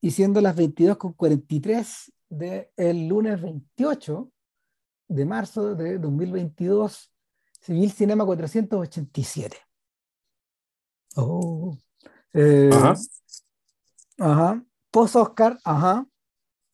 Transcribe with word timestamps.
y 0.00 0.10
siendo 0.10 0.40
las 0.40 0.56
22.43 0.56 2.12
del 2.28 3.08
lunes 3.08 3.40
28 3.40 4.30
de 5.08 5.24
marzo 5.24 5.74
de 5.74 5.98
2022, 5.98 7.12
Civil 7.60 7.90
Cinema 7.90 8.24
487. 8.24 9.56
Oh. 11.16 11.76
Eh, 12.34 12.70
Ajá. 12.72 12.94
Ajá. 14.18 14.64
Post-Oscar, 14.90 15.58
ajá. 15.64 16.06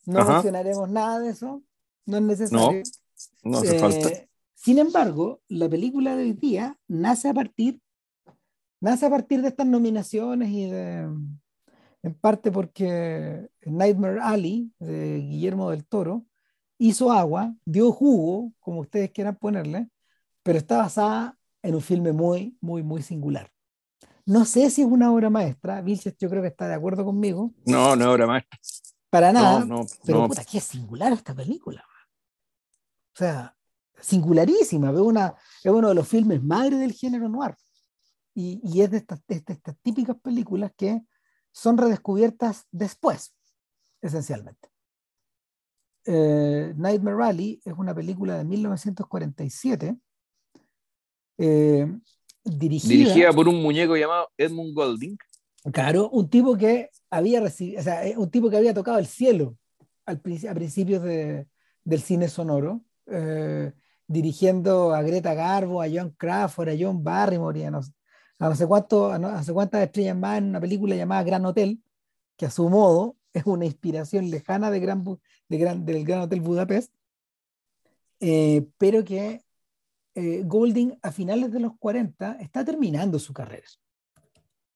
No 0.06 0.20
Ajá. 0.20 0.32
mencionaremos 0.34 0.90
nada 0.90 1.20
de 1.20 1.30
eso. 1.30 1.62
No 2.06 2.16
es 2.18 2.22
necesario. 2.22 2.82
No 3.42 3.58
hace 3.58 3.76
Eh, 3.76 3.80
falta. 3.80 4.08
Sin 4.54 4.78
embargo, 4.78 5.40
la 5.48 5.68
película 5.68 6.16
de 6.16 6.24
hoy 6.24 6.32
día 6.32 6.78
nace 6.88 7.28
a 7.28 7.34
partir, 7.34 7.80
nace 8.80 9.06
a 9.06 9.10
partir 9.10 9.42
de 9.42 9.48
estas 9.48 9.66
nominaciones 9.66 10.50
y 10.50 10.70
de, 10.70 11.08
en 12.04 12.12
parte 12.14 12.52
porque 12.52 13.48
Nightmare 13.64 14.20
Alley 14.20 14.70
de 14.78 15.18
Guillermo 15.20 15.70
del 15.70 15.86
Toro 15.86 16.26
hizo 16.78 17.10
agua, 17.10 17.54
dio 17.64 17.90
jugo, 17.92 18.52
como 18.60 18.80
ustedes 18.80 19.10
quieran 19.10 19.36
ponerle, 19.36 19.88
pero 20.42 20.58
está 20.58 20.78
basada 20.78 21.38
en 21.62 21.74
un 21.74 21.80
filme 21.80 22.12
muy, 22.12 22.58
muy, 22.60 22.82
muy 22.82 23.02
singular. 23.02 23.50
No 24.26 24.44
sé 24.44 24.68
si 24.70 24.82
es 24.82 24.88
una 24.88 25.10
obra 25.12 25.30
maestra, 25.30 25.80
Vilches 25.80 26.14
yo 26.18 26.28
creo 26.28 26.42
que 26.42 26.48
está 26.48 26.68
de 26.68 26.74
acuerdo 26.74 27.04
conmigo, 27.04 27.52
No, 27.64 27.96
no, 27.96 28.04
ahora 28.06 28.26
más. 28.26 28.42
para 29.08 29.32
nada, 29.32 29.60
No, 29.60 29.78
no, 29.80 29.86
pero 30.04 30.18
no. 30.20 30.28
puta, 30.28 30.44
qué 30.44 30.60
singular 30.60 31.12
esta 31.12 31.34
película. 31.34 31.82
O 33.14 33.16
sea, 33.16 33.56
singularísima. 34.00 34.90
Es, 34.90 34.98
una, 34.98 35.34
es 35.62 35.70
uno 35.72 35.88
de 35.88 35.94
los 35.94 36.06
filmes 36.08 36.42
madre 36.42 36.76
del 36.76 36.92
género 36.92 37.28
noir. 37.28 37.54
Y, 38.34 38.60
y 38.64 38.82
es 38.82 38.90
de 38.90 38.98
estas, 38.98 39.20
de 39.26 39.36
estas- 39.36 39.56
estas 39.56 39.76
típicas 39.82 40.16
películas 40.20 40.72
que 40.76 41.00
son 41.54 41.78
redescubiertas 41.78 42.66
después, 42.72 43.32
esencialmente. 44.02 44.68
Eh, 46.04 46.74
Nightmare 46.76 47.16
Rally 47.16 47.60
es 47.64 47.72
una 47.78 47.94
película 47.94 48.36
de 48.36 48.44
1947 48.44 49.96
eh, 51.38 51.86
dirigida, 52.44 52.88
Dirigida 52.92 53.32
por 53.32 53.48
un 53.48 53.62
muñeco 53.62 53.96
llamado 53.96 54.28
Edmund 54.36 54.74
Golding. 54.74 55.16
Claro, 55.72 56.10
un 56.10 56.28
tipo 56.28 56.56
que 56.56 56.90
había 57.08 57.40
recibido, 57.40 57.80
o 57.80 57.84
sea, 57.84 58.04
eh, 58.06 58.16
un 58.18 58.30
tipo 58.30 58.50
que 58.50 58.56
había 58.56 58.74
tocado 58.74 58.98
el 58.98 59.06
cielo 59.06 59.56
al, 60.04 60.16
a 60.48 60.54
principios 60.54 61.02
de- 61.02 61.46
del 61.84 62.00
cine 62.02 62.28
sonoro, 62.28 62.82
eh, 63.06 63.72
dirigiendo 64.06 64.92
a 64.92 65.02
Greta 65.02 65.34
Garbo, 65.34 65.80
a 65.80 65.86
John 65.90 66.10
Crawford, 66.18 66.68
a 66.70 66.76
John 66.78 67.02
Barrymore 67.02 67.60
y 67.60 67.62
a 67.62 67.70
no, 67.70 67.80
sé 68.54 68.66
cuánto, 68.66 69.12
sé 69.42 69.52
cuántas 69.52 69.82
estrellas 69.82 70.16
más 70.16 70.38
en 70.38 70.46
una 70.50 70.60
película 70.60 70.94
llamada 70.96 71.22
Gran 71.22 71.44
Hotel, 71.46 71.82
que 72.36 72.46
a 72.46 72.50
su 72.50 72.68
modo 72.68 73.16
es 73.32 73.46
una 73.46 73.64
inspiración 73.64 74.30
lejana 74.30 74.70
de 74.70 74.80
Gran, 74.80 75.04
de 75.48 75.58
Gran- 75.58 75.84
del 75.84 76.04
Gran 76.04 76.20
Hotel 76.22 76.40
Budapest, 76.40 76.92
eh, 78.20 78.66
pero 78.78 79.04
que 79.04 79.42
eh, 80.14 80.42
Golding 80.44 80.98
a 81.02 81.10
finales 81.12 81.50
de 81.52 81.60
los 81.60 81.72
40 81.78 82.36
está 82.40 82.64
terminando 82.64 83.18
su 83.18 83.32
carrera. 83.32 83.66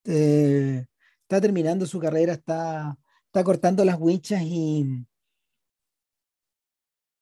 Eh, 0.04 0.86
está 1.22 1.40
terminando 1.40 1.84
su 1.86 1.98
carrera, 2.00 2.32
está, 2.32 2.96
está 3.26 3.44
cortando 3.44 3.84
las 3.84 3.98
winchas 4.00 4.42
y, 4.42 5.04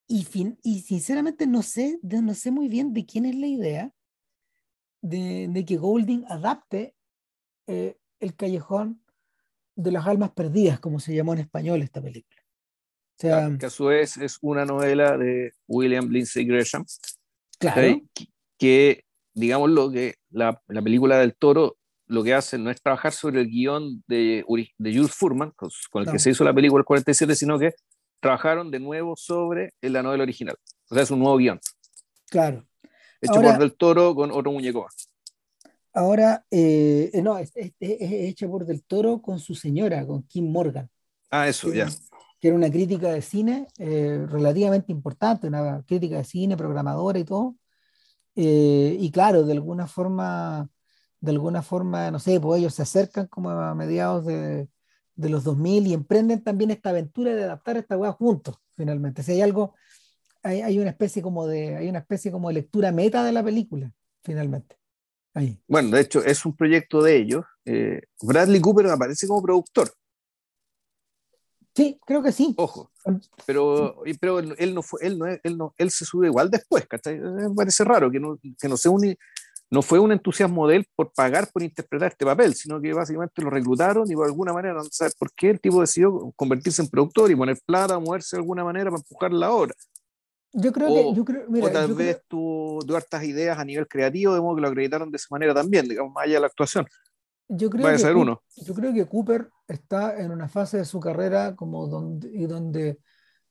y, 0.06 0.24
fin- 0.24 0.58
y 0.62 0.80
sinceramente 0.80 1.46
no 1.46 1.62
sé, 1.62 1.98
no 2.02 2.34
sé 2.34 2.50
muy 2.50 2.68
bien 2.68 2.92
de 2.92 3.04
quién 3.04 3.26
es 3.26 3.34
la 3.34 3.46
idea 3.48 3.92
de, 5.08 5.48
de 5.48 5.64
que 5.64 5.76
Golding 5.76 6.24
adapte 6.28 6.94
eh, 7.66 7.96
el 8.20 8.34
callejón 8.34 9.02
de 9.74 9.92
las 9.92 10.06
almas 10.06 10.30
perdidas, 10.30 10.80
como 10.80 11.00
se 11.00 11.14
llamó 11.14 11.34
en 11.34 11.40
español 11.40 11.82
esta 11.82 12.00
película. 12.00 12.42
O 12.42 13.18
sea, 13.18 13.50
que 13.58 13.66
a 13.66 13.70
su 13.70 13.86
vez 13.86 14.16
es 14.18 14.38
una 14.42 14.64
novela 14.64 15.16
de 15.16 15.52
William 15.66 16.08
Lindsay 16.08 16.44
Gresham, 16.44 16.84
claro, 17.58 18.00
que, 18.14 18.26
que, 18.58 19.04
digamos 19.34 19.70
lo 19.70 19.90
que 19.90 20.16
la, 20.30 20.60
la 20.68 20.82
película 20.82 21.18
del 21.18 21.34
toro 21.34 21.76
lo 22.08 22.22
que 22.22 22.34
hace 22.34 22.56
no 22.58 22.70
es 22.70 22.80
trabajar 22.80 23.12
sobre 23.12 23.40
el 23.40 23.48
guion 23.48 24.04
de, 24.06 24.44
de 24.78 24.94
Jules 24.94 25.12
Furman, 25.12 25.50
con, 25.56 25.70
con 25.90 26.02
el 26.02 26.06
No. 26.06 26.12
que 26.12 26.18
se 26.18 26.30
hizo 26.30 26.44
la 26.44 26.54
película 26.54 26.80
el 26.80 26.84
47, 26.84 27.34
sino 27.34 27.58
que 27.58 27.74
trabajaron 28.20 28.70
de 28.70 28.80
nuevo 28.80 29.16
sobre 29.16 29.74
la 29.80 30.02
novela 30.02 30.22
original. 30.22 30.56
O 30.88 30.94
sea, 30.94 31.02
es 31.02 31.10
un 31.10 31.18
nuevo 31.18 31.36
guion, 31.36 31.58
claro. 32.30 32.66
Hecho 33.20 33.34
Ahora- 33.34 33.50
por 33.52 33.58
Del 33.60 33.74
Toro 33.76 34.14
con 34.14 34.30
otro 34.30 34.52
muñeco 34.52 34.82
más. 34.84 35.08
Ahora, 35.92 36.44
eh, 36.50 37.10
eh, 37.14 37.22
no, 37.22 37.38
es, 37.38 37.52
es- 37.56 37.72
es- 37.80 38.12
hecha 38.12 38.46
por 38.48 38.66
Del 38.66 38.82
Toro 38.84 39.22
con 39.22 39.38
su 39.38 39.54
señora, 39.54 40.06
con 40.06 40.22
Kim 40.24 40.50
Morgan. 40.50 40.90
Ah, 41.30 41.48
eso, 41.48 41.70
que, 41.70 41.78
ya. 41.78 41.88
que 42.38 42.48
era 42.48 42.56
una 42.56 42.70
crítica 42.70 43.08
de 43.12 43.22
cine 43.22 43.66
eh, 43.78 44.24
relativamente 44.28 44.92
importante, 44.92 45.46
una 45.48 45.82
crítica 45.86 46.18
de 46.18 46.24
cine, 46.24 46.56
programadora 46.56 47.18
y 47.18 47.24
todo. 47.24 47.56
Eh, 48.34 48.96
y 49.00 49.10
claro, 49.10 49.44
de 49.44 49.52
alguna 49.54 49.86
forma, 49.86 50.68
de 51.20 51.30
alguna 51.30 51.62
forma, 51.62 52.10
no 52.10 52.18
sé, 52.18 52.38
pues 52.40 52.60
ellos 52.60 52.74
se 52.74 52.82
acercan 52.82 53.26
como 53.28 53.48
a 53.50 53.74
mediados 53.74 54.26
de, 54.26 54.68
de 55.14 55.28
los 55.30 55.44
2000 55.44 55.86
y 55.86 55.94
emprenden 55.94 56.42
también 56.44 56.70
esta 56.70 56.90
aventura 56.90 57.34
de 57.34 57.44
adaptar 57.44 57.78
esta 57.78 57.96
weá 57.96 58.12
juntos, 58.12 58.56
finalmente. 58.76 59.22
Si 59.22 59.32
hay 59.32 59.40
algo, 59.40 59.74
hay, 60.46 60.60
hay 60.62 60.78
una 60.78 60.90
especie 60.90 61.22
como 61.22 61.46
de, 61.46 61.76
hay 61.76 61.88
una 61.88 61.98
especie 61.98 62.30
como 62.30 62.48
de 62.48 62.54
lectura 62.54 62.92
meta 62.92 63.24
de 63.24 63.32
la 63.32 63.42
película, 63.42 63.92
finalmente. 64.22 64.76
Ahí. 65.34 65.60
Bueno, 65.68 65.90
de 65.96 66.00
hecho, 66.02 66.24
es 66.24 66.46
un 66.46 66.56
proyecto 66.56 67.02
de 67.02 67.16
ellos. 67.16 67.44
Eh, 67.64 68.00
Bradley 68.22 68.60
Cooper 68.60 68.86
aparece 68.86 69.26
como 69.26 69.42
productor, 69.42 69.90
Sí, 71.76 72.00
creo 72.06 72.22
que 72.22 72.32
sí. 72.32 72.54
ojo. 72.56 72.90
Pero, 73.44 74.02
pero 74.18 74.38
él 74.38 74.74
no 74.74 74.82
fue, 74.82 75.00
él 75.02 75.18
no, 75.18 75.26
él 75.26 75.58
no, 75.58 75.74
él 75.76 75.90
se 75.90 76.06
sube 76.06 76.26
igual 76.26 76.50
después, 76.50 76.86
¿cachai? 76.86 77.16
Eh, 77.16 77.20
Me 77.20 77.54
parece 77.54 77.84
raro 77.84 78.10
que 78.10 78.18
no, 78.18 78.38
que 78.58 78.66
no 78.66 78.78
sea 78.78 78.90
un, 78.90 79.14
no 79.70 79.82
fue 79.82 79.98
un 79.98 80.10
entusiasmo 80.10 80.66
de 80.66 80.76
él 80.76 80.86
por 80.96 81.12
pagar 81.12 81.50
por 81.52 81.62
interpretar 81.62 82.12
este 82.12 82.24
papel, 82.24 82.54
sino 82.54 82.80
que 82.80 82.94
básicamente 82.94 83.42
lo 83.42 83.50
reclutaron 83.50 84.10
y 84.10 84.14
por 84.14 84.24
alguna 84.24 84.54
manera, 84.54 84.72
no 84.74 84.84
sé 84.84 85.10
por 85.18 85.30
qué, 85.34 85.50
el 85.50 85.60
tipo 85.60 85.82
decidió 85.82 86.32
convertirse 86.34 86.80
en 86.80 86.88
productor 86.88 87.30
y 87.30 87.36
poner 87.36 87.58
plata, 87.66 87.98
moverse 87.98 88.36
de 88.36 88.40
alguna 88.40 88.64
manera 88.64 88.90
para 88.90 89.02
empujar 89.02 89.32
la 89.34 89.52
obra. 89.52 89.74
Yo 90.58 90.72
creo 90.72 90.88
O- 90.90 90.94
que, 90.94 91.16
yo 91.18 91.24
creo, 91.24 91.44
mira, 91.50 91.66
o 91.66 91.70
tal 91.70 91.88
yo 91.88 91.94
creo- 91.94 92.06
vez 92.06 92.22
tuvo, 92.26 92.82
tuvo 92.82 92.96
hartas 92.96 93.22
ideas 93.24 93.58
a 93.58 93.64
nivel 93.64 93.86
creativo, 93.86 94.34
de 94.34 94.40
modo 94.40 94.56
que 94.56 94.62
lo 94.62 94.68
acreditaron 94.68 95.10
de 95.10 95.16
esa 95.16 95.26
manera 95.30 95.52
también, 95.54 95.86
digamos, 95.86 96.12
más 96.14 96.24
allá 96.24 96.34
de 96.34 96.40
la 96.40 96.46
actuación. 96.46 96.86
Yo 97.48 97.68
creo, 97.70 97.84
Vaya 97.84 97.98
que 97.98 98.14
Coop- 98.14 98.22
uno. 98.22 98.42
yo 98.56 98.74
creo 98.74 98.92
que 98.94 99.04
Cooper 99.06 99.50
está 99.68 100.18
en 100.18 100.30
una 100.30 100.48
fase 100.48 100.78
de 100.78 100.84
su 100.86 100.98
carrera 100.98 101.54
como 101.54 101.86
donde, 101.86 102.28
y 102.32 102.46
donde, 102.46 102.98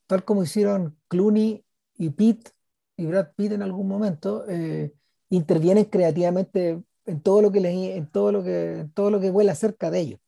tal 0.08 0.24
como 0.26 0.44
hicieron 0.44 0.98
Clooney 1.08 1.64
y 1.98 2.10
Pitt 2.10 2.50
y 2.98 3.06
Brad 3.06 3.28
Pitt 3.36 3.52
en 3.52 3.62
algún 3.62 3.88
momento, 3.88 4.44
eh, 4.50 4.92
intervienen 5.30 5.86
creativamente 5.86 6.82
en 7.06 7.22
todo 7.22 7.42
lo 7.44 7.52
que 7.52 7.60
les, 7.60 7.96
en 7.96 8.08
todo 8.10 8.32
lo 8.32 8.44
que, 8.44 8.80
en 8.80 8.92
todo 8.92 9.12
lo 9.12 9.20
que 9.20 9.30
vuela 9.30 9.54
cerca 9.54 9.92
de 9.92 10.00
ellos. 10.00 10.20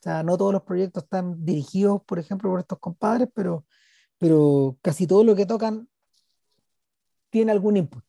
O 0.00 0.02
sea, 0.02 0.22
no 0.24 0.36
todos 0.36 0.52
los 0.52 0.62
proyectos 0.62 1.04
están 1.04 1.44
dirigidos, 1.44 2.02
por 2.04 2.18
ejemplo, 2.18 2.50
por 2.50 2.58
estos 2.60 2.78
compadres, 2.80 3.28
pero, 3.34 3.64
pero 4.18 4.76
casi 4.82 5.06
todo 5.06 5.22
lo 5.24 5.36
que 5.36 5.46
tocan 5.46 5.88
tiene 7.30 7.52
algún 7.52 7.76
input. 7.76 8.04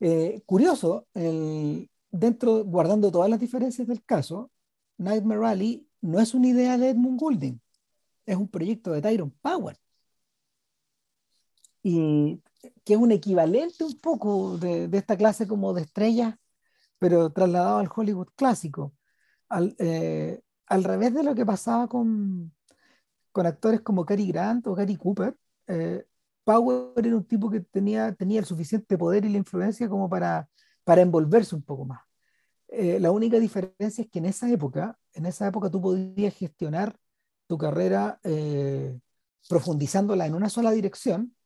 Eh, 0.00 0.42
curioso, 0.46 1.06
el, 1.14 1.88
dentro, 2.10 2.64
guardando 2.64 3.10
todas 3.12 3.30
las 3.30 3.40
diferencias 3.40 3.86
del 3.88 4.04
caso, 4.04 4.50
Nightmare 4.98 5.40
Rally 5.40 5.88
no 6.00 6.20
es 6.20 6.34
una 6.34 6.48
idea 6.48 6.78
de 6.78 6.90
Edmund 6.90 7.20
Goulding, 7.20 7.60
es 8.26 8.36
un 8.36 8.48
proyecto 8.48 8.92
de 8.92 9.02
Tyrone 9.02 9.32
Power. 9.42 9.78
Y 11.82 12.40
que 12.84 12.94
es 12.94 12.98
un 12.98 13.12
equivalente 13.12 13.84
un 13.84 13.98
poco 14.00 14.58
de, 14.58 14.88
esta 14.92 15.16
clase 15.16 15.46
como 15.48 15.74
de 15.74 15.82
estrellas, 15.82 16.36
pero 16.98 17.30
trasladado 17.32 17.78
al 17.78 17.90
Hollywood 17.94 18.28
clásico. 18.36 18.94
Al, 19.48 19.76
eh, 19.78 20.40
al 20.66 20.84
revés 20.84 21.14
de 21.14 21.22
lo 21.24 21.34
que 21.34 21.46
pasaba 21.46 21.88
con, 21.88 22.54
con 23.32 23.46
actores 23.46 23.80
como 23.82 24.04
Cary 24.06 24.26
Grant 24.28 24.66
o 24.66 24.74
Gary 24.74 24.96
Cooper, 24.96 25.36
eh, 25.68 26.06
Power 26.44 26.92
era 26.96 27.16
un 27.16 27.24
tipo 27.24 27.50
que 27.50 27.60
tenía, 27.60 28.14
tenía 28.14 28.40
el 28.40 28.46
suficiente 28.46 28.98
poder 28.98 29.24
y 29.24 29.30
la 29.30 29.38
influencia 29.38 29.88
como 29.88 30.08
para, 30.08 30.48
para 30.84 31.02
envolverse 31.02 31.54
un 31.54 31.62
poco 31.62 31.84
más. 31.84 32.00
Eh, 32.68 32.98
la 33.00 33.10
única 33.10 33.38
diferencia 33.38 34.02
es 34.02 34.10
que 34.10 34.18
en 34.18 34.26
esa 34.26 34.50
época, 34.50 34.98
en 35.12 35.26
esa 35.26 35.46
época 35.46 35.70
tú 35.70 35.80
podías 35.80 36.34
gestionar 36.34 36.96
tu 37.46 37.58
carrera 37.58 38.18
eh, 38.24 38.98
profundizándola 39.48 40.26
en 40.26 40.34
una 40.34 40.48
sola 40.48 40.70
dirección, 40.70 41.36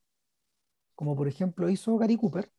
como 0.95 1.15
por 1.15 1.27
ejemplo 1.27 1.69
hizo 1.69 1.97
Gary 1.97 2.17
Cooper, 2.17 2.51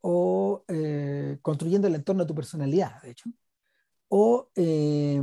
o 0.00 0.64
eh, 0.68 1.38
construyendo 1.42 1.86
el 1.88 1.94
entorno 1.94 2.24
de 2.24 2.28
tu 2.28 2.34
personalidad, 2.34 3.00
de 3.02 3.10
hecho, 3.12 3.30
o 4.08 4.50
eh, 4.56 5.22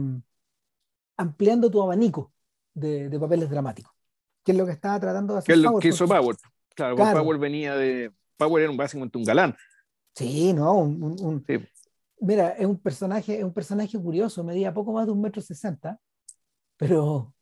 ampliando 1.18 1.70
tu 1.70 1.82
abanico 1.82 2.34
de, 2.74 3.10
de 3.10 3.20
papeles 3.20 3.50
dramáticos, 3.50 3.94
que 4.50 4.54
es 4.54 4.57
lo 4.57 4.66
que 4.66 4.72
estaba 4.72 5.00
tratando 5.00 5.34
de 5.34 5.40
hacer 5.40 5.46
¿Qué 5.46 5.54
es 5.54 5.60
lo 5.60 5.69
Power 5.69 5.81
que 5.84 5.88
hizo 5.90 6.07
Power? 6.07 6.36
Claro, 6.74 6.96
Claro. 6.96 7.22
Power 7.22 7.38
venía 7.38 7.75
de. 7.75 8.12
Power 8.36 8.63
era 8.63 8.72
un- 8.72 8.78
básicamente 8.78 9.16
un 9.19 9.24
galán. 9.24 9.56
Sí, 10.16 10.54
no, 10.54 10.74
un, 10.74 11.04
un- 11.04 11.24
un- 11.24 11.46
Sí. 11.48 11.60
mira, 12.19 12.50
es 12.57 12.66
un 12.66 12.80
personaje, 12.80 13.38
es 13.38 13.44
un 13.44 13.54
personaje 13.54 13.96
curioso, 14.00 14.44
medía 14.44 14.74
poco 14.74 14.92
más 14.92 15.06
de 15.06 15.12
un 15.12 15.22
metro 15.22 15.40
sesenta, 15.40 16.00
pero, 16.78 17.36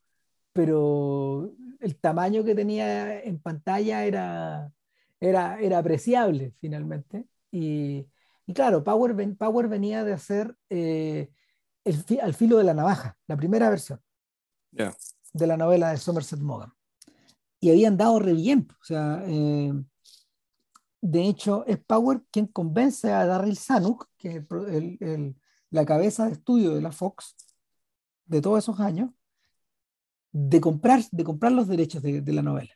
pero 0.52 1.50
el 1.80 1.96
tamaño 1.96 2.44
que 2.44 2.54
tenía 2.54 3.22
en 3.22 3.38
pantalla 3.40 4.04
era, 4.04 4.70
era, 5.18 5.58
era 5.60 5.78
apreciable 5.78 6.52
finalmente. 6.58 7.24
Y, 7.50 8.06
y 8.46 8.52
claro, 8.52 8.84
Power, 8.84 9.14
Power 9.38 9.66
venía 9.68 10.04
de 10.04 10.12
hacer 10.12 10.54
eh, 10.68 11.30
el, 11.84 12.04
Al 12.20 12.34
filo 12.34 12.58
de 12.58 12.64
la 12.64 12.74
navaja, 12.74 13.16
la 13.26 13.36
primera 13.38 13.70
versión 13.70 13.98
de 15.32 15.46
la 15.46 15.56
novela 15.56 15.90
de 15.90 15.96
Somerset 15.96 16.40
Maugham. 16.40 16.72
Y 17.60 17.70
habían 17.70 17.96
dado 17.96 18.18
re. 18.18 18.32
O 18.32 18.84
sea, 18.84 19.22
eh, 19.26 19.72
de 21.00 21.28
hecho, 21.28 21.64
es 21.66 21.78
Power 21.78 22.22
quien 22.30 22.46
convence 22.46 23.12
a 23.12 23.26
Daryl 23.26 23.56
Zanuck, 23.56 24.08
que 24.18 24.36
es 24.36 24.44
el, 24.50 25.36
la 25.70 25.84
cabeza 25.84 26.26
de 26.26 26.32
estudio 26.32 26.74
de 26.74 26.82
la 26.82 26.92
Fox 26.92 27.36
de 28.26 28.40
todos 28.40 28.58
esos 28.64 28.80
años, 28.80 29.10
de 30.32 30.60
comprar, 30.60 31.02
de 31.10 31.24
comprar 31.24 31.52
los 31.52 31.68
derechos 31.68 32.02
de, 32.02 32.22
la 32.32 32.42
novela. 32.42 32.74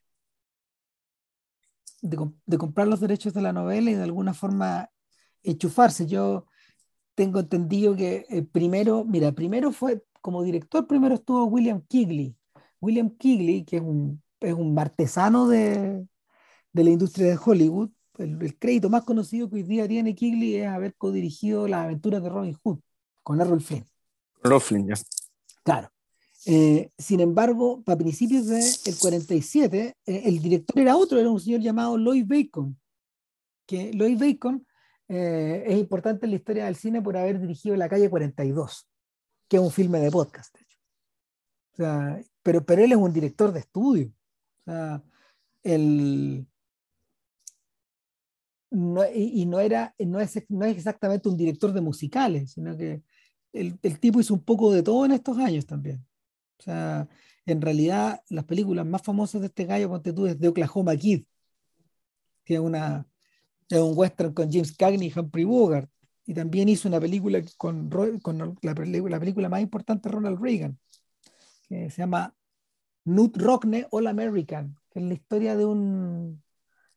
De, 2.00 2.58
comprar 2.58 2.88
los 2.88 3.00
derechos 3.00 3.34
de 3.34 3.43
la 3.43 3.52
novela 3.52 3.90
y 3.90 3.94
de 3.94 4.02
alguna 4.02 4.34
forma 4.34 4.90
enchufarse. 5.43 6.06
Yo 6.06 6.46
tengo 7.14 7.40
entendido 7.40 7.94
que 7.96 8.26
eh, 8.29 8.43
primero, 8.43 9.05
mira, 9.05 9.32
primero 9.32 9.73
fue, 9.73 10.05
como 10.20 10.43
director, 10.43 10.87
primero 10.87 11.17
estuvo 11.17 11.44
William 11.44 11.82
Kigley. 11.82 12.37
William 12.81 13.11
Kigley, 13.11 13.64
que 13.64 13.76
es 13.76 13.82
un, 13.82 14.21
es 14.43 14.55
un 14.55 14.79
artesano 14.79 15.49
de, 15.49 16.06
de 16.73 16.85
la 16.85 16.91
industria 16.91 17.29
de 17.29 17.39
Hollywood, 17.43 17.91
el, 18.19 18.59
crédito 18.59 18.91
más 18.91 19.05
conocido 19.05 19.49
que 19.49 19.56
hoy 19.56 19.62
día 19.62 19.89
tiene 19.89 20.15
Kigley 20.15 20.56
es 20.56 20.67
haber 20.67 20.94
codirigido 20.94 21.67
las 21.67 21.85
aventuras 21.85 22.23
de 22.23 22.29
Robin 22.29 22.59
Hood 22.62 22.79
con 23.23 23.41
Errol 23.41 23.61
Flynn. 23.61 23.87
Errol 24.43 24.61
Flynn, 24.61 24.89
ya. 24.89 24.94
Claro. 25.62 25.91
Eh, 26.44 26.91
sin 26.99 27.21
embargo, 27.21 27.83
para 27.85 27.99
principios 27.99 28.47
del 28.47 28.99
47, 29.00 29.97
eh, 30.05 30.23
el 30.25 30.41
director 30.41 30.79
era 30.79 30.97
otro, 30.97 31.19
era 31.19 31.31
un 31.31 31.41
señor 31.41 31.61
llamado 31.61 31.97
Lloyd 31.97 32.27
Bacon, 32.27 32.79
que 33.65 33.93
Lloyd 33.93 34.19
Bacon 34.19 34.67
eh, 35.09 35.65
es 35.67 35.79
importante 35.79 36.27
en 36.27 36.31
la 36.31 36.37
historia 36.37 36.65
del 36.65 36.75
cine 36.77 37.00
por 37.00 37.17
haber 37.17 37.41
dirigido 37.41 37.77
La 37.77 37.89
calle 37.89 38.11
42, 38.11 38.89
que 39.47 39.56
es 39.56 39.62
un 39.62 39.71
filme 39.71 40.00
de 40.00 40.11
podcast, 40.11 40.53
de 40.55 40.62
hecho. 40.62 40.79
O 41.73 41.77
sea, 41.77 42.21
pero, 42.43 42.65
pero 42.65 42.83
él 42.83 42.91
es 42.91 42.99
un 42.99 43.12
director 43.12 43.53
de 43.53 43.61
estudio. 43.61 44.12
O 44.67 44.70
sea, 44.70 45.03
el, 45.62 46.47
no, 48.70 49.03
y, 49.14 49.44
no, 49.47 49.61
era, 49.61 49.94
no, 49.99 50.20
es, 50.20 50.43
no 50.49 50.64
es 50.64 50.76
exactamente 50.76 51.29
un 51.29 51.37
director 51.37 51.73
de 51.73 51.81
musicales, 51.82 52.53
sino 52.53 52.76
que 52.76 53.03
el, 53.53 53.79
el, 53.82 54.00
tipo 54.00 54.20
hizo 54.20 54.35
un 54.35 54.44
poco 54.44 54.73
de 54.73 54.82
todo 54.82 55.05
en 55.05 55.12
estos 55.12 55.38
años 55.38 55.67
también. 55.67 56.05
O 56.59 56.62
sea, 56.62 57.09
en 57.44 57.61
realidad 57.61 58.23
las 58.29 58.44
películas 58.44 58.87
más 58.87 59.03
famosas 59.03 59.43
de 59.43 59.49
este 59.49 59.67
gallo, 59.67 59.91
ponte 59.91 60.12
tú, 60.12 60.26
es 60.26 60.38
de 60.38 60.49
Oklahoma 60.49 60.97
Kid, 60.97 61.25
que 62.44 62.55
es, 62.55 62.61
una, 62.61 63.06
es 63.69 63.79
un 63.79 63.93
western 63.97 64.32
con 64.32 64.50
James 64.50 64.76
Cagney 64.76 65.08
y 65.08 65.19
Humphrey 65.19 65.44
Bogart. 65.44 65.91
Y 66.25 66.35
también 66.35 66.69
hizo 66.69 66.88
una 66.88 67.00
película 67.00 67.43
con, 67.58 67.91
con 68.23 68.38
la, 68.38 68.55
la, 68.62 69.20
película 69.20 69.49
más 69.49 69.61
importante 69.61 70.08
Ronald 70.08 70.41
Reagan, 70.41 70.79
que 71.69 71.91
se 71.91 72.03
llama 72.03 72.35
Nut 73.04 73.37
Rockne 73.37 73.87
All 73.90 74.06
American, 74.06 74.76
que 74.90 75.00
es 75.00 75.04
la 75.04 75.14
historia 75.14 75.56
de 75.56 75.64
un, 75.64 76.43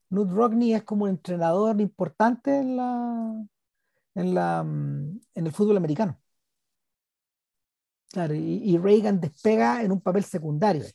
Nut 0.09 0.31
Rockney 0.31 0.73
es 0.73 0.83
como 0.83 1.05
un 1.05 1.11
entrenador 1.11 1.79
importante 1.81 2.57
en, 2.57 2.77
la, 2.77 3.45
en, 4.15 4.33
la, 4.33 4.63
mm, 4.63 5.19
en 5.35 5.45
el 5.45 5.51
fútbol 5.51 5.77
americano. 5.77 6.19
Claro, 8.11 8.33
y, 8.33 8.77
Reagan 8.77 9.19
despega 9.19 9.83
en 9.83 9.91
un 9.91 9.99
papel 9.99 10.23
secundario. 10.23 10.85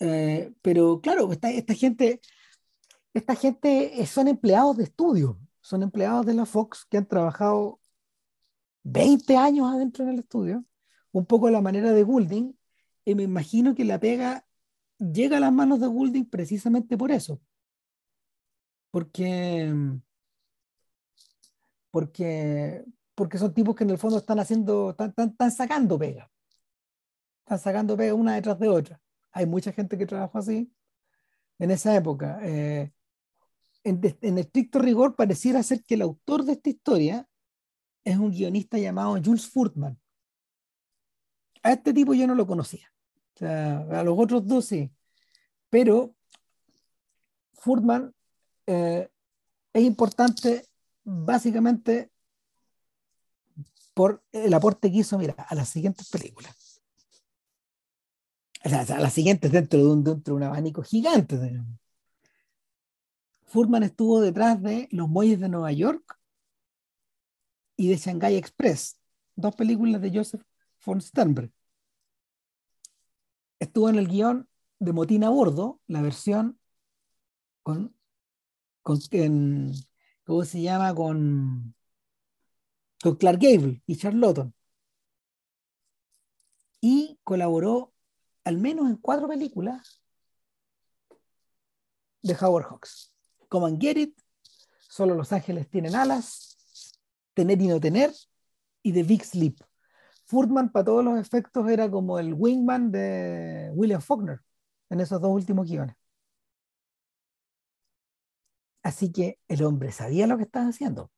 Eh, 0.00 0.52
pero 0.62 1.00
claro, 1.00 1.30
esta, 1.32 1.74
gente, 1.74 2.20
esta 3.14 3.34
gente 3.34 4.06
son 4.06 4.28
empleados 4.28 4.76
de 4.76 4.84
estudio, 4.84 5.38
son 5.60 5.82
empleados 5.82 6.26
de 6.26 6.34
la 6.34 6.46
Fox 6.46 6.86
que 6.88 6.98
han 6.98 7.06
trabajado 7.06 7.80
20 8.84 9.36
años 9.36 9.72
adentro 9.72 10.04
en 10.04 10.10
el 10.10 10.18
estudio, 10.20 10.64
un 11.12 11.26
poco 11.26 11.46
a 11.48 11.50
la 11.50 11.62
manera 11.62 11.92
de 11.92 12.02
Goulding, 12.02 12.57
y 13.08 13.14
me 13.14 13.22
imagino 13.22 13.74
que 13.74 13.86
la 13.86 13.98
pega 13.98 14.44
llega 14.98 15.38
a 15.38 15.40
las 15.40 15.50
manos 15.50 15.80
de 15.80 15.86
Goulding 15.86 16.28
precisamente 16.28 16.98
por 16.98 17.10
eso. 17.10 17.40
Porque, 18.90 19.72
porque, 21.90 22.84
porque 23.14 23.38
son 23.38 23.54
tipos 23.54 23.74
que 23.74 23.84
en 23.84 23.90
el 23.90 23.98
fondo 23.98 24.18
están 24.18 24.40
haciendo, 24.40 24.90
están, 24.90 25.50
sacando 25.50 25.98
pega. 25.98 26.30
Están 27.44 27.58
sacando 27.58 27.96
pega 27.96 28.12
una 28.12 28.34
detrás 28.34 28.58
de 28.58 28.68
otra. 28.68 29.00
Hay 29.32 29.46
mucha 29.46 29.72
gente 29.72 29.96
que 29.96 30.04
trabajó 30.04 30.36
así 30.36 30.70
en 31.58 31.70
esa 31.70 31.96
época. 31.96 32.40
Eh, 32.42 32.92
en, 33.84 34.00
en, 34.20 34.36
estricto 34.36 34.80
rigor, 34.80 35.16
pareciera 35.16 35.62
ser 35.62 35.82
que 35.82 35.94
el 35.94 36.02
autor 36.02 36.44
de 36.44 36.52
esta 36.52 36.68
historia 36.68 37.26
es 38.04 38.18
un 38.18 38.32
guionista 38.32 38.76
llamado 38.76 39.18
Jules 39.24 39.48
Furtman. 39.48 39.98
A 41.62 41.72
este 41.72 41.94
tipo 41.94 42.12
yo 42.12 42.26
no 42.26 42.34
lo 42.34 42.46
conocía 42.46 42.92
a 43.42 44.02
los 44.04 44.18
otros 44.18 44.46
dos 44.46 44.64
sí. 44.64 44.90
Pero 45.70 46.14
Furtman 47.54 48.14
eh, 48.66 49.08
es 49.72 49.82
importante 49.82 50.66
básicamente 51.04 52.10
por 53.94 54.22
el 54.32 54.54
aporte 54.54 54.90
que 54.90 54.98
hizo, 54.98 55.18
mira, 55.18 55.34
a 55.34 55.54
las 55.54 55.68
siguientes 55.68 56.08
películas. 56.08 56.80
a 58.62 59.00
las 59.00 59.12
siguientes 59.12 59.50
dentro 59.50 59.78
de 59.78 59.86
un, 59.86 60.04
dentro 60.04 60.34
de 60.34 60.36
un 60.36 60.42
abanico 60.44 60.82
gigante. 60.82 61.36
Furman 63.46 63.82
estuvo 63.82 64.20
detrás 64.20 64.62
de 64.62 64.88
Los 64.90 65.08
Muelles 65.08 65.40
de 65.40 65.48
Nueva 65.48 65.72
York 65.72 66.18
y 67.76 67.88
de 67.88 67.96
Shanghai 67.96 68.36
Express, 68.36 68.98
dos 69.34 69.54
películas 69.54 70.00
de 70.02 70.10
Joseph 70.10 70.42
von 70.84 71.00
Sternberg 71.00 71.50
estuvo 73.58 73.88
en 73.88 73.96
el 73.96 74.08
guion 74.08 74.48
de 74.78 74.92
Motín 74.92 75.24
a 75.24 75.30
Bordo, 75.30 75.80
la 75.86 76.02
versión 76.02 76.58
con, 77.62 77.94
¿cómo 80.24 80.44
se 80.44 80.62
llama? 80.62 80.94
Con, 80.94 81.74
con 83.02 83.16
Clark 83.16 83.38
Gable 83.40 83.82
y 83.86 83.96
Charlotton. 83.96 84.54
Y 86.80 87.18
colaboró 87.24 87.92
al 88.44 88.58
menos 88.58 88.88
en 88.88 88.96
cuatro 88.96 89.28
películas 89.28 90.00
de 92.22 92.36
Howard 92.40 92.66
Hawks. 92.66 93.12
Como 93.48 93.68
en 93.68 93.80
Get 93.80 93.98
It, 93.98 94.20
Solo 94.88 95.14
Los 95.14 95.32
Ángeles 95.32 95.68
tienen 95.68 95.94
alas, 95.94 96.56
Tener 97.34 97.60
y 97.60 97.68
no 97.68 97.78
tener, 97.78 98.12
y 98.82 98.92
The 98.92 99.02
Big 99.02 99.24
Sleep. 99.24 99.60
Furtman, 100.28 100.70
para 100.70 100.84
todos 100.84 101.02
los 101.02 101.18
efectos, 101.18 101.68
era 101.70 101.90
como 101.90 102.18
el 102.18 102.34
wingman 102.34 102.92
de 102.92 103.70
William 103.72 104.02
Faulkner 104.02 104.40
en 104.90 105.00
esos 105.00 105.20
dos 105.20 105.30
últimos 105.30 105.66
guiones. 105.66 105.96
Así 108.82 109.10
que 109.10 109.38
el 109.48 109.62
hombre 109.64 109.90
sabía 109.90 110.26
lo 110.26 110.36
que 110.36 110.44
estaba 110.44 110.68
haciendo. 110.68 111.10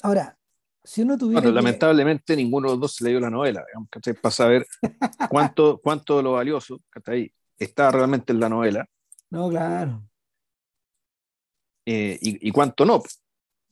Ahora, 0.00 0.38
si 0.84 1.02
uno 1.02 1.18
tuviera. 1.18 1.40
Bueno, 1.40 1.54
lamentablemente 1.56 2.36
ninguno 2.36 2.68
de 2.68 2.74
los 2.74 2.80
dos 2.82 2.94
se 2.94 3.04
leyó 3.04 3.18
la 3.18 3.30
novela, 3.30 3.64
digamos, 3.66 3.88
Para 4.22 4.32
saber 4.32 4.66
cuánto, 5.30 5.80
cuánto 5.82 6.18
de 6.18 6.22
lo 6.22 6.32
valioso 6.32 6.80
ahí 7.06 7.32
está 7.58 7.90
realmente 7.90 8.32
en 8.32 8.38
la 8.38 8.48
novela. 8.48 8.88
No, 9.30 9.50
claro. 9.50 10.04
Eh, 11.84 12.16
y, 12.20 12.50
cuánto 12.52 12.84
no. 12.84 13.02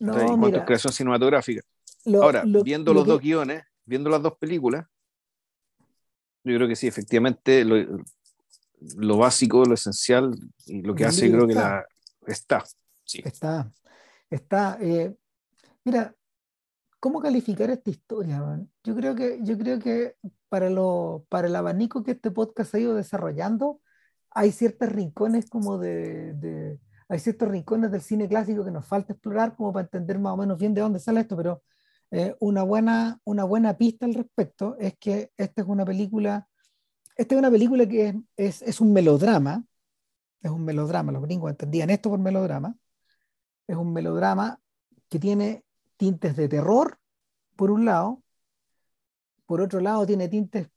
no 0.00 0.18
en 0.18 0.40
cuanto 0.40 0.58
a 0.58 0.64
creación 0.64 0.92
cinematográfica. 0.92 1.62
Ahora, 2.14 2.44
viendo 2.64 2.94
los 2.94 3.06
dos 3.06 3.20
guiones, 3.20 3.62
viendo 3.84 4.10
las 4.10 4.22
dos 4.22 4.36
películas, 4.38 4.86
yo 6.44 6.54
creo 6.54 6.68
que 6.68 6.76
sí, 6.76 6.86
efectivamente, 6.86 7.64
lo, 7.64 9.16
básico, 9.16 9.64
lo 9.64 9.74
esencial 9.74 10.32
y 10.66 10.82
lo 10.82 10.94
que 10.94 11.04
hace, 11.04 11.30
creo 11.30 11.46
que 11.46 11.54
la, 11.54 11.84
está. 12.26 12.64
Sí. 13.04 13.20
Está. 13.24 13.72
Está. 14.30 14.78
Eh, 14.80 15.14
mira, 15.84 16.14
¿cómo 17.00 17.20
calificar 17.20 17.70
esta 17.70 17.90
historia? 17.90 18.42
Yo 18.84 18.94
creo 18.94 19.14
que, 19.14 19.40
yo 19.42 19.58
creo 19.58 19.78
que 19.80 20.14
para, 20.48 20.70
lo, 20.70 21.26
para 21.28 21.48
el 21.48 21.56
abanico 21.56 22.04
que 22.04 22.12
este 22.12 22.30
podcast 22.30 22.74
ha 22.74 22.78
ido 22.78 22.94
desarrollando, 22.94 23.80
hay 24.30 24.52
ciertos 24.52 24.90
rincones 24.90 25.48
como 25.48 25.78
de, 25.78 26.78
hay 27.08 27.18
ciertos 27.18 27.48
rincones 27.48 27.90
del 27.90 28.02
cine 28.02 28.28
clásico 28.28 28.64
que 28.64 28.70
nos 28.70 28.86
falta 28.86 29.14
explorar 29.14 29.56
como 29.56 29.72
para 29.72 29.84
entender 29.84 30.18
más 30.18 30.34
o 30.34 30.36
menos 30.36 30.58
bien 30.58 30.74
de 30.74 30.82
dónde 30.82 31.00
sale 31.00 31.20
esto, 31.20 31.36
pero 31.36 31.62
eh, 32.10 32.36
una, 32.40 32.62
buena, 32.62 33.20
una 33.24 33.44
buena 33.44 33.76
pista 33.76 34.06
al 34.06 34.14
respecto 34.14 34.76
es 34.78 34.96
que 34.98 35.32
esta 35.36 35.62
es 35.62 35.68
una 35.68 35.84
película, 35.84 36.48
esta 37.16 37.34
es 37.34 37.38
una 37.38 37.50
película 37.50 37.86
que 37.86 38.14
es, 38.36 38.62
es, 38.62 38.80
un 38.80 38.92
melodrama, 38.92 39.64
es 40.42 40.50
un 40.50 40.64
melodrama, 40.64 41.12
los 41.12 41.22
gringos 41.22 41.50
entendían 41.50 41.90
esto 41.90 42.10
por 42.10 42.20
melodrama, 42.20 42.76
es 43.66 43.76
un 43.76 43.92
melodrama 43.92 44.60
que 45.08 45.18
tiene 45.18 45.64
tintes 45.96 46.36
de 46.36 46.48
terror, 46.48 46.98
por 47.56 47.70
un 47.70 47.84
lado, 47.84 48.22
por 49.46 49.60
otro 49.60 49.80
lado 49.80 50.06
tiene 50.06 50.28
tintes, 50.28 50.68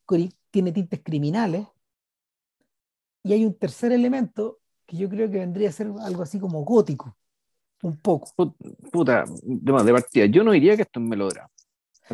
tiene 0.51 0.71
tintes 0.71 1.01
criminales, 1.03 1.67
y 3.24 3.33
hay 3.33 3.45
un 3.45 3.53
tercer 3.57 3.91
elemento 3.91 4.59
que 4.86 4.98
yo 4.98 5.09
creo 5.09 5.29
que 5.29 5.39
vendría 5.39 5.69
a 5.69 5.74
ser 5.74 5.91
algo 6.01 6.24
así 6.24 6.39
como 6.39 6.63
gótico, 6.63 7.18
un 7.81 7.98
poco. 7.98 8.31
Puta, 8.91 9.25
de, 9.27 9.93
partida, 9.93 10.25
yo 10.25 10.43
no 10.43 10.51
diría 10.51 10.75
que 10.75 10.83
esto 10.83 11.00
es 11.00 11.05
melodrama. 11.05 11.50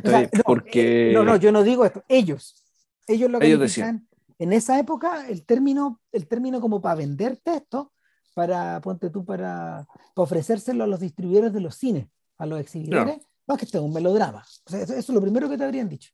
no, 0.03 0.29
porque... 0.45 1.12
Eh, 1.12 1.13
no, 1.13 1.24
no, 1.24 1.36
yo 1.38 1.51
no 1.51 1.63
digo 1.63 1.86
esto, 1.86 2.03
ellos. 2.07 2.63
Ellos 3.07 3.29
lo 3.29 3.39
que 3.39 3.57
decían. 3.57 4.07
En 4.38 4.51
esa 4.51 4.77
época, 4.79 5.27
el 5.27 5.45
término, 5.45 6.01
el 6.12 6.27
término 6.27 6.60
como 6.60 6.81
para 6.81 6.95
venderte 6.95 7.55
esto, 7.55 7.93
para, 8.34 8.81
ponte 8.81 9.10
tú, 9.10 9.24
para, 9.24 9.88
ofrecérselo 10.15 10.84
a 10.84 10.88
los 10.88 11.00
distribuidores 11.00 11.53
de 11.53 11.62
los 11.62 11.75
cines, 11.75 12.07
a 12.38 12.45
los 12.45 12.60
exhibidores, 12.60 13.19
no, 13.48 13.55
que 13.55 13.65
esto 13.65 13.77
es 13.77 13.84
un 13.84 13.93
melodrama. 13.93 14.43
eso, 14.67 14.93
es 14.93 15.10
lo 15.10 15.22
primero 15.22 15.48
que 15.48 15.57
te 15.57 15.63
habrían 15.63 15.88
dicho. 15.88 16.12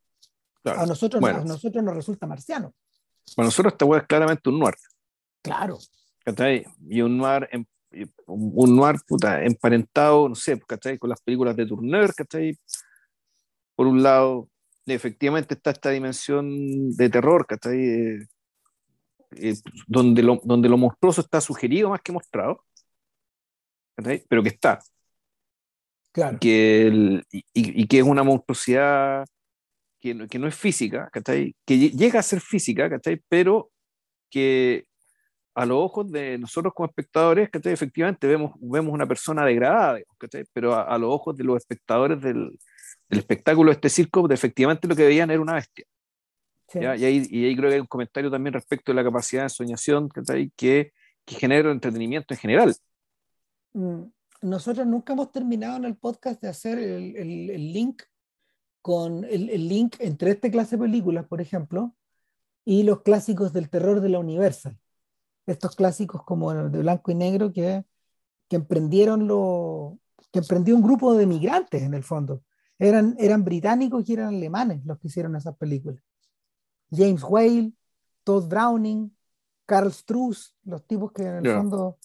A, 0.63 0.85
nosotros, 0.85 1.23
a 1.23 1.43
nosotros 1.43 1.83
nos 1.83 1.95
resulta 1.95 2.27
marciano. 2.27 2.75
Para 3.35 3.47
nosotros 3.47 3.73
esta 3.73 3.97
es 3.97 4.03
claramente 4.03 4.49
un 4.49 4.59
noir. 4.59 4.75
Claro. 5.41 5.79
Y 6.87 7.01
un 7.01 7.17
noir, 7.17 7.49
un 8.27 8.75
noir 8.75 8.97
puta, 9.07 9.43
emparentado, 9.43 10.29
no 10.29 10.35
sé, 10.35 10.59
¿cachai? 10.61 10.97
Con 10.97 11.09
las 11.09 11.21
películas 11.21 11.55
de 11.55 11.65
Turner, 11.65 12.13
¿cachai? 12.13 12.57
Por 13.75 13.87
un 13.87 14.01
lado, 14.01 14.49
efectivamente 14.85 15.55
está 15.55 15.71
esta 15.71 15.89
dimensión 15.89 16.91
de 16.91 17.09
terror, 17.09 17.45
¿cachai? 17.45 17.79
Eh, 17.79 18.27
eh, 19.37 19.55
donde, 19.87 20.23
lo, 20.23 20.41
donde 20.43 20.69
lo 20.69 20.77
monstruoso 20.77 21.21
está 21.21 21.41
sugerido 21.41 21.89
más 21.89 22.01
que 22.01 22.11
mostrado, 22.11 22.63
¿cachai? 23.95 24.23
Pero 24.27 24.43
que 24.43 24.49
está. 24.49 24.79
Claro. 26.11 26.37
Que 26.39 27.21
y, 27.31 27.43
y, 27.53 27.87
que 27.87 27.99
es 27.99 28.03
una 28.03 28.23
monstruosidad 28.23 29.25
que 30.01 30.27
que 30.27 30.39
no 30.39 30.47
es 30.47 30.55
física, 30.55 31.09
¿cachai? 31.11 31.55
Que 31.65 31.77
llega 31.77 32.19
a 32.19 32.23
ser 32.23 32.41
física, 32.41 32.89
¿cachai? 32.89 33.21
Pero 33.29 33.71
que 34.29 34.85
a 35.53 35.65
los 35.65 35.77
ojos 35.77 36.11
de 36.11 36.37
nosotros 36.37 36.73
como 36.73 36.87
espectadores, 36.87 37.49
¿cachai? 37.49 37.73
Efectivamente 37.73 38.27
vemos, 38.27 38.53
vemos 38.59 38.93
una 38.93 39.07
persona 39.07 39.45
degradada, 39.45 39.99
¿cachai? 40.17 40.45
Pero 40.53 40.75
a, 40.75 40.97
los 40.97 41.13
ojos 41.13 41.35
de 41.35 41.43
los 41.43 41.57
espectadores 41.57 42.21
del, 42.21 42.57
del, 43.09 43.19
espectáculo 43.19 43.69
de 43.69 43.75
este 43.75 43.89
circo, 43.89 44.29
efectivamente 44.31 44.87
lo 44.87 44.95
que 44.95 45.05
veían 45.05 45.29
era 45.29 45.41
una 45.41 45.53
bestia. 45.53 45.85
Y, 46.73 46.85
ahí, 46.85 47.27
y, 47.29 47.45
ahí, 47.45 47.55
creo 47.55 47.69
que 47.69 47.75
hay 47.75 47.81
un 47.81 47.87
comentario 47.87 48.31
también 48.31 48.53
respecto 48.53 48.93
de 48.93 48.95
la 48.95 49.03
capacidad 49.03 49.43
de 49.43 49.49
soñación 49.49 50.07
¿cachai? 50.07 50.51
Que, 50.55 50.93
que 51.25 51.35
genera 51.35 51.69
entretenimiento 51.69 52.33
en 52.33 52.39
general. 52.39 52.75
Mm, 53.73 54.03
nosotros 54.41 54.87
nunca 54.87 55.11
hemos 55.13 55.31
terminado 55.33 55.77
en 55.77 55.85
el 55.85 55.97
podcast 55.97 56.41
de 56.41 56.47
hacer 56.47 56.79
el, 56.79 57.15
el, 57.17 57.49
el 57.49 57.73
link 57.73 58.03
con 58.81 59.25
el, 59.25 59.49
el, 59.49 59.67
link 59.67 59.97
entre 59.99 60.31
esta 60.31 60.49
clase 60.49 60.77
de 60.77 60.83
películas, 60.83 61.27
por 61.27 61.41
ejemplo, 61.41 61.93
y 62.65 62.83
los 62.83 63.01
clásicos 63.01 63.53
del 63.53 63.69
terror 63.69 64.01
de 64.01 64.09
la 64.09 64.19
Universal. 64.19 64.80
Estos 65.51 65.75
clásicos 65.75 66.23
como 66.23 66.53
de 66.53 66.79
blanco 66.79 67.11
y 67.11 67.15
negro 67.15 67.51
que, 67.51 67.83
que 68.47 68.55
emprendieron 68.55 69.27
lo, 69.27 69.99
que 70.31 70.39
emprendió 70.39 70.75
un 70.75 70.81
grupo 70.81 71.13
de 71.13 71.25
migrantes 71.25 71.81
en 71.81 71.93
el 71.93 72.03
fondo. 72.03 72.43
Eran, 72.79 73.15
eran 73.19 73.43
británicos 73.43 74.07
y 74.09 74.13
eran 74.13 74.29
alemanes 74.29 74.83
los 74.85 74.97
que 74.97 75.07
hicieron 75.07 75.35
esas 75.35 75.55
películas. 75.57 76.01
James 76.89 77.23
Whale, 77.23 77.73
Todd 78.23 78.47
Browning, 78.47 79.15
Carl 79.65 79.91
Struss, 79.91 80.55
los 80.63 80.85
tipos 80.85 81.11
que 81.11 81.23
en 81.23 81.45
el 81.45 81.55
fondo 81.55 81.97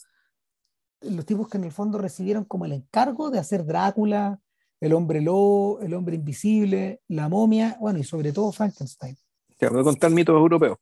los 1.02 1.26
tipos 1.26 1.48
que 1.48 1.58
en 1.58 1.64
el 1.64 1.72
fondo 1.72 1.98
recibieron 1.98 2.44
como 2.44 2.64
el 2.64 2.72
encargo 2.72 3.30
de 3.30 3.38
hacer 3.38 3.64
Drácula, 3.64 4.40
el 4.80 4.92
hombre 4.92 5.20
lobo, 5.20 5.80
el 5.80 5.94
hombre 5.94 6.16
invisible, 6.16 7.00
la 7.08 7.28
momia, 7.28 7.76
bueno, 7.80 7.98
y 7.98 8.04
sobre 8.04 8.32
todo 8.32 8.52
Frankenstein. 8.52 9.16
Claro, 9.58 9.74
voy 9.74 9.82
a 9.82 9.84
contar 9.84 10.10
mitos 10.10 10.34
europeos. 10.34 10.78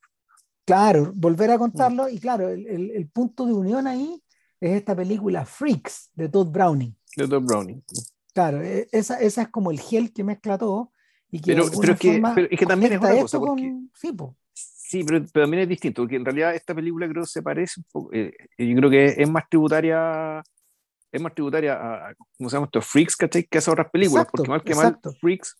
Claro, 0.65 1.11
volver 1.15 1.51
a 1.51 1.57
contarlo, 1.59 2.09
y 2.09 2.19
claro, 2.19 2.49
el, 2.49 2.67
el, 2.91 3.07
punto 3.07 3.45
de 3.45 3.53
unión 3.53 3.85
ahí 3.85 4.21
es 4.59 4.71
esta 4.71 4.95
película 4.95 5.45
Freaks 5.45 6.09
de 6.15 6.27
Todd 6.27 6.47
Browning. 6.47 6.95
De 7.15 7.27
Todd 7.27 7.43
Browning. 7.43 7.83
Claro, 8.33 8.63
e, 8.63 8.87
esa, 8.91 9.19
esa 9.19 9.43
es 9.43 9.47
como 9.49 9.69
el 9.69 9.79
gel 9.79 10.11
que 10.11 10.23
mezcla 10.23 10.57
todo. 10.57 10.91
Y 11.29 11.39
que 11.39 11.53
pero, 11.53 11.65
pero, 11.79 11.95
que, 11.95 12.21
pero 12.33 12.47
es 12.49 12.59
que 12.59 12.65
también 12.65 12.93
es 12.93 12.99
una 12.99 13.21
cosa. 13.21 13.39
Porque, 13.39 13.75
sí, 13.93 14.11
sí 14.53 15.03
pero, 15.03 15.23
también 15.27 15.63
es 15.63 15.69
distinto, 15.69 16.01
porque 16.01 16.15
en 16.15 16.25
realidad 16.25 16.55
esta 16.55 16.73
película 16.73 17.07
creo 17.07 17.23
que 17.23 17.29
se 17.29 17.43
parece 17.43 17.81
un 17.81 17.85
poco. 17.91 18.09
Eh, 18.13 18.33
yo 18.57 18.75
creo 18.75 18.89
que 18.89 19.05
es 19.05 19.29
más 19.29 19.47
tributaria 19.47 20.41
es 21.15 21.21
más 21.21 21.33
tributaria 21.33 21.73
a, 21.75 22.13
¿cómo 22.37 22.49
se 22.49 22.55
llama 22.55 22.65
esto? 22.65 22.81
Freaks, 22.81 23.15
¿cachai? 23.15 23.43
Que 23.43 23.57
esas 23.57 23.71
otras 23.71 23.89
películas, 23.89 24.27
porque 24.29 24.49
mal 24.49 24.63
que 24.63 24.75
mal, 24.75 24.99
Freaks, 25.21 25.55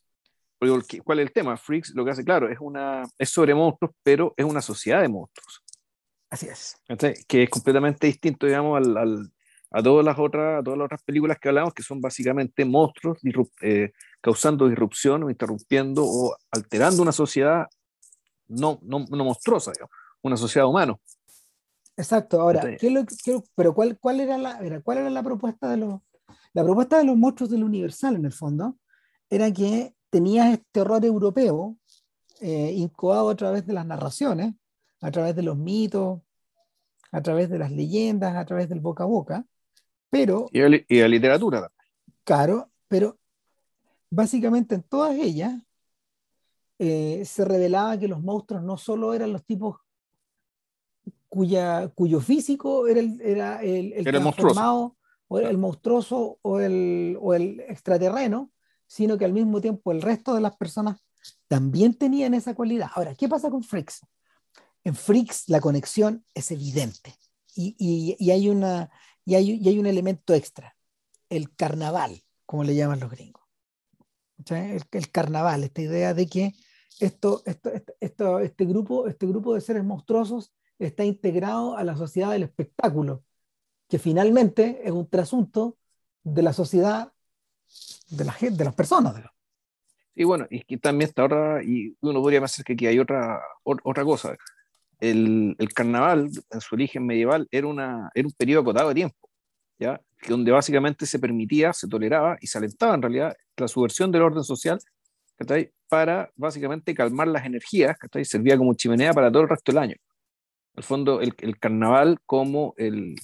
¿cuál 1.04 1.20
es 1.20 1.28
el 1.28 1.34
tema? 1.34 1.58
Freaks 1.58 1.94
lo 1.96 2.06
que 2.06 2.12
hace, 2.12 2.24
claro, 2.24 2.50
es, 2.50 2.58
una, 2.60 3.04
es 3.18 3.30
sobre 3.30 3.54
monstruos, 3.54 3.94
pero 4.04 4.34
es 4.38 4.46
una 4.46 4.62
sociedad 4.62 5.02
de 5.02 5.10
monstruos. 5.10 5.64
Así 6.30 6.48
es. 6.48 6.76
Que 7.28 7.44
es 7.44 7.50
completamente 7.50 8.08
distinto, 8.08 8.46
digamos, 8.46 8.78
al, 8.78 8.98
al, 8.98 9.32
a, 9.72 9.84
todas 9.84 10.06
las 10.06 10.20
otras, 10.20 10.60
a 10.60 10.64
todas 10.64 10.78
las 10.78 10.86
otras 10.86 11.04
películas 11.04 11.38
que 11.40 11.50
hablamos, 11.50 11.74
que 11.74 11.84
son 11.84 12.02
básicamente 12.02 12.66
monstruos 12.66 13.20
eh, 13.62 13.92
causando 14.22 14.68
disrupción 14.68 15.24
o 15.24 15.30
interrumpiendo 15.30 16.04
o 16.06 16.36
alterando 16.52 17.02
una 17.02 17.12
sociedad 17.12 17.68
no, 18.48 18.80
no, 18.82 19.06
no 19.10 19.24
monstruosa, 19.24 19.72
digamos, 19.72 19.92
una 20.22 20.38
sociedad 20.38 20.68
humana. 20.68 20.96
Exacto, 21.98 22.42
ahora, 22.42 22.76
¿qué 22.78 22.90
lo, 22.90 23.06
pero 23.56 23.74
cuál, 23.74 23.98
cuál, 23.98 24.20
era 24.20 24.38
la, 24.38 24.60
era, 24.60 24.82
¿cuál 24.82 24.98
era 24.98 25.10
la 25.10 25.24
propuesta 25.24 25.70
de 25.70 25.78
los... 25.78 26.02
La 26.54 26.64
propuesta 26.64 26.98
de 26.98 27.06
los 27.06 27.18
monstruos 27.18 27.50
del 27.50 27.64
Universal, 27.64 28.16
en 28.16 28.26
el 28.26 28.32
fondo, 28.32 28.78
era 29.30 29.52
que 29.52 29.95
tenías 30.16 30.54
este 30.54 30.80
horror 30.80 31.04
europeo 31.04 31.76
eh, 32.40 32.72
incubado 32.72 33.30
a 33.30 33.36
través 33.36 33.68
de 33.68 33.74
las 33.74 33.86
narraciones, 33.86 34.54
a 35.02 35.12
través 35.12 35.36
de 35.36 35.44
los 35.44 35.58
mitos, 35.58 36.22
a 37.12 37.22
través 37.22 37.50
de 37.50 37.60
las 37.60 37.70
leyendas, 37.70 38.34
a 38.38 38.46
través 38.46 38.70
del 38.70 38.80
boca 38.80 39.04
a 39.04 39.08
boca, 39.08 39.46
pero... 40.10 40.48
Y 40.54 40.62
de, 40.62 40.86
y 40.88 41.06
literatura. 41.10 41.70
Claro, 42.24 42.72
pero 42.88 43.18
básicamente 44.10 44.76
en 44.76 44.84
todas 44.84 45.18
ellas 45.18 45.62
eh, 46.80 47.24
se 47.26 47.44
revelaba 47.44 48.00
que 48.00 48.08
los 48.08 48.24
monstruos 48.24 48.64
no 48.64 48.78
solo 48.78 49.14
eran 49.14 49.34
los 49.34 49.44
tipos 49.44 49.80
cuya, 51.28 51.90
cuyo 51.90 52.22
físico 52.22 52.88
era 52.88 53.02
el, 53.02 53.20
era 53.20 53.62
el, 53.62 53.92
el 53.92 54.06
transformado, 54.06 54.96
o 55.28 55.40
el 55.40 55.58
monstruoso 55.58 56.38
o 56.42 56.62
el, 56.62 57.18
o 57.20 57.34
el 57.34 57.60
extraterreno, 57.68 58.50
sino 58.88 59.18
que 59.18 59.26
al 59.26 59.34
mismo 59.34 59.62
tiempo 59.62 59.92
el 59.92 60.02
resto 60.02 60.34
de 60.34 60.42
las 60.42 60.56
personas 60.56 60.98
también 61.48 61.94
tenían 61.94 62.34
esa 62.34 62.54
cualidad. 62.56 62.90
Ahora, 62.96 63.16
¿qué 63.16 63.28
pasa 63.28 63.50
con 63.50 63.64
Freaks? 63.64 64.02
En 64.84 64.96
Freaks 64.96 65.50
la 65.50 65.60
conexión 65.60 66.26
es 66.34 66.52
evidente 66.52 67.16
y, 67.56 68.16
y, 68.20 68.32
hay, 68.32 68.50
una, 68.50 68.90
y, 69.24 69.36
hay, 69.36 69.52
y 69.52 69.68
hay 69.68 69.80
un 69.80 69.86
elemento 69.86 70.34
extra, 70.34 70.76
el 71.30 71.56
carnaval, 71.56 72.22
como 72.46 72.64
le 72.64 72.76
llaman 72.76 73.00
los 73.00 73.10
gringos. 73.10 73.44
El, 74.50 74.84
el, 74.92 75.12
carnaval, 75.12 75.64
esta 75.64 75.82
idea 75.82 76.14
de 76.14 76.28
que 76.28 76.54
esto, 77.00 77.42
esto, 77.46 77.72
esto, 78.00 78.40
este, 78.40 78.66
grupo, 78.66 79.08
este 79.08 79.26
grupo 79.26 79.54
de 79.54 79.62
seres 79.62 79.84
monstruosos 79.84 80.54
está 80.78 81.06
integrado 81.06 81.78
a 81.78 81.84
la 81.84 81.96
sociedad 81.96 82.32
del 82.32 82.44
espectáculo, 82.44 83.24
que 83.88 84.00
finalmente 84.00 84.82
es 84.84 84.92
un 84.92 85.08
trasunto 85.10 85.78
de 86.24 86.42
la 86.42 86.54
sociedad 86.54 87.14
de 88.10 88.26
la 88.26 88.32
gente, 88.32 88.58
de 88.58 88.66
las 88.66 88.76
personas. 88.76 89.16
Y 90.16 90.24
bueno, 90.24 90.48
y 90.50 90.62
que 90.62 90.78
también 90.78 91.10
está 91.10 91.24
ahora, 91.24 91.64
y 91.64 91.96
uno 92.02 92.22
podría 92.22 92.40
pensar 92.40 92.64
que 92.66 92.74
aquí 92.74 92.88
hay 92.88 93.00
otra, 93.00 93.42
otra 93.64 94.04
cosa. 94.04 94.36
El, 95.00 95.56
el, 95.60 95.74
carnaval, 95.74 96.30
en 96.50 96.62
su 96.62 96.76
origen 96.76 97.06
medieval, 97.06 97.48
era, 97.52 97.68
una, 97.68 98.10
era 98.14 98.28
un 98.28 98.34
periodo 98.34 98.62
acotado 98.62 98.90
de 98.90 98.96
tiempo, 98.96 99.30
¿ya? 99.78 100.00
donde 100.28 100.52
básicamente 100.52 101.06
se 101.06 101.20
permitía, 101.20 101.74
se 101.74 101.88
toleraba 101.88 102.38
y 102.40 102.48
se 102.48 102.58
alentaba 102.58 102.96
en 102.96 103.02
realidad 103.02 103.36
la 103.58 103.68
subversión 103.68 104.12
del 104.12 104.22
orden 104.22 104.44
social 104.44 104.80
para 105.90 106.32
básicamente 106.36 106.96
calmar 106.96 107.28
las 107.28 107.46
energías, 107.46 107.98
servía 108.24 108.58
como 108.58 108.74
chimenea 108.74 109.14
para 109.14 109.30
todo 109.30 109.44
el 109.44 109.50
resto 109.50 109.74
del 109.74 109.80
año 109.80 109.96
el 110.76 110.84
fondo, 110.84 111.22
el, 111.22 111.34
el 111.40 111.58
carnaval 111.58 112.20
como, 112.26 112.74
el, 112.78 113.16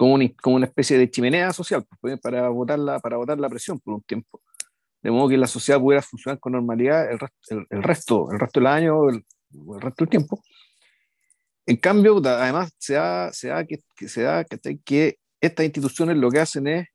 como, 0.00 0.18
como, 0.40 0.56
una 0.56 0.64
especie 0.64 0.96
de 0.96 1.10
chimenea 1.10 1.52
social 1.52 1.84
pues, 2.00 2.18
para, 2.20 2.48
botar 2.48 2.78
la, 2.78 2.98
para 3.00 3.18
botar 3.18 3.38
la 3.38 3.50
presión 3.50 3.78
por 3.78 3.92
un 3.92 4.02
tiempo. 4.02 4.40
De 5.02 5.10
modo 5.10 5.28
que 5.28 5.36
la 5.36 5.46
sociedad 5.46 5.78
pudiera 5.78 6.00
funcionar 6.00 6.40
con 6.40 6.52
normalidad 6.52 7.10
el, 7.10 7.18
resto, 7.18 7.36
el, 7.68 7.82
resto, 7.82 8.32
el 8.32 8.40
resto 8.40 8.60
del 8.60 8.66
año, 8.66 9.10
el, 9.10 9.26
el, 9.52 9.80
resto 9.80 10.04
del 10.04 10.08
tiempo. 10.08 10.42
En 11.66 11.76
cambio, 11.76 12.16
además, 12.24 12.72
se 12.78 12.94
da, 12.94 13.30
se 13.30 13.48
da, 13.48 13.66
que, 13.66 13.80
que, 13.94 14.08
se 14.08 14.22
da 14.22 14.42
que, 14.44 14.78
que 14.80 15.18
estas 15.38 15.66
instituciones 15.66 16.16
lo 16.16 16.30
que 16.30 16.40
hacen 16.40 16.66
es 16.66 16.88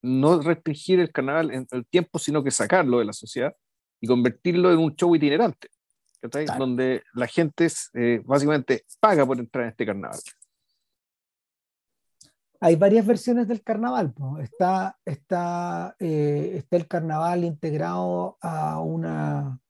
no 0.00 0.40
restringir 0.40 1.00
el 1.00 1.10
carnaval 1.10 1.50
en 1.50 1.66
el 1.72 1.84
tiempo, 1.86 2.20
sino 2.20 2.44
que 2.44 2.52
sacarlo 2.52 3.00
de 3.00 3.06
la 3.06 3.12
sociedad 3.12 3.52
y 4.00 4.06
convertirlo 4.06 4.72
en 4.72 4.78
un 4.78 4.94
show 4.94 5.12
itinerante 5.16 5.68
donde 6.56 7.02
la 7.14 7.26
gente 7.26 7.68
eh, 7.94 8.22
básicamente 8.24 8.84
paga 9.00 9.26
por 9.26 9.38
entrar 9.38 9.64
en 9.64 9.70
este 9.70 9.84
carnaval. 9.84 10.18
Hay 12.64 12.76
varias 12.76 13.04
versiones 13.04 13.46
del 13.46 13.62
carnaval. 13.62 14.14
Eh, 14.38 14.44
está 16.54 16.76
el 16.78 16.88
carnaval 16.88 17.44
integrado 17.44 18.38
a 18.40 18.80
una, 18.80 19.60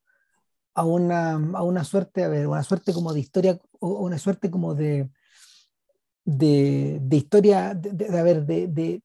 a 0.73 0.85
una, 0.85 1.31
a 1.33 1.63
una 1.63 1.83
suerte, 1.83 2.23
a 2.23 2.29
ver, 2.29 2.47
una 2.47 2.63
suerte 2.63 2.93
como 2.93 3.11
de 3.11 3.19
historia, 3.19 3.59
una 3.81 4.17
suerte 4.17 4.49
como 4.49 4.75
de, 4.75 5.09
historia, 7.11 7.73
de, 7.73 9.01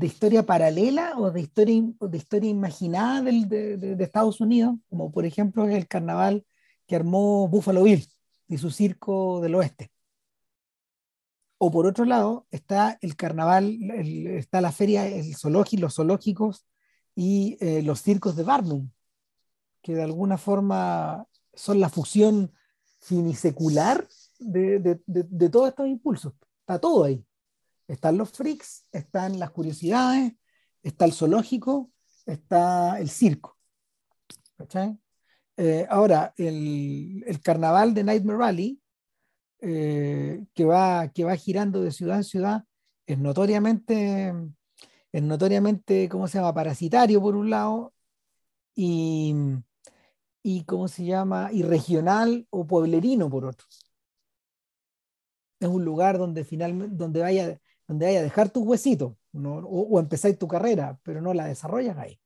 historia 0.00 0.46
paralela 0.46 1.14
o 1.18 1.32
de 1.32 1.40
historia, 1.40 2.48
imaginada 2.48 3.20
de, 3.20 3.76
de, 3.78 4.04
Estados 4.04 4.40
Unidos, 4.40 4.76
como 4.88 5.10
por 5.10 5.26
ejemplo 5.26 5.68
el 5.68 5.88
carnaval 5.88 6.46
que 6.86 6.94
armó 6.94 7.48
Buffalo 7.48 7.82
Bill 7.82 8.06
y 8.46 8.58
su 8.58 8.70
circo 8.70 9.40
del 9.40 9.56
oeste. 9.56 9.91
O 11.64 11.70
por 11.70 11.86
otro 11.86 12.04
lado 12.04 12.48
está 12.50 12.98
el 13.02 13.14
carnaval, 13.14 13.78
está 13.92 14.60
la 14.60 14.72
feria, 14.72 15.06
el 15.06 15.36
zoológico, 15.36 15.82
los 15.82 15.94
zoológicos 15.94 16.66
y 17.14 17.56
eh, 17.60 17.82
los 17.82 18.02
circos 18.02 18.34
de 18.34 18.42
Barnum, 18.42 18.90
que 19.80 19.94
de 19.94 20.02
alguna 20.02 20.38
forma 20.38 21.24
son 21.54 21.78
la 21.78 21.88
fusión 21.88 22.52
finisecular 22.98 24.08
de, 24.40 24.80
de, 24.80 25.00
de 25.06 25.48
todos 25.50 25.68
estos 25.68 25.86
impulsos. 25.86 26.32
Está 26.62 26.80
todo 26.80 27.04
ahí. 27.04 27.24
Están 27.86 28.18
los 28.18 28.32
freaks, 28.32 28.84
están 28.90 29.38
las 29.38 29.52
curiosidades, 29.52 30.32
está 30.82 31.04
el 31.04 31.12
zoológico, 31.12 31.92
está 32.26 32.98
el 32.98 33.08
circo. 33.08 33.56
Eh, 35.56 35.86
ahora, 35.88 36.34
el, 36.36 37.22
el, 37.24 37.40
carnaval 37.40 37.94
de 37.94 38.02
Nightmare 38.02 38.38
Rally, 38.38 38.81
eh, 39.62 40.44
que, 40.54 40.64
va, 40.64 41.08
que 41.08 41.24
va 41.24 41.36
girando 41.36 41.82
de 41.82 41.92
ciudad 41.92 42.18
en 42.18 42.24
ciudad, 42.24 42.64
es 43.06 43.18
notoriamente, 43.18 44.34
es 45.12 45.22
notoriamente, 45.22 46.08
¿cómo 46.08 46.28
se 46.28 46.38
llama?, 46.38 46.54
parasitario 46.54 47.20
por 47.22 47.36
un 47.36 47.50
lado, 47.50 47.94
y, 48.74 49.34
y 50.42 50.64
¿cómo 50.64 50.88
se 50.88 51.04
llama?, 51.04 51.50
y 51.52 51.62
regional 51.62 52.46
o 52.50 52.66
pueblerino 52.66 53.30
por 53.30 53.44
otro. 53.46 53.66
Es 55.60 55.68
un 55.68 55.84
lugar 55.84 56.18
donde 56.18 56.44
finalmente, 56.44 56.96
donde 56.96 57.20
vaya, 57.20 57.60
donde 57.86 58.06
vaya 58.06 58.20
a 58.20 58.22
dejar 58.24 58.50
tus 58.50 58.64
huesitos 58.64 59.14
¿no? 59.32 59.58
o, 59.58 59.98
o 59.98 60.08
tu 60.08 60.48
carrera, 60.48 60.98
pero 61.02 61.20
no 61.20 61.32
la 61.34 61.46
desarrollas 61.46 61.96
ahí. 61.98 62.18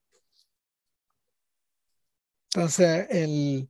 Entonces, 2.53 3.07
el, 3.11 3.69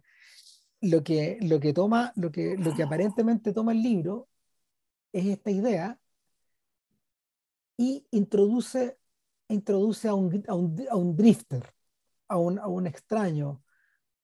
lo, 0.82 1.04
que, 1.04 1.38
lo, 1.42 1.60
que 1.60 1.74
toma, 1.74 2.14
lo, 2.16 2.32
que, 2.32 2.58
lo 2.58 2.74
que 2.74 2.84
aparentemente 2.84 3.54
toma 3.54 3.72
el 3.72 3.82
libro 3.82 4.30
es 5.12 5.26
esta 5.26 5.52
idea 5.52 6.00
y 7.78 8.06
introduce, 8.12 8.98
introduce 9.48 10.08
a, 10.08 10.14
un, 10.14 10.44
a, 10.48 10.56
un, 10.56 10.86
a 10.90 10.96
un 10.96 11.16
drifter, 11.16 11.74
a 12.28 12.38
un, 12.38 12.60
a 12.60 12.68
un 12.68 12.88
extraño, 12.88 13.64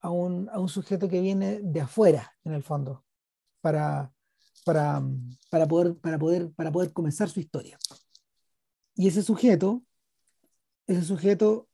a 0.01 0.09
un, 0.09 0.49
a 0.49 0.59
un, 0.59 0.69
sujeto 0.69 1.07
que 1.07 1.21
viene 1.21 1.59
de 1.61 1.81
afuera, 1.81 2.33
en 2.43 2.53
el 2.53 2.63
fondo, 2.63 3.05
para, 3.61 4.11
para, 4.65 5.01
para, 5.49 5.67
poder, 5.67 5.95
para, 5.97 6.19
poder, 6.19 6.51
para 6.53 6.71
poder 6.71 6.93
comenzar 6.93 7.29
su 7.29 7.39
historia. 7.39 7.77
Y 8.95 9.07
ese 9.07 9.23
sujeto, 9.23 9.83
ese 10.87 11.03
sujeto 11.03 11.69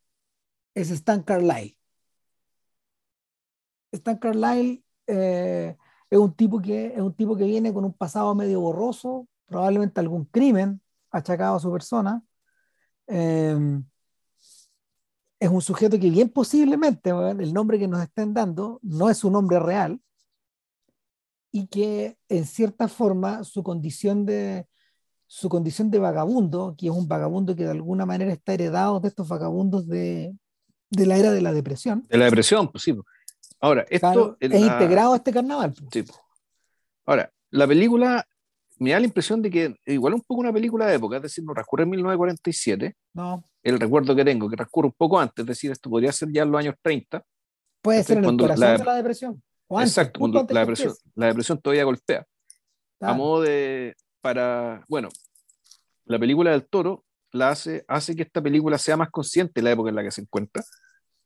es 0.76 0.92
Stan 0.92 1.24
Carlyle. 1.24 1.79
Stan 3.92 4.18
Carlyle 4.18 4.84
eh, 5.08 5.76
es, 6.10 6.18
un 6.18 6.34
tipo 6.34 6.62
que, 6.62 6.88
es 6.88 7.02
un 7.02 7.14
tipo 7.14 7.36
que 7.36 7.46
viene 7.46 7.74
con 7.74 7.86
un 7.86 7.94
pasado 7.94 8.34
medio 8.36 8.62
borroso, 8.62 9.28
probablemente 9.46 10.00
algún 10.00 10.26
crimen 10.26 10.82
achacado 11.12 11.56
a 11.56 11.60
su 11.60 11.72
persona. 11.72 12.24
Eh, 13.08 13.82
es 15.40 15.50
un 15.50 15.62
sujeto 15.62 15.98
que 16.00 16.10
bien 16.10 16.30
posiblemente, 16.30 17.12
el 17.12 17.54
nombre 17.54 17.80
que 17.80 17.88
nos 17.88 18.02
estén 18.02 18.34
dando 18.34 18.80
no 18.84 19.10
es 19.10 19.18
su 19.18 19.32
nombre 19.32 19.60
real, 19.60 20.02
y 21.52 21.68
que 21.68 22.18
en 22.28 22.46
cierta 22.46 22.88
forma 22.88 23.44
su 23.44 23.64
condición 23.64 24.26
de, 24.26 24.68
su 25.26 25.50
condición 25.50 25.90
de 25.90 26.00
vagabundo, 26.00 26.76
que 26.78 26.88
es 26.88 26.92
un 26.92 27.08
vagabundo 27.08 27.56
que 27.56 27.64
de 27.64 27.72
alguna 27.72 28.06
manera 28.06 28.32
está 28.32 28.54
heredado 28.54 29.00
de 29.00 29.08
estos 29.08 29.28
vagabundos 29.28 29.88
de, 29.88 30.36
de 30.90 31.06
la 31.06 31.18
era 31.18 31.32
de 31.32 31.42
la 31.42 31.54
depresión. 31.54 32.06
De 32.10 32.18
la 32.18 32.26
depresión, 32.26 32.72
pues 32.72 32.84
sí. 32.84 32.96
Ahora, 33.60 33.86
esto 33.90 34.38
es 34.40 34.52
integrado 34.52 35.14
a 35.14 35.18
este 35.18 35.34
carnaval. 35.34 35.74
Sí. 35.92 36.06
Ahora, 37.06 37.32
la 37.52 37.68
película 37.68 38.26
me 38.78 38.92
da 38.92 39.00
la 39.00 39.06
impresión 39.06 39.42
de 39.42 39.50
que 39.50 39.76
igual 39.86 40.14
un 40.14 40.22
poco 40.22 40.42
una 40.42 40.54
película 40.54 40.86
de 40.86 40.96
época, 40.96 41.18
es 41.18 41.24
decir, 41.24 41.44
no 41.44 41.54
transcurre 41.54 41.84
en 41.84 41.90
1947. 41.90 42.96
No. 43.14 43.44
El 43.62 43.80
recuerdo 43.80 44.16
que 44.16 44.24
tengo, 44.24 44.50
que 44.50 44.56
transcurre 44.56 44.88
un 44.88 44.94
poco 44.94 45.20
antes, 45.20 45.44
es 45.44 45.46
decir, 45.46 45.72
esto 45.72 45.90
podría 45.90 46.12
ser 46.12 46.30
ya 46.32 46.44
en 46.44 46.52
los 46.52 46.60
años 46.60 46.76
30. 46.82 47.24
Puede 47.82 48.04
ser 48.04 48.20
en 48.20 48.26
el 48.26 48.38
corazón 48.38 48.60
la, 48.60 48.78
de 48.78 48.84
la 48.86 48.96
depresión. 48.96 49.44
Exacto, 49.70 50.20
cuando 50.20 50.46
la 50.50 50.62
depresión, 50.62 50.94
la 51.16 51.28
depresión 51.28 51.60
todavía 51.60 51.84
golpea. 51.84 52.26
A 53.02 53.14
modo 53.14 53.42
de, 53.42 53.96
para, 54.22 54.84
bueno, 54.88 55.10
la 56.06 56.18
película 56.18 56.52
del 56.52 56.68
toro 56.68 57.06
la 57.32 57.50
hace, 57.50 57.86
hace 57.88 58.16
que 58.16 58.24
esta 58.24 58.42
película 58.42 58.78
sea 58.78 58.98
más 58.98 59.10
consciente 59.10 59.54
de 59.56 59.64
la 59.64 59.72
época 59.72 59.90
en 59.90 59.96
la 59.96 60.04
que 60.04 60.12
se 60.12 60.22
encuentra. 60.22 60.64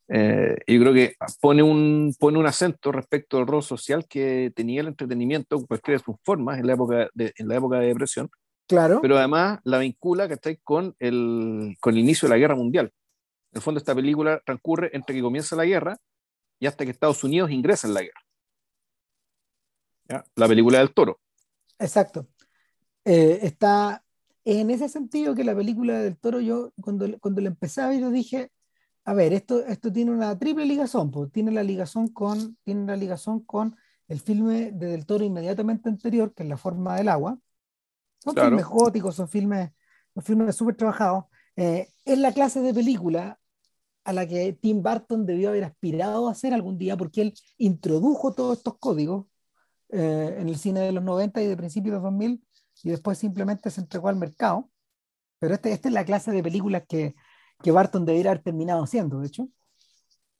Eh, 0.10 0.58
yo 0.68 0.80
creo 0.80 0.94
que 0.94 1.16
pone 1.40 1.64
un, 1.64 2.14
pone 2.20 2.38
un 2.38 2.46
acento 2.46 2.92
respecto 2.92 3.38
al 3.38 3.48
rol 3.48 3.64
social 3.64 4.06
que 4.08 4.52
tenía 4.56 4.82
el 4.82 4.88
entretenimiento 4.88 5.56
en 5.56 5.66
cualquiera 5.66 6.00
de 6.00 6.04
sus 6.04 6.16
formas 6.24 6.60
en 6.60 6.68
la 6.68 6.74
época 6.74 7.10
de, 7.14 7.34
en 7.38 7.48
la 7.48 7.56
época 7.56 7.80
de 7.80 7.88
depresión. 7.88 8.30
Claro. 8.68 9.00
Pero 9.02 9.18
además 9.18 9.60
la 9.64 9.80
vincula 9.80 10.28
¿cachai? 10.28 10.58
con 10.64 10.96
el, 11.00 11.76
con 11.80 11.94
el 11.94 12.00
inicio 12.00 12.28
de 12.28 12.36
la 12.36 12.40
guerra 12.40 12.56
mundial. 12.56 12.92
En 13.52 13.58
el 13.58 13.62
fondo, 13.62 13.78
esta 13.78 13.94
película 13.94 14.42
transcurre 14.46 14.90
entre 14.94 15.16
que 15.16 15.22
comienza 15.22 15.56
la 15.56 15.66
guerra 15.66 15.98
y 16.60 16.66
hasta 16.66 16.86
que 16.86 16.92
Estados 16.92 17.24
Unidos 17.24 17.52
ingresa 17.52 17.88
en 17.88 17.94
la 17.94 18.02
guerra. 18.02 18.22
La 20.36 20.48
película 20.48 20.80
del 20.80 20.94
toro. 20.94 21.20
Exacto. 21.80 22.28
Eh, 23.06 23.40
está 23.42 24.04
en 24.46 24.70
ese 24.70 24.90
sentido 24.90 25.36
que 25.36 25.44
la 25.44 25.56
película 25.56 26.00
del 26.00 26.18
toro, 26.18 26.40
yo 26.40 26.72
cuando, 26.82 27.08
cuando 27.20 27.42
la 27.42 27.50
empecé 27.50 27.82
a 27.82 27.90
ver, 27.90 28.00
yo 28.00 28.10
dije, 28.10 28.52
a 29.06 29.14
ver, 29.14 29.34
esto, 29.34 29.66
esto 29.66 29.92
tiene 29.92 30.12
una 30.12 30.38
triple 30.38 30.66
ligazón, 30.66 31.12
pues, 31.12 31.32
tiene 31.32 31.52
la 31.52 31.64
ligazón 31.64 32.08
con, 32.08 32.58
tiene 32.64 32.86
la 32.86 32.96
ligazón 32.96 33.42
con 33.42 33.76
el 34.08 34.20
filme 34.20 34.72
de 34.72 34.88
Del 34.88 35.06
Toro 35.06 35.24
inmediatamente 35.26 35.90
anterior, 35.90 36.34
que 36.34 36.44
es 36.44 36.50
La 36.50 36.58
forma 36.58 36.96
del 36.96 37.10
agua. 37.10 37.38
Son 38.20 38.36
filmes 38.36 38.66
góticos, 38.66 39.16
son 39.16 39.28
filmes, 39.28 39.72
son 40.14 40.24
filmes 40.24 40.56
súper 40.56 40.76
trabajados. 40.76 41.26
Eh, 41.56 41.90
es 42.06 42.18
la 42.18 42.32
clase 42.32 42.62
de 42.62 42.74
película 42.74 43.40
a 44.06 44.14
la 44.14 44.28
que 44.28 44.54
Tim 44.54 44.82
Burton 44.82 45.26
debió 45.26 45.50
haber 45.50 45.66
aspirado 45.66 46.28
a 46.28 46.32
hacer 46.32 46.54
algún 46.54 46.78
día, 46.78 46.96
porque 46.98 47.22
él 47.22 47.34
introdujo 47.58 48.34
todos 48.34 48.58
estos 48.58 48.78
códigos 48.78 49.26
eh, 49.90 50.38
en 50.40 50.50
el 50.50 50.58
cine 50.58 50.82
de 50.82 50.92
los 50.92 51.04
90 51.04 51.42
y 51.42 51.48
de 51.48 51.58
principios 51.58 51.92
de 51.92 51.98
los 51.98 52.04
2000 52.04 52.44
y 52.84 52.90
después 52.90 53.18
simplemente 53.18 53.70
se 53.70 53.82
entregó 53.82 54.10
al 54.10 54.16
mercado. 54.16 54.70
Pero 55.40 55.56
este, 55.56 55.72
esta 55.74 55.90
es 55.90 55.94
la 55.94 56.06
clase 56.06 56.32
de 56.32 56.44
películas 56.44 56.84
que, 56.88 57.16
que 57.64 57.72
Barton 57.72 58.06
debería 58.06 58.32
haber 58.32 58.44
terminado 58.44 58.84
haciendo, 58.84 59.22
de 59.22 59.28
hecho. 59.28 59.48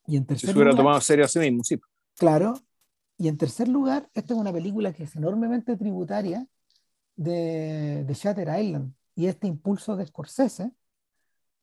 Y 0.06 0.18
en 0.18 0.26
tercer 0.26 0.50
si 0.50 0.54
se 0.54 0.60
hubiera 0.60 0.76
tomado 0.76 1.00
serio 1.02 1.26
a 1.26 1.30
sí 1.30 1.40
mismo, 1.40 1.64
sí. 1.64 1.80
Claro. 2.18 2.54
Y 3.18 3.30
en 3.30 3.38
tercer 3.38 3.70
lugar, 3.70 4.10
esta 4.14 4.34
es 4.34 4.40
una 4.40 4.52
película 4.52 4.92
que 4.92 5.04
es 5.04 5.16
enormemente 5.16 5.78
tributaria 5.78 6.46
de, 7.16 8.04
de 8.04 8.14
Shatter 8.14 8.50
Island 8.60 8.94
y 9.16 9.28
este 9.28 9.48
impulso 9.48 9.96
de 9.96 10.06
Scorsese 10.06 10.72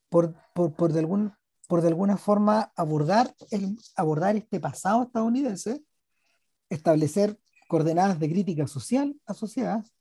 por, 0.09 0.35
por, 0.55 0.75
por, 0.75 0.93
de, 0.93 1.01
algún, 1.01 1.35
por 1.69 1.83
de 1.83 1.89
alguna 1.89 2.17
forma 2.17 2.73
abordar, 2.75 3.35
el, 3.51 3.77
abordar 3.97 4.37
este 4.37 4.61
pasado 4.61 5.03
estadounidense, 5.03 5.85
establecer 6.71 7.39
coordenadas 7.69 8.19
de 8.19 8.31
crítica 8.31 8.67
social 8.67 9.15
asociadas 9.27 9.93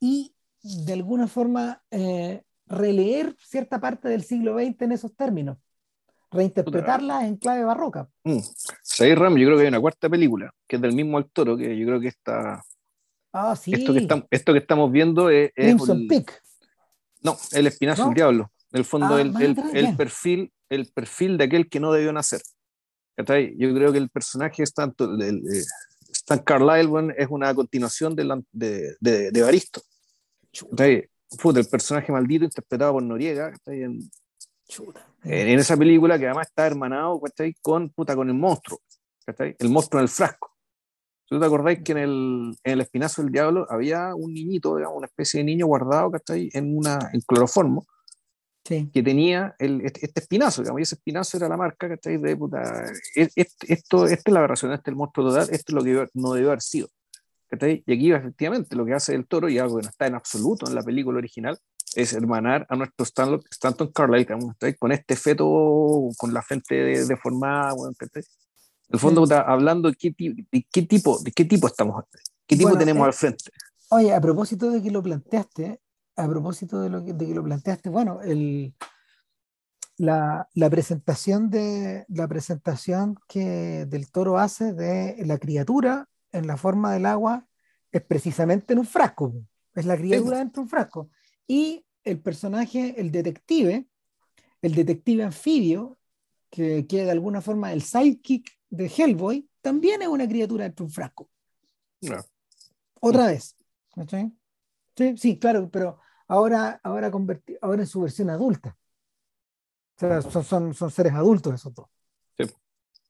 y 0.00 0.34
de 0.62 0.92
alguna 0.92 1.28
forma 1.28 1.84
eh, 1.90 2.42
releer 2.66 3.36
cierta 3.38 3.80
parte 3.80 4.08
del 4.08 4.24
siglo 4.24 4.58
XX 4.58 4.82
en 4.82 4.92
esos 4.92 5.14
términos, 5.14 5.58
reinterpretarla 6.30 7.26
en 7.26 7.36
clave 7.36 7.64
barroca. 7.64 8.08
Mm. 8.24 8.38
Ram, 9.14 9.36
yo 9.36 9.46
creo 9.46 9.56
que 9.56 9.62
hay 9.62 9.68
una 9.68 9.80
cuarta 9.80 10.08
película, 10.08 10.52
que 10.66 10.76
es 10.76 10.82
del 10.82 10.94
mismo 10.94 11.18
actor, 11.18 11.56
que 11.56 11.76
yo 11.76 11.86
creo 11.86 12.00
que 12.00 12.08
está... 12.08 12.62
Ah, 13.32 13.54
sí. 13.54 13.72
Esto 13.74 13.92
que, 13.92 14.00
estamos, 14.00 14.26
esto 14.30 14.52
que 14.52 14.58
estamos 14.58 14.90
viendo 14.90 15.30
es... 15.30 15.50
Crimson 15.54 16.06
Peak. 16.08 16.42
No, 17.22 17.36
El 17.52 17.66
Espinazo 17.66 18.06
del 18.06 18.14
Diablo. 18.14 18.50
En 18.72 18.78
el 18.78 18.84
fondo, 18.84 19.14
ah, 19.14 19.20
el, 19.20 19.34
el, 19.40 19.56
el, 19.74 19.96
perfil, 19.96 20.52
el 20.68 20.86
perfil 20.92 21.38
de 21.38 21.44
aquel 21.44 21.68
que 21.68 21.80
no 21.80 21.92
debió 21.92 22.12
nacer. 22.12 22.40
Yo 23.16 23.74
creo 23.74 23.92
que 23.92 23.98
el 23.98 24.10
personaje 24.10 24.62
es 24.62 24.72
tanto... 24.72 25.04
El, 25.14 25.42
Stan 26.08 26.38
Carlyle 26.38 27.14
es 27.16 27.28
una 27.28 27.54
continuación 27.54 28.16
de, 28.16 28.42
de, 28.52 28.96
de, 29.00 29.30
de 29.30 29.42
Baristo. 29.42 29.82
El 31.30 31.68
personaje 31.68 32.12
maldito 32.12 32.44
interpretado 32.44 32.94
por 32.94 33.02
Noriega 33.02 33.52
en, 33.66 34.10
en, 35.24 35.58
esa 35.58 35.76
película 35.76 36.18
que 36.18 36.26
además 36.26 36.48
está 36.48 36.66
hermanado 36.66 37.20
con, 37.62 37.90
puta, 37.90 38.14
con 38.14 38.28
el 38.28 38.34
monstruo, 38.34 38.80
el 39.58 39.68
monstruo 39.68 40.00
en 40.00 40.04
el 40.04 40.08
frasco. 40.08 40.52
¿Tú 41.28 41.40
te 41.40 41.46
acordáis 41.46 41.82
que 41.82 41.92
en 41.92 41.98
el, 41.98 42.56
en 42.62 42.72
el 42.72 42.80
Espinazo 42.80 43.22
del 43.22 43.32
Diablo 43.32 43.66
había 43.68 44.14
un 44.14 44.32
niñito, 44.32 44.76
digamos, 44.76 44.98
una 44.98 45.06
especie 45.06 45.38
de 45.38 45.44
niño 45.44 45.66
guardado 45.66 46.12
en, 46.28 46.76
una, 46.76 47.10
en 47.12 47.20
cloroformo? 47.20 47.84
que 48.66 49.02
tenía 49.02 49.54
el, 49.58 49.80
este, 49.82 50.06
este 50.06 50.20
espinazo, 50.20 50.62
digamos, 50.62 50.80
y 50.80 50.82
ese 50.82 50.96
espinazo 50.96 51.36
era 51.36 51.48
la 51.48 51.56
marca, 51.56 51.88
¿cachai? 51.88 52.16
De 52.16 52.36
puta, 52.36 52.84
e, 53.14 53.28
esto, 53.34 54.06
esta 54.06 54.30
es 54.30 54.32
la 54.32 54.40
aberración, 54.40 54.72
este 54.72 54.90
es 54.90 54.92
el 54.92 54.96
monstruo 54.96 55.28
total, 55.28 55.48
esto 55.52 55.72
es 55.72 55.72
lo 55.72 55.84
que 55.84 56.08
no 56.14 56.32
debió 56.32 56.48
haber 56.48 56.62
sido. 56.62 56.88
¿Cachai? 57.48 57.82
Y 57.86 57.92
aquí 57.92 58.12
efectivamente 58.12 58.76
lo 58.76 58.84
que 58.84 58.94
hace 58.94 59.14
el 59.14 59.26
toro, 59.26 59.48
y 59.48 59.58
algo 59.58 59.76
que 59.76 59.84
no 59.84 59.90
está 59.90 60.06
en 60.06 60.14
absoluto 60.14 60.68
en 60.68 60.74
la 60.74 60.82
película 60.82 61.18
original, 61.18 61.58
es 61.94 62.12
hermanar 62.12 62.66
a 62.68 62.76
nuestro 62.76 63.04
Stanton 63.04 63.90
Carlyle 63.92 64.26
con 64.78 64.92
este 64.92 65.16
feto 65.16 66.08
con 66.16 66.34
la 66.34 66.42
frente 66.42 67.06
deformada, 67.06 67.72
en 67.72 68.24
el 68.88 69.00
fondo 69.00 69.24
está 69.24 69.40
hablando 69.40 69.90
de 69.90 69.96
qué, 69.96 70.14
qué, 70.70 70.82
tipo, 70.82 71.18
de 71.18 71.32
qué 71.32 71.44
tipo 71.44 71.66
estamos, 71.66 72.04
qué 72.46 72.56
tipo 72.56 72.76
tenemos 72.78 73.02
eh, 73.02 73.06
al 73.06 73.12
frente. 73.12 73.44
Oye, 73.90 74.14
a 74.14 74.20
propósito 74.20 74.70
de 74.70 74.82
que 74.82 74.90
lo 74.90 75.02
planteaste, 75.02 75.80
a 76.16 76.28
propósito 76.28 76.80
de, 76.80 76.90
lo 76.90 77.04
que, 77.04 77.12
de 77.12 77.26
que 77.26 77.34
lo 77.34 77.42
planteaste, 77.42 77.88
bueno, 77.88 78.20
el, 78.22 78.74
la, 79.96 80.48
la, 80.54 80.70
presentación, 80.70 81.50
de, 81.50 82.04
la 82.08 82.28
presentación 82.28 83.16
que 83.26 83.86
del 83.86 84.10
toro 84.10 84.38
hace 84.38 84.72
de 84.72 85.16
la 85.26 85.38
criatura 85.38 86.08
en 86.32 86.46
la 86.46 86.56
forma 86.56 86.92
del 86.92 87.06
agua 87.06 87.46
es 87.92 88.02
precisamente 88.02 88.72
en 88.72 88.80
un 88.80 88.86
frasco, 88.86 89.32
es 89.74 89.86
la 89.86 89.96
criatura 89.96 90.38
dentro 90.38 90.60
de 90.60 90.64
un 90.64 90.68
frasco. 90.68 91.10
Y 91.46 91.86
el 92.04 92.20
personaje, 92.20 92.94
el 93.00 93.10
detective, 93.10 93.86
el 94.62 94.74
detective 94.74 95.24
anfibio, 95.24 95.98
que, 96.50 96.86
que 96.86 97.04
de 97.04 97.10
alguna 97.10 97.40
forma 97.40 97.72
el 97.72 97.82
sidekick 97.82 98.58
de 98.70 98.86
Hellboy, 98.86 99.48
también 99.60 100.02
es 100.02 100.08
una 100.08 100.28
criatura 100.28 100.64
dentro 100.64 100.84
de 100.84 100.88
un 100.88 100.92
frasco. 100.92 101.28
Otra 103.00 103.26
vez. 103.26 103.56
Sí, 104.96 105.16
sí, 105.16 105.38
claro, 105.38 105.70
pero 105.70 106.00
ahora, 106.28 106.80
ahora, 106.82 107.10
ahora 107.60 107.82
en 107.82 107.86
su 107.86 108.00
versión 108.00 108.30
adulta. 108.30 108.76
O 109.96 109.98
sea, 109.98 110.22
son, 110.22 110.74
son, 110.74 110.90
seres 110.90 111.12
adultos 111.14 111.54
esos 111.54 111.74
dos. 111.74 111.86
Sí. 112.36 112.44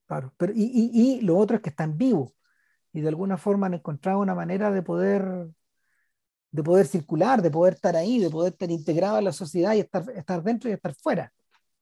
Claro, 0.06 0.32
pero, 0.36 0.52
y, 0.54 0.62
y, 0.62 0.90
y, 0.92 1.20
lo 1.22 1.36
otro 1.36 1.56
es 1.56 1.62
que 1.62 1.70
están 1.70 1.98
vivos 1.98 2.32
y 2.96 3.02
de 3.02 3.08
alguna 3.08 3.36
forma 3.36 3.66
han 3.66 3.74
encontrado 3.74 4.20
una 4.20 4.34
manera 4.34 4.70
de 4.70 4.80
poder, 4.80 5.48
de 6.50 6.62
poder 6.62 6.86
circular, 6.86 7.42
de 7.42 7.50
poder 7.50 7.74
estar 7.74 7.94
ahí, 7.94 8.18
de 8.18 8.30
poder 8.30 8.54
estar 8.54 8.70
integrado 8.70 9.16
a 9.16 9.20
la 9.20 9.32
sociedad 9.32 9.74
y 9.74 9.80
estar, 9.80 10.08
estar 10.16 10.42
dentro 10.42 10.70
y 10.70 10.72
estar 10.72 10.94
fuera. 10.94 11.30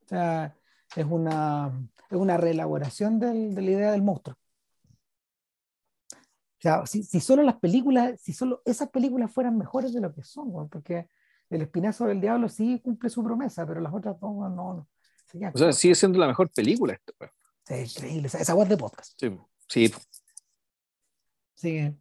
O 0.04 0.08
sea, 0.08 0.56
es 0.96 1.06
una, 1.08 1.70
es 2.10 2.16
una 2.16 2.36
reelaboración 2.36 3.20
del, 3.20 3.54
de 3.54 3.62
la 3.62 3.70
idea 3.70 3.92
del 3.92 4.02
monstruo. 4.02 4.36
O 6.10 6.58
sea, 6.58 6.84
si, 6.84 7.04
si, 7.04 7.20
solo 7.20 7.44
las 7.44 7.60
películas, 7.60 8.20
si 8.20 8.32
solo 8.32 8.60
esas 8.64 8.88
películas 8.88 9.30
fueran 9.30 9.56
mejores 9.56 9.94
de 9.94 10.00
lo 10.00 10.12
que 10.12 10.24
son, 10.24 10.68
porque 10.68 11.08
el 11.48 11.62
espinazo 11.62 12.06
del 12.06 12.20
diablo 12.20 12.48
sí 12.48 12.80
cumple 12.82 13.08
su 13.08 13.22
promesa, 13.22 13.64
pero 13.64 13.80
las 13.80 13.94
otras 13.94 14.18
dos 14.18 14.32
no. 14.32 14.50
no 14.50 14.88
o 15.54 15.58
sea, 15.58 15.72
sigue 15.72 15.94
siendo 15.94 16.18
la 16.18 16.26
mejor 16.26 16.50
película 16.50 16.94
esto. 16.94 17.12
Es 17.68 17.94
increíble, 17.94 18.26
esa 18.26 18.54
voz 18.54 18.68
de 18.68 18.76
podcast. 18.76 19.12
Sí, 19.16 19.38
sí. 19.68 19.94
Así 21.56 21.70
que, 21.70 21.94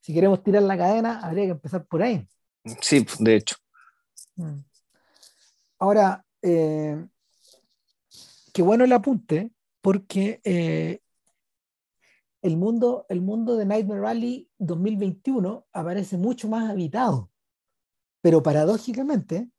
si 0.00 0.14
queremos 0.14 0.42
tirar 0.42 0.62
la 0.62 0.76
cadena, 0.76 1.20
habría 1.20 1.44
que 1.46 1.50
empezar 1.52 1.84
por 1.86 2.02
ahí. 2.02 2.26
Sí, 2.80 3.06
de 3.18 3.36
hecho. 3.36 3.56
Mm. 4.36 4.58
Ahora, 5.78 6.24
eh, 6.42 7.04
qué 8.52 8.62
bueno 8.62 8.84
el 8.84 8.92
apunte, 8.92 9.50
porque 9.80 10.40
eh, 10.44 11.00
el, 12.42 12.56
mundo, 12.56 13.06
el 13.08 13.20
mundo 13.20 13.56
de 13.56 13.66
Nightmare 13.66 14.00
Rally 14.00 14.50
2021 14.58 15.66
aparece 15.72 16.16
mucho 16.16 16.48
más 16.48 16.70
habitado 16.70 17.32
pero 18.22 18.42
paradójicamente, 18.42 19.50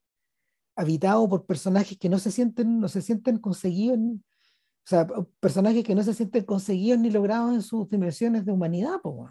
habitado 0.75 1.29
por 1.29 1.45
personajes 1.45 1.99
que 1.99 2.09
no 2.09 2.17
se 2.17 2.31
sienten, 2.31 2.79
no 2.79 2.87
se 2.87 3.03
sienten 3.03 3.37
conseguidos, 3.37 3.99
o 4.85 4.89
sea, 4.89 5.07
personajes 5.39 5.83
que 5.83 5.95
no 5.95 6.03
se 6.03 6.13
sienten 6.13 6.43
conseguidos 6.43 6.99
ni 6.99 7.09
logrados 7.09 7.53
en 7.53 7.61
sus 7.61 7.89
dimensiones 7.89 8.45
de 8.45 8.51
humanidad, 8.51 8.99
o 9.03 9.29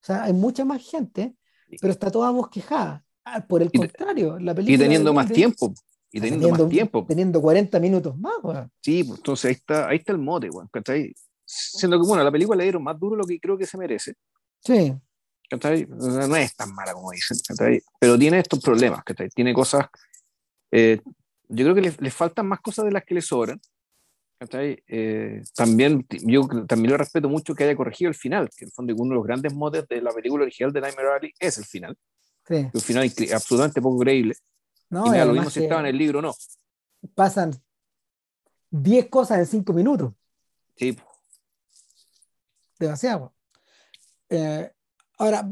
sea, 0.00 0.24
hay 0.24 0.32
mucha 0.32 0.64
más 0.64 0.82
gente, 0.82 1.34
pero 1.80 1.92
está 1.92 2.10
toda 2.10 2.30
bosquejada. 2.30 3.04
Ah, 3.24 3.46
por 3.46 3.62
el 3.62 3.70
contrario, 3.70 4.38
la 4.38 4.54
película. 4.54 4.74
Y 4.74 4.78
teniendo 4.78 5.14
más 5.14 5.30
tiempo. 5.30 5.72
Y 6.10 6.20
teniendo, 6.20 6.50
más 6.50 6.68
tiempo. 6.68 7.06
Teniendo 7.08 7.40
40 7.40 7.80
minutos 7.80 8.18
más, 8.18 8.34
Sí, 8.82 9.04
pues 9.04 9.18
entonces 9.18 9.44
ahí 9.46 9.52
está, 9.52 9.88
ahí 9.88 9.96
está 9.98 10.12
el 10.12 10.18
mote, 10.18 10.50
weón. 10.50 10.68
Siendo 11.44 12.00
que, 12.00 12.06
bueno, 12.06 12.22
la 12.22 12.32
película 12.32 12.58
le 12.58 12.64
dieron 12.64 12.82
más 12.82 12.98
duro 12.98 13.16
lo 13.16 13.24
que 13.24 13.40
creo 13.40 13.56
que 13.56 13.66
se 13.66 13.78
merece. 13.78 14.14
Sí. 14.60 14.94
No 15.50 16.36
es 16.36 16.56
tan 16.56 16.74
mala 16.74 16.92
como 16.92 17.10
dicen, 17.12 17.36
pero 17.98 18.18
tiene 18.18 18.38
estos 18.38 18.60
problemas, 18.60 19.02
tiene 19.34 19.52
cosas, 19.52 19.86
eh, 20.70 21.00
yo 21.48 21.64
creo 21.64 21.74
que 21.74 21.82
le, 21.82 21.94
le, 21.98 22.10
faltan 22.10 22.46
más 22.46 22.60
cosas 22.60 22.86
de 22.86 22.92
las 22.92 23.04
que 23.04 23.14
le 23.14 23.20
sobran. 23.20 23.60
Eh, 24.50 25.42
también 25.54 26.06
yo 26.08 26.42
también 26.66 26.92
lo 26.92 26.96
respeto 26.96 27.28
mucho 27.28 27.54
que 27.54 27.64
haya 27.64 27.76
corregido 27.76 28.08
el 28.08 28.14
final, 28.14 28.48
que 28.50 28.64
en 28.64 28.68
el 28.68 28.72
fondo 28.72 28.94
uno 28.96 29.10
de 29.10 29.14
los 29.16 29.24
grandes 29.24 29.54
motes 29.54 29.86
de 29.88 30.02
la 30.02 30.12
película 30.12 30.42
original 30.42 30.72
de 30.72 30.80
Nightmare 30.80 31.08
Alley 31.16 31.32
es 31.38 31.58
el 31.58 31.64
final. 31.64 31.96
Sí. 32.46 32.68
Un 32.72 32.80
final 32.80 33.12
absolutamente 33.32 33.80
poco 33.80 33.98
creíble. 34.00 34.34
No, 34.90 35.06
y 35.06 35.10
mira, 35.10 35.24
lo 35.24 35.32
mismo 35.32 35.50
si 35.50 35.62
estaba 35.62 35.80
en 35.80 35.86
el 35.86 35.98
libro 35.98 36.20
no. 36.20 36.34
Pasan 37.14 37.52
10 38.70 39.08
cosas 39.08 39.38
en 39.38 39.46
5 39.46 39.72
minutos. 39.72 40.12
Sí. 40.76 40.96
Demasiado. 42.78 43.32
Eh, 44.28 44.70
Ahora, 45.22 45.48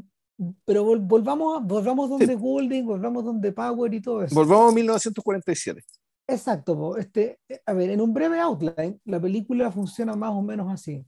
pero 0.65 0.85
volvamos, 0.85 1.65
volvamos 1.65 2.11
donde 2.11 2.35
Golding, 2.35 2.87
volvamos 2.87 3.25
donde 3.25 3.53
Power 3.53 3.95
y 3.95 4.01
todo 4.01 4.25
eso. 4.25 4.35
Volvamos 4.35 4.73
a 4.73 4.75
1947. 4.75 5.85
Exacto. 6.31 6.97
Este, 6.97 7.41
a 7.67 7.73
ver, 7.73 7.91
en 7.91 8.01
un 8.01 8.13
breve 8.13 8.41
outline, 8.41 9.01
la 9.05 9.21
película 9.21 9.71
funciona 9.71 10.15
más 10.15 10.31
o 10.31 10.43
menos 10.43 10.73
así. 10.73 11.05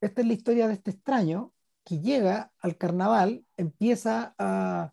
Esta 0.00 0.20
es 0.20 0.26
la 0.26 0.32
historia 0.32 0.68
de 0.68 0.74
este 0.74 0.90
extraño 0.92 1.52
que 1.84 2.00
llega 2.00 2.52
al 2.60 2.76
carnaval, 2.76 3.44
empieza 3.56 4.34
a, 4.38 4.92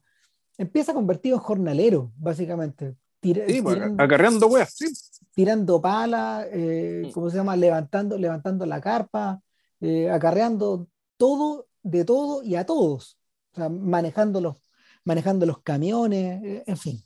empieza 0.58 0.94
convertido 0.94 1.38
en 1.38 1.42
jornalero, 1.42 2.12
básicamente. 2.18 2.96
sí, 3.22 3.62
pues, 3.62 3.80
acarreando 3.98 4.48
weas, 4.48 4.74
sí. 4.74 4.88
Tirando 5.34 5.82
pala, 5.82 6.46
eh, 6.52 7.04
mm. 7.08 7.12
¿cómo 7.12 7.30
se 7.30 7.38
llama? 7.38 7.56
Levantando, 7.56 8.18
levantando 8.18 8.66
la 8.66 8.82
carpa, 8.82 9.42
eh, 9.80 10.10
acarreando 10.10 10.88
todo 11.18 11.68
de 11.84 12.04
todo 12.04 12.44
y 12.44 12.56
a 12.56 12.66
todos, 12.66 13.18
manejando, 13.70 14.42
los, 14.42 14.58
manejando 15.04 15.46
los 15.46 15.62
camiones, 15.62 16.44
eh, 16.44 16.64
en 16.68 16.78
fin. 16.78 17.04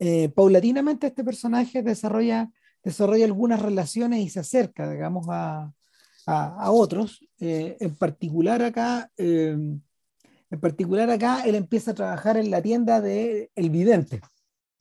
Eh, 0.00 0.30
paulatinamente 0.30 1.06
este 1.06 1.22
personaje 1.22 1.82
desarrolla, 1.82 2.50
desarrolla 2.82 3.24
algunas 3.24 3.62
relaciones 3.62 4.20
y 4.20 4.28
se 4.28 4.40
acerca, 4.40 4.90
digamos, 4.90 5.26
a, 5.28 5.72
a, 6.26 6.70
otros. 6.72 7.24
Eh, 7.38 7.76
en 7.78 7.94
particular 7.94 8.62
acá, 8.62 9.12
en 9.16 9.82
particular 10.60 11.08
acá, 11.10 11.42
él 11.44 11.54
empieza 11.54 11.92
a 11.92 11.94
trabajar 11.94 12.36
en 12.36 12.50
la 12.50 12.60
tienda 12.62 13.00
de 13.00 13.50
El 13.54 13.70
Vidente, 13.70 14.20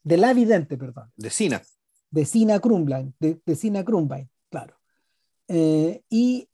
de 0.03 0.17
La 0.17 0.33
Vidente, 0.33 0.77
perdón. 0.77 1.11
De 1.15 1.29
Sina. 1.29 1.61
De 2.09 2.25
Sina 2.25 2.59
Krumbline, 2.59 3.13
de, 3.19 3.39
de 3.45 3.55
Sina 3.55 3.85
Krumbline, 3.85 4.29
claro. 4.49 4.75
y 5.47 6.49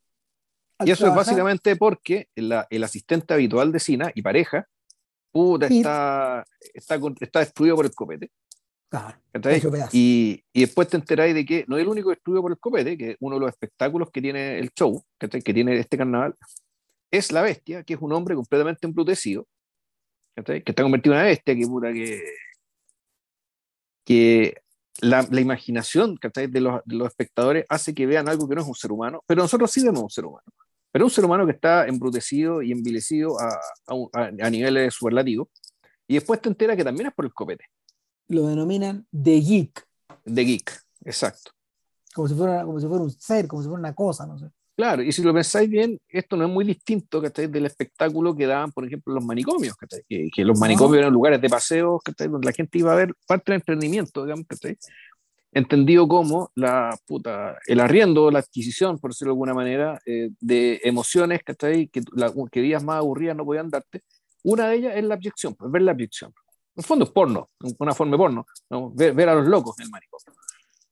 y 0.84 0.91
eso 0.91 1.08
es 1.08 1.15
básicamente 1.15 1.75
porque 1.75 2.28
el 2.36 2.84
asistente 2.84 3.34
habitual 3.34 3.71
de 3.71 3.80
Sina 3.80 4.12
y 4.13 4.21
pareja, 4.21 4.67
puta, 5.32 5.67
está, 5.67 6.45
está, 6.73 6.99
está 7.21 7.39
destruido 7.39 7.75
por 7.75 7.86
el 7.86 7.93
copete. 7.93 8.32
Y, 9.91 10.43
y, 10.54 10.62
después 10.62 10.88
te 10.88 10.98
enteráis 10.98 11.34
de 11.34 11.45
que 11.45 11.65
no 11.67 11.78
es 11.78 11.84
el 11.84 11.89
único 11.89 12.10
destruido 12.10 12.41
por 12.41 12.52
el 12.52 12.60
copete, 12.60 12.98
que 12.98 13.17
uno 13.19 13.36
de 13.36 13.41
los 13.41 13.50
espectáculos 13.50 14.10
que 14.12 14.21
tiene 14.21 14.60
el 14.60 14.71
show, 14.71 15.04
que 15.19 15.54
tiene 15.54 15.78
este 15.78 15.98
carnaval, 15.98 16.36
es 17.12 17.32
la 17.32 17.41
bestia, 17.41 17.84
que 17.84 17.95
es 17.95 18.02
un 18.02 18.13
hombre 18.13 18.36
completamente 18.36 18.86
embrutecido, 18.88 19.48
que 20.36 20.63
está 20.65 20.84
convertido 20.84 21.15
en 21.15 21.21
una 21.21 21.28
bestia, 21.28 21.56
que 21.56 21.67
puta 21.67 21.93
que, 21.93 22.21
que 24.06 24.62
la, 25.02 25.28
la 25.30 25.41
imaginación 25.41 26.17
de 26.21 26.62
los, 26.62 26.82
de 26.86 26.95
los 26.95 27.08
espectadores 27.08 27.65
hace 27.69 27.93
que 27.93 28.06
vean 28.06 28.28
algo 28.28 28.48
que 28.48 28.56
no 28.56 28.62
es 28.62 28.67
un 28.67 28.76
ser 28.76 28.91
humano, 28.91 29.24
pero 29.26 29.41
nosotros 29.41 29.71
sí 29.71 29.84
vemos 29.84 30.04
un 30.04 30.10
ser 30.10 30.26
humano. 30.26 30.45
Pero 30.91 31.06
un 31.06 31.12
ser 31.12 31.26
humano 31.26 31.45
que 31.45 31.52
está 31.52 31.88
embrutecido 31.88 32.62
y 32.62 32.71
envilecido 32.71 33.38
a, 33.39 33.50
a, 33.88 34.32
a 34.41 34.50
niveles 34.50 34.93
superlativos. 34.93 35.50
Y 36.08 36.13
después 36.13 36.41
te 36.41 36.48
entera 36.48 36.78
que 36.78 36.86
también 36.86 37.08
es 37.08 37.13
por 37.13 37.26
el 37.26 37.34
copete. 37.34 37.65
Lo 38.28 38.48
denominan 38.48 39.06
The 39.12 39.40
Geek. 39.40 39.88
The 40.24 40.44
Geek, 40.44 40.72
exacto. 41.04 41.52
Como 42.14 42.28
si, 42.28 42.34
fuera, 42.34 42.64
como 42.64 42.80
si 42.80 42.88
fuera 42.88 43.04
un 43.04 43.12
ser, 43.12 43.48
como 43.48 43.62
si 43.62 43.68
fuera 43.68 43.80
una 43.80 43.94
cosa, 43.94 44.26
no 44.26 44.38
sé. 44.38 44.48
Claro, 44.76 45.04
y 45.04 45.12
si 45.14 45.22
lo 45.22 45.34
pensáis 45.34 45.70
bien, 45.70 45.98
esto 46.10 46.36
no 46.36 46.46
es 46.46 46.52
muy 46.52 46.66
distinto 46.66 47.22
del 47.22 47.66
espectáculo 47.66 48.36
que 48.36 48.46
daban, 48.46 48.74
por 48.74 48.86
ejemplo, 48.86 49.14
los 49.14 49.24
manicomios, 49.24 49.74
que, 50.10 50.30
que, 50.34 50.44
los 50.44 50.60
manicomios 50.60 51.00
eran 51.00 51.14
lugares 51.14 51.40
de 51.40 51.50
paseo 51.50 52.02
donde 52.18 52.46
la 52.46 52.52
gente 52.52 52.80
iba 52.80 52.92
a 52.92 52.96
ver 52.96 53.14
parte 53.26 53.54
del 53.54 53.62
emprendimiento, 53.62 54.26
digamos, 54.26 54.46
entendido 55.54 56.10
como 56.10 56.52
la 56.56 56.94
puta, 57.08 57.58
el 57.68 57.80
arriendo, 57.80 58.30
la 58.30 58.40
adquisición, 58.40 59.00
por 59.00 59.12
decirlo 59.12 59.32
de 59.32 59.36
alguna 59.36 59.54
manera, 59.54 60.02
eh, 60.06 60.32
de 60.42 60.82
emociones 60.84 61.42
que, 61.42 61.56
la, 62.12 62.34
que 62.52 62.62
días 62.62 62.84
más 62.84 62.98
aburridas 62.98 63.38
no 63.38 63.46
podían 63.46 63.70
darte. 63.70 64.02
Una 64.44 64.68
de 64.68 64.76
ellas 64.76 64.94
es 64.98 65.06
la 65.06 65.16
abyección, 65.16 65.56
pues 65.56 65.72
ver 65.72 65.84
la 65.84 65.92
abyección. 65.92 66.34
En 66.76 66.82
el 66.82 66.86
fondo 66.86 67.06
es 67.06 67.12
porno, 67.12 67.50
una 67.80 67.94
forma 67.94 68.12
de 68.12 68.18
porno, 68.18 68.46
ver, 68.94 69.30
a 69.30 69.36
los 69.36 69.48
locos 69.48 69.80
en 69.80 69.86
el 69.86 69.92
manicomio. 69.92 70.26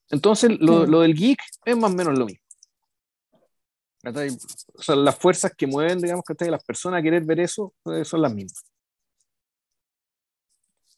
Entonces, 0.10 0.52
lo, 0.60 0.86
lo, 0.86 1.02
del 1.02 1.13
geek 1.13 1.39
es 1.65 1.76
más 1.76 1.91
o 1.91 1.96
menos 1.96 2.17
lo 2.17 2.26
mismo. 2.26 2.43
O 4.06 4.82
sea, 4.82 4.96
las 4.96 5.17
fuerzas 5.17 5.52
que 5.58 5.67
mueven, 5.67 6.00
digamos, 6.00 6.24
que 6.26 6.50
las 6.50 6.63
personas 6.63 7.00
a 7.00 7.04
querer 7.04 7.24
ver 7.24 7.41
eso 7.41 7.74
pues, 7.84 8.08
son 8.08 8.22
las 8.22 8.34
mismas. 8.34 8.63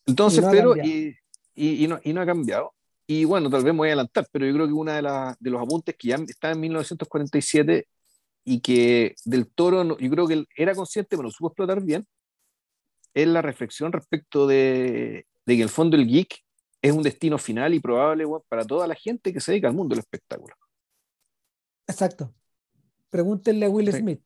Entonces, 0.06 0.46
pero, 0.52 0.76
y, 0.78 1.16
y, 1.56 1.88
no, 1.88 2.00
y, 2.04 2.14
no, 2.14 2.22
ha 2.22 2.26
cambiado. 2.26 2.74
Y 3.08 3.26
bueno, 3.26 3.50
tal 3.50 3.64
vez 3.64 3.74
me 3.74 3.80
voy 3.80 3.90
a 3.90 3.92
adelantar, 3.94 4.28
pero 4.32 4.46
yo 4.46 4.54
creo 4.54 4.68
que 4.68 4.74
uno 4.74 4.92
de, 4.92 5.36
de 5.40 5.50
los 5.50 5.62
apuntes 5.62 5.96
que 5.98 6.10
ya 6.10 6.16
está 6.16 6.52
en 6.52 6.60
1947 6.60 7.88
y 8.44 8.60
que 8.60 9.16
del 9.24 9.48
toro, 9.48 9.98
yo 9.98 10.10
creo 10.12 10.28
que 10.28 10.36
él 10.36 10.48
era 10.56 10.76
consciente, 10.76 11.10
pero 11.12 11.24
no 11.24 11.32
supo 11.32 11.48
explotar 11.48 11.82
bien, 11.82 12.06
es 13.16 13.28
la 13.28 13.42
reflexión 13.42 13.92
respecto 13.92 14.46
de, 14.46 15.26
de 15.46 15.56
que 15.56 15.64
el 15.64 15.70
fondo 15.70 15.96
el 15.96 16.06
geek 16.06 16.44
es 16.82 16.92
un 16.92 17.02
destino 17.02 17.40
final 17.40 17.74
y 17.74 17.80
probable 17.80 18.26
para 18.48 18.64
toda 18.64 18.86
la 18.86 18.94
gente 18.94 19.34
que 19.34 19.40
se 19.40 19.52
dedica 19.52 19.70
al 19.70 19.74
mundo 19.74 19.96
del 19.96 20.04
espectáculo. 20.04 20.54
Exacto. 21.88 22.36
Pregúntenle 23.10 23.66
a 23.66 23.70
Will 23.70 23.92
Smith. 23.92 24.22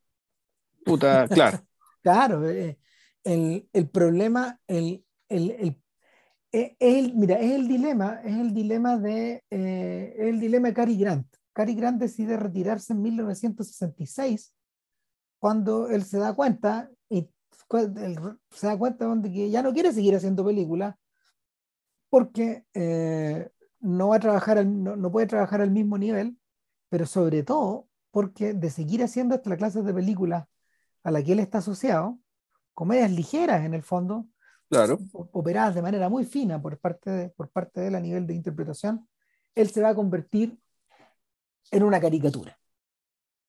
Puta, 0.84 1.28
claro. 1.30 1.60
claro, 2.02 2.50
eh, 2.50 2.78
el, 3.24 3.70
el, 3.72 3.90
problema, 3.90 4.60
el, 4.68 5.06
el, 5.30 5.78
eh, 6.52 6.76
el, 6.80 7.14
mira, 7.16 7.40
es 7.40 7.52
el 7.52 7.68
dilema, 7.68 8.22
es 8.24 8.36
el 8.36 8.54
dilema 8.54 8.98
de, 8.98 9.44
eh, 9.52 10.16
el 10.18 10.40
dilema 10.40 10.70
de 10.70 10.74
Cary 10.74 10.98
Grant. 10.98 11.28
Cary 11.54 11.76
Grant 11.76 12.02
decide 12.02 12.38
retirarse 12.38 12.94
en 12.94 13.02
1966 13.04 14.54
cuando 15.38 15.90
él 15.90 16.04
se 16.04 16.18
da 16.18 16.34
cuenta 16.34 16.90
se 18.52 18.68
da 18.68 18.78
cuenta 18.78 19.14
de 19.16 19.32
que 19.32 19.50
ya 19.50 19.62
no 19.62 19.74
quiere 19.74 19.94
seguir 19.94 20.16
haciendo 20.16 20.44
películas 20.44 20.96
porque 22.10 22.66
no 23.80 24.10
va 24.10 24.16
a 24.18 24.20
trabajar, 24.20 24.66
no, 24.66 24.96
no, 24.96 25.12
puede 25.12 25.28
trabajar 25.28 25.62
al 25.62 25.72
mismo 25.72 25.98
nivel, 25.98 26.38
pero 26.90 27.06
sobre 27.06 27.44
todo 27.44 27.88
porque 28.12 28.54
de 28.54 28.70
seguir 28.70 29.04
haciendo 29.04 29.36
esta 29.36 29.56
clase 29.56 29.82
de 29.82 29.94
películas 29.94 30.46
a 31.04 31.12
la 31.12 31.24
que 31.24 31.34
él 31.34 31.40
está 31.40 31.60
asociado, 31.60 32.20
comedias 32.74 33.12
ligeras 33.12 33.64
en 33.66 33.74
el 33.74 33.84
fondo, 33.84 34.28
claro. 34.70 34.98
operadas 35.14 35.76
de 35.76 35.82
manera 35.82 36.10
muy 36.10 36.26
fina 36.26 36.62
por 36.62 36.78
parte, 36.80 37.10
de, 37.10 37.30
por 37.30 37.50
parte 37.50 37.82
de 37.82 37.88
él 37.88 37.96
a 37.96 38.00
nivel 38.00 38.26
de 38.26 38.34
interpretación, 38.34 39.08
él 39.56 39.70
se 39.70 39.82
va 39.82 39.90
a 39.90 39.96
convertir 39.96 40.58
en 41.72 41.84
una 41.84 42.00
caricatura. 42.00 42.58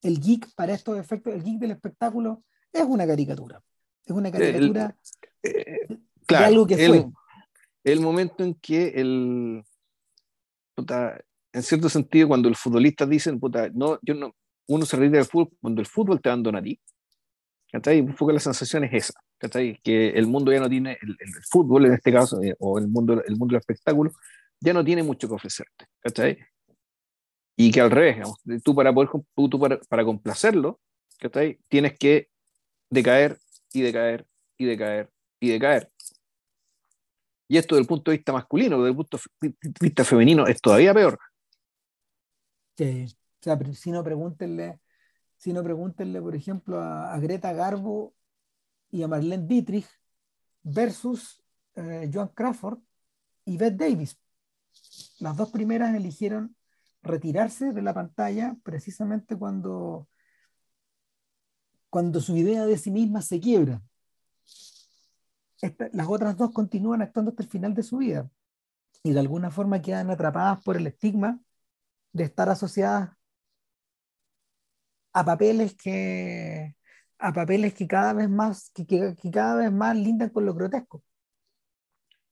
El 0.02 0.20
geek, 0.20 0.54
para 0.54 0.72
estos 0.72 0.98
efectos, 0.98 1.34
el 1.34 1.42
geek 1.42 1.58
del 1.58 1.72
espectáculo 1.72 2.44
es 2.72 2.82
una 2.82 3.06
caricatura. 3.06 3.62
Es 4.04 4.12
una 4.12 4.30
caricatura 4.30 4.96
eh, 5.42 5.86
de 6.28 6.36
algo 6.36 6.66
que 6.66 6.76
fue. 6.76 7.06
El 7.82 8.00
momento 8.00 8.44
en 8.44 8.54
que 8.54 8.88
el, 8.88 9.64
en 11.52 11.62
cierto 11.62 11.88
sentido, 11.88 12.28
cuando 12.28 12.48
el 12.48 12.56
futbolista 12.56 13.06
dice, 13.06 13.32
puta, 13.34 13.70
no, 13.72 13.98
yo 14.02 14.14
no, 14.14 14.34
uno 14.68 14.86
se 14.86 14.96
ríe 14.96 15.10
del 15.10 15.24
fútbol 15.24 15.50
cuando 15.60 15.80
el 15.80 15.86
fútbol 15.86 16.20
te 16.20 16.28
abandona 16.28 16.58
a 16.58 16.62
ti. 16.62 16.80
Un 17.72 18.14
poco 18.16 18.32
la 18.32 18.40
sensación 18.40 18.84
es 18.84 18.92
esa, 18.92 19.20
que 19.82 20.10
el 20.10 20.26
mundo 20.26 20.52
ya 20.52 20.58
no 20.60 20.68
tiene, 20.68 20.98
el, 21.00 21.16
fútbol 21.48 21.86
en 21.86 21.94
este 21.94 22.12
caso, 22.12 22.42
eh, 22.42 22.54
o 22.58 22.78
el 22.78 22.88
mundo, 22.88 23.22
el 23.24 23.36
mundo 23.36 23.52
del 23.52 23.60
espectáculo, 23.60 24.12
ya 24.60 24.72
no 24.72 24.84
tiene 24.84 25.02
mucho 25.02 25.28
que 25.28 25.34
ofrecerte. 25.34 25.86
Y 27.56 27.70
que 27.70 27.80
al 27.80 27.90
revés, 27.90 28.26
tú 28.64 28.74
para 28.74 28.92
poder 28.92 29.10
tú 29.34 29.60
para, 29.60 29.78
para 29.88 30.04
complacerlo, 30.04 30.80
tienes 31.68 31.96
que 31.98 32.28
decaer 32.88 33.38
y 33.72 33.82
decaer 33.82 34.26
y 34.56 34.64
decaer 34.66 35.10
y 35.38 35.50
decaer. 35.50 35.90
Y 37.48 37.56
esto 37.56 37.74
desde 37.74 37.82
el 37.82 37.88
punto 37.88 38.10
de 38.10 38.18
vista 38.18 38.32
masculino, 38.32 38.78
desde 38.78 38.90
el 38.90 38.96
punto 38.96 39.18
de 39.40 39.54
vista 39.80 40.04
femenino, 40.04 40.46
es 40.46 40.60
todavía 40.60 40.94
peor. 40.94 41.18
Sí. 42.76 43.06
O 43.40 43.42
sea, 43.42 43.58
si 43.74 43.90
no 43.90 44.04
pregúntenle, 44.04 44.80
si 45.36 45.52
no 45.52 45.64
pregúntenle, 45.64 46.20
por 46.20 46.36
ejemplo, 46.36 46.80
a, 46.80 47.18
Greta 47.18 47.52
Garbo 47.52 48.14
y 48.90 49.02
a 49.02 49.08
Marlene 49.08 49.46
Dietrich 49.46 49.88
versus 50.62 51.42
eh, 51.74 52.10
Joan 52.12 52.28
Crawford 52.28 52.78
y 53.46 53.56
Beth 53.56 53.76
Davis. 53.76 54.18
Las 55.18 55.36
dos 55.36 55.50
primeras 55.50 55.94
eligieron 55.94 56.54
retirarse 57.02 57.72
de 57.72 57.82
la 57.82 57.94
pantalla 57.94 58.56
precisamente 58.62 59.36
cuando, 59.36 60.08
cuando 61.90 62.20
su 62.20 62.36
idea 62.36 62.64
de 62.66 62.78
sí 62.78 62.90
misma 62.90 63.20
se 63.20 63.40
quiebra. 63.40 63.82
las 65.92 66.08
otras 66.08 66.36
dos 66.36 66.52
continúan 66.52 67.02
actuando 67.02 67.32
hasta 67.32 67.42
el 67.42 67.48
final 67.48 67.74
de 67.74 67.82
su 67.82 67.98
vida 67.98 68.30
y 69.02 69.12
de 69.12 69.20
alguna 69.20 69.50
forma 69.50 69.82
quedan 69.82 70.10
atrapadas 70.10 70.62
por 70.62 70.76
el 70.76 70.86
estigma 70.86 71.40
de 72.12 72.24
estar 72.24 72.48
asociadas 72.48 73.10
a 75.12 75.24
papeles 75.24 75.74
que 75.74 76.76
a 77.18 77.32
papeles 77.32 77.74
que 77.74 77.86
cada 77.86 78.14
vez 78.14 78.30
más 78.30 78.70
que, 78.70 78.86
que, 78.86 79.30
cada 79.30 79.56
vez 79.56 79.72
más 79.72 79.96
lindan 79.96 80.30
con 80.30 80.46
lo 80.46 80.54
grotesco. 80.54 81.02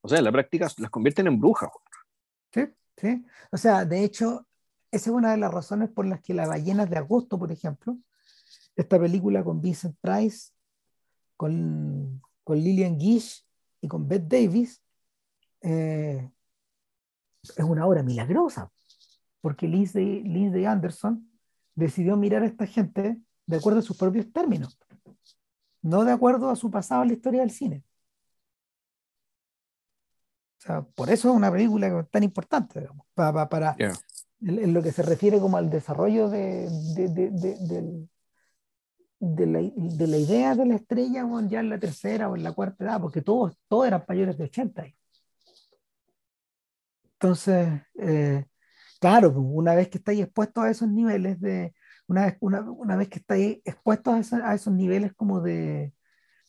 O 0.00 0.08
sea, 0.08 0.18
en 0.18 0.24
la 0.24 0.32
práctica 0.32 0.68
las 0.78 0.90
convierten 0.90 1.26
en 1.26 1.38
brujas. 1.38 1.70
Sí, 2.52 2.62
sí. 2.96 3.26
O 3.52 3.58
sea, 3.58 3.84
de 3.84 4.04
hecho, 4.04 4.46
esa 4.90 5.10
es 5.10 5.14
una 5.14 5.32
de 5.32 5.36
las 5.36 5.52
razones 5.52 5.90
por 5.90 6.06
las 6.06 6.20
que 6.22 6.32
La 6.32 6.46
ballenas 6.46 6.88
de 6.88 6.96
agosto, 6.96 7.38
por 7.38 7.52
ejemplo, 7.52 7.98
esta 8.78 8.98
película 8.98 9.42
con 9.42 9.60
Vincent 9.60 9.96
Price, 10.00 10.52
con, 11.36 12.22
con 12.44 12.58
Lillian 12.58 12.98
Gish 12.98 13.44
y 13.80 13.88
con 13.88 14.06
Bette 14.06 14.38
Davis, 14.40 14.80
eh, 15.62 16.30
es 17.42 17.64
una 17.64 17.86
obra 17.86 18.04
milagrosa, 18.04 18.70
porque 19.40 19.66
Lindsay, 19.66 20.22
Lindsay 20.22 20.64
Anderson 20.64 21.28
decidió 21.74 22.16
mirar 22.16 22.44
a 22.44 22.46
esta 22.46 22.66
gente 22.66 23.20
de 23.46 23.56
acuerdo 23.56 23.80
a 23.80 23.82
sus 23.82 23.96
propios 23.96 24.32
términos, 24.32 24.78
no 25.82 26.04
de 26.04 26.12
acuerdo 26.12 26.48
a 26.48 26.56
su 26.56 26.70
pasado 26.70 27.02
en 27.02 27.08
la 27.08 27.14
historia 27.14 27.40
del 27.40 27.50
cine. 27.50 27.82
O 30.58 30.60
sea, 30.60 30.82
por 30.82 31.10
eso 31.10 31.30
es 31.30 31.34
una 31.34 31.50
película 31.50 32.04
tan 32.04 32.22
importante, 32.22 32.80
digamos, 32.80 33.06
para, 33.12 33.48
para 33.48 33.76
en, 34.40 34.72
lo 34.72 34.82
que 34.82 34.92
se 34.92 35.02
refiere 35.02 35.40
como 35.40 35.56
al 35.56 35.68
desarrollo 35.68 36.28
de, 36.28 36.68
de, 36.94 37.08
de, 37.08 38.08
de 39.20 39.46
la, 39.46 39.60
la, 39.60 40.16
idea 40.16 40.54
de 40.54 40.66
la 40.66 40.76
estrella 40.76 41.26
ya 41.48 41.60
en 41.60 41.70
la 41.70 41.78
tercera 41.78 42.28
o 42.28 42.36
en 42.36 42.44
la 42.44 42.52
cuarta 42.52 42.84
edad, 42.84 43.00
porque 43.00 43.22
todos, 43.22 43.56
todos 43.68 43.86
eran 43.86 44.04
mayores 44.08 44.38
de 44.38 44.44
80. 44.44 44.86
Entonces, 47.14 47.82
eh, 47.98 48.44
claro, 49.00 49.32
pues, 49.34 49.44
una 49.48 49.74
vez 49.74 49.88
que 49.88 49.98
estáis 49.98 50.20
expuestos 50.22 50.64
a 50.64 50.70
esos 50.70 50.88
niveles 50.88 51.40
de, 51.40 51.74
una 52.06 52.26
vez, 52.26 52.36
una, 52.40 52.96
vez 52.96 53.08
que 53.08 53.18
estáis 53.18 53.58
expuestos 53.64 54.32
a, 54.32 54.54
esos 54.54 54.72
niveles 54.72 55.12
como 55.14 55.40
de, 55.40 55.92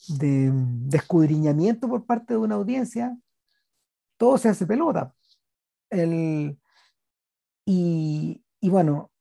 de, 0.07 0.53
escudriñamiento 0.93 1.89
por 1.89 2.05
parte 2.05 2.33
de 2.33 2.39
una 2.39 2.55
audiencia, 2.55 3.17
todo 4.17 4.37
se 4.37 4.49
hace 4.49 4.67
pelota. 4.67 5.13
El, 5.89 6.59
y, 7.65 8.43
y 8.59 8.69
bueno, 8.69 9.11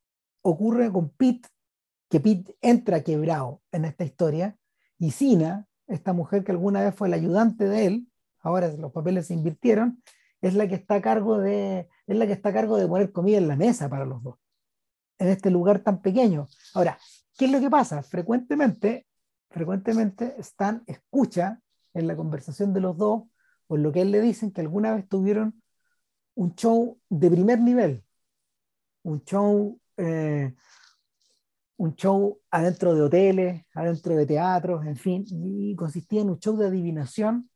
ocurre 0.42 0.92
con 0.92 1.10
Pete, 1.10 1.48
que 2.08 2.20
Pete 2.20 2.56
entra 2.60 3.02
quebrado 3.02 3.62
en 3.72 3.84
esta 3.84 4.04
historia, 4.04 4.56
y 4.98 5.10
Sina, 5.10 5.66
esta 5.86 6.12
mujer 6.12 6.44
que 6.44 6.52
alguna 6.52 6.82
vez 6.82 6.94
fue 6.94 7.08
la 7.08 7.16
ayudante 7.16 7.68
de 7.68 7.86
él, 7.86 8.08
ahora 8.40 8.68
los 8.68 8.92
papeles 8.92 9.26
se 9.26 9.34
invirtieron, 9.34 10.02
es 10.40 10.54
la 10.54 10.68
que 10.68 10.76
está 10.76 10.96
a 10.96 11.02
cargo 11.02 11.38
de, 11.38 11.88
es 12.06 12.16
la 12.16 12.26
que 12.26 12.32
está 12.32 12.50
a 12.50 12.52
cargo 12.52 12.76
de 12.76 12.86
poner 12.86 13.12
comida 13.12 13.38
en 13.38 13.48
la 13.48 13.56
mesa 13.56 13.88
para 13.88 14.04
los 14.04 14.22
dos, 14.22 14.36
en 15.18 15.28
este 15.28 15.50
lugar 15.50 15.80
tan 15.80 16.00
pequeño. 16.00 16.46
Ahora, 16.74 16.98
¿qué 17.36 17.46
es 17.46 17.50
lo 17.50 17.60
que 17.60 17.70
pasa? 17.70 18.02
Frecuentemente, 18.02 19.06
frecuentemente 19.50 20.36
Stan 20.38 20.82
escucha 20.86 21.60
en 21.94 22.06
la 22.06 22.16
conversación 22.16 22.72
de 22.72 22.80
los 22.80 22.96
dos, 22.96 23.24
en 23.68 23.82
lo 23.82 23.92
que 23.92 24.02
él 24.02 24.10
le 24.10 24.20
dicen, 24.20 24.52
que 24.52 24.60
alguna 24.60 24.94
vez 24.94 25.08
tuvieron 25.08 25.60
un 26.34 26.54
show 26.54 26.98
de 27.08 27.30
primer 27.30 27.60
nivel, 27.60 28.04
un 29.02 29.24
show, 29.24 29.80
eh, 29.96 30.54
un 31.78 31.94
show 31.94 32.40
adentro 32.50 32.94
de 32.94 33.02
hoteles, 33.02 33.64
adentro 33.72 34.16
de 34.16 34.26
teatros, 34.26 34.84
en 34.84 34.96
fin, 34.96 35.24
y 35.28 35.76
consistía 35.76 36.22
en 36.22 36.30
un 36.30 36.38
show 36.38 36.56
de 36.56 36.66
adivinación 36.66 37.48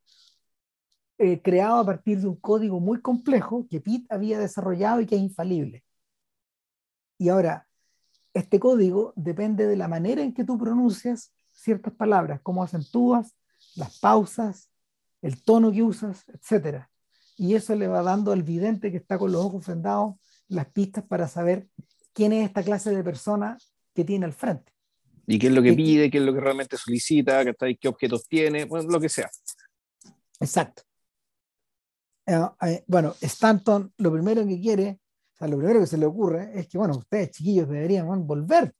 eh, 1.18 1.42
creado 1.42 1.78
a 1.78 1.84
partir 1.84 2.20
de 2.20 2.28
un 2.28 2.36
código 2.36 2.80
muy 2.80 3.00
complejo 3.00 3.66
que 3.68 3.80
Pitt 3.80 4.10
había 4.10 4.38
desarrollado 4.38 5.00
y 5.00 5.06
que 5.06 5.16
es 5.16 5.22
infalible. 5.22 5.84
Y 7.18 7.28
ahora, 7.28 7.66
este 8.32 8.60
código 8.60 9.12
depende 9.16 9.66
de 9.66 9.76
la 9.76 9.88
manera 9.88 10.22
en 10.22 10.32
que 10.32 10.44
tú 10.44 10.56
pronuncias 10.56 11.32
ciertas 11.52 11.92
palabras, 11.92 12.40
cómo 12.42 12.62
acentúas, 12.62 13.36
las 13.74 13.98
pausas, 13.98 14.70
el 15.20 15.42
tono 15.42 15.72
que 15.72 15.82
usas, 15.82 16.24
etc. 16.28 16.86
Y 17.36 17.54
eso 17.56 17.74
le 17.74 17.88
va 17.88 18.02
dando 18.02 18.30
al 18.30 18.44
vidente 18.44 18.92
que 18.92 18.98
está 18.98 19.18
con 19.18 19.32
los 19.32 19.44
ojos 19.44 19.66
vendados 19.66 20.14
las 20.46 20.66
pistas 20.66 21.04
para 21.04 21.26
saber 21.26 21.68
quién 22.12 22.32
es 22.32 22.46
esta 22.46 22.62
clase 22.62 22.94
de 22.94 23.02
persona 23.02 23.58
que 23.94 24.04
tiene 24.04 24.26
al 24.26 24.32
frente. 24.32 24.72
Y 25.26 25.38
qué 25.38 25.46
es 25.46 25.52
lo 25.52 25.62
que 25.62 25.72
pide, 25.72 26.10
qué 26.10 26.18
es 26.18 26.24
lo 26.24 26.34
que 26.34 26.40
realmente 26.40 26.76
solicita, 26.76 27.44
qué 27.80 27.88
objetos 27.88 28.26
tiene, 28.26 28.64
bueno, 28.64 28.90
lo 28.90 29.00
que 29.00 29.08
sea. 29.08 29.30
Exacto. 30.40 30.82
Eh, 32.26 32.38
eh, 32.62 32.84
bueno, 32.86 33.14
Stanton 33.20 33.92
lo 33.98 34.12
primero 34.12 34.46
que 34.46 34.60
quiere, 34.60 35.00
o 35.34 35.36
sea, 35.36 35.48
lo 35.48 35.58
primero 35.58 35.80
que 35.80 35.86
se 35.86 35.98
le 35.98 36.06
ocurre 36.06 36.50
es 36.58 36.68
que, 36.68 36.78
bueno, 36.78 36.96
ustedes 36.96 37.30
chiquillos 37.30 37.68
deberían 37.68 38.26
volver. 38.26 38.74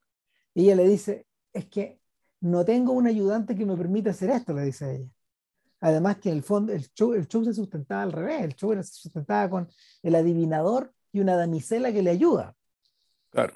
Y 0.55 0.65
ella 0.65 0.77
le 0.77 0.89
dice, 0.89 1.27
es 1.53 1.67
que 1.67 2.01
no 2.41 2.65
tengo 2.65 2.93
un 2.93 3.07
ayudante 3.07 3.55
que 3.55 3.65
me 3.65 3.77
permita 3.77 4.11
hacer 4.11 4.31
esto, 4.31 4.53
le 4.53 4.65
dice 4.65 4.97
ella. 4.97 5.11
Además 5.81 6.19
que 6.19 6.31
en 6.31 6.37
el 6.37 6.43
fondo 6.43 6.73
el 6.73 6.93
show, 6.93 7.13
el 7.13 7.27
show 7.27 7.45
se 7.45 7.55
sustentaba 7.55 8.03
al 8.03 8.13
revés, 8.13 8.43
el 8.43 8.55
show 8.55 8.73
se 8.75 8.85
sustentaba 8.85 9.51
con 9.51 9.69
el 10.03 10.15
adivinador 10.15 10.93
y 11.13 11.21
una 11.21 11.37
damisela 11.37 11.93
que 11.93 12.03
le 12.03 12.11
ayuda. 12.11 12.55
Claro. 13.31 13.55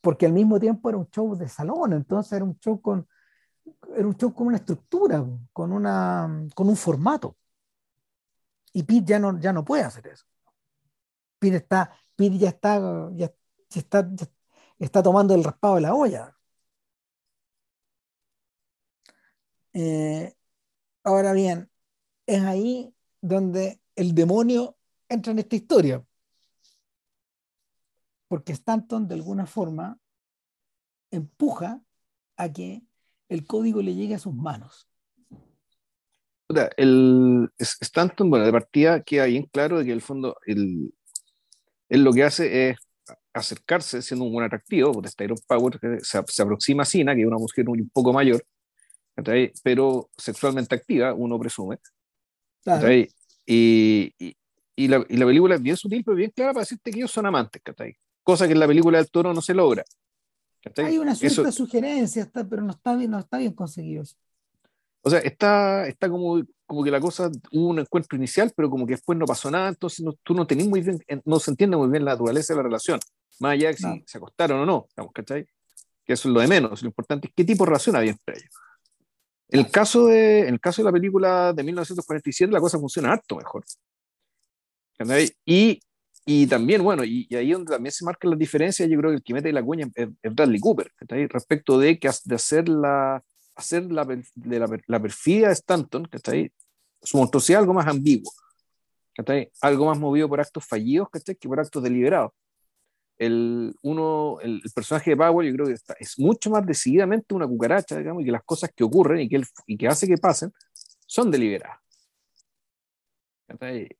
Porque 0.00 0.26
al 0.26 0.32
mismo 0.32 0.58
tiempo 0.60 0.88
era 0.88 0.98
un 0.98 1.08
show 1.10 1.36
de 1.36 1.48
salón, 1.48 1.92
entonces 1.92 2.32
era 2.32 2.44
un 2.44 2.58
show 2.58 2.80
con, 2.80 3.06
era 3.96 4.06
un 4.06 4.16
show 4.16 4.32
con 4.34 4.46
una 4.48 4.56
estructura, 4.58 5.24
con, 5.52 5.72
una, 5.72 6.46
con 6.54 6.68
un 6.68 6.76
formato. 6.76 7.36
Y 8.72 8.82
Pete 8.84 9.04
ya 9.06 9.18
no, 9.18 9.38
ya 9.40 9.52
no 9.52 9.64
puede 9.64 9.82
hacer 9.84 10.06
eso. 10.08 10.24
Pete, 11.38 11.56
está, 11.56 11.90
ya, 12.18 12.48
está, 12.48 13.10
ya, 13.14 13.30
está, 13.74 14.08
está 14.78 15.02
tomando 15.02 15.34
el 15.34 15.44
raspado 15.44 15.76
de 15.76 15.80
la 15.82 15.94
olla. 15.94 16.36
Eh, 19.72 20.34
ahora 21.04 21.32
bien, 21.32 21.70
es 22.26 22.42
ahí 22.42 22.94
donde 23.22 23.82
el 23.96 24.14
demonio 24.14 24.78
entra 25.08 25.32
en 25.32 25.40
esta 25.40 25.56
historia. 25.56 26.04
Porque 28.30 28.52
Stanton 28.52 29.08
de 29.08 29.16
alguna 29.16 29.44
forma 29.44 29.98
empuja 31.10 31.82
a 32.36 32.52
que 32.52 32.84
el 33.28 33.44
código 33.44 33.82
le 33.82 33.96
llegue 33.96 34.14
a 34.14 34.20
sus 34.20 34.32
manos. 34.32 34.88
El 36.76 37.50
Stanton, 37.58 38.30
bueno, 38.30 38.46
de 38.46 38.52
partida 38.52 39.02
queda 39.02 39.24
bien 39.24 39.48
claro 39.52 39.80
de 39.80 39.84
que 39.84 39.90
el 39.90 40.00
fondo, 40.00 40.36
el, 40.46 40.94
él 41.88 42.04
lo 42.04 42.12
que 42.12 42.22
hace 42.22 42.68
es 42.68 42.76
acercarse 43.32 44.00
siendo 44.00 44.26
un 44.26 44.32
buen 44.32 44.46
atractivo, 44.46 44.92
porque 44.92 45.08
Styron 45.08 45.38
Power 45.48 45.80
se, 46.00 46.22
se, 46.24 46.42
aproxima 46.42 46.84
a 46.84 46.86
Sina, 46.86 47.16
que 47.16 47.22
es 47.22 47.26
una 47.26 47.36
mujer 47.36 47.68
un 47.68 47.90
poco 47.92 48.12
mayor, 48.12 48.44
pero 49.64 50.08
sexualmente 50.16 50.76
activa, 50.76 51.14
uno 51.14 51.36
presume. 51.36 51.78
Y, 53.44 54.14
y, 54.20 54.36
y, 54.76 54.86
la, 54.86 55.04
y, 55.08 55.16
la, 55.16 55.26
película 55.26 55.56
es 55.56 55.62
bien 55.62 55.76
sutil, 55.76 56.04
pero 56.04 56.16
bien 56.16 56.30
clara 56.30 56.52
para 56.52 56.62
decirte 56.62 56.92
que 56.92 56.98
ellos 56.98 57.10
son 57.10 57.26
amantes, 57.26 57.60
cosa 58.30 58.46
que 58.46 58.52
en 58.52 58.60
la 58.60 58.66
película 58.66 58.98
del 58.98 59.10
toro 59.10 59.32
no 59.32 59.42
se 59.42 59.54
logra. 59.54 59.84
Hay 60.76 60.98
una 60.98 61.14
cierta 61.14 61.52
sugerencia, 61.52 62.22
está, 62.22 62.46
pero 62.46 62.62
no 62.62 62.72
está, 62.72 62.94
bien, 62.94 63.10
no 63.10 63.18
está 63.18 63.38
bien 63.38 63.52
conseguido. 63.52 64.04
O 65.02 65.08
sea, 65.08 65.20
está, 65.20 65.86
está 65.86 66.10
como, 66.10 66.42
como 66.66 66.84
que 66.84 66.90
la 66.90 67.00
cosa, 67.00 67.30
hubo 67.52 67.68
un 67.68 67.78
encuentro 67.78 68.16
inicial, 68.16 68.52
pero 68.54 68.68
como 68.68 68.86
que 68.86 68.92
después 68.92 69.18
no 69.18 69.24
pasó 69.24 69.50
nada, 69.50 69.68
entonces 69.68 70.04
no, 70.04 70.12
tú 70.22 70.34
no 70.34 70.46
tenés 70.46 70.68
muy 70.68 70.82
bien, 70.82 71.02
no 71.24 71.40
se 71.40 71.50
entiende 71.50 71.76
muy 71.76 71.88
bien 71.88 72.04
la 72.04 72.12
naturaleza 72.12 72.52
de 72.52 72.58
la 72.58 72.64
relación, 72.64 73.00
más 73.38 73.52
allá 73.52 73.68
de 73.68 73.76
si 73.76 74.04
se 74.06 74.18
acostaron 74.18 74.60
o 74.60 74.66
no, 74.66 74.86
digamos, 74.90 75.12
¿cachai? 75.14 75.46
Que 76.04 76.12
eso 76.12 76.28
es 76.28 76.34
lo 76.34 76.40
de 76.40 76.48
menos, 76.48 76.82
lo 76.82 76.88
importante 76.88 77.28
es 77.28 77.34
qué 77.34 77.44
tipo 77.44 77.64
de 77.64 77.68
relación 77.68 77.96
había 77.96 78.10
entre 78.10 78.36
ellos. 78.36 78.54
En 79.48 79.60
el 79.60 79.70
caso 79.70 80.06
de, 80.06 80.40
en 80.40 80.54
el 80.54 80.60
caso 80.60 80.82
de 80.82 80.86
la 80.86 80.92
película 80.92 81.52
de 81.54 81.64
1947, 81.64 82.52
la 82.52 82.60
cosa 82.60 82.78
funciona 82.78 83.12
harto 83.12 83.36
mejor. 83.36 83.64
Y 85.46 85.80
y 86.32 86.46
también, 86.46 86.84
bueno, 86.84 87.02
y, 87.02 87.26
ahí 87.34 87.50
donde 87.50 87.72
también 87.72 87.90
se 87.90 88.04
marcan 88.04 88.30
las 88.30 88.38
diferencias, 88.38 88.88
yo 88.88 88.96
creo 88.98 89.10
que 89.10 89.16
el 89.16 89.22
que 89.24 89.34
mete 89.34 89.52
la 89.52 89.64
cuña 89.64 89.90
es, 89.96 90.08
Bradley 90.22 90.60
Cooper, 90.60 90.92
respecto 91.28 91.76
de, 91.76 91.98
que, 91.98 92.08
de 92.24 92.34
hacer 92.36 92.68
la, 92.68 93.20
hacer 93.56 93.90
la, 93.90 94.04
de 94.04 94.58
la, 94.60 94.80
la 94.86 95.02
perfidia 95.02 95.48
de 95.48 95.54
Stanton, 95.54 96.08
ahí 96.28 96.52
su 97.02 97.16
monstruosidad 97.16 97.62
algo 97.62 97.74
más 97.74 97.88
ambiguo, 97.88 98.30
algo 99.60 99.86
más 99.86 99.98
movido 99.98 100.28
por 100.28 100.40
actos 100.40 100.64
fallidos 100.64 101.08
que 101.10 101.48
por 101.48 101.58
actos 101.58 101.82
deliberados. 101.82 102.30
El, 103.18 103.74
uno, 103.82 104.38
el, 104.40 104.62
personaje 104.72 105.10
de 105.10 105.16
Powell 105.16 105.48
yo 105.48 105.54
creo 105.54 105.66
que 105.66 105.72
está, 105.72 105.96
es 105.98 106.16
mucho 106.16 106.48
más 106.48 106.64
decididamente 106.64 107.34
una 107.34 107.48
cucaracha, 107.48 107.98
digamos, 107.98 108.22
y 108.22 108.26
que 108.26 108.32
las 108.32 108.44
cosas 108.44 108.70
que 108.72 108.84
ocurren 108.84 109.22
y 109.22 109.28
que, 109.28 109.34
él, 109.34 109.46
y 109.66 109.76
que 109.76 109.88
hace 109.88 110.06
que 110.06 110.16
pasen 110.16 110.52
son 111.06 111.28
deliberadas. 111.28 111.80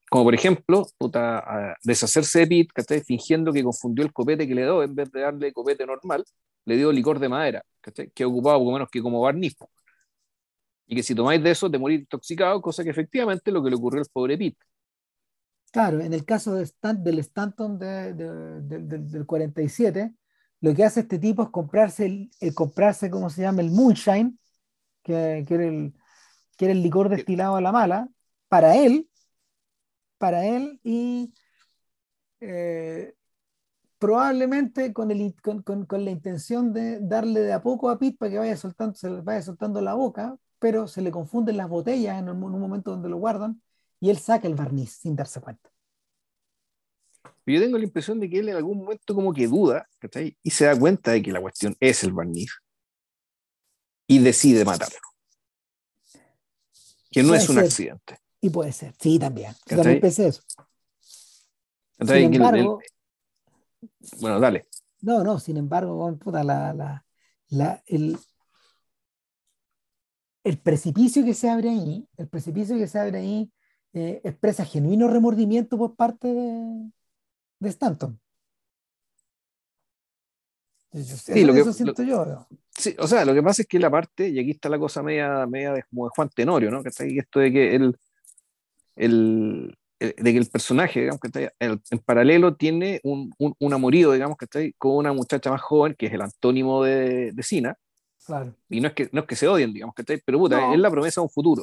Como 0.08 0.24
por 0.24 0.34
ejemplo, 0.34 0.86
puta, 0.98 1.76
deshacerse 1.82 2.46
de 2.46 2.68
Pete, 2.74 3.02
fingiendo 3.02 3.52
que 3.52 3.64
confundió 3.64 4.04
el 4.04 4.12
copete 4.12 4.46
que 4.46 4.54
le 4.54 4.62
dio, 4.62 4.82
en 4.82 4.94
vez 4.94 5.10
de 5.10 5.20
darle 5.20 5.52
copete 5.52 5.86
normal, 5.86 6.24
le 6.64 6.76
dio 6.76 6.92
licor 6.92 7.18
de 7.18 7.28
madera, 7.28 7.64
que 8.14 8.24
ocupaba 8.24 8.58
poco 8.58 8.72
menos 8.72 8.88
que 8.90 9.02
como 9.02 9.20
barniz. 9.20 9.56
Y 10.86 10.94
que 10.96 11.02
si 11.02 11.14
tomáis 11.14 11.42
de 11.42 11.50
eso 11.50 11.70
te 11.70 11.78
morís 11.78 12.00
intoxicado, 12.00 12.60
cosa 12.60 12.84
que 12.84 12.90
efectivamente 12.90 13.50
es 13.50 13.54
lo 13.54 13.62
que 13.62 13.70
le 13.70 13.76
ocurrió 13.76 14.00
al 14.00 14.08
pobre 14.12 14.38
Pete. 14.38 14.58
Claro, 15.72 16.00
en 16.00 16.12
el 16.12 16.24
caso 16.24 16.54
de 16.54 16.68
del 16.82 17.18
Stanton 17.20 17.78
de, 17.78 18.12
del 18.12 19.26
47, 19.26 20.12
lo 20.60 20.74
que 20.74 20.84
hace 20.84 21.00
este 21.00 21.18
tipo 21.18 21.44
es 21.44 21.50
comprarse, 21.50 22.30
el, 22.40 22.54
comprarse 22.54 23.08
¿cómo 23.08 23.30
se 23.30 23.42
llama? 23.42 23.62
El 23.62 23.70
moonshine, 23.70 24.36
que, 25.02 25.44
que, 25.46 25.54
era 25.54 25.64
el, 25.64 25.94
que 26.56 26.64
era 26.66 26.72
el 26.72 26.82
licor 26.82 27.08
destilado 27.08 27.56
a 27.56 27.60
la 27.60 27.72
mala, 27.72 28.08
para 28.48 28.76
él, 28.76 29.08
para 30.20 30.44
él 30.44 30.78
y 30.84 31.32
eh, 32.40 33.14
probablemente 33.98 34.92
con, 34.92 35.10
el, 35.10 35.34
con, 35.42 35.62
con, 35.62 36.04
la 36.04 36.10
intención 36.10 36.74
de 36.74 37.00
darle 37.00 37.40
de 37.40 37.54
a 37.54 37.62
poco 37.62 37.88
a 37.88 37.98
Pete 37.98 38.18
para 38.18 38.30
que 38.30 38.38
vaya 38.38 38.56
soltando, 38.58 38.94
se 38.94 39.08
le 39.08 39.22
vaya 39.22 39.40
soltando 39.40 39.80
la 39.80 39.94
boca, 39.94 40.36
pero 40.58 40.86
se 40.86 41.00
le 41.00 41.10
confunden 41.10 41.56
las 41.56 41.70
botellas 41.70 42.18
en 42.18 42.28
un, 42.28 42.38
momento 42.38 42.90
donde 42.90 43.08
lo 43.08 43.16
guardan 43.16 43.62
y 43.98 44.10
él 44.10 44.18
saca 44.18 44.46
el 44.46 44.54
barniz 44.54 44.92
sin 44.92 45.16
darse 45.16 45.40
cuenta. 45.40 45.70
Yo 47.46 47.58
tengo 47.58 47.78
la 47.78 47.84
impresión 47.84 48.20
de 48.20 48.28
que 48.28 48.40
él 48.40 48.50
en 48.50 48.56
algún 48.56 48.78
momento 48.78 49.14
como 49.14 49.32
que 49.32 49.48
duda 49.48 49.88
y 50.42 50.50
se 50.50 50.66
da 50.66 50.78
cuenta 50.78 51.12
de 51.12 51.22
que 51.22 51.32
la 51.32 51.40
cuestión 51.40 51.74
es 51.80 52.04
el 52.04 52.12
barniz 52.12 52.52
y 54.06 54.18
decide 54.18 54.66
matarlo. 54.66 54.98
Que 57.10 57.22
no 57.22 57.34
es 57.34 57.48
un 57.48 57.58
accidente. 57.58 58.19
Y 58.40 58.50
puede 58.50 58.72
ser, 58.72 58.94
sí, 58.98 59.18
también. 59.18 59.54
también 59.66 60.00
pensé 60.00 60.28
eso. 60.28 60.42
Sin 62.00 62.34
embargo, 62.34 62.80
bueno, 64.20 64.40
dale. 64.40 64.66
No, 65.02 65.24
no, 65.24 65.38
sin 65.38 65.56
embargo, 65.56 66.16
puta, 66.16 66.44
la, 66.44 66.72
la, 66.72 67.04
la, 67.48 67.82
el, 67.86 68.18
el 70.44 70.58
precipicio 70.58 71.24
que 71.24 71.34
se 71.34 71.48
abre 71.48 71.70
ahí, 71.70 72.06
el 72.16 72.28
precipicio 72.28 72.76
que 72.76 72.86
se 72.86 72.98
abre 72.98 73.18
ahí 73.18 73.52
eh, 73.92 74.20
expresa 74.24 74.64
genuino 74.64 75.08
remordimiento 75.08 75.76
por 75.76 75.96
parte 75.96 76.28
de, 76.28 76.90
de 77.58 77.68
Stanton. 77.68 78.20
sí, 80.92 81.44
lo 81.44 81.54
que, 81.54 81.72
siento 81.72 82.02
yo. 82.02 82.46
Sí, 82.70 82.94
o 82.98 83.06
sea, 83.06 83.24
lo 83.24 83.34
que 83.34 83.42
pasa 83.42 83.62
es 83.62 83.68
que 83.68 83.78
la 83.78 83.90
parte, 83.90 84.28
y 84.28 84.38
aquí 84.38 84.50
está 84.52 84.68
la 84.68 84.78
cosa 84.78 85.02
media, 85.02 85.46
media 85.46 85.72
de, 85.72 85.82
como 85.84 86.04
de 86.04 86.10
Juan 86.14 86.28
Tenorio, 86.28 86.70
¿no? 86.70 86.82
Que 86.82 86.90
está 86.90 87.04
ahí 87.04 87.18
esto 87.18 87.40
de 87.40 87.52
que 87.52 87.74
él 87.74 87.96
el, 89.00 89.76
de 89.98 90.14
que 90.14 90.38
el 90.38 90.46
personaje, 90.46 91.00
digamos, 91.00 91.20
que 91.20 91.28
está 91.28 91.52
en, 91.58 91.98
paralelo 92.04 92.54
tiene 92.56 93.00
un, 93.02 93.32
un, 93.38 93.72
amorío, 93.72 94.12
digamos, 94.12 94.36
que 94.36 94.44
está 94.44 94.58
ahí 94.58 94.72
con 94.74 94.92
una 94.92 95.12
muchacha 95.12 95.50
más 95.50 95.60
joven, 95.60 95.94
que 95.98 96.06
es 96.06 96.12
el 96.12 96.22
antónimo 96.22 96.84
de, 96.84 97.32
de 97.32 97.42
Sina. 97.42 97.76
Claro. 98.24 98.54
Y 98.68 98.80
no 98.80 98.88
es, 98.88 98.94
que, 98.94 99.08
no 99.12 99.22
es 99.22 99.26
que 99.26 99.36
se 99.36 99.48
odien, 99.48 99.72
digamos, 99.72 99.94
que 99.94 100.02
está 100.02 100.12
ahí, 100.12 100.20
pero 100.24 100.38
puta, 100.38 100.72
es 100.72 100.78
la 100.78 100.90
promesa 100.90 101.20
de 101.20 101.24
un 101.24 101.30
futuro. 101.30 101.62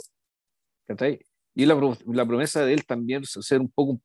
ahí 0.99 1.19
Y 1.55 1.65
la, 1.65 1.75
la, 2.05 2.25
promesa 2.25 2.65
de 2.65 2.73
él 2.73 2.85
también 2.85 3.23
es 3.23 3.31
ser 3.41 3.61
un 3.61 3.69
poco 3.69 3.99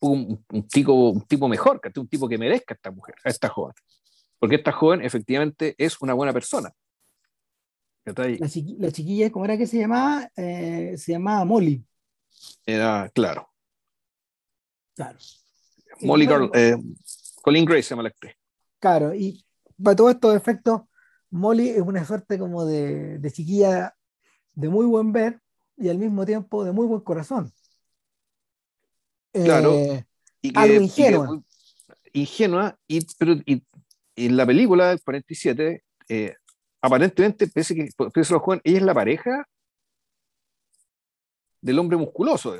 un, 0.00 0.44
un, 0.50 0.68
tipo, 0.68 1.10
un 1.10 1.22
tipo 1.22 1.48
mejor, 1.48 1.80
que 1.80 1.98
un 2.00 2.08
tipo 2.08 2.28
que 2.28 2.38
merezca 2.38 2.74
a 2.74 2.76
esta 2.76 2.90
mujer, 2.90 3.14
a 3.24 3.28
esta 3.28 3.48
joven. 3.48 3.74
Porque 4.38 4.56
esta 4.56 4.72
joven 4.72 5.02
efectivamente 5.02 5.74
es 5.78 6.00
una 6.00 6.14
buena 6.14 6.32
persona. 6.32 6.72
La, 8.04 8.48
chiquilla, 8.90 9.30
¿cómo 9.30 9.44
era 9.44 9.58
que 9.58 9.66
se 9.66 9.78
llamaba? 9.78 10.30
Eh, 10.36 10.94
se 10.96 11.12
llamaba 11.12 11.44
Molly. 11.44 11.84
Era 12.66 13.10
claro. 13.14 13.48
Claro. 14.94 15.18
Molly 16.00 16.28
eh, 16.54 16.76
Colin 17.42 17.64
Grace 17.64 17.84
se 17.84 17.90
llama 17.90 18.02
la 18.02 18.08
actriz. 18.10 18.34
Claro, 18.78 19.14
y 19.14 19.44
para 19.82 19.96
todos 19.96 20.12
estos 20.12 20.36
efectos, 20.36 20.82
Molly 21.30 21.70
es 21.70 21.80
una 21.80 22.04
suerte 22.04 22.38
como 22.38 22.64
de, 22.64 23.18
de 23.18 23.30
chiquilla 23.30 23.94
de 24.52 24.68
muy 24.68 24.86
buen 24.86 25.12
ver 25.12 25.40
y 25.76 25.88
al 25.88 25.98
mismo 25.98 26.26
tiempo 26.26 26.64
de 26.64 26.72
muy 26.72 26.86
buen 26.86 27.00
corazón. 27.00 27.52
Claro. 29.32 29.74
Eh, 29.74 30.04
y 30.42 30.52
que, 30.52 30.60
algo 30.60 30.82
ingenua. 30.82 31.42
ingenua, 32.12 32.78
y, 32.86 33.06
pero 33.18 33.34
y, 33.46 33.62
en 34.16 34.36
la 34.36 34.46
película 34.46 34.88
del 34.88 35.00
47, 35.02 35.84
eh, 36.08 36.34
aparentemente, 36.80 37.46
pese 37.46 37.74
que 37.74 37.88
pese 38.12 38.32
a 38.32 38.36
los 38.36 38.42
jóvenes, 38.42 38.62
ella 38.64 38.78
es 38.78 38.82
la 38.82 38.94
pareja 38.94 39.48
del 41.68 41.78
hombre 41.78 41.98
musculoso. 41.98 42.56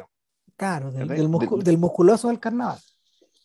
Claro, 0.55 0.93
del, 0.93 1.09
del, 1.09 1.79
musculoso 1.79 2.29
del 2.29 2.39
carnaval. 2.39 2.79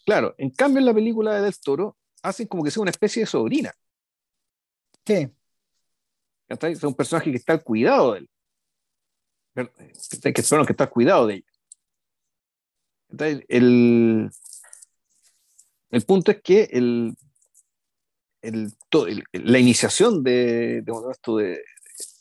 Claro, 0.06 0.36
en 0.38 0.50
cambio 0.50 0.80
en 0.80 0.86
la 0.86 0.94
película 0.94 1.34
de 1.34 1.42
Del 1.42 1.58
Toro 1.58 1.96
hacen 2.22 2.48
como 2.48 2.64
que 2.64 2.72
sea 2.72 2.82
una 2.82 2.92
especie 2.92 3.22
de 3.22 3.28
sobrina. 3.28 3.74
Sí. 5.06 5.30
Es 6.50 6.84
un 6.84 6.94
personaje 6.94 7.32
que 7.32 7.38
está 7.38 7.54
al 7.54 7.64
cuidado 7.64 8.14
de 8.14 8.20
él. 8.20 8.30
Que, 9.56 9.70
que, 10.22 10.34
que 10.34 10.42
está 10.42 10.84
al 10.84 10.90
cuidado 10.90 11.28
de 11.28 11.36
ella. 11.36 11.46
El, 13.48 14.30
el 15.92 16.02
punto 16.06 16.32
es 16.32 16.42
que 16.42 16.64
el, 16.72 17.16
el, 18.42 18.74
la 19.32 19.60
iniciación 19.60 20.24
de, 20.24 20.82
de, 20.82 20.94
de, 21.38 21.64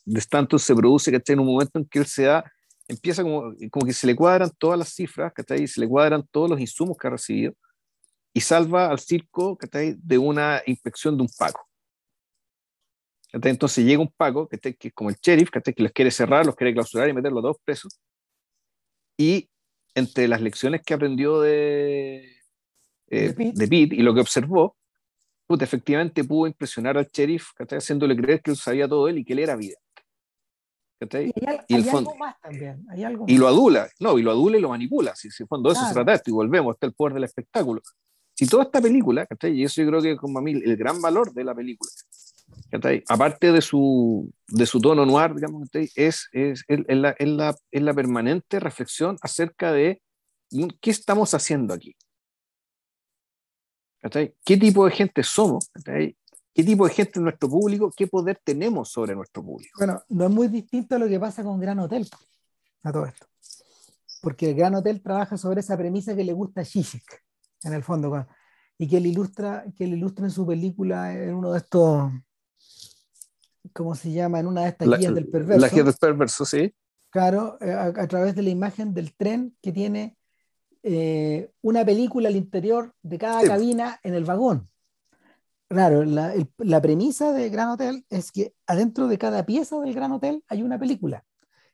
de 0.05 0.19
Stanton 0.21 0.59
se 0.61 0.75
produce 0.75 1.11
en 1.27 1.41
un 1.41 1.47
momento 1.47 1.79
en 1.79 1.87
que 1.87 1.99
él 1.99 2.07
se 2.07 2.25
da, 2.25 2.45
empieza 2.93 3.23
como, 3.23 3.55
como 3.71 3.87
que 3.87 3.93
se 3.93 4.07
le 4.07 4.15
cuadran 4.15 4.51
todas 4.59 4.79
las 4.79 4.89
cifras, 4.91 5.33
y 5.59 5.67
se 5.67 5.81
le 5.81 5.89
cuadran 5.89 6.27
todos 6.31 6.51
los 6.51 6.61
insumos 6.61 6.97
que 6.97 7.07
ha 7.07 7.11
recibido 7.11 7.55
y 8.35 8.41
salva 8.41 8.89
al 8.89 8.99
circo 8.99 9.59
de 9.71 10.19
una 10.19 10.63
inspección 10.67 11.17
de 11.17 11.23
un 11.23 11.29
paco. 11.37 11.69
Entonces 13.33 13.85
llega 13.85 14.01
un 14.01 14.13
paco, 14.13 14.49
que 14.49 14.59
es 14.63 14.93
como 14.95 15.11
el 15.11 15.17
sheriff, 15.17 15.51
que 15.51 15.83
los 15.83 15.93
quiere 15.93 16.11
cerrar, 16.11 16.45
los 16.45 16.55
quiere 16.55 16.73
clausurar 16.73 17.09
y 17.09 17.13
meter 17.13 17.33
los 17.33 17.43
dos 17.43 17.57
presos. 17.65 17.99
Y 19.19 19.49
entre 19.95 20.29
las 20.29 20.41
lecciones 20.41 20.83
que 20.83 20.95
aprendió 20.95 21.41
de, 21.41 22.41
eh, 23.09 23.33
de, 23.33 23.69
Pete. 23.69 23.95
y 23.95 24.03
lo 24.03 24.15
que 24.15 24.21
observó, 24.21 24.77
efectivamente 25.61 26.25
pudo 26.25 26.47
impresionar 26.47 26.97
al 26.97 27.11
sheriff, 27.13 27.49
haciéndole 27.59 28.17
creer 28.17 28.41
que 28.41 28.53
él 28.53 28.57
sabía 28.57 28.89
todo 28.89 29.09
él 29.09 29.19
y 29.19 29.25
que 29.25 29.35
él 29.35 29.41
era 29.41 29.57
vida. 29.57 29.77
Y, 31.69 31.75
el 31.75 31.89
algo 31.89 32.17
más 32.17 32.41
también. 32.41 32.87
y 33.27 33.39
lo 33.39 33.49
adula, 33.49 33.89
no, 34.01 34.19
y 34.19 34.23
lo 34.23 34.31
adula 34.31 34.59
y 34.59 34.61
lo 34.61 34.69
manipula. 34.69 35.15
Si, 35.15 35.31
si 35.31 35.45
cuando 35.45 35.71
eso 35.73 35.87
se 35.87 35.95
trata 35.95 36.15
esto, 36.15 36.31
y 36.31 36.35
volvemos 36.35 36.75
hasta 36.75 36.87
el 36.87 36.95
poder 36.95 37.15
del 37.15 37.25
espectáculo. 37.25 37.83
Si 38.35 38.47
toda 38.47 38.65
esta 38.65 38.81
película, 38.81 39.27
y 39.43 39.65
eso 39.65 39.83
yo 39.83 39.89
creo 39.89 40.03
que 40.03 40.17
como 40.17 40.39
a 40.39 40.43
mí 40.43 40.53
el 40.53 40.77
gran 40.77 41.01
valor 41.01 41.33
de 41.33 41.45
la 41.45 41.55
película, 41.55 41.91
aparte 43.09 43.53
de 43.53 43.61
su, 43.61 44.33
de 44.49 44.67
su 44.67 44.81
tono 44.81 45.05
noir, 45.05 45.35
digamos, 45.35 45.69
es, 45.73 46.29
es, 46.33 46.65
es, 46.67 46.81
la, 46.89 47.11
es, 47.11 47.29
la, 47.29 47.55
es 47.71 47.83
la 47.83 47.95
permanente 47.95 48.61
reflexión 48.61 49.17
acerca 49.21 49.73
de 49.73 50.01
qué 50.81 50.91
estamos 50.91 51.35
haciendo 51.35 51.75
aquí. 51.75 51.95
¿Qué 54.45 54.57
tipo 54.57 54.85
de 54.85 54.93
gente 54.93 55.23
somos? 55.23 55.71
¿Qué 56.55 56.65
tipo 56.65 56.87
de 56.87 56.95
gente 56.95 57.13
es 57.15 57.23
nuestro 57.23 57.49
público? 57.49 57.91
¿Qué 57.97 58.07
poder 58.07 58.41
tenemos 58.45 58.91
sobre 58.91 59.15
nuestro 59.15 59.43
público? 59.43 59.73
Bueno, 59.79 60.03
no 60.09 60.25
es 60.25 60.31
muy 60.31 60.49
distinto 60.49 60.97
a 60.97 60.99
lo 60.99 61.09
que 61.09 61.19
pasa 61.19 61.43
con 61.43 61.59
Gran 61.59 61.79
Hotel, 61.79 62.09
a 62.83 62.93
todo 62.93 63.07
esto. 63.07 63.27
Porque 64.21 64.51
el 64.51 64.57
Gran 64.57 64.75
Hotel 64.75 65.03
trabaja 65.03 65.37
sobre 65.37 65.61
esa 65.61 65.77
premisa 65.77 66.15
que 66.15 66.25
le 66.25 66.33
gusta 66.33 66.61
a 66.61 66.65
Zizek, 66.65 67.25
en 67.65 67.73
el 67.73 67.83
fondo, 67.83 68.27
y 68.79 68.89
que 68.89 68.99
él 68.99 69.07
ilustra, 69.07 69.65
que 69.77 69.85
él 69.85 69.95
ilustra 69.95 70.27
en 70.27 70.31
su 70.31 70.47
película 70.47 71.13
en 71.13 71.35
uno 71.35 71.53
de 71.53 71.59
estos 71.59 72.13
¿cómo 73.73 73.95
se 73.95 74.13
llama? 74.13 74.41
En 74.41 74.47
una 74.47 74.63
de 74.63 74.69
estas 74.69 74.89
guías 74.99 75.15
del 75.15 75.29
perverso. 75.29 75.61
La 75.61 75.69
guía 75.69 75.85
del 75.85 75.95
perverso, 75.95 76.45
sí. 76.45 76.75
Claro, 77.11 77.59
eh, 77.61 77.73
a, 77.73 78.07
través 78.07 78.35
de 78.35 78.43
la 78.43 78.51
imagen 78.51 78.95
del 78.95 79.15
tren 79.15 79.55
que 79.61 79.73
tiene 79.73 80.17
eh, 80.83 81.51
una 81.61 81.85
película 81.85 82.29
al 82.29 82.37
interior 82.37 82.95
de 83.03 83.19
cada 83.19 83.43
cabina 83.43 84.01
en 84.03 84.15
el 84.15 84.25
vagón. 84.25 84.69
Claro, 85.73 86.05
la, 86.05 86.35
la, 86.59 86.83
premisa 86.83 87.33
de 87.33 87.49
Gran 87.49 87.71
Hotel 87.71 88.05
es 88.11 88.31
que 88.31 88.55
adentro 88.67 89.09
de 89.09 89.17
cada 89.17 89.47
pieza 89.47 89.81
del 89.81 89.95
Gran 89.95 90.13
Hotel 90.13 90.45
hay 90.49 90.63
una 90.63 90.79
película. 90.79 91.25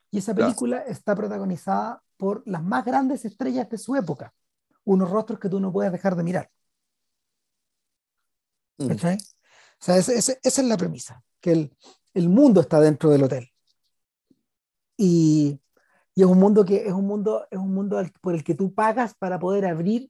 Y 0.09 0.19
esa 0.19 0.33
película 0.33 0.79
está 0.87 1.15
protagonizada 1.15 2.01
por 2.15 2.41
las 2.45 2.63
más 2.63 2.85
grandes 2.85 3.25
estrellas 3.25 3.69
de 3.69 3.77
su 3.77 3.97
época. 3.97 4.33
Unos 4.85 5.09
rostros 5.09 5.37
que 5.37 5.49
tú 5.49 5.59
no 5.59 5.73
puedes 5.73 5.91
dejar 5.91 6.15
de 6.15 6.23
mirar. 6.23 6.49
Mm. 8.77 8.91
O 8.91 8.97
sea, 8.97 9.97
esa 9.97 10.33
es 10.41 10.63
la 10.63 10.77
premisa 10.77 11.21
que 11.41 11.51
el, 11.51 11.77
el 12.13 12.29
mundo 12.29 12.61
está 12.61 12.79
dentro 12.79 13.09
del 13.09 13.23
hotel. 13.23 13.51
Y, 14.95 15.59
y, 16.15 16.21
es 16.21 16.27
un 16.27 16.39
mundo 16.39 16.63
que 16.63 16.87
es 16.87 16.93
un 16.93 17.05
mundo, 17.05 17.45
es 17.51 17.59
un 17.59 17.73
mundo 17.73 18.01
por 18.21 18.33
el 18.33 18.45
que 18.45 18.55
tú 18.55 18.73
pagas 18.73 19.13
para 19.13 19.39
poder 19.39 19.65
abrir, 19.65 20.09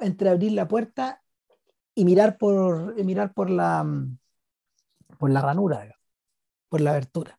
entreabrir 0.00 0.52
la 0.52 0.68
puerta 0.68 1.23
y 1.94 2.04
mirar 2.04 2.38
por, 2.38 2.94
y 2.98 3.04
mirar 3.04 3.32
por 3.32 3.50
la 3.50 3.86
por 5.18 5.30
la 5.30 5.40
ranura, 5.40 5.96
por 6.68 6.80
la 6.80 6.90
abertura. 6.90 7.38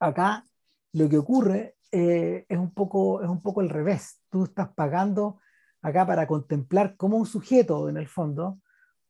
Acá 0.00 0.44
lo 0.92 1.08
que 1.08 1.18
ocurre 1.18 1.76
eh, 1.92 2.46
es, 2.48 2.58
un 2.58 2.72
poco, 2.72 3.22
es 3.22 3.28
un 3.28 3.42
poco 3.42 3.60
el 3.60 3.68
revés. 3.68 4.20
Tú 4.30 4.44
estás 4.44 4.68
pagando 4.74 5.38
acá 5.82 6.06
para 6.06 6.26
contemplar 6.26 6.96
cómo 6.96 7.16
un 7.16 7.26
sujeto, 7.26 7.88
en 7.88 7.96
el 7.96 8.08
fondo, 8.08 8.60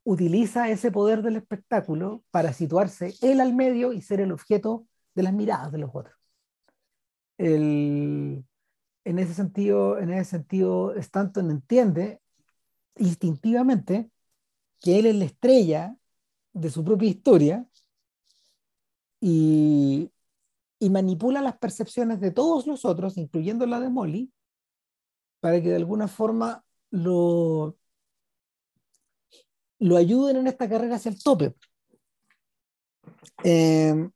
utiliza 0.05 0.69
ese 0.71 0.91
poder 0.91 1.23
del 1.23 1.37
espectáculo 1.37 2.25
para 2.31 2.53
situarse 2.53 3.15
él 3.23 3.41
al 3.41 3.55
medio 3.55 3.93
y 3.93 4.01
ser 4.03 4.21
el 4.21 4.33
objeto 4.33 4.87
de 5.15 5.23
las 5.23 5.33
miradas 5.33 5.73
de 5.73 5.79
los 5.79 5.91
otros. 5.93 6.15
en 7.39 8.45
ese 9.05 9.33
sentido, 9.35 9.99
en 9.99 10.11
ese 10.11 10.31
sentido, 10.31 10.95
Stanton 10.95 11.51
entiende 11.51 12.21
instintivamente 12.99 14.11
que 14.81 14.99
él 14.99 15.07
es 15.07 15.17
la 15.17 15.25
estrella 15.25 15.97
de 16.53 16.71
su 16.71 16.85
propia 16.85 17.09
historia 17.09 17.67
y, 19.21 20.11
manipula 20.91 21.43
las 21.43 21.59
percepciones 21.59 22.21
de 22.21 22.31
todos 22.31 22.67
los 22.67 22.85
otros, 22.85 23.17
incluyendo 23.19 23.67
la 23.67 23.81
de 23.81 23.89
Molly, 23.89 24.33
para 25.41 25.61
que 25.61 25.71
de 25.71 25.77
alguna 25.77 26.09
forma 26.09 26.65
lo, 26.91 27.77
lo 29.79 29.97
ayuden 29.97 30.37
en 30.37 30.47
esta 30.47 30.69
carrera 30.69 30.97
hacia 30.97 31.11
el 31.11 31.23
tope. 31.23 31.55
Eh, 33.45 34.09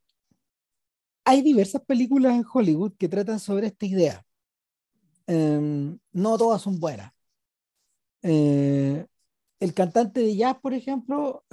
hay 1.25 1.43
diversas 1.43 1.83
películas 1.83 2.35
en 2.35 2.45
Hollywood 2.51 2.93
que 2.99 3.09
tratan 3.09 3.39
sobre 3.41 3.69
esta 3.69 3.87
idea. 3.87 4.25
Eh, 5.27 5.97
no 6.13 6.39
todas 6.39 6.63
son 6.63 6.79
buenas. 6.81 7.13
Eh, 8.23 9.07
el 9.61 9.75
cantante 9.75 10.21
de 10.21 10.37
jazz, 10.37 10.59
por 10.61 10.75
ejemplo, 10.75 11.45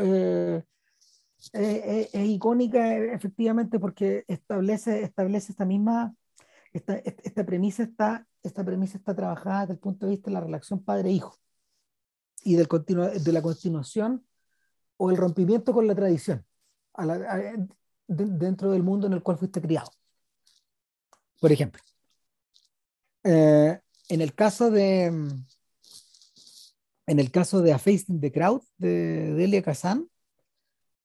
es, 1.54 2.10
icónica 2.14 2.96
efectivamente 2.96 3.80
porque 3.80 4.26
establece, 4.28 5.04
establece 5.04 5.52
esta 5.52 5.66
misma, 5.66 6.16
esta, 6.74 6.96
esta, 6.98 7.46
premisa 7.46 7.84
está, 7.84 8.28
esta 8.44 8.64
premisa 8.64 8.98
está 8.98 9.16
trabajada 9.16 9.62
desde 9.62 9.74
el 9.74 9.80
punto 9.80 10.06
de 10.06 10.12
vista 10.12 10.30
de 10.30 10.34
la 10.34 10.42
relación 10.42 10.84
padre-hijo 10.84 11.38
y 12.44 12.56
del 12.56 12.68
de 12.68 13.32
la 13.32 13.42
continuación 13.42 14.26
o 14.98 15.12
el 15.12 15.18
rompimiento 15.18 15.74
con 15.74 15.88
la 15.88 15.96
tradición 15.96 16.46
dentro 18.08 18.72
del 18.72 18.84
mundo 18.84 19.08
en 19.08 19.14
el 19.14 19.24
cual 19.24 19.38
fuiste 19.38 19.62
criado. 19.62 19.92
Por 21.40 21.52
ejemplo, 21.52 21.82
eh, 23.24 23.80
en 24.10 24.22
el 24.22 24.34
caso 24.34 24.70
de 24.70 25.12
en 27.10 27.20
el 27.20 27.32
caso 27.32 27.64
de 27.64 27.74
A 27.74 27.80
Facing 27.80 28.22
the 28.22 28.32
Crowd 28.32 28.62
de 28.78 29.34
Delia 29.34 29.64
Kazan, 29.64 30.08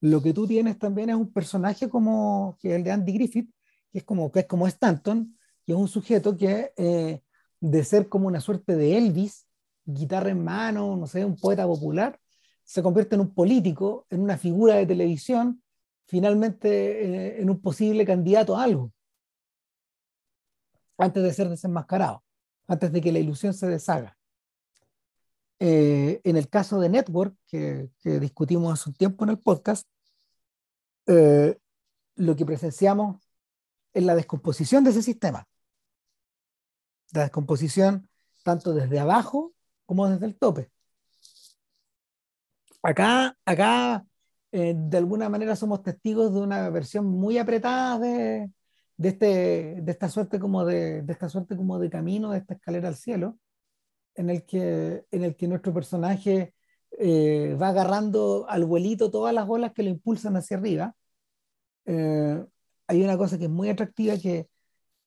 lo 0.01 0.23
que 0.23 0.35
tú 0.35 0.47
tienes 0.47 0.79
también 0.79 1.09
es 1.09 1.17
un 1.17 1.33
personaje 1.33 1.89
como 1.89 2.59
el 2.63 2.85
de 2.85 2.91
Andy 2.91 3.15
Griffith, 3.15 3.51
que 3.91 4.01
es 4.01 4.05
como, 4.05 4.31
que 4.31 4.41
es 4.41 4.47
como 4.47 4.67
Stanton, 4.67 5.35
que 5.65 5.73
es 5.73 5.79
un 5.79 5.89
sujeto 5.89 6.37
que 6.37 6.73
eh, 6.77 7.23
de 7.59 7.85
ser 7.85 8.11
como 8.11 8.29
una 8.29 8.43
suerte 8.43 8.77
de 8.77 8.99
Elvis, 8.99 9.47
guitarra 9.87 10.29
en 10.29 10.45
mano, 10.45 10.95
no 10.95 11.07
sé, 11.07 11.25
un 11.25 11.37
poeta 11.37 11.67
popular, 11.67 12.21
se 12.65 12.83
convierte 12.83 13.15
en 13.15 13.23
un 13.23 13.33
político, 13.33 14.07
en 14.11 14.21
una 14.21 14.37
figura 14.37 14.75
de 14.75 14.85
televisión, 14.85 15.63
finalmente 16.05 16.69
eh, 17.39 17.41
en 17.41 17.49
un 17.49 17.63
posible 17.63 18.05
candidato 18.05 18.59
a 18.59 18.65
algo, 18.65 18.93
antes 20.99 21.23
de 21.23 21.33
ser 21.33 21.49
desenmascarado, 21.49 22.23
antes 22.67 22.93
de 22.93 23.01
que 23.01 23.11
la 23.11 23.21
ilusión 23.21 23.55
se 23.55 23.69
deshaga. 23.69 24.19
Eh, 25.67 26.21
en 26.25 26.37
el 26.37 26.51
caso 26.51 26.79
de 26.79 26.91
Network, 26.91 27.35
que, 27.47 27.89
discutimos 28.03 28.75
hace 28.75 28.91
un 28.91 28.97
tiempo 28.97 29.25
en 29.25 29.31
el 29.31 29.39
podcast, 29.39 29.89
eh, 31.07 31.59
lo 32.17 32.37
que 32.37 32.45
presenciamos 32.45 33.27
es 33.95 34.05
la 34.05 34.15
descomposición 34.15 34.85
de 34.85 34.91
ese 34.91 35.03
sistema. 35.03 35.49
La 37.15 37.23
descomposición 37.23 38.11
tanto 38.43 38.75
desde 38.75 38.99
abajo 38.99 39.55
como 39.87 40.07
desde 40.07 40.27
el 40.27 40.37
tope. 40.37 40.71
Acá, 42.83 43.35
acá 43.47 44.05
eh, 44.53 44.75
de 44.77 44.99
alguna 44.99 45.31
manera 45.31 45.57
somos 45.57 45.83
testigos 45.83 46.35
de 46.35 46.41
una 46.41 46.69
versión 46.69 47.07
muy 47.07 47.39
apretada 47.39 47.99
de, 47.99 48.51
de, 48.99 49.09
este, 49.09 49.81
de 49.81 49.93
esta 49.93 50.11
suerte 50.11 50.39
como 50.39 50.67
de, 50.67 51.01
de, 51.01 51.13
esta 51.15 51.31
suerte 51.31 51.57
como 51.57 51.79
de 51.79 51.89
camino, 51.89 52.33
de 52.33 52.39
esta 52.39 52.53
escalera 52.53 52.89
al 52.89 52.97
cielo, 52.97 53.39
en 54.15 54.31
el 54.31 54.45
que, 54.45 55.05
en 55.11 55.25
el 55.25 55.37
que 55.37 55.49
nuestro 55.49 55.73
personaje 55.73 56.55
eh, 56.99 57.57
va 57.61 57.69
agarrando 57.69 58.47
al 58.49 58.65
vuelito 58.65 59.11
todas 59.11 59.35
las 59.35 59.49
olas 59.49 59.73
que 59.73 59.83
lo 59.83 59.91
impulsan 59.91 60.37
hacia 60.37 60.57
arriba. 60.57 60.95
Eh, 61.87 62.45
hay 62.87 63.03
una 63.03 63.19
cosa 63.19 63.39
que 63.39 63.45
es 63.45 63.51
muy 63.51 63.69
atractiva 63.69 64.17
que, 64.17 64.49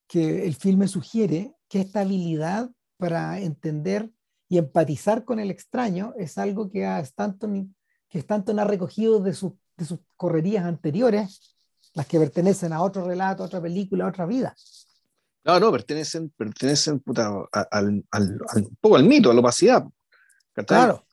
que 0.08 0.46
el 0.46 0.56
filme 0.56 0.88
sugiere, 0.88 1.54
que 1.68 1.82
esta 1.82 2.02
habilidad 2.02 2.70
para 2.98 3.40
entender 3.40 4.10
y 4.50 4.58
empatizar 4.58 5.24
con 5.24 5.40
el 5.40 5.52
extraño 5.52 6.14
es 6.18 6.38
algo 6.38 6.70
que 6.70 6.86
Stanton, 7.00 7.76
que 8.10 8.20
Stanton 8.20 8.60
ha 8.60 8.64
recogido 8.64 9.20
de, 9.20 9.32
de 9.32 9.86
sus 9.86 10.00
correrías 10.16 10.66
anteriores, 10.66 11.56
las 11.94 12.08
que 12.08 12.20
pertenecen 12.20 12.74
a 12.74 12.82
otro 12.82 13.06
relato, 13.06 13.44
a 13.44 13.48
otra 13.48 13.62
película, 13.62 14.06
a 14.06 14.10
otra 14.10 14.26
vida. 14.26 14.56
No, 15.48 15.62
no, 15.62 15.72
pertenecen, 15.72 16.30
pertenecen 16.32 17.02
al, 17.54 18.04
un 18.58 18.78
poco 18.82 18.98
al 18.98 19.06
mito, 19.06 19.32
a 19.32 19.34
la 19.34 19.40
opacidad. 19.40 19.86
Claro. 20.54 21.06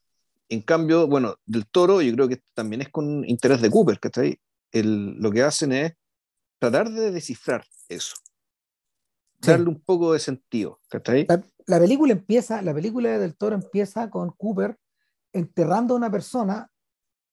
En 0.49 0.61
cambio, 0.63 1.07
bueno, 1.07 1.37
del 1.47 1.69
toro, 1.69 2.03
yo 2.03 2.13
creo 2.15 2.29
que 2.29 2.43
también 2.53 2.83
es 2.83 2.89
con 2.89 3.25
interés 3.29 3.63
de 3.63 3.71
Cooper, 3.71 4.01
¿cachai? 4.01 4.41
El, 4.73 5.15
lo 5.21 5.31
que 5.31 5.45
hacen 5.45 5.73
es 5.73 5.93
tratar 6.59 6.91
de 6.91 7.13
descifrar 7.13 7.65
eso. 7.89 8.17
Darle 9.39 9.69
un 9.69 9.81
poco 9.81 10.13
de 10.13 10.19
sentido, 10.19 10.81
¿cachai? 10.89 11.29
La, 11.67 11.79
película 11.79 12.13
empieza, 12.13 12.61
la 12.61 12.75
película 12.75 13.17
del 13.19 13.37
toro 13.37 13.55
empieza 13.55 14.11
con 14.11 14.33
Cooper 14.33 14.77
enterrando 15.33 15.95
a 15.95 15.97
una 15.97 16.11
persona, 16.11 16.69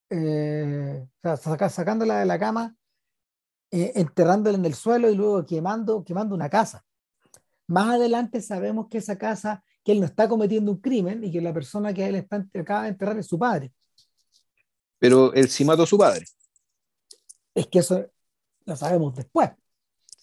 eh, 0.08 1.08
sacándola 1.24 2.20
de 2.20 2.26
la 2.28 2.38
cama, 2.38 2.76
eh, 3.72 3.94
enterrándola 3.96 4.56
en 4.56 4.66
el 4.66 4.76
suelo 4.76 5.10
y 5.10 5.16
luego 5.16 5.44
quemando, 5.48 6.04
quemando 6.04 6.36
una 6.36 6.50
casa. 6.50 6.86
Más 7.68 7.96
adelante 7.96 8.42
sabemos 8.42 8.88
que 8.90 8.98
esa 8.98 9.18
casa, 9.18 9.64
que 9.84 9.92
él 9.94 10.00
no 10.00 10.06
está 10.06 10.28
cometiendo 10.28 10.72
un 10.72 10.82
crimen 10.82 11.24
y 11.24 11.32
que 11.32 11.42
la 11.42 11.54
persona 11.54 11.94
que 11.94 12.06
él 12.08 12.16
está, 12.16 12.46
acaba 12.60 12.84
de 12.84 12.90
enterrar 12.90 13.18
es 13.18 13.28
su 13.28 13.40
padre. 13.40 13.72
Pero 15.00 15.34
él 15.34 15.50
sí 15.50 15.66
mató 15.66 15.84
a 15.84 15.88
su 15.88 15.98
padre. 15.98 16.26
Es 17.56 17.68
que 17.68 17.80
eso 17.80 18.06
lo 18.66 18.76
sabemos 18.76 19.16
después. 19.16 19.50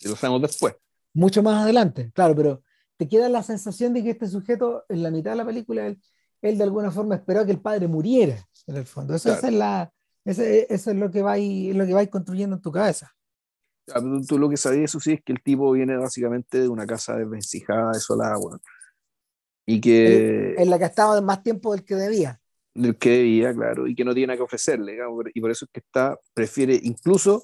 lo 0.05 0.17
sabemos 0.17 0.43
después. 0.43 0.75
Mucho 1.15 1.43
más 1.43 1.65
adelante, 1.65 2.13
claro, 2.13 2.37
pero 2.37 2.63
te 2.97 3.09
queda 3.09 3.29
la 3.29 3.43
sensación 3.43 3.95
de 3.95 4.03
que 4.03 4.11
este 4.11 4.29
sujeto, 4.29 4.85
en 4.89 5.03
la 5.03 5.11
mitad 5.11 5.33
de 5.33 5.37
la 5.37 5.47
película, 5.47 5.87
él, 5.87 6.01
él 6.43 6.59
de 6.59 6.65
alguna 6.65 6.91
forma 6.91 7.17
esperó 7.17 7.45
que 7.45 7.53
el 7.53 7.61
padre 7.61 7.89
muriera, 7.89 8.37
en 8.67 8.77
el 8.77 8.87
fondo. 8.87 9.15
Eso, 9.15 9.33
es, 9.33 9.53
la, 9.53 9.93
eso, 10.25 10.43
es 10.43 10.87
lo 10.87 11.11
que 11.11 11.23
lo 11.75 11.87
que 11.87 11.95
vais 11.95 12.09
construyendo 12.09 12.57
en 12.57 12.63
tu 12.63 12.71
cabeza. 12.71 13.13
Tú, 14.27 14.39
lo 14.39 14.49
que 14.49 14.57
sabías, 14.57 14.91
eso 14.91 15.01
sí, 15.01 15.13
es 15.15 15.23
que 15.23 15.33
el 15.33 15.43
tipo 15.43 15.73
viene 15.73 15.97
básicamente 15.97 16.61
de 16.61 16.69
una 16.69 16.87
casa 16.87 17.17
desvencijada, 17.17 17.93
desolada, 17.93 18.37
bueno, 18.39 18.61
y 19.67 19.81
que... 19.81 20.55
En 20.57 20.71
la 20.71 20.79
que 20.79 20.85
ha 20.85 20.89
estado 20.89 21.21
más 21.23 21.43
tiempo 21.43 21.73
del 21.73 21.85
que 21.85 21.95
debía. 21.95 22.41
Del 22.75 22.97
que 22.97 23.11
debía, 23.11 23.55
claro, 23.55 23.87
y 23.87 23.95
que 23.95 24.05
no 24.05 24.15
tiene 24.15 24.29
nada 24.29 24.37
que 24.39 24.43
ofrecerle, 24.45 24.99
y 25.35 25.41
por 25.41 25.51
eso 25.51 25.65
es 25.65 25.71
que 25.73 25.81
está, 25.81 26.19
prefiere 26.35 26.79
incluso 26.83 27.43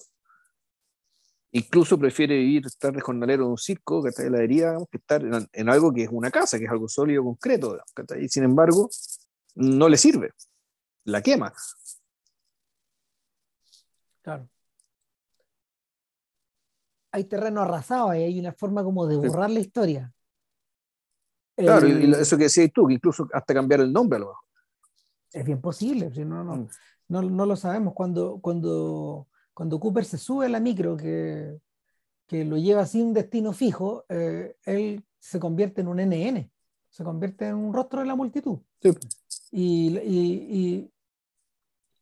incluso 1.54 1.96
prefiere 1.96 2.36
vivir, 2.36 2.66
estar 2.66 2.92
de 2.92 3.00
jornalero 3.00 3.44
en 3.44 3.50
un 3.50 3.58
circo, 3.58 4.02
que 4.02 4.08
está 4.08 4.22
en 4.22 4.28
heladería, 4.28 4.76
que 4.90 4.98
estar 4.98 5.22
en, 5.22 5.68
algo 5.68 5.92
que 5.92 6.02
es 6.02 6.08
una 6.10 6.30
casa, 6.30 6.58
que 6.58 6.64
es 6.64 6.70
algo 6.70 6.88
sólido, 6.88 7.22
concreto, 7.22 7.78
y 8.20 8.28
sin 8.28 8.42
embargo, 8.42 8.90
no 9.54 9.88
le 9.88 9.96
sirve, 9.96 10.32
la 11.04 11.22
quema. 11.22 11.52
Claro. 14.22 14.48
Hay 17.14 17.24
terreno 17.24 17.62
arrasado 17.62 18.14
y 18.14 18.22
hay 18.22 18.40
una 18.40 18.52
forma 18.52 18.82
como 18.82 19.06
de 19.06 19.16
borrar 19.16 19.50
la 19.50 19.60
historia. 19.60 20.12
Claro, 21.56 21.86
y 21.86 22.12
eso 22.12 22.36
que 22.36 22.44
decías 22.44 22.70
tú, 22.72 22.86
que 22.88 22.94
incluso 22.94 23.28
hasta 23.32 23.54
cambiar 23.54 23.80
el 23.80 23.92
nombre 23.92 24.16
a 24.16 24.20
lo 24.20 24.26
mejor. 24.26 24.44
Es 25.32 25.44
bien 25.44 25.60
posible, 25.60 26.10
no, 26.24 26.42
no, 26.42 26.56
mm. 26.56 26.68
no, 27.08 27.22
no, 27.22 27.46
lo 27.46 27.56
sabemos. 27.56 27.94
Cuando, 27.94 28.38
cuando 28.40 29.28
cuando 29.54 29.78
Cooper 29.78 30.04
se 30.04 30.18
sube 30.18 30.46
a 30.46 30.48
la 30.48 30.60
micro 30.60 30.96
que, 30.96 31.58
que 32.26 32.44
lo 32.44 32.58
lleva 32.58 32.84
sin 32.84 33.14
destino 33.14 33.52
fijo, 33.52 34.04
eh, 34.08 34.56
él 34.64 35.04
se 35.20 35.38
convierte 35.38 35.80
en 35.80 35.88
un 35.88 36.00
NN, 36.00 36.50
se 36.90 37.04
convierte 37.04 37.46
en 37.46 37.54
un 37.54 37.72
rostro 37.72 38.00
de 38.00 38.06
la 38.06 38.16
multitud. 38.16 38.58
Y, 39.52 39.96
y, 39.98 40.90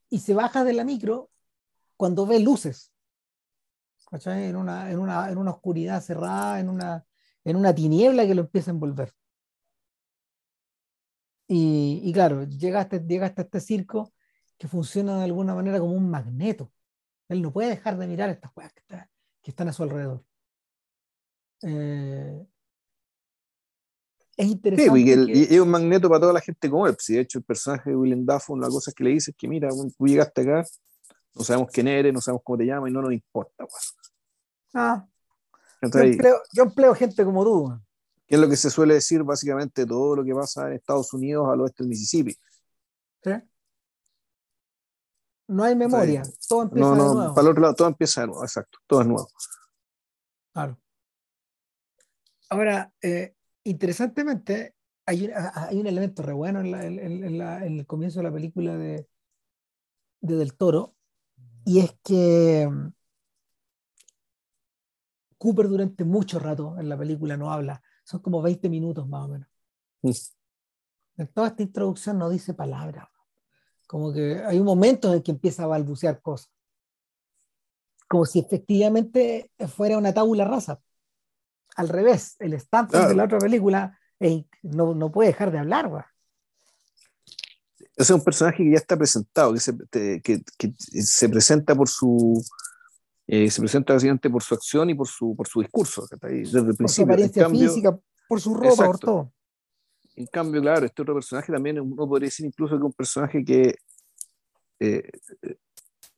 y, 0.09 0.19
se 0.19 0.35
baja 0.35 0.65
de 0.65 0.73
la 0.73 0.85
micro 0.85 1.31
cuando 1.97 2.27
ve 2.27 2.41
luces, 2.41 2.92
En 4.13 4.57
una, 4.57 4.91
en 4.91 4.99
una, 4.99 5.31
en 5.31 5.39
una 5.39 5.53
oscuridad 5.53 6.03
cerrada, 6.03 6.61
en 6.61 6.69
una, 6.69 7.05
en 7.45 7.57
una 7.57 7.75
tiniebla 7.75 8.27
que 8.27 8.35
lo 8.35 8.43
empieza 8.43 8.71
a 8.71 8.75
envolver. 8.75 9.13
Y, 11.49 12.01
y 12.05 12.13
claro, 12.13 12.45
llega 12.45 12.81
hasta, 12.81 12.99
llega 12.99 13.27
hasta 13.27 13.43
este 13.43 13.61
circo 13.61 14.13
que 14.59 14.69
funciona 14.69 15.19
de 15.19 15.25
alguna 15.25 15.55
manera 15.55 15.81
como 15.81 15.93
un 15.93 16.11
magneto. 16.11 16.71
Él 17.29 17.43
no 17.43 17.53
puede 17.53 17.71
dejar 17.71 17.99
de 17.99 18.07
mirar 18.07 18.29
estas 18.31 18.53
cosas 18.53 18.73
que, 19.43 19.51
están 19.51 19.69
a 19.69 19.73
su 19.73 19.83
alrededor. 19.83 20.23
Eh, 21.63 22.47
es 24.37 24.47
interesante. 24.47 25.01
Sí, 25.01 25.47
y 25.51 25.55
es 25.55 25.61
un 25.61 25.71
magneto 25.71 26.09
para 26.09 26.21
toda 26.21 26.33
la 26.35 26.41
gente 26.41 26.71
como 26.71 26.87
él. 26.87 26.97
Si 26.99 27.15
de 27.15 27.21
hecho 27.21 27.39
el 27.39 27.45
personaje 27.45 27.91
de 27.91 27.97
Willem 27.97 28.25
Dafoe, 28.25 28.57
una 28.57 28.69
cosa 28.69 28.93
que 28.93 29.05
le 29.05 29.11
dice 29.11 29.31
es 29.33 29.37
que, 29.37 29.49
mira, 29.49 29.69
tú 29.71 30.07
llegaste 30.07 30.43
acá, 30.43 30.65
no 31.35 31.45
sabemos 31.45 31.71
quién 31.73 31.89
eres, 31.89 32.13
no 32.13 32.21
sabemos 32.21 32.43
cómo 32.45 32.59
te 32.59 32.67
llamas 32.67 32.91
y 32.91 32.93
no 32.93 33.03
nos 33.03 33.13
importa. 33.13 33.67
Ah, 34.75 35.07
yo, 36.53 36.63
empleo, 36.63 36.95
gente 36.95 37.25
como 37.25 37.45
tú. 37.45 37.81
Que 38.27 38.37
es 38.37 38.41
lo 38.41 38.49
que 38.49 38.57
se 38.57 38.71
suele 38.71 38.95
decir 38.95 39.23
básicamente 39.23 39.85
todo 39.85 40.17
lo 40.17 40.25
que 40.25 40.35
pasa 40.35 40.69
en 40.69 40.75
Estados 40.75 41.13
Unidos 41.13 41.49
al 41.51 41.61
oeste 41.61 41.83
del 41.83 41.89
Mississippi. 41.89 42.37
¿Sí? 43.23 43.31
No 45.49 45.65
hay 45.65 45.77
memoria, 45.77 46.23
todo 46.49 46.63
empieza 46.63 46.91
de 46.91 46.97
nuevo. 46.97 47.35
Para 47.35 47.43
el 47.43 47.51
otro 47.51 47.63
lado, 47.63 47.75
todo 47.75 47.89
empieza 47.89 48.21
de 48.23 48.27
nuevo, 48.29 48.43
exacto, 48.43 48.79
todo 48.87 49.01
es 49.03 49.07
nuevo. 49.07 49.29
Claro. 50.53 50.79
Ahora, 52.49 52.93
eh, 53.03 53.35
interesantemente, 53.65 54.77
hay, 55.05 55.31
hay, 55.35 55.79
un 55.79 55.87
elemento 55.87 56.23
re 56.23 56.33
bueno 56.33 56.61
en, 56.61 56.69
el 56.69 57.87
comienzo 57.87 58.21
de 58.21 58.25
la 58.25 58.33
película 58.33 58.77
de, 58.77 59.07
de, 60.21 60.37
Del 60.37 60.55
Toro, 60.55 60.95
y 61.65 61.81
es 61.81 61.97
que 62.03 62.69
mm, 62.71 62.89
Cooper 65.43 65.67
durante 65.67 66.05
mucho 66.05 66.39
rato 66.39 66.77
en 66.79 66.89
la 66.89 66.97
película 66.97 67.37
no 67.37 67.53
habla, 67.53 67.83
son 68.05 68.21
como 68.21 68.41
20 68.41 68.69
minutos 68.69 69.09
más 69.09 69.25
o 69.25 69.29
menos. 69.29 69.49
Mm. 70.03 70.11
En 71.17 71.27
toda 71.27 71.49
esta 71.49 71.65
introducción 71.65 72.17
no 72.17 72.31
dice 72.31 72.55
palabra. 72.55 73.11
Como 73.89 74.13
que 74.13 74.41
hay 74.45 74.61
un 74.61 74.65
momento 74.65 75.13
en 75.13 75.21
que 75.21 75.33
empieza 75.33 75.65
a 75.65 75.67
balbucear 75.67 76.23
cosas. 76.23 76.49
Como 78.09 78.25
si 78.25 78.39
efectivamente 78.39 79.51
fuera 79.67 79.99
una 79.99 80.15
tabula 80.15 80.45
rasa. 80.45 80.81
Al 81.75 81.89
revés, 81.89 82.37
el 82.39 82.53
Stanford 82.53 83.09
de 83.09 83.15
la 83.17 83.25
otra 83.25 83.39
película 83.39 83.99
no, 84.63 84.95
no, 84.95 85.11
puede 85.11 85.31
dejar 85.31 85.51
de 85.51 85.59
hablar. 85.59 86.07
Ese 87.81 87.91
es 87.97 88.11
un 88.11 88.23
personaje 88.23 88.63
que 88.63 88.71
ya 88.71 88.77
está 88.77 88.97
presentado, 88.97 89.53
que 89.55 89.59
se, 89.59 89.77
que, 89.91 90.45
que 90.57 90.73
se 90.79 91.29
presenta 91.29 91.75
por 91.75 91.89
su, 91.89 92.41
eh, 93.27 93.51
se 93.51 93.61
presenta 93.61 93.93
básicamente 93.95 94.29
por 94.29 94.43
su 94.43 94.55
acción 94.55 94.91
y 94.91 94.95
por 94.95 95.09
su, 95.09 95.35
por 95.37 95.47
su 95.49 95.61
discurso, 95.61 96.07
desde 96.21 96.59
el 96.59 96.77
principio. 96.77 96.77
Por 96.77 96.91
su 96.91 97.03
apariencia 97.03 97.49
física, 97.49 97.99
por 98.29 98.41
su 98.41 98.55
ropa, 98.55 98.87
por 98.87 98.99
todo. 98.99 99.33
En 100.15 100.27
cambio, 100.27 100.61
claro, 100.61 100.85
este 100.85 101.03
otro 101.03 101.15
personaje 101.15 101.53
también 101.53 101.81
uno 101.81 102.07
podría 102.07 102.27
decir 102.27 102.45
incluso 102.45 102.77
que 102.77 102.85
un 102.85 102.93
personaje 102.93 103.45
que 103.45 103.75
eh, 104.81 105.11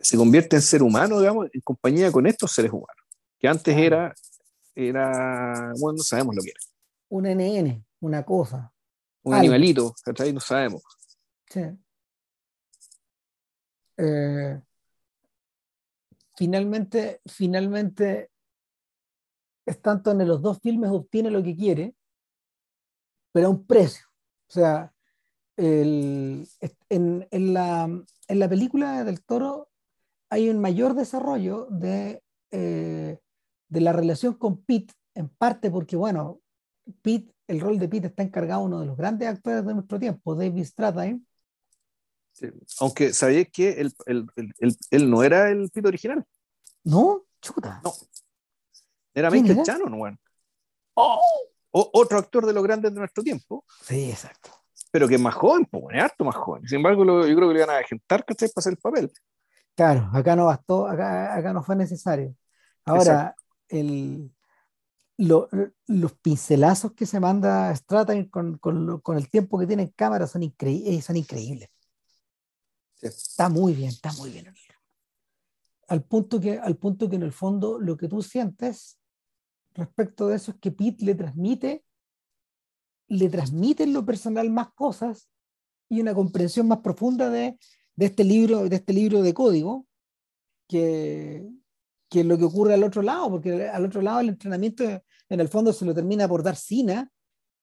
se 0.01 0.17
convierte 0.17 0.57
en 0.57 0.63
ser 0.63 0.83
humano, 0.83 1.21
digamos, 1.21 1.49
en 1.53 1.61
compañía 1.61 2.11
con 2.11 2.27
estos 2.27 2.51
seres 2.51 2.73
humanos, 2.73 3.05
que 3.39 3.47
antes 3.47 3.77
era, 3.77 4.13
era, 4.75 5.73
bueno, 5.79 5.99
no 5.99 6.03
sabemos 6.03 6.35
lo 6.35 6.43
que 6.43 6.51
era. 6.51 6.61
Un 7.09 7.27
NN, 7.27 7.85
una 8.01 8.25
cosa. 8.25 8.73
Un 9.23 9.35
animalito, 9.35 9.95
¿cachai? 10.05 10.33
No 10.33 10.41
sabemos. 10.41 10.83
Sí. 11.49 11.63
Eh, 13.97 14.61
finalmente, 16.37 17.21
finalmente, 17.27 18.31
Stanton 19.67 20.21
en 20.21 20.29
los 20.29 20.43
dos 20.43 20.59
filmes 20.61 20.91
obtiene 20.91 21.31
lo 21.31 21.43
que 21.43 21.57
quiere, 21.57 21.95
pero 23.33 23.49
a 23.49 23.51
un 23.51 23.67
precio. 23.67 24.07
O 24.49 24.53
sea, 24.53 24.93
en, 25.57 26.47
la, 27.31 28.49
película 28.49 29.05
del 29.05 29.25
toro 29.25 29.69
hay 30.31 30.49
un 30.49 30.61
mayor 30.61 30.95
desarrollo 30.95 31.67
de, 31.71 32.23
eh, 32.51 33.19
de 33.69 33.81
la 33.81 33.93
relación 33.93 34.35
con 34.35 34.63
Pete, 34.65 34.95
en 35.15 35.29
parte 35.29 35.71
porque, 35.71 35.97
bueno, 35.97 36.41
Pete, 37.03 37.35
el 37.47 37.61
rol 37.61 37.79
de 37.79 37.89
Pete 37.89 38.09
está 38.09 38.23
encargado 38.23 38.63
uno 38.63 38.81
de 38.81 38.87
los 38.87 38.97
grandes 38.97 39.29
actores 39.29 39.65
de 39.65 39.75
nuestro 39.75 39.99
tiempo, 39.99 40.35
David 40.35 40.65
Strathairn. 40.65 41.27
Aunque 42.81 43.13
sabías 43.13 43.49
que 43.53 43.81
él, 43.81 43.93
él, 44.07 44.27
él, 44.37 44.77
él, 44.91 45.11
no 45.11 45.23
era 45.23 45.51
el 45.51 45.71
Pete 45.71 45.89
original. 45.89 46.25
No, 46.83 47.25
chuta. 47.41 47.81
No. 47.85 47.93
Era 49.15 49.31
Michael 49.31 49.63
Shannon, 49.65 49.99
bueno. 49.99 50.19
Oh 50.95 51.21
otro 51.75 52.19
actor 52.19 52.47
de 52.47 52.53
los 52.53 52.63
grandes 52.63 52.93
de 52.93 53.01
nuestro 53.01 53.23
tiempo. 53.23 53.65
Sí, 53.83 54.11
exacto. 54.11 54.51
Pero 54.93 55.09
que 55.09 55.17
es 55.17 55.21
más 55.21 55.35
joven, 55.35 55.67
pues, 55.67 55.97
es 55.97 56.03
harto 56.03 56.25
más 56.25 56.37
joven. 56.37 56.67
Sin 56.69 56.77
embargo, 56.77 57.05
yo 57.05 57.35
creo 57.35 57.49
que 57.49 57.55
le 57.55 57.63
iban 57.63 57.75
a 57.75 57.79
agentar, 57.79 58.25
¿cachai? 58.25 58.49
Para 58.51 58.61
hacer 58.61 58.73
el 58.75 58.79
papel. 58.79 59.13
Claro, 59.75 60.09
acá 60.13 60.37
no 60.37 60.47
bastó, 60.47 60.87
acá, 60.87 61.35
acá 61.35 61.53
no 61.53 61.65
fue 61.65 61.75
necesario. 61.75 62.37
Ahora, 62.85 63.35
el, 63.69 64.33
los 65.17 66.13
pincelazos 66.23 66.93
que 66.93 67.07
se 67.07 67.19
manda 67.19 67.75
Stratton 67.75 68.27
con, 68.27 68.59
con, 68.59 69.01
con, 69.01 69.17
el 69.17 69.29
tiempo 69.29 69.59
que 69.59 69.67
tiene 69.67 69.83
en 69.83 69.89
cámara 69.89 70.29
son, 70.29 70.43
eh, 70.45 71.03
son 71.03 71.17
increíbles. 71.17 71.71
Está 73.05 73.51
muy 73.51 73.75
bien, 73.75 73.91
está 73.91 74.13
muy 74.15 74.31
bien. 74.31 74.47
Al 75.89 76.03
punto, 76.03 76.41
que, 76.41 76.59
al 76.59 76.77
punto 76.77 77.11
que 77.11 77.17
en 77.17 77.23
el 77.23 77.33
fondo 77.33 77.79
lo 77.79 77.97
que 77.97 78.09
tú 78.09 78.23
sientes 78.23 78.99
respecto 79.75 80.29
de 80.29 80.37
eso 80.37 80.53
es 80.53 80.57
que 80.59 80.71
Pete 80.71 81.05
le 81.05 81.15
transmite, 81.15 81.85
le 83.09 83.29
transmite 83.29 83.83
en 83.83 83.93
lo 83.93 84.07
personal 84.07 84.49
más 84.49 84.73
cosas 84.73 85.29
y 85.91 86.01
una 86.01 86.15
comprensión 86.15 86.67
más 86.67 86.79
profunda 86.79 87.29
de, 87.29 87.59
de 87.95 88.07
este 88.07 88.25
libro, 88.25 88.69
de 88.69 88.77
este 88.77 88.95
libro 88.95 89.21
de 89.21 89.35
código 89.35 89.87
que, 90.67 91.47
que 92.09 92.25
lo 92.25 92.39
que 92.39 92.45
ocurre 92.45 92.73
al 92.73 92.85
otro 92.85 93.03
lado, 93.03 93.29
porque 93.29 93.69
al 93.69 93.85
otro 93.85 94.01
lado 94.01 94.21
el 94.21 94.31
entrenamiento 94.31 94.85
en 94.85 95.41
el 95.41 95.49
fondo 95.49 95.75
se 95.75 95.85
lo 95.85 95.93
termina 95.93 96.27
por 96.27 96.43
dar 96.43 96.57
Sina 96.57 97.13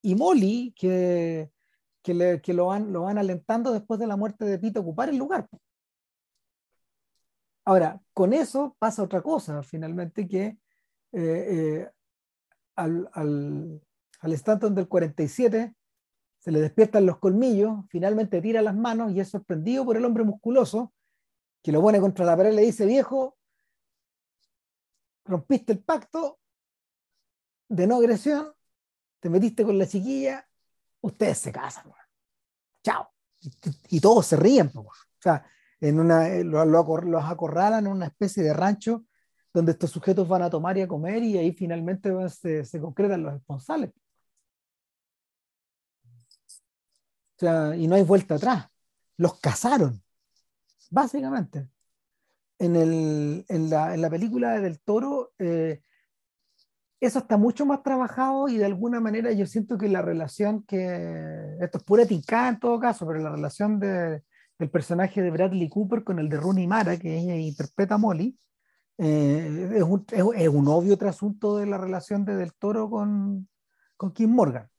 y 0.04 0.14
Molly, 0.14 0.74
que, 0.78 1.50
que, 2.02 2.54
lo 2.54 2.68
van 2.68 3.18
alentando 3.18 3.72
después 3.72 4.00
de 4.00 4.08
la 4.08 4.18
muerte 4.18 4.46
de 4.46 4.60
Pete 4.60 4.80
a 4.80 4.82
ocupar 4.82 5.10
el 5.10 5.18
lugar. 5.18 5.48
Ahora, 7.64 8.02
con 8.14 8.34
eso 8.34 8.76
pasa 8.80 9.04
otra 9.04 9.22
cosa, 9.22 9.62
finalmente, 9.64 10.28
que 10.28 10.46
eh, 10.46 10.58
eh, 11.14 11.92
al, 12.76 13.10
al, 13.14 13.82
al 14.20 14.34
Stanton 14.34 14.74
del 14.74 14.88
47 14.88 15.76
se 16.40 16.52
le 16.52 16.60
despiertan 16.60 17.06
los 17.06 17.20
colmillos, 17.20 17.86
finalmente 17.90 18.42
tira 18.42 18.64
las 18.64 18.76
manos 18.76 19.12
y 19.12 19.20
es 19.20 19.30
sorprendido 19.30 19.86
por 19.86 19.96
el 19.96 20.06
hombre 20.06 20.24
musculoso 20.24 20.92
que 21.62 21.72
lo 21.72 21.82
pone 21.82 22.00
contra 22.00 22.26
la 22.26 22.36
pared 22.36 22.52
y 22.52 22.56
le 22.56 22.62
dice, 22.64 22.88
viejo, 22.88 23.38
rompiste 25.26 25.74
el 25.74 25.84
pacto 25.84 26.40
de 27.70 27.86
no 27.86 27.98
agresión, 27.98 28.54
te 29.20 29.30
metiste 29.30 29.64
con 29.64 29.78
la 29.78 29.86
chiquilla, 29.86 30.50
ustedes 31.02 31.38
se 31.38 31.52
casan. 31.52 31.92
Chao. 32.84 33.10
Y, 33.90 34.00
todos 34.00 34.26
se 34.28 34.36
ríen. 34.36 34.72
O 34.76 34.92
sea, 35.20 35.46
en 35.80 36.00
una, 36.00 36.30
eh, 36.30 36.44
los 36.44 37.26
acorralan 37.26 37.86
en 37.86 37.92
una 37.92 38.08
especie 38.08 38.44
de 38.44 38.54
rancho 38.54 39.06
donde 39.54 39.74
estos 39.74 39.92
sujetos 39.92 40.28
van 40.28 40.44
a 40.44 40.50
tomar 40.50 40.78
y 40.78 40.82
a 40.82 40.88
comer 40.88 41.24
y 41.24 41.38
ahí 41.38 41.52
finalmente 41.52 42.12
se, 42.30 42.64
se 42.66 42.80
concretan 42.80 43.24
los 43.24 43.34
responsables. 43.34 43.92
O 47.36 47.40
sea, 47.40 47.76
y 47.76 47.88
no 47.88 47.96
hay 47.96 48.04
vuelta 48.04 48.36
atrás. 48.36 48.68
Los 49.18 49.40
casaron, 49.40 50.02
básicamente 50.90 51.68
en, 52.62 52.76
el, 52.76 53.46
en, 53.50 53.70
la, 53.70 53.94
en 53.94 54.02
la 54.02 54.10
película 54.10 54.60
Del 54.60 54.80
Toro, 54.80 55.34
eh, 55.40 55.82
eso 57.02 57.20
está 57.20 57.36
mucho 57.36 57.66
más 57.66 57.82
trabajado 57.82 58.48
y 58.48 58.58
de 58.58 58.66
alguna 58.66 59.00
manera 59.00 59.32
yo 59.32 59.48
siento 59.48 59.78
que 59.78 59.90
la 59.90 60.04
relación 60.04 60.64
que, 60.64 61.58
esto 61.60 61.80
es 61.80 61.84
pura 61.84 62.06
ticada 62.06 62.50
en 62.50 62.60
todo 62.60 62.80
caso, 62.80 63.08
pero 63.08 63.20
la 63.20 63.32
relación 63.32 63.80
de, 63.80 64.24
del 64.60 64.70
personaje 64.70 65.22
de 65.22 65.32
Bradley 65.32 65.68
Cooper 65.68 66.04
con 66.04 66.20
el 66.20 66.30
de 66.30 66.38
Rooney 66.38 66.68
Mara, 66.68 66.98
que 66.98 67.18
ella 67.18 67.36
interpreta 67.36 67.96
a 67.96 67.98
Molly, 67.98 68.38
eh, 69.00 69.72
es, 69.78 69.84
un, 69.84 70.06
es, 70.12 70.48
un, 70.48 70.68
obvio 70.68 70.96
trasunto 70.96 71.58
de 71.58 71.66
la 71.66 71.80
relación 71.80 72.24
de 72.24 72.36
Del 72.36 72.54
Toro 72.54 72.88
con, 72.88 73.50
con 73.98 74.14
Kim 74.14 74.30
Morgan. 74.30 74.70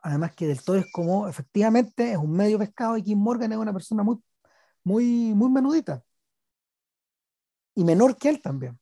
Además 0.00 0.34
que 0.34 0.48
Del 0.48 0.62
Toro 0.62 0.80
es 0.80 0.86
como, 0.92 1.28
efectivamente, 1.28 2.12
es 2.12 2.18
un 2.18 2.32
medio 2.32 2.58
pescado 2.58 2.96
y 2.96 3.04
Kim 3.04 3.18
Morgan 3.20 3.52
es 3.52 3.58
una 3.58 3.72
persona 3.72 4.02
muy, 4.02 4.18
muy, 4.82 5.34
muy 5.34 5.50
menudita 5.50 6.02
y 7.76 7.84
menor 7.84 8.16
que 8.16 8.28
él 8.30 8.42
también. 8.42 8.76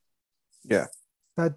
Ya. 0.62 0.89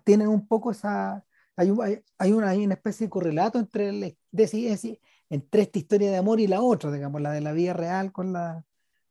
Tienen 0.04 0.28
un 0.28 0.48
poco 0.48 0.72
esa. 0.72 1.26
Hay, 1.56 1.72
hay, 1.84 2.04
hay, 2.18 2.32
una, 2.34 2.50
hay 2.50 2.66
una 2.66 2.76
especie 2.76 3.08
de 3.08 3.10
correlato 3.10 3.60
entre, 3.60 3.90
el, 3.90 4.18
de, 4.32 5.00
entre 5.30 5.62
esta 5.62 5.80
historia 5.80 6.12
de 6.12 6.18
amor 6.18 6.40
y 6.40 6.48
la 6.48 6.62
otra, 6.62 6.92
digamos, 6.92 7.22
la 7.22 7.32
de 7.32 7.42
la 7.42 7.52
vida 7.54 7.74
real 7.74 8.12
con 8.12 8.34
la, 8.34 8.66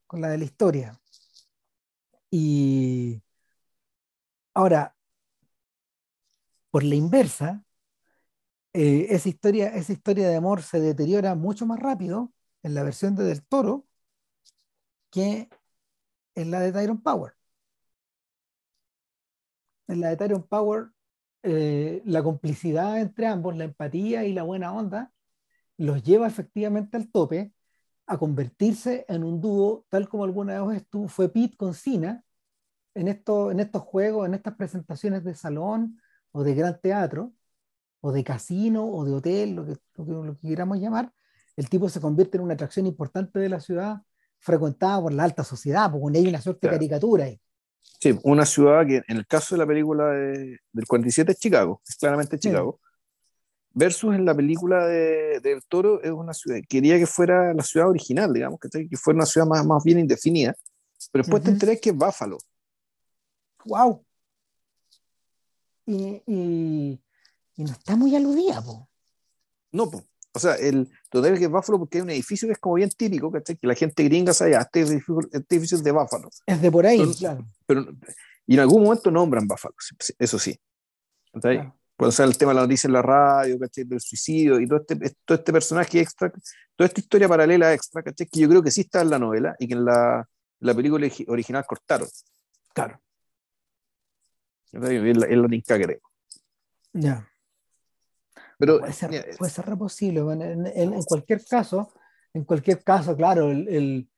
con 0.06 0.20
la 0.20 0.28
de 0.28 0.38
la 0.38 0.44
historia. 0.44 1.00
Y 2.30 3.22
ahora, 4.54 4.96
por 6.70 6.84
la 6.84 6.94
inversa, 6.94 7.64
eh, 8.72 9.06
esa, 9.10 9.28
historia, 9.28 9.68
esa 9.68 9.92
historia 9.92 10.28
de 10.28 10.36
amor 10.36 10.62
se 10.62 10.80
deteriora 10.80 11.34
mucho 11.34 11.66
más 11.66 11.78
rápido 11.80 12.32
en 12.62 12.74
la 12.74 12.82
versión 12.82 13.16
de 13.16 13.24
Del 13.24 13.42
Toro 13.44 13.86
que 15.10 15.48
en 16.34 16.50
la 16.50 16.60
de 16.60 16.72
Tyron 16.72 17.02
Power 17.02 17.35
en 19.88 20.00
la 20.00 20.16
Tyron 20.16 20.42
Power, 20.42 20.88
eh, 21.42 22.02
la 22.04 22.22
complicidad 22.22 23.00
entre 23.00 23.26
ambos, 23.26 23.56
la 23.56 23.64
empatía 23.64 24.24
y 24.24 24.32
la 24.32 24.42
buena 24.42 24.72
onda, 24.72 25.12
los 25.76 26.02
lleva 26.02 26.26
efectivamente 26.26 26.96
al 26.96 27.10
tope 27.10 27.52
a 28.06 28.18
convertirse 28.18 29.04
en 29.08 29.24
un 29.24 29.40
dúo, 29.40 29.86
tal 29.88 30.08
como 30.08 30.24
alguna 30.24 30.62
vez 30.64 30.82
estuvo, 30.82 31.08
fue 31.08 31.28
Pete 31.28 31.56
con 31.56 31.74
Cena, 31.74 32.24
en, 32.94 33.08
esto, 33.08 33.50
en 33.50 33.60
estos 33.60 33.82
juegos, 33.82 34.26
en 34.26 34.34
estas 34.34 34.54
presentaciones 34.56 35.24
de 35.24 35.34
salón 35.34 36.00
o 36.32 36.42
de 36.42 36.54
gran 36.54 36.80
teatro, 36.80 37.34
o 38.00 38.12
de 38.12 38.24
casino 38.24 38.86
o 38.86 39.04
de 39.04 39.12
hotel, 39.14 39.56
lo 39.56 39.66
que, 39.66 39.76
lo 39.96 40.04
que, 40.06 40.12
lo 40.12 40.36
que 40.36 40.48
queramos 40.48 40.78
llamar, 40.78 41.12
el 41.56 41.68
tipo 41.68 41.88
se 41.88 42.00
convierte 42.00 42.36
en 42.36 42.44
una 42.44 42.54
atracción 42.54 42.86
importante 42.86 43.38
de 43.38 43.48
la 43.48 43.60
ciudad, 43.60 44.02
frecuentada 44.38 45.00
por 45.00 45.12
la 45.12 45.24
alta 45.24 45.42
sociedad, 45.44 45.90
porque 45.90 46.18
hay 46.18 46.28
una 46.28 46.40
suerte 46.40 46.68
de 46.68 46.72
caricatura 46.72 47.24
ahí. 47.24 47.40
Sí, 48.00 48.18
una 48.24 48.44
ciudad 48.44 48.86
que 48.86 49.02
en 49.08 49.16
el 49.16 49.26
caso 49.26 49.54
de 49.54 49.58
la 49.58 49.66
película 49.66 50.08
de, 50.10 50.58
del 50.72 50.86
47 50.86 51.32
es 51.32 51.38
Chicago, 51.38 51.80
es 51.88 51.96
claramente 51.96 52.38
Chicago. 52.38 52.78
Sí. 52.80 52.86
Versus 53.78 54.14
en 54.14 54.24
la 54.24 54.34
película 54.34 54.86
de, 54.86 55.40
del 55.40 55.62
Toro 55.68 56.02
es 56.02 56.10
una 56.10 56.32
ciudad, 56.32 56.58
quería 56.68 56.98
que 56.98 57.06
fuera 57.06 57.52
la 57.52 57.62
ciudad 57.62 57.88
original, 57.88 58.32
digamos, 58.32 58.58
que, 58.60 58.88
que 58.88 58.96
fuera 58.96 59.18
una 59.18 59.26
ciudad 59.26 59.46
más, 59.46 59.66
más 59.66 59.84
bien 59.84 59.98
indefinida, 59.98 60.54
pero 61.12 61.24
después 61.24 61.40
uh 61.40 61.44
-huh. 61.44 61.46
te 61.46 61.52
enteré 61.52 61.80
que 61.80 61.90
es 61.90 61.96
Buffalo. 61.96 62.38
¡Wow! 63.64 64.04
Y, 65.86 66.22
y, 66.26 67.00
y 67.56 67.64
no 67.64 67.72
está 67.72 67.96
muy 67.96 68.14
aludida, 68.16 68.62
po. 68.62 68.88
No, 69.72 69.90
po. 69.90 70.02
O 70.36 70.38
sea, 70.38 70.54
el 70.56 70.86
total 71.08 71.38
que 71.38 71.44
es 71.44 71.50
Buffalo 71.50 71.78
porque 71.78 71.96
hay 71.96 72.02
un 72.02 72.10
edificio 72.10 72.46
que 72.46 72.52
es 72.52 72.58
como 72.58 72.74
bien 72.74 72.90
típico, 72.90 73.32
¿cachai? 73.32 73.56
Que 73.56 73.66
la 73.66 73.74
gente 73.74 74.04
gringa 74.04 74.34
sabe, 74.34 74.54
ah, 74.54 74.60
este 74.60 74.80
edificio, 74.80 75.18
este 75.32 75.54
edificio 75.54 75.78
es 75.78 75.82
de 75.82 75.92
Buffalo. 75.92 76.28
Es 76.44 76.60
de 76.60 76.70
por 76.70 76.84
ahí, 76.84 76.98
pero, 76.98 77.12
claro. 77.14 77.46
Pero, 77.64 77.86
y 78.46 78.54
en 78.54 78.60
algún 78.60 78.82
momento 78.82 79.10
nombran 79.10 79.48
Buffalo, 79.48 79.74
eso 80.18 80.38
sí. 80.38 80.60
Claro. 81.40 81.74
Cuando 81.96 82.12
sale 82.12 82.32
el 82.32 82.36
tema 82.36 82.50
de 82.50 82.56
la 82.56 82.60
noticia 82.62 82.86
en 82.86 82.92
la 82.92 83.00
radio, 83.00 83.58
¿cachai? 83.58 83.84
Del 83.84 83.98
suicidio 83.98 84.60
y 84.60 84.68
todo 84.68 84.80
este, 84.80 85.16
todo 85.24 85.38
este 85.38 85.52
personaje 85.54 86.00
extra, 86.00 86.30
toda 86.76 86.86
esta 86.86 87.00
historia 87.00 87.28
paralela 87.28 87.72
extra, 87.72 88.02
¿cachai? 88.02 88.26
Que 88.26 88.40
yo 88.40 88.48
creo 88.50 88.62
que 88.62 88.70
sí 88.70 88.82
está 88.82 89.00
en 89.00 89.08
la 89.08 89.18
novela 89.18 89.56
y 89.58 89.66
que 89.66 89.72
en 89.72 89.86
la, 89.86 90.28
la 90.60 90.74
película 90.74 91.08
original 91.28 91.64
cortaron. 91.66 92.08
Claro. 92.74 93.00
Es 94.70 94.82
la, 94.82 94.92
es 94.92 95.38
la. 95.38 95.96
Ya. 96.92 97.26
Pero, 98.58 98.80
puede 98.80 98.92
ser, 98.92 99.36
puede 99.38 99.52
ser 99.52 99.64
posible. 99.76 100.20
En, 100.20 100.42
en, 100.42 100.66
en, 100.66 101.02
cualquier 101.02 101.44
caso, 101.44 101.92
en 102.32 102.44
cualquier 102.44 102.82
caso, 102.82 103.16
claro, 103.16 103.50
el, 103.50 103.68
el 103.68 104.08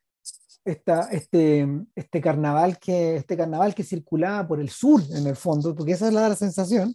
esta, 0.64 1.08
este, 1.10 1.66
este, 1.94 2.20
carnaval 2.20 2.78
que, 2.78 3.16
este 3.16 3.36
carnaval 3.36 3.74
que 3.74 3.84
circulaba 3.84 4.46
por 4.46 4.60
el 4.60 4.68
sur, 4.68 5.02
en 5.10 5.26
el 5.26 5.36
fondo, 5.36 5.74
porque 5.74 5.92
esa 5.92 6.08
es 6.08 6.14
la, 6.14 6.28
la 6.28 6.36
sensación 6.36 6.94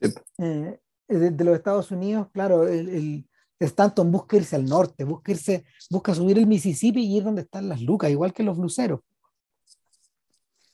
sí. 0.00 0.14
eh, 0.38 0.80
de, 1.08 1.30
de, 1.30 1.44
los 1.44 1.56
Estados 1.56 1.90
Unidos, 1.90 2.28
claro, 2.32 2.66
el, 2.66 2.88
el, 2.88 3.28
Stanton 3.58 4.10
busca 4.10 4.36
irse 4.36 4.56
al 4.56 4.64
norte, 4.64 5.04
busca, 5.04 5.32
irse, 5.32 5.64
busca 5.90 6.14
subir 6.14 6.38
el 6.38 6.46
Mississippi 6.46 7.02
y 7.02 7.16
ir 7.16 7.24
donde 7.24 7.42
están 7.42 7.68
las 7.68 7.80
lucas, 7.80 8.10
igual 8.10 8.32
que 8.32 8.42
los 8.42 8.56
bluseros. 8.56 9.00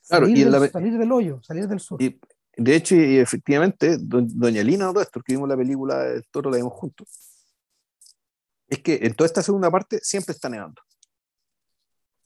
Claro, 0.09 0.27
salir, 0.27 0.39
y 0.39 0.45
del, 0.45 0.53
la, 0.53 0.69
salir 0.69 0.99
del 0.99 1.13
hoyo, 1.13 1.41
salir 1.43 1.69
del 1.69 1.81
sur. 1.81 2.03
Y, 2.03 2.21
de 2.57 2.77
hecho, 2.77 2.95
y 2.95 3.19
efectivamente, 3.19 3.97
doña 3.99 4.63
Lina 4.63 4.93
Nuestro, 4.93 5.23
que 5.23 5.33
vimos 5.33 5.49
la 5.49 5.57
película 5.57 5.99
del 6.05 6.27
toro, 6.31 6.51
la 6.51 6.59
vimos 6.59 6.75
juntos. 6.75 7.09
Es 8.69 8.81
que 8.81 9.01
en 9.03 9.15
toda 9.15 9.27
esta 9.27 9.43
segunda 9.43 9.71
parte 9.71 10.01
siempre 10.03 10.33
está 10.35 10.49
nevando. 10.49 10.83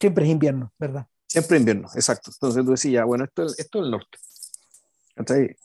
Siempre 0.01 0.25
es 0.25 0.31
invierno, 0.31 0.73
¿verdad? 0.79 1.07
Siempre 1.27 1.59
invierno, 1.59 1.89
exacto. 1.95 2.31
Entonces 2.33 2.65
tú 2.65 2.71
decías, 2.73 3.05
bueno, 3.05 3.25
esto, 3.25 3.45
esto 3.45 3.79
es 3.79 3.85
el 3.85 3.91
norte. 3.91 4.19
¿Cachai? 5.15 5.57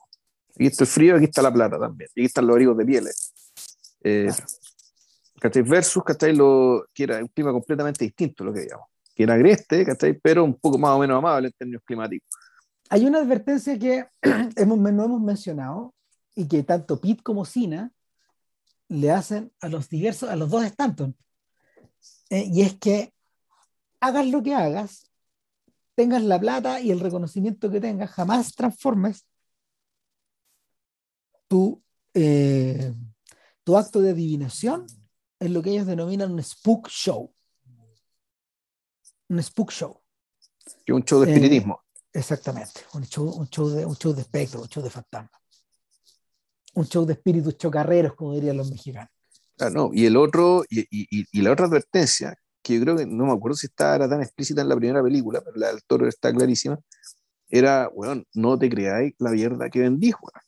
Aquí 0.56 0.66
está 0.68 0.84
el 0.84 0.90
frío, 0.90 1.16
aquí 1.16 1.26
está 1.26 1.42
la 1.42 1.52
plata 1.52 1.80
también. 1.80 2.10
Aquí 2.12 2.26
están 2.26 2.46
los 2.46 2.54
abrigos 2.54 2.78
de 2.78 2.86
pieles. 2.86 3.34
Eh, 4.04 4.28
claro. 4.28 4.46
¿cachai? 5.40 5.62
Versus, 5.64 6.04
¿cachai? 6.04 6.36
Lo, 6.36 6.86
que 6.94 7.04
era 7.04 7.18
un 7.18 7.28
clima 7.28 7.52
completamente 7.52 8.06
distinto, 8.06 8.44
lo 8.44 8.54
que 8.54 8.62
digamos. 8.62 8.88
Que 9.16 9.24
era 9.24 9.34
agreste, 9.34 9.86
¿cachai? 9.86 10.14
Pero 10.20 10.44
un 10.44 10.58
poco 10.60 10.78
más 10.78 10.92
o 10.92 11.00
menos 11.00 11.18
amable 11.18 11.48
en 11.48 11.54
términos 11.54 11.82
climáticos 11.86 12.30
hay 12.92 13.06
una 13.06 13.20
advertencia 13.20 13.80
que 13.80 14.06
hemos, 14.58 14.78
no 14.78 15.06
hemos 15.06 15.22
mencionado 15.22 15.96
y 16.36 16.46
que 16.46 16.62
tanto 16.62 17.00
Pitt 17.00 17.24
como 17.24 17.46
Sina 17.46 17.90
le 18.90 19.12
hacen 19.12 19.54
a 19.62 19.70
los 19.70 19.88
diversos, 19.88 20.30
a 20.30 20.36
los 20.36 20.50
dos 20.50 20.66
Stanton. 20.66 21.16
Eh, 22.30 22.50
y 22.52 22.64
es 22.64 22.78
que 22.78 23.14
hagas 24.02 24.28
lo 24.28 24.44
que 24.44 24.54
hagas, 24.54 25.10
tengas 25.96 26.22
la 26.22 26.38
plata 26.38 26.82
y 26.82 26.92
el 26.92 27.00
reconocimiento 27.00 27.72
que 27.72 27.80
tengas, 27.80 28.12
jamás 28.12 28.54
transformes 28.56 29.26
tu, 31.48 31.82
eh, 32.14 32.94
tu 33.64 33.78
acto 33.78 34.02
de 34.02 34.12
adivinación 34.12 34.86
en 35.40 35.54
lo 35.54 35.62
que 35.62 35.70
ellos 35.72 35.88
denominan 35.88 36.34
un 36.34 36.44
spook 36.44 36.90
show. 36.90 37.34
Un 39.30 39.42
spook 39.42 39.72
show. 39.72 40.02
un 40.90 41.06
show 41.06 41.22
de 41.22 41.32
espiritismo. 41.32 41.80
Eh, 41.86 41.91
Exactamente, 42.14 42.82
un 42.94 43.04
show, 43.06 43.30
un 43.30 43.48
show, 43.48 43.70
de, 43.70 43.86
un 43.86 43.96
show 43.96 44.14
de 44.14 44.22
espectro, 44.22 44.62
un 44.62 44.68
show 44.68 44.84
de 44.84 44.90
fantasma. 44.90 45.32
un 46.74 46.86
show 46.86 47.06
de 47.06 47.14
espíritus 47.14 47.58
chocarreros, 47.58 48.16
como 48.16 48.34
dirían 48.34 48.58
los 48.58 48.70
mexicanos. 48.70 49.10
Ah, 49.60 49.70
no, 49.70 49.92
y 49.94 50.06
el 50.06 50.18
otro, 50.18 50.64
y, 50.70 50.82
y, 50.90 51.26
y, 51.32 51.42
la 51.42 51.52
otra 51.52 51.68
advertencia, 51.68 52.36
que 52.62 52.76
yo 52.76 52.82
creo 52.82 52.98
que 52.98 53.06
no 53.06 53.26
me 53.26 53.34
acuerdo 53.34 53.56
si 53.56 53.68
estaba 53.68 54.10
tan 54.10 54.22
explícita 54.22 54.62
en 54.62 54.70
la 54.70 54.76
primera 54.76 55.04
película, 55.04 55.42
pero 55.42 55.58
la 55.58 55.68
del 55.68 55.84
toro 55.84 56.08
está 56.08 56.34
clarísima, 56.34 56.80
era, 57.48 57.90
weón, 57.94 58.26
no 58.34 58.58
te 58.58 58.70
creáis 58.70 59.14
la 59.20 59.32
mierda 59.32 59.70
que 59.70 59.80
vendís, 59.80 60.16
weón. 60.22 60.42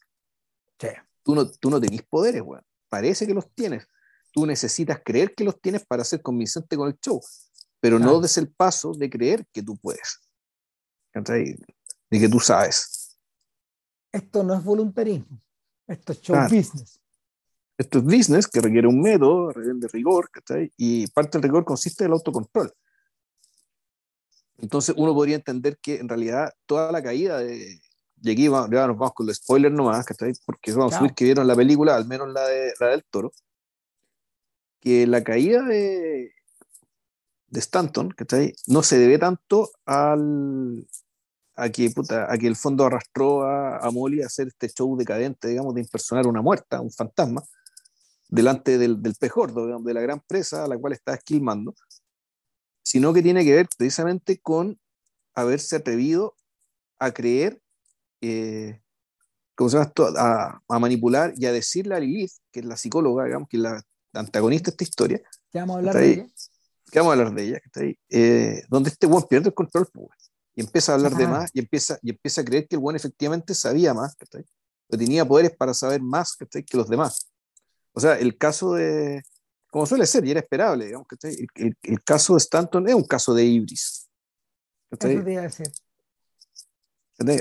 Sí. 0.80 0.88
Tú 1.22 1.36
no, 1.36 1.50
tú 1.50 1.70
no 1.70 1.80
tenés 1.80 2.02
poderes, 2.04 2.42
weón. 2.42 2.64
Parece 2.90 3.28
que 3.28 3.34
los 3.34 3.50
tienes. 3.54 3.88
Tú 4.32 4.46
necesitas 4.46 5.00
creer 5.04 5.34
que 5.36 5.44
los 5.44 5.62
tienes 5.62 5.86
para 5.86 6.04
ser 6.04 6.22
convincente 6.22 6.76
con 6.76 6.88
el 6.88 6.98
show, 7.00 7.22
pero 7.80 8.00
no 8.00 8.20
des 8.20 8.38
el 8.38 8.52
paso 8.52 8.94
de 8.94 9.10
creer 9.10 9.46
que 9.54 9.62
tú 9.62 9.78
puedes. 9.78 10.20
De 11.14 12.20
que 12.20 12.30
tú 12.30 12.40
sabes. 12.40 13.18
Esto 14.12 14.44
no 14.44 14.54
es 14.54 14.64
voluntarismo, 14.64 15.42
esto 15.88 16.14
es 16.14 16.22
show 16.22 16.38
business. 16.44 17.00
Esto 17.78 17.98
es 17.98 18.04
business 18.04 18.48
que 18.48 18.62
requiere 18.62 18.88
un 18.88 19.02
método 19.02 19.52
de 19.52 19.88
rigor, 19.88 20.30
y 20.78 21.08
parte 21.08 21.38
del 21.38 21.44
rigor 21.44 21.66
consiste 21.66 22.04
en 22.04 22.12
el 22.12 22.14
autocontrol. 22.14 22.72
Entonces 24.60 24.94
uno 24.98 25.14
podría 25.14 25.36
entender 25.36 25.78
que 25.80 25.98
en 25.98 26.08
realidad 26.08 26.54
toda 26.66 26.92
la 26.92 27.02
caída 27.02 27.40
de... 27.40 27.82
Y 28.22 28.32
aquí 28.32 28.44
ya 28.44 28.88
nos 28.88 28.98
vamos 28.98 29.14
con 29.14 29.26
los 29.26 29.36
spoilers 29.36 29.76
nomás, 29.76 30.06
Porque 30.46 30.72
vamos 30.72 30.94
a 30.94 31.00
subir 31.00 31.14
que 31.14 31.26
vieron 31.26 31.46
la 31.46 31.56
película, 31.56 31.96
al 31.96 32.08
menos 32.08 32.30
la, 32.32 32.48
de, 32.48 32.74
la 32.80 32.88
del 32.88 33.04
toro, 33.04 33.34
que 34.80 35.06
la 35.08 35.24
caída 35.24 35.62
de, 35.64 36.32
de 37.48 37.60
Stanton, 37.60 38.16
No 38.68 38.82
se 38.84 38.98
debe 38.98 39.18
tanto 39.18 39.72
al, 39.86 40.88
a 41.56 41.70
que, 41.70 41.90
puta, 41.92 42.32
a 42.32 42.38
que 42.38 42.48
el 42.48 42.56
fondo 42.56 42.86
arrastró 42.86 43.44
a, 43.44 43.78
a, 43.78 43.92
Molly 43.92 44.22
a 44.22 44.26
hacer 44.26 44.48
este 44.48 44.70
show 44.70 44.96
decadente, 44.98 45.48
digamos, 45.48 45.74
de 45.76 45.82
impersonar 45.82 46.28
una 46.28 46.42
muerta, 46.42 46.82
un 46.82 46.92
fantasma, 46.92 47.44
delante 48.28 48.78
del, 48.78 49.02
del 49.02 49.16
pez 49.16 49.32
gordo, 49.32 49.80
de 49.80 49.94
la 49.94 50.02
gran 50.02 50.20
presa 50.20 50.64
a 50.64 50.68
la 50.68 50.78
cual 50.78 50.94
está 50.94 51.14
esquilmando, 51.14 51.76
sino 52.84 53.14
que 53.14 53.22
tiene 53.22 53.44
que 53.44 53.54
ver 53.54 53.68
precisamente 53.78 54.40
con 54.40 54.80
haberse 55.36 55.76
atrevido 55.76 56.36
a 57.00 57.12
creer, 57.12 57.62
eh, 58.22 58.82
¿cómo 59.56 59.70
se 59.70 59.78
llama 59.78 59.88
esto? 59.88 60.08
A, 60.18 60.62
a, 60.68 60.80
manipular 60.80 61.34
y 61.38 61.46
a 61.46 61.52
decirle 61.52 61.96
a 61.96 62.00
Lilith, 62.00 62.34
que 62.52 62.62
es 62.62 62.66
la 62.66 62.78
psicóloga, 62.78 63.26
digamos, 63.26 63.48
que 63.50 63.58
es 63.58 63.64
la 63.64 63.84
antagonista 64.14 64.72
de 64.72 64.74
esta 64.74 64.84
historia. 64.84 65.22
Que 65.52 65.60
vamos 65.60 65.76
a 65.76 65.80
hablar 65.80 65.96
de 65.96 66.12
ella. 66.12 66.28
Que 66.92 67.00
vamos 67.00 67.12
a 67.12 67.20
hablar 67.20 67.34
de 67.36 67.44
ella, 67.44 67.60
que 67.60 67.68
está 67.68 67.82
ahí, 67.82 68.00
eh, 68.10 68.64
donde 68.70 68.90
este 68.90 69.08
buen 69.08 69.24
pierde 69.24 69.50
el 69.50 69.54
control, 69.54 69.88
pues, 69.92 70.32
y 70.56 70.62
empieza 70.62 70.92
a 70.92 70.96
hablar 70.96 71.16
de 71.16 71.28
más 71.28 71.52
y 71.54 71.60
empieza, 71.60 71.98
y 72.02 72.12
empieza 72.12 72.42
a 72.42 72.46
creer 72.46 72.68
que 72.68 72.76
el 72.76 72.82
buen 72.82 72.96
efectivamente 72.96 73.54
sabía 73.56 73.94
más, 73.94 74.16
que 74.16 74.26
tenía 74.98 75.26
poderes 75.26 75.56
para 75.56 75.74
saber 75.74 76.02
más 76.02 76.36
que 76.36 76.78
los 76.78 76.88
demás. 76.88 77.32
O 77.94 78.00
sea, 78.00 78.18
el 78.20 78.38
caso 78.38 78.74
de, 78.74 79.24
como 79.70 79.86
suele 79.86 80.06
ser, 80.06 80.26
y 80.26 80.32
era 80.32 80.40
esperable, 80.40 80.86
digamos, 80.86 81.08
que 81.08 81.28
el, 81.28 81.48
el, 81.56 81.78
el, 81.82 82.04
caso 82.04 82.34
de 82.34 82.40
Stanton 82.40 82.88
es 82.88 82.96
un 82.96 83.06
caso 83.06 83.34
de 83.34 83.44
Ibris. 83.44 84.10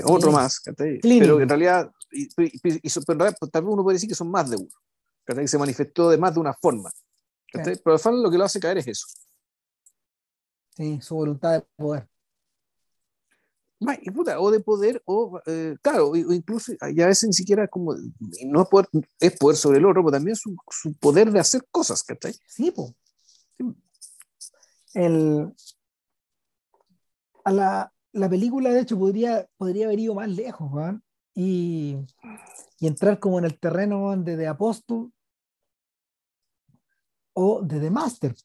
Otro 0.05 0.31
más, 0.31 0.61
pero 0.75 1.41
en 1.41 1.49
realidad, 1.49 1.91
y, 2.11 2.29
y, 2.37 2.89
tal 3.05 3.17
vez 3.17 3.35
uno 3.63 3.83
puede 3.83 3.95
decir 3.95 4.09
que 4.09 4.15
son 4.15 4.29
más 4.29 4.49
de 4.49 4.57
uno, 4.57 4.69
que 5.25 5.47
se 5.47 5.57
manifestó 5.57 6.09
de 6.09 6.17
más 6.17 6.33
de 6.33 6.39
una 6.39 6.53
forma. 6.53 6.91
Pero 7.51 7.93
al 7.93 7.99
final 7.99 8.23
lo 8.23 8.31
que 8.31 8.37
lo 8.37 8.45
hace 8.45 8.59
caer 8.59 8.79
es 8.79 8.87
eso. 8.87 9.07
Sí, 10.75 10.99
su 11.01 11.15
voluntad 11.15 11.53
de 11.53 11.61
poder 11.75 12.07
o 14.39 14.51
de 14.51 14.59
poder, 14.59 15.01
o 15.05 15.39
eh, 15.45 15.75
claro, 15.81 16.09
o 16.09 16.15
incluso, 16.15 16.73
y 16.73 17.01
a 17.01 17.07
veces 17.07 17.27
ni 17.27 17.33
siquiera 17.33 17.67
como, 17.67 17.95
no 18.45 18.61
es 18.61 18.67
poder, 18.69 18.87
es 19.19 19.37
poder 19.37 19.57
sobre 19.57 19.79
el 19.79 19.85
otro, 19.85 20.01
pero 20.03 20.11
también 20.11 20.35
su, 20.35 20.55
su 20.69 20.93
poder 20.93 21.31
de 21.31 21.39
hacer 21.39 21.65
cosas, 21.71 22.03
¿cachai? 22.03 22.33
Sí, 22.47 22.71
pues. 22.71 22.93
El, 24.93 25.51
a 27.43 27.51
la, 27.51 27.93
la, 28.11 28.29
película, 28.29 28.69
de 28.71 28.81
hecho, 28.81 28.97
podría, 28.97 29.47
podría 29.57 29.85
haber 29.85 29.99
ido 29.99 30.15
más 30.15 30.29
lejos, 30.29 30.71
y, 31.35 31.97
y, 32.79 32.87
entrar 32.87 33.19
como 33.19 33.39
en 33.39 33.45
el 33.45 33.59
terreno 33.59 34.15
de 34.17 34.37
The 34.37 34.47
Apostle 34.47 35.09
o 37.33 37.61
de 37.61 37.79
The 37.79 37.89
Master. 37.89 38.35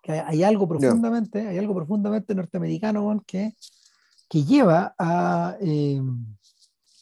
Que 0.00 0.12
hay, 0.12 0.42
algo 0.42 0.66
profundamente, 0.66 1.46
hay 1.46 1.58
algo 1.58 1.74
profundamente 1.74 2.34
norteamericano, 2.34 3.22
que 3.26 3.54
que 4.28 4.44
lleva 4.44 4.94
a, 4.98 5.56
eh, 5.60 6.00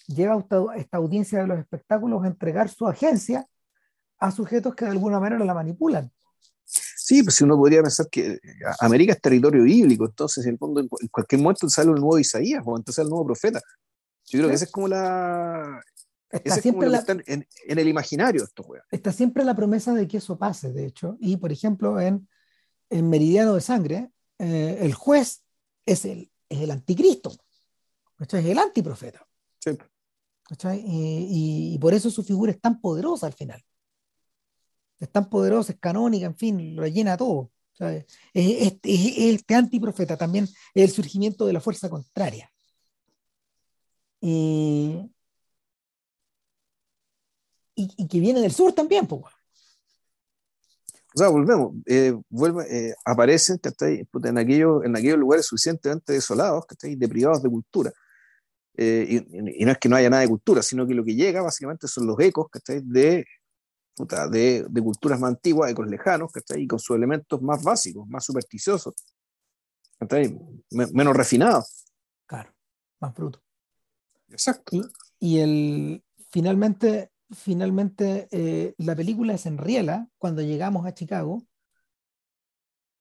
lleva 0.06 0.34
a 0.34 0.76
esta 0.76 0.96
audiencia 0.98 1.40
de 1.40 1.46
los 1.46 1.58
espectáculos 1.58 2.24
a 2.24 2.28
entregar 2.28 2.68
su 2.68 2.86
agencia 2.86 3.46
a 4.18 4.30
sujetos 4.30 4.74
que 4.74 4.84
de 4.84 4.92
alguna 4.92 5.20
manera 5.20 5.44
la 5.44 5.54
manipulan. 5.54 6.10
Sí, 6.64 7.22
pues 7.22 7.36
si 7.36 7.44
uno 7.44 7.56
podría 7.56 7.82
pensar 7.82 8.08
que 8.10 8.32
eh, 8.32 8.40
América 8.80 9.12
es 9.12 9.20
territorio 9.20 9.62
bíblico, 9.62 10.06
entonces 10.06 10.44
en 10.46 10.52
el 10.52 10.58
fondo 10.58 10.80
en 10.80 11.08
cualquier 11.08 11.40
momento 11.40 11.68
sale 11.68 11.90
un 11.90 11.96
nuevo 11.96 12.18
Isaías 12.18 12.62
o 12.64 12.76
entonces 12.76 13.04
el 13.04 13.10
nuevo 13.10 13.26
profeta. 13.26 13.60
Yo 14.26 14.40
creo 14.40 14.48
que 14.48 14.56
esa 14.56 14.64
es 14.64 14.72
como 14.72 14.88
la... 14.88 15.80
Está 16.28 16.56
siempre 16.56 16.88
la, 16.88 17.04
en, 17.06 17.46
el 17.66 17.88
imaginario 17.88 18.42
esto, 18.42 18.66
Está 18.90 19.12
siempre 19.12 19.44
la 19.44 19.54
promesa 19.54 19.94
de 19.94 20.08
que 20.08 20.16
eso 20.16 20.36
pase, 20.36 20.72
de 20.72 20.84
hecho. 20.84 21.16
Y, 21.20 21.36
por 21.36 21.52
ejemplo, 21.52 22.00
en, 22.00 22.28
en 22.90 23.08
Meridiano 23.08 23.54
de 23.54 23.60
Sangre, 23.60 24.10
eh, 24.40 24.78
el 24.80 24.92
juez 24.92 25.44
es 25.86 26.04
el, 26.04 26.32
es 26.48 26.60
el 26.60 26.70
anticristo, 26.70 27.32
es 28.18 28.34
el 28.34 28.58
antiprofeta. 28.58 29.26
Sí. 29.58 29.70
Y, 30.86 31.74
y, 31.74 31.78
por 31.78 31.92
eso 31.92 32.08
su 32.08 32.22
figura 32.22 32.52
es 32.52 32.60
tan 32.60 32.80
poderosa 32.80 33.26
al 33.26 33.32
final. 33.32 33.64
Es 34.98 35.10
tan 35.10 35.28
poderosa, 35.28 35.72
es 35.72 35.78
canónica, 35.78 36.26
en 36.26 36.36
fin, 36.36 36.76
lo 36.76 36.86
llena 36.86 37.16
todo. 37.16 37.50
Es, 37.78 38.06
este 38.32 39.54
antiprofeta 39.54 40.16
también 40.16 40.44
es 40.44 40.84
el 40.84 40.90
surgimiento 40.90 41.46
de 41.46 41.52
la 41.52 41.60
fuerza 41.60 41.90
contraria. 41.90 42.50
Y, 44.20 44.98
y, 47.74 48.08
que 48.08 48.20
viene 48.20 48.40
del 48.40 48.52
sur 48.52 48.72
también, 48.72 49.06
pues. 49.06 49.24
O 51.16 51.18
sea, 51.18 51.28
volvemos, 51.28 51.72
eh, 51.86 52.14
vuelve, 52.28 52.64
eh, 52.68 52.94
aparecen 53.02 53.58
en, 53.64 54.38
aquellos, 54.38 54.84
en 54.84 54.94
aquellos 54.94 55.18
lugares 55.18 55.46
suficientemente 55.46 56.12
desolados, 56.12 56.66
deprivados 56.82 57.42
de 57.42 57.48
cultura. 57.48 57.90
Eh, 58.76 59.24
y, 59.26 59.64
no 59.64 59.72
es 59.72 59.78
que 59.78 59.88
no 59.88 59.96
haya 59.96 60.10
nada 60.10 60.20
de 60.20 60.28
cultura, 60.28 60.60
sino 60.60 60.86
que 60.86 60.92
lo 60.92 61.02
que 61.02 61.14
llega 61.14 61.40
básicamente 61.40 61.88
son 61.88 62.06
los 62.06 62.20
ecos 62.20 62.48
de, 62.66 63.24
de, 64.30 64.66
de, 64.68 64.82
culturas 64.82 65.18
más 65.18 65.30
antiguas, 65.30 65.70
ecos 65.70 65.86
lejanos, 65.86 66.30
y 66.54 66.66
con 66.66 66.78
sus 66.78 66.94
elementos 66.94 67.40
más 67.40 67.62
básicos, 67.62 68.06
más 68.08 68.22
supersticiosos, 68.22 68.92
menos 70.70 71.16
refinados. 71.16 71.86
Claro, 72.26 72.54
más 73.00 73.14
bruto. 73.14 73.40
Exacto. 74.28 74.76
Y, 74.76 74.82
y 75.18 75.38
el, 75.38 76.04
finalmente 76.28 77.10
finalmente 77.30 78.28
eh, 78.30 78.74
la 78.78 78.94
película 78.94 79.36
se 79.38 79.48
enriela 79.48 80.08
cuando 80.18 80.42
llegamos 80.42 80.86
a 80.86 80.94
Chicago 80.94 81.42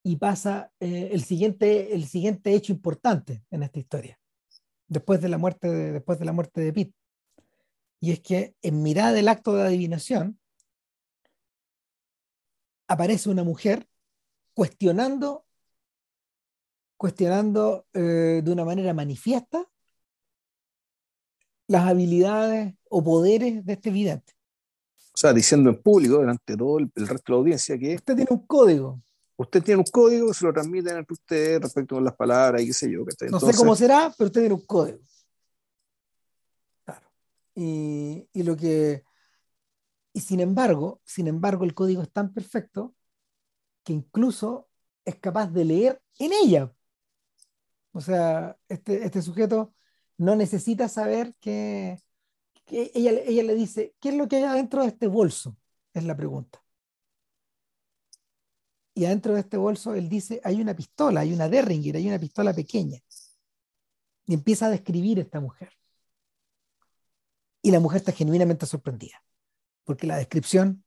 y 0.03 0.17
pasa 0.17 0.71
eh, 0.79 1.09
el, 1.11 1.23
siguiente, 1.23 1.95
el 1.95 2.05
siguiente 2.05 2.53
hecho 2.53 2.73
importante 2.73 3.43
en 3.49 3.63
esta 3.63 3.79
historia, 3.79 4.19
después 4.87 5.21
de 5.21 5.29
la 5.29 5.37
muerte 5.37 5.67
de, 5.67 5.91
después 5.93 6.19
de, 6.19 6.25
la 6.25 6.31
muerte 6.31 6.61
de 6.61 6.73
Pete. 6.73 6.93
Y 7.99 8.11
es 8.11 8.19
que 8.19 8.55
en 8.61 8.83
mirada 8.83 9.13
del 9.13 9.27
acto 9.27 9.55
de 9.55 9.63
adivinación 9.63 10.39
aparece 12.87 13.29
una 13.29 13.43
mujer 13.43 13.87
cuestionando, 14.53 15.45
cuestionando 16.97 17.87
eh, 17.93 18.41
de 18.43 18.51
una 18.51 18.63
manera 18.63 18.93
manifiesta 18.93 19.67
las 21.67 21.87
habilidades 21.87 22.73
o 22.89 23.03
poderes 23.03 23.65
de 23.65 23.73
este 23.73 23.89
vidente. 23.89 24.33
O 25.13 25.17
sea, 25.17 25.33
diciendo 25.33 25.69
en 25.69 25.81
público, 25.81 26.19
delante 26.19 26.53
de 26.53 26.57
todo 26.57 26.77
el, 26.79 26.91
resto 26.93 27.15
de 27.15 27.31
la 27.31 27.35
audiencia, 27.37 27.77
que 27.77 27.95
usted 27.95 28.15
tiene 28.15 28.31
un 28.31 28.45
código. 28.45 29.01
Usted 29.37 29.63
tiene 29.63 29.79
un 29.79 29.85
código, 29.91 30.33
se 30.33 30.45
lo 30.45 30.53
transmiten 30.53 30.97
entre 30.97 31.13
usted 31.13 31.61
respecto 31.61 31.97
a 31.97 32.01
las 32.01 32.15
palabras 32.15 32.61
y 32.61 32.67
qué 32.67 32.73
sé 32.73 32.91
yo. 32.91 33.05
no 33.29 33.39
sé 33.39 33.53
cómo 33.55 33.75
será, 33.75 34.13
pero 34.17 34.27
usted 34.27 34.41
tiene 34.41 34.55
un 34.55 34.65
código. 34.65 34.99
Claro. 36.83 37.07
Y, 37.55 38.27
y 38.33 38.43
lo 38.43 38.55
que. 38.55 39.03
Y 40.13 40.21
sin 40.21 40.39
embargo, 40.39 41.01
sin 41.03 41.27
embargo, 41.27 41.65
el 41.65 41.73
código 41.73 42.01
es 42.01 42.11
tan 42.11 42.33
perfecto 42.33 42.95
que 43.83 43.93
incluso 43.93 44.67
es 45.05 45.15
capaz 45.15 45.47
de 45.47 45.65
leer 45.65 46.01
en 46.19 46.31
ella. 46.33 46.73
O 47.91 48.01
sea, 48.01 48.57
este, 48.67 49.05
este 49.05 49.21
sujeto 49.21 49.73
no 50.17 50.35
necesita 50.35 50.87
saber 50.89 51.35
que, 51.39 51.99
ella, 52.67 53.11
ella 53.11 53.43
le 53.43 53.55
dice, 53.55 53.95
¿qué 53.99 54.09
es 54.09 54.15
lo 54.15 54.27
que 54.27 54.37
hay 54.37 54.43
adentro 54.43 54.81
de 54.81 54.89
este 54.89 55.07
bolso? 55.07 55.55
Es 55.93 56.03
la 56.03 56.15
pregunta. 56.17 56.61
Y 58.93 59.05
adentro 59.05 59.33
de 59.33 59.41
este 59.41 59.57
bolso 59.57 59.93
él 59.93 60.07
dice, 60.09 60.39
hay 60.43 60.61
una 60.61 60.75
pistola, 60.75 61.21
hay 61.21 61.33
una 61.33 61.49
Derringer, 61.49 61.97
hay 61.97 62.07
una 62.07 62.19
pistola 62.19 62.53
pequeña. 62.53 62.99
Y 64.25 64.33
empieza 64.33 64.67
a 64.67 64.69
describir 64.69 65.19
esta 65.19 65.39
mujer. 65.39 65.71
y 67.61 67.71
la 67.71 67.79
mujer 67.79 67.97
está 67.97 68.11
genuinamente 68.11 68.65
sorprendida, 68.67 69.23
porque 69.85 70.07
la 70.07 70.17
descripción 70.17 70.83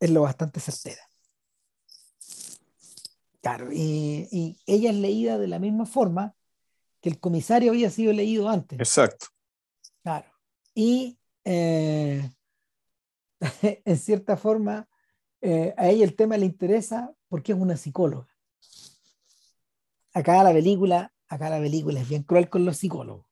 es 0.00 0.10
lo 0.10 0.22
bastante 0.22 0.60
certera. 0.60 1.10
Claro, 3.42 3.72
y, 3.72 4.58
ella 4.66 4.90
es 4.90 4.96
leída 4.96 5.38
de 5.38 5.48
la 5.48 5.58
misma 5.58 5.86
forma 5.86 6.34
que 7.00 7.08
el 7.08 7.18
comisario 7.18 7.70
había 7.70 7.90
sido 7.90 8.12
leído 8.12 8.48
antes. 8.48 8.78
Exacto. 8.78 9.26
Claro. 10.02 10.26
Y 10.74 11.18
eh, 11.44 12.30
en 13.84 13.96
cierta 13.98 14.36
forma, 14.36 14.88
eh, 15.40 15.74
a 15.76 15.88
ella 15.88 16.04
el 16.04 16.16
tema 16.16 16.36
le 16.36 16.46
interesa 16.46 17.12
porque 17.28 17.52
es 17.52 17.58
una 17.58 17.76
psicóloga. 17.76 18.28
Acá 20.12 20.42
la 20.42 20.52
película, 20.52 21.12
acá 21.28 21.48
la 21.48 21.58
película 21.58 22.00
es 22.00 22.08
bien 22.08 22.24
cruel 22.24 22.48
con 22.48 22.64
los 22.64 22.76
psicólogos. 22.76 23.26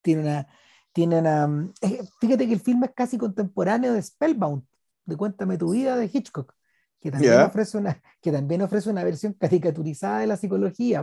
Tiene 0.00 0.22
una, 0.22 0.48
tiene 0.92 1.18
una, 1.18 1.72
eh, 1.82 2.00
fíjate 2.20 2.46
que 2.46 2.54
el 2.54 2.60
film 2.60 2.84
es 2.84 2.90
casi 2.94 3.18
contemporáneo 3.18 3.92
de 3.92 4.02
Spellbound, 4.02 4.64
de 5.04 5.16
Cuéntame 5.16 5.58
tu 5.58 5.72
vida 5.72 5.96
de 5.96 6.10
Hitchcock 6.12 6.54
que 7.02 7.10
también, 7.10 7.40
ofrece 7.40 7.78
una, 7.78 8.00
que 8.20 8.30
también 8.30 8.62
ofrece 8.62 8.88
una 8.88 9.02
versión 9.02 9.32
caricaturizada 9.32 10.20
de 10.20 10.28
la 10.28 10.36
psicología. 10.36 11.02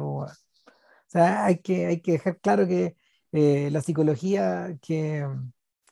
Sea, 1.11 1.45
hay 1.45 1.59
que, 1.59 1.87
hay 1.87 2.01
que 2.01 2.13
dejar 2.13 2.39
claro 2.39 2.67
que 2.67 2.95
eh, 3.31 3.69
la 3.71 3.81
psicología 3.81 4.77
que, 4.81 5.27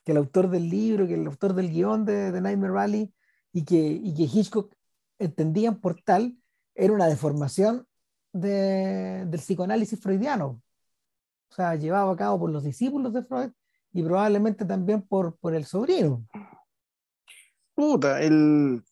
que, 0.04 0.12
el 0.12 0.18
autor 0.18 0.50
del 0.50 0.70
libro, 0.70 1.08
que 1.08 1.16
el 1.16 1.28
autor 1.28 1.54
del 1.54 1.72
guion 1.72 2.06
de, 2.06 2.32
de 2.32 2.42
Nightmare 2.42 2.74
Rally 2.74 3.14
y 3.52 3.66
que, 3.66 3.78
y 3.78 4.14
que 4.16 4.24
Hitchcock 4.24 4.74
entendían 5.20 5.80
por 5.80 6.02
tal, 6.02 6.38
era 6.76 6.94
una 6.94 7.08
deformación 7.08 7.88
de, 8.34 9.26
del 9.26 9.40
psicoanálisis 9.40 10.00
freudiano. 10.00 10.62
O 11.50 11.56
sea, 11.56 11.76
llevado 11.76 12.12
a 12.12 12.18
cabo 12.18 12.40
por 12.40 12.52
los 12.52 12.64
discípulos 12.64 13.14
de 13.14 13.24
Freud 13.24 13.52
y 13.94 14.04
probablemente 14.04 14.66
también 14.66 15.02
por, 15.02 15.38
por 15.38 15.56
el 15.56 15.66
sobrino. 15.66 16.26
Puta, 17.74 18.22
el, 18.22 18.84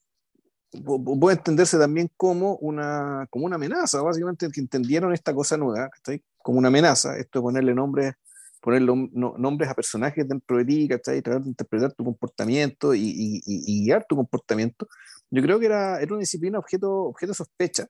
puede 0.84 1.38
entenderse 1.38 1.78
también 1.78 2.10
como 2.18 2.56
una, 2.58 3.28
como 3.30 3.46
una 3.46 3.56
amenaza, 3.56 4.02
básicamente 4.02 4.50
que 4.52 4.60
entendieron 4.60 5.14
esta 5.14 5.34
cosa 5.34 5.58
nueva, 5.58 5.90
como 6.38 6.60
una 6.60 6.68
amenaza, 6.68 7.18
esto 7.18 7.40
de 7.40 7.44
ponerle 7.44 7.74
nombres, 7.74 8.14
ponerle 8.62 8.92
nombres 9.12 9.70
a 9.70 9.74
personajes 9.74 10.28
dentro 10.28 10.58
de 10.58 10.66
ti, 10.66 10.88
¿cachai? 10.88 11.22
tratar 11.22 11.44
de 11.44 11.50
interpretar 11.50 11.94
tu 11.94 12.04
comportamiento 12.04 12.94
y, 12.94 13.02
y, 13.02 13.42
y, 13.46 13.86
guiar 13.86 14.06
tu 14.08 14.16
comportamiento, 14.16 14.88
yo 15.30 15.42
creo 15.42 15.60
que 15.60 15.68
era, 15.68 16.02
era 16.02 16.14
una 16.14 16.22
disciplina 16.22 16.60
objeto, 16.60 17.06
objeto 17.06 17.32
de 17.32 17.36
sospecha 17.36 17.88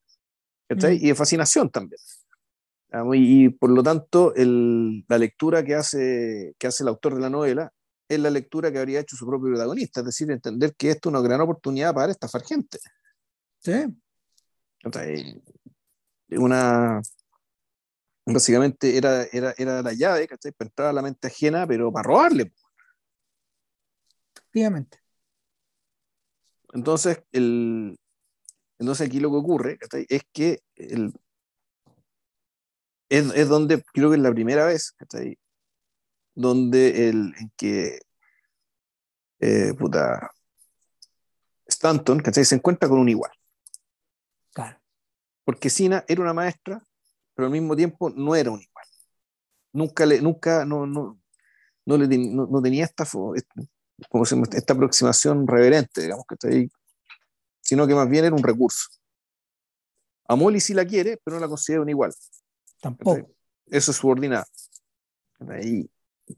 mm. 0.69 0.85
y 0.91 1.07
de 1.07 1.15
fascinación 1.15 1.69
también. 1.69 1.99
Y, 3.13 3.49
por 3.49 3.71
lo 3.71 3.83
tanto, 3.83 4.33
el, 4.35 5.03
la 5.09 5.17
lectura 5.17 5.63
que 5.63 5.75
hace, 5.75 6.55
que 6.57 6.67
hace 6.67 6.83
el 6.83 6.87
autor 6.87 7.15
de 7.15 7.21
la 7.21 7.29
novela 7.29 7.73
es 8.07 8.19
la 8.19 8.29
lectura 8.29 8.71
que 8.71 8.79
habría 8.79 8.99
hecho 8.99 9.15
su 9.15 9.25
propio 9.25 9.49
protagonista, 9.49 10.01
es 10.01 10.05
decir, 10.05 10.29
entender 10.31 10.75
que 10.75 10.91
esto 10.91 11.09
es 11.09 11.13
una 11.13 11.21
gran 11.21 11.41
oportunidad 11.41 11.93
para 11.93 12.11
estafar 12.11 12.43
gente. 12.43 12.79
Sí. 13.59 13.73
una, 16.31 17.01
básicamente 18.25 18.97
era, 18.97 19.23
era, 19.23 19.53
era 19.57 19.81
la 19.81 19.93
llave, 19.93 20.27
¿cachai? 20.27 20.51
Para 20.51 20.67
entrar 20.67 20.87
a 20.89 20.93
la 20.93 21.01
mente 21.01 21.27
ajena, 21.27 21.65
pero 21.67 21.91
para 21.91 22.07
robarle. 22.07 22.53
Efectivamente. 24.35 24.99
Entonces, 26.73 27.23
el, 27.31 27.97
entonces 28.79 29.07
aquí 29.07 29.19
lo 29.19 29.29
que 29.31 29.37
ocurre 29.37 29.77
¿cachai? 29.77 30.05
es 30.09 30.23
que 30.33 30.61
el, 30.75 31.13
es, 33.09 33.33
es, 33.33 33.47
donde 33.47 33.83
creo 33.93 34.09
que 34.09 34.17
es 34.17 34.21
la 34.21 34.33
primera 34.33 34.65
vez 34.65 34.91
¿cachai? 34.91 35.37
Donde 36.35 37.09
el, 37.09 37.33
en 37.39 37.51
que 37.57 37.99
eh, 39.39 39.73
puta, 39.73 40.31
Stanton 41.65 42.21
se 42.31 42.55
encuentra 42.55 42.87
con 42.87 42.99
un 42.99 43.09
igual. 43.09 43.31
Claro. 44.53 44.79
Porque 45.43 45.69
Sina 45.69 46.03
era 46.07 46.21
una 46.21 46.33
maestra, 46.33 46.81
pero 47.33 47.47
al 47.47 47.51
mismo 47.51 47.75
tiempo 47.75 48.09
no 48.09 48.35
era 48.35 48.51
un 48.51 48.61
igual. 48.61 48.85
Nunca, 49.73 50.05
le, 50.05 50.21
nunca 50.21 50.65
no, 50.65 50.85
no, 50.85 51.19
no, 51.85 51.97
le, 51.97 52.07
no, 52.07 52.61
tenía 52.61 52.85
esta, 52.85 53.05
como 54.09 54.25
se, 54.25 54.41
esta 54.53 54.73
aproximación 54.73 55.45
reverente, 55.47 56.01
digamos, 56.01 56.25
que 56.27 56.69
sino 57.61 57.87
que 57.87 57.95
más 57.95 58.09
bien 58.09 58.25
era 58.25 58.35
un 58.35 58.43
recurso. 58.43 58.89
A 60.27 60.35
Molly 60.35 60.59
sí 60.59 60.73
la 60.73 60.85
quiere, 60.85 61.19
pero 61.23 61.35
no 61.35 61.41
la 61.41 61.47
considera 61.47 61.81
un 61.81 61.89
igual. 61.89 62.13
Tampoco. 62.79 63.31
Eso 63.67 63.91
es 63.91 63.97
subordinado. 63.97 64.45
Y, 65.61 65.89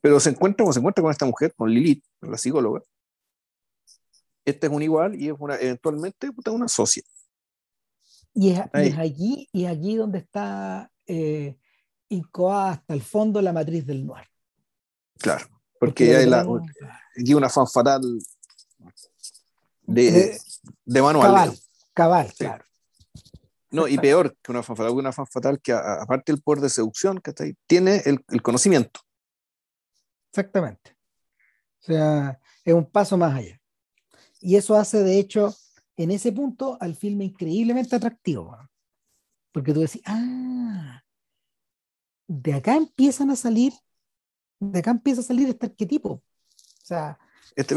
pero 0.01 0.19
se 0.19 0.29
encuentra, 0.31 0.71
se 0.71 0.79
encuentra 0.79 1.01
con 1.01 1.11
esta 1.11 1.25
mujer, 1.25 1.53
con 1.55 1.69
Lilith, 1.69 2.03
la 2.21 2.37
psicóloga. 2.37 2.81
Esta 4.45 4.67
es 4.67 4.73
un 4.73 4.81
igual 4.81 5.15
y 5.19 5.29
es 5.29 5.35
una, 5.37 5.55
eventualmente 5.55 6.29
una 6.45 6.67
socia. 6.67 7.03
Y 8.33 8.51
es, 8.51 8.61
allí, 8.73 9.49
y 9.51 9.65
allí 9.65 9.95
donde 9.95 10.19
está 10.19 10.91
eh, 11.05 11.57
incoada 12.09 12.71
hasta 12.71 12.93
el 12.93 13.01
fondo 13.01 13.41
la 13.41 13.51
matriz 13.51 13.85
del 13.85 14.05
noir. 14.05 14.25
Claro, 15.17 15.47
porque, 15.79 16.15
hay 16.15 16.27
la, 16.27 16.45
una 16.45 17.49
fan 17.49 17.67
fatal 17.67 18.01
de, 19.81 20.39
de, 20.85 21.01
manual. 21.01 21.27
Cabal, 21.27 21.59
cabal, 21.93 22.33
claro. 22.37 22.63
No, 23.71 23.87
y 23.87 23.97
peor 23.97 24.35
que 24.41 24.51
una 24.51 24.61
fan 24.61 24.75
fatal, 24.75 24.93
una 24.93 25.11
fan 25.11 25.27
fatal 25.27 25.59
que 25.59 25.73
aparte 25.73 26.31
del 26.31 26.41
poder 26.41 26.61
de 26.61 26.69
seducción, 26.69 27.19
que 27.19 27.33
tiene 27.65 28.03
el, 28.05 28.23
el 28.29 28.41
conocimiento. 28.41 28.99
Exactamente. 30.37 30.95
O 31.81 31.85
sea, 31.85 32.39
es 32.63 32.73
un 32.73 32.85
paso 32.85 33.17
más 33.17 33.33
allá. 33.33 33.59
Y 34.39 34.55
eso 34.55 34.75
hace, 34.75 35.01
de 35.01 35.17
hecho, 35.17 35.55
en 35.95 36.11
ese 36.11 36.31
punto 36.31 36.77
al 36.79 36.95
filme 36.95 37.25
increíblemente 37.25 37.95
atractivo. 37.95 38.55
Porque 39.51 39.73
tú 39.73 39.81
decís, 39.81 40.03
ah, 40.05 41.01
de 42.27 42.53
acá 42.53 42.75
empiezan 42.75 43.31
a 43.31 43.35
salir, 43.35 43.73
de 44.59 44.77
acá 44.77 44.91
empieza 44.91 45.21
a 45.21 45.23
salir 45.23 45.49
este 45.49 45.65
arquetipo. 45.65 46.09
O 46.11 46.85
sea, 46.85 47.17
este 47.55 47.75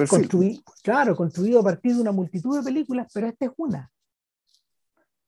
claro, 0.82 1.16
construido 1.16 1.60
a 1.60 1.64
partir 1.64 1.94
de 1.94 2.02
una 2.02 2.12
multitud 2.12 2.58
de 2.58 2.62
películas, 2.62 3.10
pero 3.14 3.26
esta 3.26 3.46
es 3.46 3.52
una. 3.56 3.90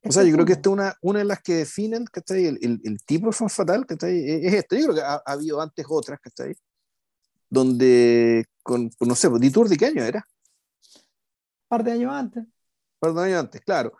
o 0.04 0.12
sea, 0.12 0.22
yo 0.22 0.34
creo 0.34 0.44
que 0.44 0.52
esta 0.52 0.68
es 0.68 0.72
una, 0.74 0.94
una 1.00 1.20
de 1.20 1.24
las 1.24 1.40
que 1.40 1.54
definen 1.54 2.04
el, 2.28 2.58
el, 2.60 2.80
el, 2.84 3.02
tipo 3.06 3.28
de 3.28 3.32
fan 3.32 3.48
fatal, 3.48 3.86
que 3.86 3.94
es 3.94 4.54
este. 4.54 4.78
Yo 4.78 4.86
creo 4.86 4.96
que 4.96 5.00
ha, 5.00 5.14
ha 5.14 5.32
habido 5.32 5.62
antes 5.62 5.86
otras, 5.88 6.20
¿cachai? 6.20 6.54
Donde, 7.52 8.46
con, 8.62 8.88
pues, 8.98 9.06
no 9.06 9.14
sé, 9.14 9.28
pues, 9.28 9.42
¿Ditur 9.42 9.68
de 9.68 9.76
qué 9.76 9.84
año 9.84 10.02
era? 10.02 10.26
Un 10.94 11.68
par 11.68 11.84
de 11.84 11.92
años 11.92 12.10
antes. 12.10 12.44
Un 12.44 12.50
par 12.98 13.12
de 13.12 13.24
años 13.24 13.40
antes, 13.40 13.60
claro. 13.60 13.92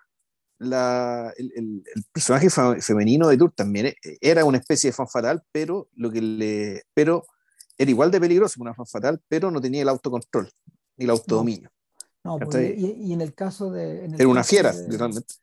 La, 0.59 1.31
el, 1.37 1.53
el, 1.55 1.85
personaje 2.13 2.49
femenino 2.81 3.29
de 3.29 3.37
Tour 3.37 3.53
también 3.55 3.87
eh, 3.87 3.97
era 4.23 4.47
una 4.47 4.57
especie 4.57 4.89
de 4.89 4.95
fan 4.95 5.07
fatal, 5.07 5.43
pero, 5.53 5.91
lo 5.97 6.11
que 6.11 6.23
le, 6.23 6.83
pero 6.95 7.27
era 7.77 7.91
igual 7.91 8.11
de 8.11 8.21
peligroso 8.21 8.55
que 8.55 8.63
una 8.63 8.75
fan 8.75 8.87
fatal, 8.87 9.21
pero 9.29 9.51
no 9.51 9.61
tenía 9.61 9.83
el 9.83 9.89
autocontrol 9.91 10.51
ni 10.97 11.05
el 11.05 11.11
autodominio. 11.11 11.71
No, 12.25 12.39
pues, 12.39 12.79
y, 12.79 13.13
en 13.13 13.21
el 13.21 13.35
caso 13.35 13.71
de. 13.71 14.07
era 14.07 14.29
una 14.29 14.45
fiera, 14.45 14.73
literalmente. 14.73 15.35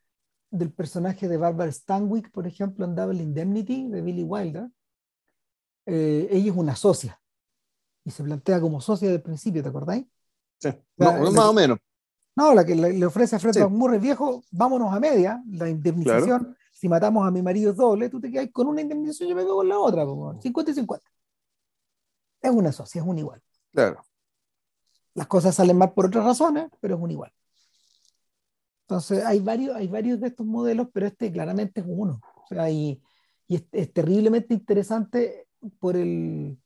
Del 0.50 0.72
personaje 0.72 1.28
de 1.28 1.36
Barbara 1.36 1.70
Stanwyck, 1.70 2.32
por 2.32 2.48
ejemplo, 2.48 2.86
en 2.86 2.96
Double 2.96 3.22
Indemnity 3.22 3.88
de 3.88 4.02
Billy 4.02 4.24
Wilder, 4.24 4.68
eh, 5.86 6.26
ella 6.28 6.50
es 6.50 6.56
una 6.56 6.74
socia 6.74 7.20
y 8.10 8.12
se 8.12 8.24
plantea 8.24 8.60
como 8.60 8.80
socia 8.80 9.08
del 9.08 9.22
principio, 9.22 9.62
¿te 9.62 9.68
acordáis? 9.68 10.04
Sí, 10.58 10.70
más 10.96 11.38
o 11.38 11.52
menos. 11.52 11.78
No, 12.36 12.54
la 12.54 12.64
que 12.64 12.74
le, 12.74 13.06
ofrece 13.06 13.36
a 13.36 13.38
Fred 13.38 13.52
sí. 13.52 13.64
Murray, 13.64 13.98
viejo, 13.98 14.42
vámonos 14.50 14.92
a 14.92 15.00
media, 15.00 15.42
la 15.50 15.68
indemnización, 15.68 16.56
si 16.72 16.88
matamos 16.88 17.26
a 17.26 17.30
mi 17.30 17.42
marido 17.42 17.72
doble, 17.72 18.08
tú 18.08 18.20
te 18.20 18.30
quedas 18.30 18.48
con 18.52 18.66
una 18.66 18.80
indemnización, 18.80 19.28
yo 19.28 19.36
me 19.36 19.42
quedo 19.42 19.56
con 19.56 19.68
la 19.68 19.78
otra, 19.78 20.04
50 20.40 20.70
y 20.70 20.74
50. 20.74 21.10
Es 22.42 22.50
una 22.50 22.72
socia, 22.72 23.00
es 23.00 23.06
un 23.06 23.18
igual. 23.18 23.42
Claro. 23.72 24.02
Las 25.14 25.26
cosas 25.26 25.54
salen 25.54 25.76
mal 25.76 25.92
por 25.92 26.06
otras 26.06 26.24
razones, 26.24 26.68
pero 26.80 26.96
es 26.96 27.00
un 27.00 27.10
igual. 27.10 27.32
Entonces, 28.82 29.24
hay 29.24 29.40
varios, 29.40 29.76
hay 29.76 29.88
varios 29.88 30.20
de 30.20 30.28
estos 30.28 30.46
modelos, 30.46 30.88
pero 30.92 31.06
este 31.06 31.30
claramente 31.30 31.80
es 31.80 31.86
uno. 31.88 32.20
O 32.36 32.46
sea, 32.48 32.70
y, 32.70 33.00
y 33.46 33.56
es, 33.56 33.64
es 33.72 33.92
terriblemente 33.92 34.54
interesante 34.54 35.48
por 35.78 35.96
el, 35.96 36.58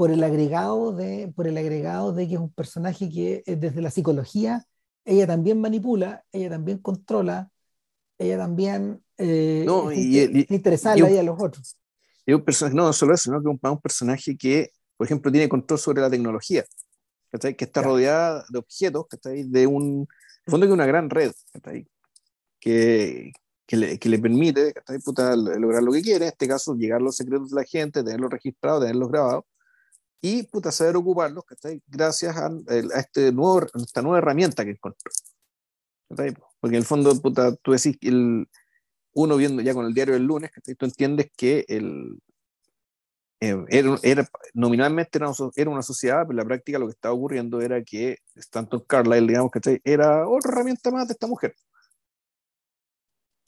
por 0.00 0.10
el 0.10 0.24
agregado 0.24 0.92
de, 0.92 1.30
por 1.36 1.46
el 1.46 1.58
agregado 1.58 2.14
de 2.14 2.26
que 2.26 2.32
es 2.32 2.40
un 2.40 2.50
personaje 2.50 3.10
que 3.10 3.42
eh, 3.44 3.56
desde 3.56 3.82
la 3.82 3.90
psicología 3.90 4.64
ella 5.04 5.26
también 5.26 5.60
manipula, 5.60 6.24
ella 6.32 6.48
también 6.48 6.78
controla, 6.78 7.50
ella 8.16 8.38
también 8.38 9.04
eh, 9.18 9.62
no, 9.66 9.92
y, 9.92 10.46
interesa 10.48 10.92
a 10.92 10.96
los 10.96 11.36
otros. 11.38 11.76
Un 12.26 12.42
personaje, 12.42 12.74
no 12.74 12.90
solo 12.94 13.12
eso, 13.12 13.24
sino 13.24 13.42
que 13.42 13.48
un, 13.48 13.60
un 13.62 13.80
personaje 13.82 14.38
que, 14.38 14.70
por 14.96 15.06
ejemplo, 15.06 15.30
tiene 15.30 15.50
control 15.50 15.78
sobre 15.78 16.00
la 16.00 16.08
tecnología, 16.08 16.64
que 17.38 17.64
está 17.66 17.82
rodeada 17.82 18.46
de 18.48 18.58
objetos, 18.58 19.04
de 19.22 19.66
un, 19.66 20.08
fondo 20.46 20.66
que 20.66 20.72
una 20.72 20.86
gran 20.86 21.10
red, 21.10 21.32
que, 22.58 23.32
que, 23.66 23.76
le, 23.76 23.98
que 23.98 24.08
le 24.08 24.18
permite 24.18 24.72
Puta, 25.04 25.36
lograr 25.36 25.82
lo 25.82 25.92
que 25.92 26.00
quiere, 26.00 26.24
en 26.24 26.32
este 26.32 26.48
caso 26.48 26.74
llegar 26.74 27.02
a 27.02 27.04
los 27.04 27.16
secretos 27.16 27.50
de 27.50 27.56
la 27.56 27.64
gente, 27.64 28.02
tenerlos 28.02 28.30
registrados, 28.30 28.80
tenerlos 28.80 29.10
grabados, 29.10 29.44
y 30.20 30.42
puta, 30.44 30.70
saber 30.72 30.96
ocuparlos, 30.96 31.44
¿cachai? 31.44 31.82
Gracias 31.86 32.36
a, 32.36 32.46
a 32.46 33.00
este 33.00 33.32
nuevo, 33.32 33.66
esta 33.74 34.02
nueva 34.02 34.18
herramienta 34.18 34.64
que 34.64 34.72
encontró. 34.72 35.10
¿cachai? 36.08 36.34
Porque 36.60 36.76
en 36.76 36.80
el 36.82 36.86
fondo, 36.86 37.14
puta, 37.20 37.54
tú 37.56 37.72
decís 37.72 37.96
el, 38.02 38.48
uno 39.14 39.36
viendo 39.36 39.62
ya 39.62 39.74
con 39.74 39.86
el 39.86 39.94
diario 39.94 40.14
del 40.14 40.24
lunes, 40.24 40.50
¿cachai? 40.50 40.74
tú 40.74 40.84
entiendes 40.86 41.30
que 41.36 41.64
el, 41.68 42.20
eh, 43.40 43.56
era, 43.68 43.98
era, 44.02 44.28
nominalmente 44.54 45.18
era 45.18 45.32
era 45.56 45.70
una, 45.70 45.82
sociedad, 45.82 46.22
pero 46.22 46.32
en 46.32 46.36
la 46.36 46.44
práctica 46.44 46.78
lo 46.78 46.86
que 46.86 46.92
estaba 46.92 47.14
ocurriendo 47.14 47.60
era 47.62 47.82
que 47.82 48.18
Stanton 48.34 48.84
Carlyle, 48.86 49.26
digamos, 49.26 49.50
¿cachai? 49.50 49.80
Era 49.84 50.28
otra 50.28 50.52
herramienta 50.52 50.90
más 50.90 51.08
de 51.08 51.12
esta 51.12 51.26
mujer. 51.26 51.54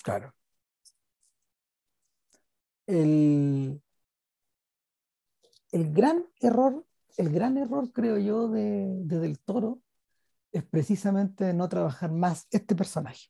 Claro. 0.02 0.32
El, 2.86 3.80
el 5.72 5.92
gran 5.92 6.26
error, 6.40 6.86
el 7.16 7.30
gran 7.30 7.58
error, 7.58 7.92
creo 7.92 8.18
yo, 8.18 8.48
de, 8.48 8.86
de, 9.04 9.18
Del 9.18 9.38
Toro 9.40 9.80
es 10.52 10.62
precisamente 10.64 11.52
no 11.54 11.68
trabajar 11.68 12.12
más 12.12 12.46
este 12.50 12.74
personaje. 12.74 13.28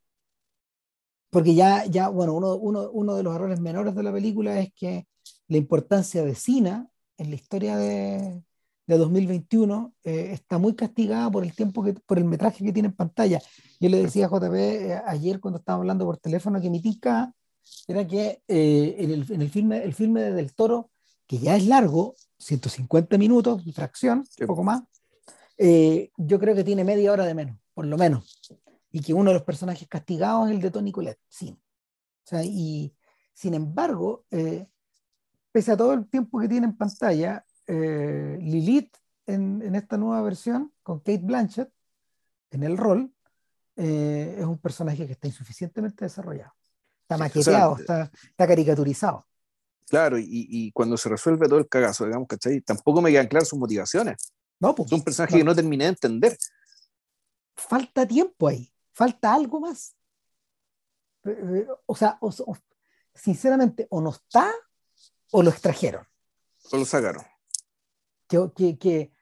Porque 1.30 1.54
ya, 1.54 1.86
ya 1.86 2.08
bueno, 2.08 2.34
uno, 2.34 2.56
uno, 2.56 2.90
uno 2.90 3.14
de 3.14 3.22
los 3.22 3.34
errores 3.34 3.60
menores 3.60 3.94
de 3.94 4.02
la 4.02 4.12
película 4.12 4.58
es 4.60 4.72
que 4.74 5.06
la 5.48 5.56
importancia 5.56 6.22
de 6.24 6.34
Sina 6.34 6.88
en 7.16 7.30
la 7.30 7.36
historia 7.36 7.76
de, 7.76 8.42
de 8.86 8.98
2021 8.98 9.94
eh, 10.04 10.30
está 10.32 10.58
muy 10.58 10.74
castigada 10.74 11.30
por 11.30 11.44
el 11.44 11.54
tiempo 11.54 11.82
que, 11.82 11.94
por 11.94 12.18
el 12.18 12.24
metraje 12.24 12.64
que 12.64 12.72
tiene 12.72 12.88
en 12.88 12.94
pantalla. 12.94 13.40
Yo 13.80 13.88
le 13.88 14.02
decía 14.02 14.26
a 14.26 14.28
JP 14.28 14.54
eh, 14.54 15.00
ayer 15.06 15.40
cuando 15.40 15.58
estábamos 15.58 15.82
hablando 15.82 16.04
por 16.04 16.18
teléfono 16.18 16.60
que 16.60 16.70
mi 16.70 16.82
tica 16.82 17.32
era 17.86 18.06
que 18.06 18.42
eh, 18.48 18.96
en, 18.98 19.10
el, 19.10 19.32
en, 19.32 19.42
el, 19.42 19.50
filme, 19.50 19.82
el 19.82 19.94
filme 19.94 20.22
de 20.22 20.32
Del 20.32 20.54
Toro, 20.54 20.90
que 21.26 21.38
ya 21.38 21.56
es 21.56 21.66
largo, 21.66 22.14
150 22.42 23.18
minutos 23.18 23.62
fracción, 23.74 24.24
un 24.40 24.46
poco 24.46 24.64
más, 24.64 24.82
eh, 25.56 26.10
yo 26.16 26.38
creo 26.38 26.54
que 26.54 26.64
tiene 26.64 26.84
media 26.84 27.12
hora 27.12 27.24
de 27.24 27.34
menos, 27.34 27.56
por 27.74 27.86
lo 27.86 27.96
menos. 27.96 28.40
Y 28.90 29.00
que 29.00 29.14
uno 29.14 29.30
de 29.30 29.34
los 29.34 29.44
personajes 29.44 29.86
castigados 29.88 30.48
es 30.48 30.56
el 30.56 30.60
de 30.60 30.70
Tony 30.70 30.92
Collette, 30.92 31.20
sí. 31.28 31.50
O 31.50 32.26
sea, 32.26 32.42
y 32.44 32.94
sin 33.32 33.54
embargo, 33.54 34.24
eh, 34.30 34.66
pese 35.50 35.72
a 35.72 35.76
todo 35.76 35.94
el 35.94 36.08
tiempo 36.08 36.40
que 36.40 36.48
tiene 36.48 36.66
en 36.66 36.76
pantalla, 36.76 37.44
eh, 37.66 38.38
Lilith 38.40 38.94
en, 39.26 39.62
en, 39.62 39.74
esta 39.74 39.96
nueva 39.96 40.20
versión, 40.22 40.72
con 40.82 40.98
Kate 40.98 41.22
Blanchett 41.22 41.70
en 42.50 42.64
el 42.64 42.76
rol, 42.76 43.12
es 43.74 44.44
un 44.44 44.58
personaje 44.58 45.06
que 45.06 45.12
está 45.12 45.26
insuficientemente 45.26 46.04
desarrollado. 46.04 46.52
Está 47.00 47.16
maqueteado, 47.16 47.72
o 47.72 47.76
sea, 47.76 48.02
está, 48.04 48.10
está 48.28 48.46
caricaturizado. 48.46 49.26
Claro, 49.92 50.18
y, 50.18 50.26
y, 50.26 50.72
cuando 50.72 50.96
se 50.96 51.10
resuelve 51.10 51.46
todo 51.46 51.58
el 51.58 51.68
cagazo, 51.68 52.06
digamos, 52.06 52.26
¿cachai? 52.26 52.62
Tampoco 52.62 53.02
me 53.02 53.10
quedan 53.10 53.26
claras 53.26 53.48
sus 53.48 53.58
motivaciones. 53.58 54.32
No, 54.58 54.74
pues, 54.74 54.90
es 54.90 54.92
un 54.94 55.04
personaje 55.04 55.34
no. 55.34 55.38
que 55.38 55.44
no 55.44 55.54
terminé 55.54 55.84
de 55.84 55.90
entender. 55.90 56.38
Falta 57.54 58.08
tiempo 58.08 58.48
ahí, 58.48 58.72
falta 58.94 59.34
algo 59.34 59.60
más. 59.60 59.94
O 61.84 61.94
sea, 61.94 62.16
o, 62.22 62.28
o, 62.28 62.56
sinceramente, 63.14 63.86
o 63.90 64.00
no 64.00 64.12
está 64.12 64.50
o 65.30 65.42
lo 65.42 65.50
extrajeron. 65.50 66.06
O 66.70 66.78
lo 66.78 66.86
sacaron. 66.86 67.24
Que, 68.26 68.50
que, 68.56 68.78
que, 68.78 69.12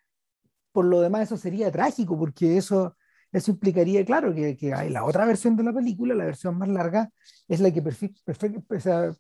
por 0.71 0.85
lo 0.85 1.01
demás 1.01 1.23
eso 1.23 1.37
sería 1.37 1.73
trágico, 1.73 2.17
porque 2.17 2.57
eso, 2.57 2.97
eso 3.33 3.51
implicaría, 3.51 4.05
claro, 4.05 4.33
que, 4.33 4.57
que 4.57 4.73
hay 4.73 4.89
la 4.89 5.03
otra 5.03 5.25
versión 5.25 5.57
de 5.57 5.65
la 5.65 5.73
película, 5.73 6.15
la 6.15 6.27
versión 6.27 6.57
más 6.57 6.69
larga, 6.69 7.11
es 7.49 7.59
la 7.59 7.73
que 7.73 7.83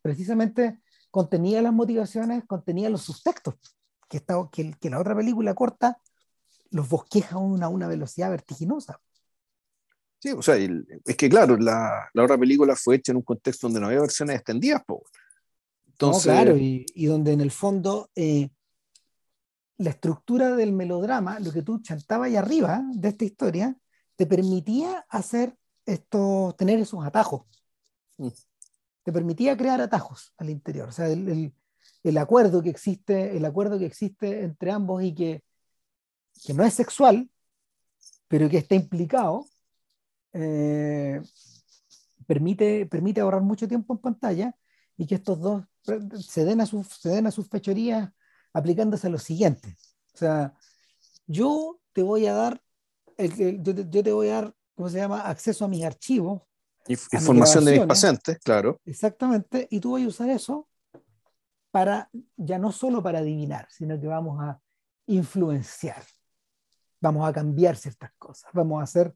precisamente 0.00 0.78
contenía 1.10 1.62
las 1.62 1.72
motivaciones, 1.72 2.44
contenía 2.46 2.90
los 2.90 3.02
subtextos, 3.02 3.54
que, 4.08 4.18
está, 4.18 4.36
que, 4.50 4.72
que 4.80 4.90
la 4.90 5.00
otra 5.00 5.14
película 5.16 5.54
corta 5.54 5.98
los 6.70 6.88
bosqueja 6.88 7.36
a 7.36 7.38
una, 7.38 7.68
una 7.68 7.88
velocidad 7.88 8.30
vertiginosa. 8.30 9.00
Sí, 10.18 10.30
o 10.32 10.42
sea, 10.42 10.56
el, 10.56 10.86
es 11.04 11.16
que 11.16 11.28
claro, 11.28 11.56
la, 11.56 12.10
la, 12.12 12.24
otra 12.24 12.36
película 12.36 12.76
fue 12.76 12.96
hecha 12.96 13.12
en 13.12 13.16
un 13.16 13.22
contexto 13.22 13.66
donde 13.66 13.80
no 13.80 13.86
había 13.86 14.00
versiones 14.00 14.36
extendidas, 14.36 14.84
po. 14.84 15.02
Entonces, 15.86 16.26
no, 16.26 16.32
claro, 16.32 16.56
y, 16.56 16.86
y, 16.94 17.06
donde 17.06 17.32
en 17.32 17.40
el 17.40 17.50
fondo 17.50 18.10
eh, 18.14 18.50
la 19.78 19.90
estructura 19.90 20.54
del 20.56 20.72
melodrama, 20.72 21.40
lo 21.40 21.52
que 21.52 21.62
tú 21.62 21.80
chantabas 21.80 22.28
ahí 22.28 22.36
arriba 22.36 22.82
de 22.92 23.08
esta 23.08 23.24
historia, 23.24 23.76
te 24.14 24.26
permitía 24.26 25.06
hacer 25.08 25.56
esto, 25.86 26.54
tener 26.58 26.78
esos 26.78 27.04
atajos. 27.04 27.42
Mm. 28.18 28.28
Te 29.10 29.14
permitía 29.14 29.56
crear 29.56 29.80
atajos 29.80 30.32
al 30.38 30.50
interior. 30.50 30.88
O 30.88 30.92
sea, 30.92 31.08
el, 31.08 31.28
el, 31.28 31.54
el, 32.04 32.16
acuerdo 32.16 32.62
que 32.62 32.70
existe, 32.70 33.36
el 33.36 33.44
acuerdo 33.44 33.76
que 33.76 33.84
existe 33.86 34.44
entre 34.44 34.70
ambos 34.70 35.02
y 35.02 35.12
que, 35.12 35.42
que 36.46 36.54
no 36.54 36.62
es 36.62 36.74
sexual, 36.74 37.28
pero 38.28 38.48
que 38.48 38.58
está 38.58 38.76
implicado, 38.76 39.46
eh, 40.32 41.20
permite, 42.24 42.86
permite 42.86 43.20
ahorrar 43.20 43.42
mucho 43.42 43.66
tiempo 43.66 43.94
en 43.94 43.98
pantalla 43.98 44.56
y 44.96 45.08
que 45.08 45.16
estos 45.16 45.40
dos 45.40 45.64
se 46.24 46.44
den 46.44 46.60
a 46.60 46.66
sus, 46.66 46.86
se 46.86 47.08
den 47.08 47.26
a 47.26 47.32
sus 47.32 47.48
fechorías 47.48 48.12
aplicándose 48.52 49.08
a 49.08 49.10
lo 49.10 49.18
siguiente. 49.18 49.76
O 50.14 50.18
sea, 50.18 50.54
yo 51.26 51.80
te 51.92 52.04
voy 52.04 52.26
a 52.26 52.34
dar, 52.34 52.62
el, 53.16 53.60
yo, 53.60 53.74
te, 53.74 53.88
yo, 53.90 54.04
te, 54.04 54.12
voy 54.12 54.28
a 54.28 54.34
dar, 54.34 54.54
¿cómo 54.76 54.88
se 54.88 54.98
llama?, 54.98 55.22
acceso 55.22 55.64
a 55.64 55.68
mis 55.68 55.84
archivos. 55.84 56.42
Información 56.88 57.64
de 57.64 57.78
mis 57.78 57.86
pacientes, 57.86 58.38
claro. 58.38 58.80
Exactamente, 58.84 59.68
y 59.70 59.80
tú 59.80 59.92
vas 59.92 60.02
a 60.02 60.08
usar 60.08 60.30
eso 60.30 60.68
para, 61.70 62.10
ya 62.36 62.58
no 62.58 62.72
solo 62.72 63.02
para 63.02 63.20
adivinar, 63.20 63.68
sino 63.70 64.00
que 64.00 64.06
vamos 64.06 64.42
a 64.42 64.60
influenciar, 65.06 66.02
vamos 67.00 67.28
a 67.28 67.32
cambiar 67.32 67.76
ciertas 67.76 68.10
cosas, 68.18 68.50
vamos 68.52 68.80
a 68.80 68.84
hacer 68.84 69.14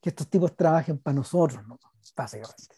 que 0.00 0.10
estos 0.10 0.28
tipos 0.28 0.54
trabajen 0.54 0.98
para 0.98 1.14
nosotros, 1.14 1.66
¿no? 1.66 1.78
básicamente. 2.14 2.76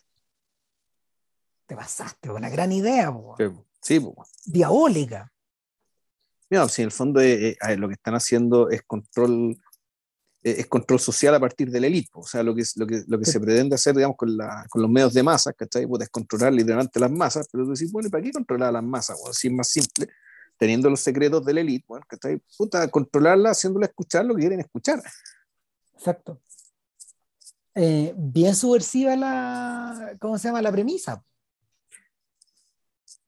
Te 1.66 1.74
pasaste, 1.74 2.30
una 2.30 2.48
gran 2.48 2.70
idea, 2.70 3.12
po. 3.12 3.36
Sí, 3.80 3.98
po. 3.98 4.24
diabólica. 4.44 5.32
Mira, 6.48 6.68
si 6.68 6.82
en 6.82 6.86
el 6.86 6.92
fondo 6.92 7.20
eh, 7.20 7.56
eh, 7.60 7.76
lo 7.76 7.88
que 7.88 7.94
están 7.94 8.14
haciendo 8.14 8.70
es 8.70 8.82
control 8.82 9.50
eh, 9.50 9.58
es 10.50 10.66
control 10.66 11.00
social 11.00 11.34
a 11.34 11.40
partir 11.40 11.70
de 11.70 11.80
la 11.80 11.88
élite, 11.88 12.10
o 12.14 12.22
sea, 12.22 12.42
lo 12.42 12.54
que, 12.54 12.62
lo 12.76 12.86
que, 12.86 13.02
lo 13.08 13.18
que 13.18 13.24
sí. 13.24 13.32
se 13.32 13.40
pretende 13.40 13.74
hacer, 13.74 13.96
digamos, 13.96 14.16
con, 14.16 14.36
la, 14.36 14.64
con 14.70 14.80
los 14.80 14.90
medios 14.90 15.12
de 15.12 15.22
masa, 15.24 15.52
¿cachai? 15.52 15.86
Es 16.00 16.08
controlar 16.08 16.52
literalmente 16.52 17.00
las 17.00 17.10
masas, 17.10 17.48
pero 17.50 17.64
tú 17.64 17.72
decís, 17.72 17.90
bueno, 17.90 18.06
¿y 18.06 18.10
para 18.10 18.22
qué 18.22 18.30
controlar 18.30 18.72
las 18.72 18.84
masas? 18.84 19.18
Bueno, 19.18 19.34
si 19.34 19.48
es 19.48 19.52
más 19.52 19.68
simple, 19.68 20.08
teniendo 20.56 20.88
los 20.88 21.00
secretos 21.00 21.44
de 21.44 21.52
la 21.52 21.60
élite, 21.62 21.84
bueno, 21.88 22.06
¿cachai? 22.08 22.40
Puta, 22.56 22.86
controlarla, 22.88 23.50
haciéndola 23.50 23.86
escuchar 23.86 24.24
lo 24.24 24.34
que 24.34 24.40
quieren 24.40 24.60
escuchar. 24.60 25.02
Exacto. 25.94 26.40
Eh, 27.74 28.14
bien 28.16 28.54
subversiva 28.54 29.16
la, 29.16 30.16
¿cómo 30.20 30.38
se 30.38 30.48
llama? 30.48 30.62
La 30.62 30.72
premisa. 30.72 31.22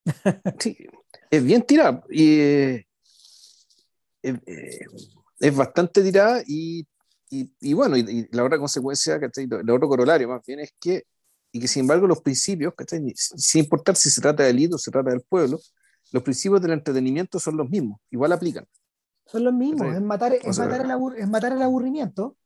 Sí, 0.59 0.77
es 1.31 1.45
bien 1.45 1.63
tirada 1.63 2.03
y 2.09 2.41
eh, 2.41 2.87
eh, 4.23 4.81
es 5.41 5.57
bastante 5.57 6.03
tirada 6.03 6.43
y, 6.47 6.87
y, 7.31 7.53
y 7.61 7.73
bueno, 7.75 7.97
y, 7.97 8.01
y, 8.01 8.29
la 8.37 8.45
otra 8.45 8.59
consecuencia, 8.59 9.19
¿cachai? 9.21 9.45
el 9.51 9.71
otro 9.71 9.89
corolario 9.89 10.29
más 10.29 10.45
bien 10.47 10.61
es 10.61 10.73
que, 10.81 11.05
y 11.53 11.61
que 11.61 11.69
sin 11.69 11.83
embargo 11.83 12.07
los 12.07 12.21
principios, 12.21 12.75
¿cachai? 12.75 13.13
sin 13.15 13.65
importar 13.65 13.97
si 13.97 14.11
se 14.11 14.21
trata 14.21 14.45
del 14.45 14.59
hito 14.59 14.77
o 14.77 14.79
se 14.79 14.91
trata 14.91 15.11
del 15.11 15.23
pueblo, 15.23 15.61
los 16.13 16.23
principios 16.23 16.63
del 16.63 16.73
entretenimiento 16.73 17.39
son 17.39 17.57
los 17.57 17.69
mismos, 17.69 18.01
igual 18.11 18.33
aplican. 18.33 18.67
Son 19.27 19.45
los 19.45 19.53
mismos, 19.53 19.95
es 19.95 20.01
matar, 20.01 20.33
es, 20.33 20.57
sea, 20.57 20.65
matar 20.65 20.85
el 20.87 20.91
abur, 20.91 21.19
es 21.19 21.29
matar 21.29 21.53
el 21.53 21.61
aburrimiento. 21.61 22.37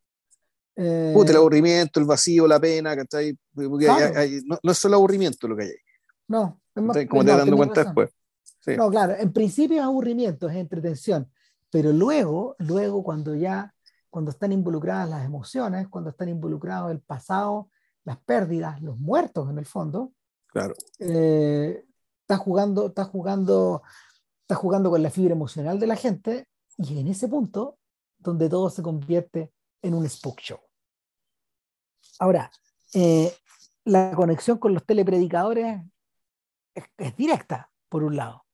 Eh... 0.74 1.12
Puta, 1.14 1.30
el 1.30 1.37
aburrimiento, 1.37 2.01
el 2.01 2.07
vacío, 2.07 2.49
la 2.49 2.59
pena, 2.59 2.97
¿cachai? 2.97 3.39
Claro. 3.55 4.16
hay, 4.16 4.16
hay, 4.16 4.41
no, 4.45 4.59
no, 4.61 4.72
es 4.72 4.78
solo 4.78 4.97
aburrimiento 4.97 5.47
lo 5.47 5.57
que 5.57 5.62
hay 5.62 5.68
ahí. 5.68 5.76
No, 6.26 6.61
es 6.74 6.83
más, 6.83 6.97
como 7.07 7.24
te 7.24 7.30
no, 7.30 7.39
dando 7.39 7.57
cuenta 7.57 7.85
razón. 7.85 7.95
después. 7.95 8.11
Sí. 8.64 8.76
No, 8.76 8.91
claro, 8.91 9.14
en 9.16 9.33
principio 9.33 9.76
es 9.76 9.83
aburrimiento, 9.83 10.49
es 10.49 10.57
entretención, 10.57 11.30
pero 11.70 11.93
luego, 11.93 12.57
luego 12.59 13.05
cuando 13.05 13.35
ya, 13.35 13.72
cuando 14.13 14.31
están 14.31 14.53
involucradas 14.53 15.09
las 15.09 15.25
emociones, 15.25 15.89
cuando 15.89 16.11
están 16.11 16.29
involucrados 16.29 16.91
el 16.91 17.01
pasado, 17.01 17.71
las 18.05 18.19
pérdidas, 18.19 18.83
los 18.83 18.99
muertos 18.99 19.49
en 19.49 19.57
el 19.57 19.65
fondo, 19.65 20.13
claro. 20.49 20.75
Eh, 20.99 21.83
está 22.21 22.37
jugando, 22.37 22.89
está 22.89 23.05
jugando, 23.05 23.83
está 24.43 24.55
jugando 24.55 24.91
con 24.91 25.03
la 25.03 25.09
fibra 25.09 25.33
emocional 25.33 25.81
de 25.81 25.87
la 25.87 25.97
gente 25.97 26.47
y 26.77 27.01
en 27.01 27.09
ese 27.09 27.27
punto 27.27 27.79
donde 28.19 28.51
todo 28.51 28.69
se 28.69 28.83
convierte 28.83 29.51
en 29.81 29.95
un 29.95 30.07
spook 30.07 30.41
show. 30.41 30.61
Ahora, 32.19 32.51
eh, 32.93 33.33
la 33.87 34.13
conexión 34.15 34.59
con 34.59 34.75
los 34.75 34.85
telepredicadores 34.85 35.81
es, 36.75 36.85
es, 36.99 37.17
directa, 37.17 37.71
por 37.89 38.05
un 38.05 38.17
lado. 38.17 38.45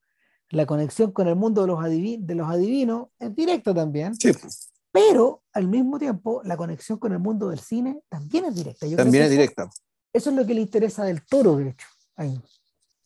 La 0.51 0.67
conexión 0.67 1.11
con 1.11 1.27
el 1.27 1.35
mundo 1.35 1.63
de 1.63 1.67
los, 1.67 1.83
de 1.83 2.35
los 2.37 2.49
adivinos 2.49 3.09
es 3.19 3.35
directa 3.35 3.75
también. 3.75 4.15
Sí. 4.15 4.31
Pero 4.91 5.43
al 5.53 5.69
mismo 5.69 5.99
tiempo, 5.99 6.41
la 6.45 6.57
conexión 6.57 6.99
con 6.99 7.13
el 7.13 7.19
mundo 7.19 7.51
del 7.51 7.61
cine 7.61 8.01
también 8.09 8.47
es 8.47 8.55
directa. 8.55 8.87
Yo 8.87 8.97
también 8.97 9.25
es 9.25 9.31
directa. 9.31 9.65
Eso, 9.65 9.83
eso, 10.13 10.31
es 10.31 10.37
lo 10.37 10.47
que 10.47 10.55
le 10.55 10.61
interesa 10.63 11.05
del 11.05 11.25
toro, 11.27 11.57
de 11.57 11.71
hecho. 11.71 11.87
Ahí. 12.17 12.41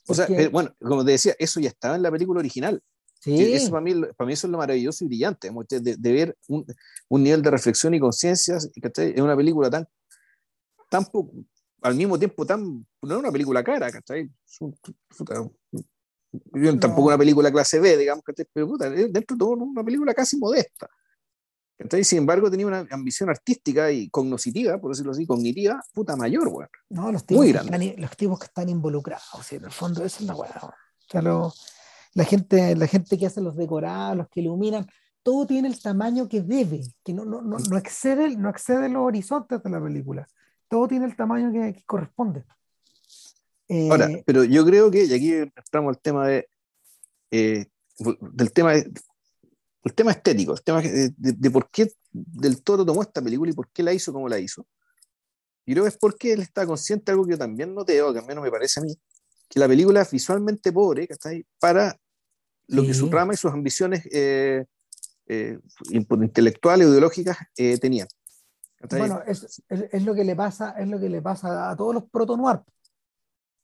O 0.07 0.15
sea, 0.15 0.27
bueno, 0.51 0.75
como 0.81 1.05
te 1.05 1.13
decía, 1.13 1.35
eso 1.39 1.61
ya 1.61 1.69
estaba 1.69 1.97
en 1.97 2.03
la 2.03 2.11
película 2.11 2.41
original. 2.41 2.83
Sí. 3.21 3.53
Eso 3.53 3.71
para, 3.71 3.83
mí, 3.83 3.95
para 4.17 4.27
mí 4.27 4.33
eso 4.33 4.49
es 4.49 4.51
lo 4.51 4.59
maravilloso 4.59 5.05
y 5.05 5.07
brillante, 5.07 5.49
de, 5.81 5.97
de 5.97 6.13
ver 6.13 6.37
un, 6.49 6.67
un, 7.09 7.23
nivel 7.23 7.41
de 7.41 7.53
reflexión 7.53 7.95
y 7.95 8.01
conciencia 8.01 8.59
en 8.97 9.23
una 9.23 9.37
película 9.37 9.71
tan, 9.71 9.87
tan 10.91 11.07
al 11.83 11.95
mismo 11.95 12.19
tiempo 12.19 12.45
tan, 12.45 12.85
no 13.03 13.15
es 13.15 13.21
una 13.21 13.31
película 13.31 13.63
cara, 13.63 13.93
¿cachai? 13.93 14.29
No. 15.31 15.53
Tampoco 16.81 17.09
una 17.09 17.19
película 17.19 17.53
clase 17.53 17.79
B, 17.79 17.97
digamos, 17.97 18.25
¿cachai? 18.25 18.47
Pero 18.53 18.67
puta, 18.67 18.91
dentro 18.91 19.37
de 19.37 19.39
todo 19.39 19.51
una 19.51 19.85
película 19.85 20.15
casi 20.15 20.37
modesta. 20.37 20.89
¿Cachai? 21.83 22.05
Sin 22.05 22.19
embargo, 22.19 22.51
tenía 22.51 22.67
una 22.67 22.87
ambición 22.91 23.31
artística 23.31 23.91
y 23.91 24.09
cognoscitiva, 24.09 24.79
por 24.79 24.91
decirlo 24.91 25.13
así, 25.13 25.27
cognitiva, 25.27 25.81
puta 25.93 26.17
mayor, 26.17 26.49
weón. 26.49 26.69
No, 26.91 27.13
los 27.13 27.25
tipos, 27.27 27.45
Muy 27.45 27.53
grande. 27.53 27.79
Que 27.79 27.85
están, 27.87 28.03
los 28.03 28.17
tipos 28.17 28.39
que 28.39 28.47
están 28.47 28.69
involucrados, 28.69 29.53
en 29.53 29.65
el 29.65 29.71
fondo, 29.71 30.05
eso 30.05 30.19
es 30.21 30.27
la 30.27 30.35
weá. 30.35 30.61
O 30.63 31.11
sea, 31.11 31.23
lo, 31.23 31.53
la 32.15 32.25
gente, 32.25 32.77
la 32.77 32.87
gente 32.87 33.19
que 33.19 33.27
hace 33.27 33.41
los 33.41 33.57
decorados, 33.57 34.17
los 34.17 34.29
que 34.29 34.41
iluminan, 34.41 34.87
todo 35.23 35.47
tiene 35.47 35.69
el 35.69 35.81
tamaño 35.81 36.29
que 36.29 36.41
debe, 36.43 36.83
que 37.05 37.13
no, 37.13 37.25
no, 37.25 37.43
no, 37.43 37.59
no 37.59 37.77
excede, 37.77 38.37
no 38.37 38.51
excede 38.51 38.89
los 38.89 39.03
horizontes 39.03 39.63
de 39.63 39.71
la 39.71 39.83
película 39.83 40.27
todo 40.73 40.89
tiene 40.89 41.05
el 41.05 41.15
tamaño 41.15 41.53
que, 41.53 41.85
corresponde. 41.85 42.45
Ahora, 43.91 44.11
eh, 44.11 44.23
pero 44.25 44.43
yo 44.43 44.65
creo 44.65 44.91
que, 44.91 45.05
y 45.05 45.13
aquí 45.13 45.35
entramos 45.35 45.95
al 45.95 46.01
tema 46.01 46.27
de, 46.27 46.49
eh, 47.31 47.67
del 47.99 48.53
tema, 48.55 48.73
el 49.85 49.95
tema 49.95 50.13
estético, 50.13 50.53
el 50.55 50.63
tema 50.63 50.81
de, 50.81 51.51
por 51.51 51.71
qué 51.71 51.93
Del 52.13 52.63
Toro 52.63 52.85
tomó 52.85 53.03
esta 53.03 53.21
película 53.21 53.51
y 53.51 53.55
por 53.55 53.69
qué 53.71 53.83
la 53.83 53.93
hizo 53.93 54.13
como 54.13 54.29
la 54.29 54.39
hizo. 54.39 54.67
Y 55.65 55.73
creo 55.73 55.85
que 55.85 55.91
es 55.91 55.97
porque 55.97 56.33
él 56.33 56.41
está 56.41 56.67
consciente 56.67 57.07
de 57.07 57.13
algo 57.13 57.25
que 57.25 57.33
yo 57.33 57.39
también 57.39 57.75
noteo, 57.75 58.13
que 58.13 58.21
al 58.21 58.27
menos 58.27 58.43
me 58.43 58.51
parece 58.51 58.81
a 58.81 58.83
mí, 58.83 58.95
que 59.49 59.61
la 59.61 59.69
película 59.69 60.03
es 60.03 60.11
visualmente 60.11 60.73
pobre, 60.73 61.09
ahí 61.25 61.45
Para 61.59 61.99
lo 62.69 62.83
que 62.85 62.95
su 62.95 63.11
trama 63.11 63.35
y 63.35 63.37
sus 63.37 63.53
ambiciones 63.53 64.09
eh, 64.13 64.65
intelectuales 65.91 66.87
o 66.87 66.91
ideológicas 66.91 67.37
tenían. 67.81 68.09
Bueno, 68.91 69.23
es, 69.27 69.63
es, 69.69 70.05
lo 70.05 70.15
que 70.15 70.25
le 70.25 70.35
pasa, 70.35 70.75
es 70.79 70.89
lo 70.89 70.99
que 70.99 71.09
le 71.09 71.23
pasa 71.23 71.71
a 71.71 71.77
todos 71.77 71.95
los 71.95 72.05
proto-noir. 72.11 72.57
O 72.57 72.67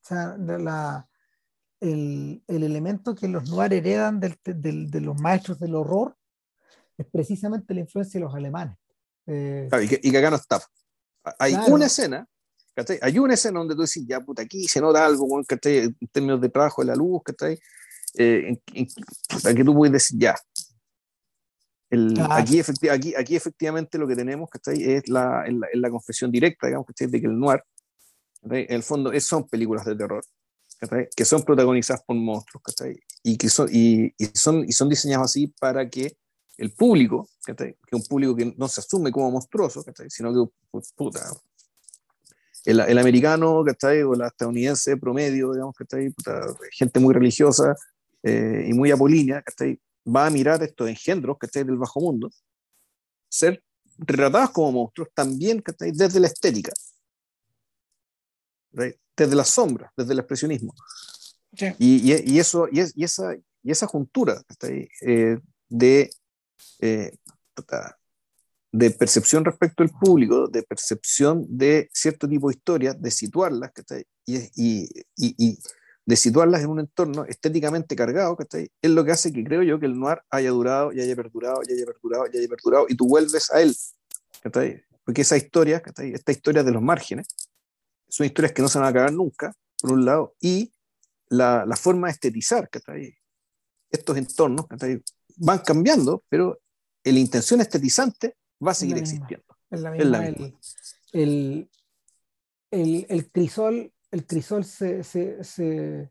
sea, 0.01 0.37
la, 0.39 1.09
el, 1.81 2.43
el, 2.47 2.63
elemento 2.63 3.15
que 3.15 3.29
los 3.29 3.49
noir 3.51 3.73
heredan 3.73 4.21
del, 4.21 4.37
del, 4.45 4.91
de 4.91 5.01
los 5.01 5.21
maestros 5.21 5.59
del 5.59 5.75
horror 5.75 6.17
es 6.97 7.07
precisamente 7.07 7.75
la 7.75 7.81
influencia 7.81 8.19
de 8.19 8.25
los 8.25 8.35
alemanes. 8.35 8.77
Eh, 9.27 9.69
y, 9.83 9.89
que, 9.89 10.01
y, 10.03 10.11
que, 10.11 10.19
acá 10.19 10.31
no 10.31 10.37
está. 10.37 10.61
Hay 11.39 11.55
una 11.69 11.87
escena, 11.87 12.27
hay 13.03 13.19
una 13.19 13.35
escena 13.35 13.59
donde 13.59 13.75
tú 13.75 13.83
dices, 13.83 14.05
ya 14.07 14.21
puta, 14.21 14.43
aquí 14.43 14.67
se 14.67 14.81
nota 14.81 15.05
algo, 15.05 15.27
en 15.39 15.97
términos 16.11 16.41
de 16.41 16.49
trabajo 16.49 16.83
de 16.83 16.89
la 16.89 16.95
luz, 16.95 17.23
que 17.25 17.59
eh, 18.15 18.49
en, 18.49 18.61
en, 18.75 19.57
que 19.57 19.65
tú 19.65 19.75
puedes 19.75 19.93
decir, 19.93 20.19
ya, 20.19 20.35
aquí, 22.31 22.61
aquí, 22.91 23.15
aquí, 23.15 23.37
efectivamente 23.37 23.99
lo 23.99 24.07
que 24.07 24.17
tenemos 24.17 24.49
es 24.67 25.09
la, 25.09 25.45
la, 25.75 25.91
confesión 25.91 26.31
directa, 26.31 26.67
digamos, 26.67 26.87
de 26.97 27.21
que 27.21 27.27
el 27.27 27.39
noir, 27.39 27.63
en 28.43 28.73
el 28.75 28.83
fondo, 28.83 29.13
es, 29.13 29.25
son 29.25 29.49
películas 29.49 29.85
de 29.85 29.97
terror, 29.97 30.25
que 31.15 31.25
son 31.25 31.43
protagonizadas 31.43 32.03
por 32.05 32.17
monstruos, 32.17 32.63
y 33.23 33.37
que 33.37 33.49
son, 33.49 33.69
y, 33.73 34.15
son, 34.35 34.65
y 34.65 34.73
son 34.73 34.89
diseñados 34.89 35.27
así 35.27 35.49
para 35.59 35.89
que 35.89 36.17
el 36.57 36.73
público, 36.73 37.29
que 37.45 37.53
es 37.53 37.93
un 37.93 38.05
público 38.05 38.35
que 38.35 38.55
no 38.57 38.69
se 38.69 38.81
asume 38.81 39.11
como 39.11 39.31
monstruoso, 39.31 39.85
sino 40.09 40.33
que, 40.33 40.81
puta, 40.97 41.21
el, 42.65 42.81
el, 42.81 42.99
americano, 42.99 43.59
o 43.61 43.65
la 44.15 44.27
estadounidense 44.27 44.97
promedio, 44.97 45.53
digamos, 45.53 45.75
puta, 45.77 45.99
gente 46.73 47.01
muy 47.01 47.15
religiosa 47.15 47.75
eh, 48.23 48.67
y 48.69 48.73
muy 48.73 48.91
apolínea, 48.91 49.43
va 50.07 50.27
a 50.27 50.31
mirar 50.31 50.63
estos 50.63 50.89
engendros 50.89 51.39
que 51.39 51.65
del 51.65 51.77
bajo 51.77 52.01
mundo 52.01 52.31
ser 53.29 53.63
retratados 53.99 54.51
como 54.51 54.73
monstruos 54.73 55.09
también 55.15 55.61
que 55.61 55.73
desde 55.93 56.21
la 56.21 56.29
estética, 56.29 56.73
desde 59.17 59.37
las 59.37 59.49
sombras, 59.49 59.91
desde 59.97 60.13
el 60.13 60.19
expresionismo. 60.21 60.75
Y, 61.79 62.13
y, 62.13 62.39
eso, 62.39 62.69
y, 62.71 62.81
y, 62.95 63.05
esa, 63.05 63.35
y 63.35 63.71
esa 63.71 63.87
juntura 63.87 64.43
eh, 65.03 65.39
de, 65.69 66.11
eh, 66.81 67.13
de 68.73 68.91
percepción 68.91 69.45
respecto 69.45 69.83
al 69.83 69.91
público, 69.91 70.47
de 70.47 70.63
percepción 70.63 71.45
de 71.49 71.89
cierto 71.93 72.29
tipo 72.29 72.49
de 72.49 72.55
historias, 72.55 73.01
de 73.01 73.11
situarlas, 73.11 73.73
y, 74.27 74.89
y, 75.17 75.59
de 76.05 76.17
situarlas 76.17 76.63
en 76.63 76.71
un 76.71 76.81
entorno 76.81 77.27
estéticamente 77.27 77.95
cargado, 77.95 78.35
¿cachai? 78.35 78.71
Es 78.81 78.91
lo 78.91 79.05
que 79.05 79.13
hace 79.13 79.31
que 79.31 79.45
creo 79.45 79.63
yo 79.63 79.79
que 79.79 79.85
el 79.85 79.99
noir 79.99 80.23
haya 80.31 80.51
durado 80.51 80.91
y 80.91 81.03
haya 81.03 81.15
perdurado 81.15 81.61
y 81.69 81.73
haya 81.73 81.85
perdurado 81.85 82.25
y 82.33 82.39
haya 82.39 82.49
perdurado 82.49 82.87
y 82.89 82.97
tú 82.97 83.07
vuelves 83.07 83.51
a 83.51 83.61
él, 83.61 83.77
¿cachai? 84.43 84.83
Porque 85.05 85.21
esa 85.21 85.37
historia, 85.37 85.83
¿cachai? 85.83 86.13
Esta 86.13 86.33
historia 86.33 86.63
de 86.63 86.73
los 86.73 86.81
márgenes, 86.81 87.27
son 88.09 88.27
historias 88.27 88.53
que 88.53 88.63
no 88.63 88.69
se 88.69 88.79
van 88.79 88.87
a 88.87 88.91
acabar 88.91 89.13
nunca, 89.13 89.55
por 89.81 89.93
un 89.93 90.05
lado, 90.05 90.35
y 90.41 90.73
la, 91.29 91.65
la 91.67 91.77
forma 91.77 92.09
de 92.09 92.13
estetizar, 92.13 92.69
¿cachai? 92.71 93.15
Estos 93.91 94.17
entornos, 94.17 94.67
¿cachai? 94.67 95.03
Van 95.37 95.59
cambiando, 95.59 96.25
pero 96.29 96.59
la 97.05 97.19
intención 97.19 97.61
estetizante 97.61 98.37
va 98.65 98.73
a 98.73 98.75
seguir 98.75 98.99
existiendo. 98.99 99.47
Es 99.71 99.81
la 99.81 99.91
misma. 99.91 100.27
El, 101.13 101.71
el, 102.71 103.07
el, 103.09 103.31
crisol 103.31 103.93
el 104.11 104.27
crisol 104.27 104.65
se, 104.65 105.03
se, 105.05 105.43
se, 105.45 106.11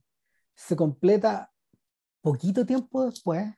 se, 0.55 0.75
completa 0.75 1.51
poquito 2.21 2.65
tiempo 2.65 3.05
después 3.05 3.53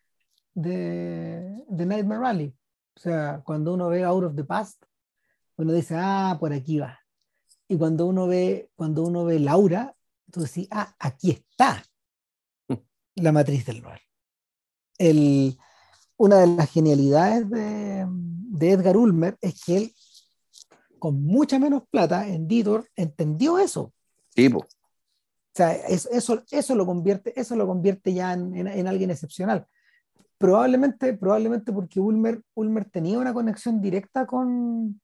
de, 0.53 1.63
de 1.67 1.85
Nightmare 1.85 2.21
Rally. 2.21 2.55
O 2.95 2.99
sea, 2.99 3.41
cuando 3.45 3.73
uno 3.73 3.89
ve 3.89 4.03
Out 4.03 4.25
of 4.25 4.35
the 4.35 4.43
Past, 4.43 4.83
uno 5.57 5.73
dice, 5.73 5.95
ah, 5.97 6.37
por 6.39 6.53
aquí 6.53 6.79
va. 6.79 6.98
Y 7.71 7.77
cuando 7.77 8.07
uno 8.07 8.25
ve, 8.27 8.71
cuando 8.75 9.03
uno 9.03 9.25
ve 9.25 9.39
Laura, 9.39 9.95
tú 10.31 10.41
decís, 10.41 10.67
ah, 10.71 10.95
aquí 10.97 11.29
está 11.29 11.83
la 13.15 13.31
matriz 13.31 13.65
del 13.67 13.83
noir. 13.83 14.01
El, 14.97 15.57
una 16.17 16.39
de 16.39 16.47
las 16.47 16.71
genialidades 16.71 17.47
de, 17.47 18.05
de, 18.09 18.71
Edgar 18.71 18.97
Ulmer 18.97 19.37
es 19.39 19.63
que 19.63 19.77
él, 19.77 19.93
con 20.97 21.23
mucha 21.23 21.59
menos 21.59 21.83
plata, 21.89 22.27
en 22.27 22.47
Ditor, 22.47 22.89
entendió 22.95 23.59
eso. 23.59 23.93
O 24.57 25.55
sea, 25.55 25.73
eso, 25.73 26.43
eso, 26.49 26.75
lo 26.75 26.85
convierte, 26.87 27.39
eso 27.39 27.55
lo 27.55 27.67
convierte 27.67 28.13
ya 28.13 28.33
en, 28.33 28.87
alguien 28.87 29.11
excepcional. 29.11 29.67
Probablemente, 30.37 31.13
probablemente 31.13 31.71
porque 31.71 31.99
Ulmer, 31.99 32.41
Ulmer 32.55 32.85
tenía 32.85 33.19
una 33.19 33.33
conexión 33.33 33.79
directa 33.79 34.25
con, 34.25 35.01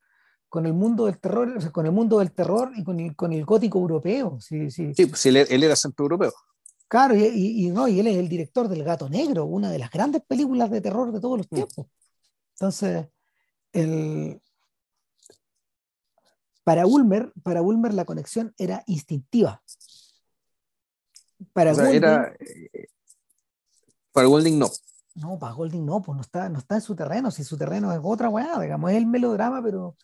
con 0.56 0.66
el 0.66 0.72
mundo 0.72 1.08
del 1.08 1.20
terror, 1.20 1.54
o 1.58 1.60
sea, 1.60 1.70
con 1.70 1.86
el 1.86 1.92
mundo 1.92 2.20
del 2.20 2.32
terror 2.32 2.72
y 2.78 2.84
con 2.86 2.98
el, 2.98 3.14
con 3.14 3.34
el 3.34 3.44
gótico 3.44 3.78
europeo. 3.78 4.40
Sí, 4.40 4.72
sí. 4.72 4.94
sí 4.94 5.06
pues 5.06 5.26
él, 5.26 5.36
era 5.36 5.76
centro 5.76 6.06
europeo. 6.06 6.32
Claro, 6.88 7.14
y, 7.14 7.70
no, 7.72 7.90
y 7.90 8.00
él 8.00 8.08
es 8.08 8.16
el 8.16 8.30
director 8.30 8.70
del 8.70 8.86
Gato 8.86 9.10
Negro, 9.10 9.44
una 9.44 9.70
de 9.70 9.80
las 9.80 9.92
grandes 9.92 10.22
películas 10.22 10.72
de 10.72 10.80
terror 10.80 11.12
de 11.12 11.20
todos 11.20 11.40
los 11.40 11.48
mm. 11.52 11.56
tiempos. 11.56 11.88
Entonces, 12.54 13.06
el, 13.74 14.40
para 16.64 16.88
Ulmer, 16.88 17.34
para 17.44 17.62
Ulmer 17.62 17.94
la 17.94 18.06
conexión 18.06 18.54
era 18.58 18.82
instintiva. 18.88 19.62
Para 21.52 21.74
Golding, 21.74 22.02
eh, 22.02 22.88
para 24.14 24.28
Golding 24.28 24.58
no. 24.58 24.72
No, 25.16 25.38
para 25.38 25.52
Golding 25.52 25.86
no, 25.86 26.02
pues 26.02 26.16
no 26.16 26.22
está, 26.22 26.48
no 26.48 26.60
está 26.60 26.76
en 26.76 26.82
su 26.82 26.96
terreno, 26.96 27.30
si 27.30 27.44
su 27.44 27.58
terreno 27.58 27.92
es 27.92 28.00
otra 28.02 28.30
weá, 28.30 28.58
digamos, 28.58 28.92
es 28.92 28.96
el 28.96 29.06
melodrama, 29.06 29.62
pero 29.62 29.98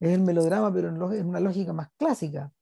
es 0.00 0.12
el 0.12 0.22
melodrama, 0.22 0.72
pero 0.72 0.88
en, 0.88 1.26
una 1.26 1.40
lógica 1.40 1.72
más 1.72 1.88
clásica. 1.96 2.52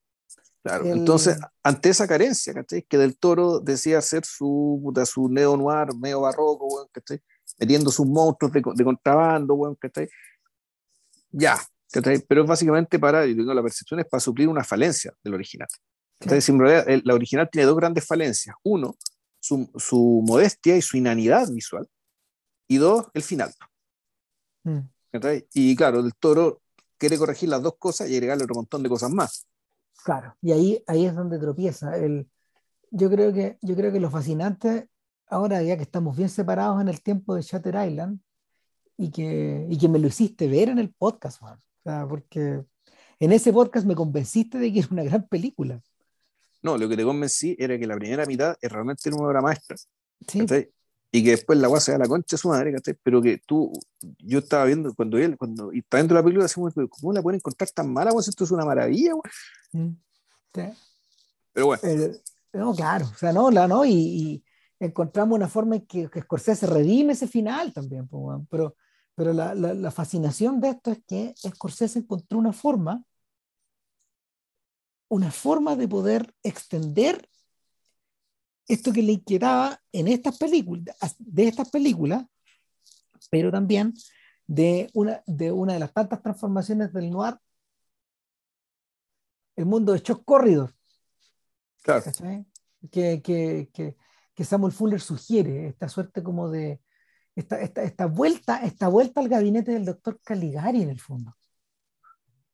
Claro, 0.63 0.87
entonces, 0.87 1.39
ante 1.63 1.91
esa 1.91 2.09
carencia, 2.09 2.53
Que 2.89 2.99
del 2.99 3.17
toro 3.19 3.61
decía 3.61 3.99
hacer 3.99 4.25
su, 4.25 4.93
su 5.05 5.29
neo-noir, 5.29 5.95
medio 5.95 6.23
barroco, 6.23 6.89
Metiendo 7.59 7.91
sus 7.91 8.07
monstruos 8.07 8.53
de, 8.53 8.63
de 8.75 8.85
contrabando, 8.85 9.79
Ya, 11.31 11.57
pero 12.29 12.43
es 12.43 12.49
básicamente 12.49 12.99
para, 12.99 13.23
digo, 13.23 13.55
la 13.55 13.63
percepción 13.63 14.01
es 14.01 14.07
para 14.07 14.21
suplir 14.21 14.49
una 14.49 14.65
falencia 14.65 15.13
del 15.23 15.35
original. 15.35 15.69
Entonces, 16.21 16.49
en 16.49 16.59
realidad, 16.59 17.03
la 17.05 17.15
original 17.15 17.49
tiene 17.51 17.67
dos 17.67 17.77
grandes 17.77 18.05
falencias. 18.05 18.57
Uno, 18.65 18.97
su, 19.39 19.71
su, 19.77 20.25
modestia 20.27 20.77
y 20.77 20.83
su 20.83 20.97
inanidad 20.97 21.49
visual. 21.51 21.89
Y 22.69 22.79
dos, 22.79 23.07
el 23.15 23.23
final. 23.23 23.53
Mm. 24.65 24.81
Y 25.55 25.77
claro, 25.77 26.01
el 26.01 26.15
toro 26.15 26.63
quiere 26.99 27.19
corregir 27.19 27.49
las 27.49 27.63
dos 27.63 27.77
cosas 27.79 28.09
y 28.09 28.15
agregarle 28.15 28.45
otro 28.45 28.57
montón 28.57 28.83
de 28.83 28.89
cosas 28.89 29.11
más. 29.11 29.47
Claro, 30.05 30.37
y 30.41 30.53
ahí, 30.53 30.83
ahí 30.87 31.07
es 31.07 31.15
donde 31.15 31.39
tropieza. 31.39 31.97
El, 31.97 32.29
yo, 32.91 33.11
creo 33.11 33.33
que, 33.33 33.59
yo 33.63 33.75
creo 33.75 33.93
que 33.93 34.01
lo 34.01 34.11
fascinante, 34.11 34.89
ahora 35.27 35.63
ya 35.63 35.77
que 35.77 35.83
estamos 35.83 36.17
bien 36.17 36.29
separados 36.29 36.81
en 36.81 36.89
el 36.89 37.03
tiempo 37.03 37.35
de 37.35 37.43
Shutter 37.43 37.77
Island, 37.89 38.21
y 38.99 39.11
que, 39.11 39.67
y 39.69 39.79
que 39.79 39.89
me 39.89 39.99
lo 39.99 40.09
hiciste 40.09 40.49
ver 40.49 40.71
en 40.71 40.79
el 40.79 40.93
podcast, 40.93 41.39
Juan 41.41 41.61
porque 42.09 42.65
en 43.21 43.33
ese 43.33 43.53
podcast 43.53 43.87
me 43.87 43.95
convenciste 43.95 44.59
de 44.59 44.73
que 44.73 44.81
era 44.81 44.89
una 44.91 45.05
gran 45.05 45.27
película. 45.29 45.81
No, 46.63 46.77
lo 46.77 46.89
que 46.89 46.97
te 46.97 47.05
convencí 47.05 47.55
era 47.59 47.79
que 47.79 47.87
la 47.87 47.97
primera 47.97 48.27
mitad 48.27 48.57
es 48.61 48.73
realmente 48.73 49.09
una 49.11 49.29
obra 49.29 49.41
maestra. 49.41 49.77
Sí. 50.27 50.47
Y 51.19 51.25
que 51.25 51.31
después 51.31 51.59
la 51.59 51.69
guasa 51.69 51.87
se 51.87 51.93
da 51.93 51.99
la 51.99 52.09
concha 52.09 52.37
de 52.37 52.39
su 52.39 52.49
madre, 52.49 52.73
¿cachai? 52.73 52.95
Pero 53.03 53.23
que 53.23 53.39
tú, 53.47 53.73
yo 54.19 54.39
estaba 54.41 54.65
viendo 54.67 54.95
cuando 54.95 55.19
él, 55.19 55.37
cuando 55.39 55.73
y 55.73 55.79
estaba 55.81 56.03
viendo 56.03 56.15
la 56.15 56.23
película, 56.23 56.45
decimos, 56.45 56.75
¿cómo 56.91 57.13
la 57.13 57.23
pueden 57.23 57.39
encontrar 57.39 57.71
tan 57.71 57.93
mala, 57.93 58.11
weón? 58.13 58.25
Esto 58.29 58.45
es 58.45 58.51
una 58.51 58.65
maravilla. 58.65 59.13
Mm, 59.73 59.91
sí. 60.55 60.63
Pero 61.53 61.67
bueno, 61.67 61.83
Eh, 61.85 62.21
no, 62.53 62.75
claro, 62.75 63.07
o 63.07 63.15
sea, 63.19 63.33
no, 63.33 63.51
la, 63.51 63.67
no, 63.69 63.85
y, 63.85 63.93
y 63.93 64.45
encontramos 64.81 65.37
una 65.37 65.49
forma 65.49 65.77
en 65.77 65.87
que, 65.87 66.09
que 66.11 66.23
Scorsese 66.23 66.67
redime 66.67 67.13
ese 67.15 67.29
final 67.29 67.73
también, 67.73 68.09
pues, 68.09 68.39
pero, 68.51 68.77
pero 69.15 69.33
la, 69.33 69.55
la- 69.55 69.75
la 69.75 69.91
fascinación 69.91 70.61
de 70.61 70.71
esto 70.71 70.91
es 70.93 71.01
que 71.07 71.35
Scorsese 71.39 72.01
encontró 72.01 72.39
una 72.39 72.53
forma, 72.53 73.03
una 75.09 75.31
forma 75.31 75.77
de 75.77 75.89
poder 75.89 76.35
extender 76.43 77.29
esto 78.69 78.93
que 78.93 79.03
le 79.03 79.13
inquietaba 79.13 79.81
en 79.93 80.09
estas 80.09 80.39
películas, 80.39 80.97
de 81.19 81.49
estas 81.49 81.71
películas, 81.71 82.25
pero 83.31 83.51
también 83.51 83.95
de 84.47 84.91
una, 84.95 85.23
de 85.27 85.53
una 85.53 85.75
de 85.75 85.81
las 85.81 85.93
tantas 85.93 86.23
transformaciones 86.23 86.93
del 86.93 87.11
noir, 87.11 87.37
el 89.57 89.67
mundo 89.67 89.93
de 89.93 90.03
Chuck 90.03 90.25
Corridor. 90.25 90.75
claro. 91.83 92.05
Que, 92.91 93.21
que, 93.23 93.69
que, 93.73 93.97
que 94.35 94.45
Samuel 94.45 94.73
Fuller 94.73 95.01
sugiere, 95.01 95.69
esta 95.69 95.89
suerte 95.89 96.23
como 96.23 96.49
de, 96.49 96.81
esta, 97.35 97.61
esta, 97.61 97.83
esta, 97.83 98.07
vuelta, 98.07 98.63
esta 98.63 98.89
vuelta 98.89 99.21
al 99.21 99.29
gabinete 99.29 99.73
del 99.73 99.85
doctor 99.85 100.21
Caligari 100.23 100.83
en 100.83 100.91
el 100.91 101.01
fondo. 101.01 101.37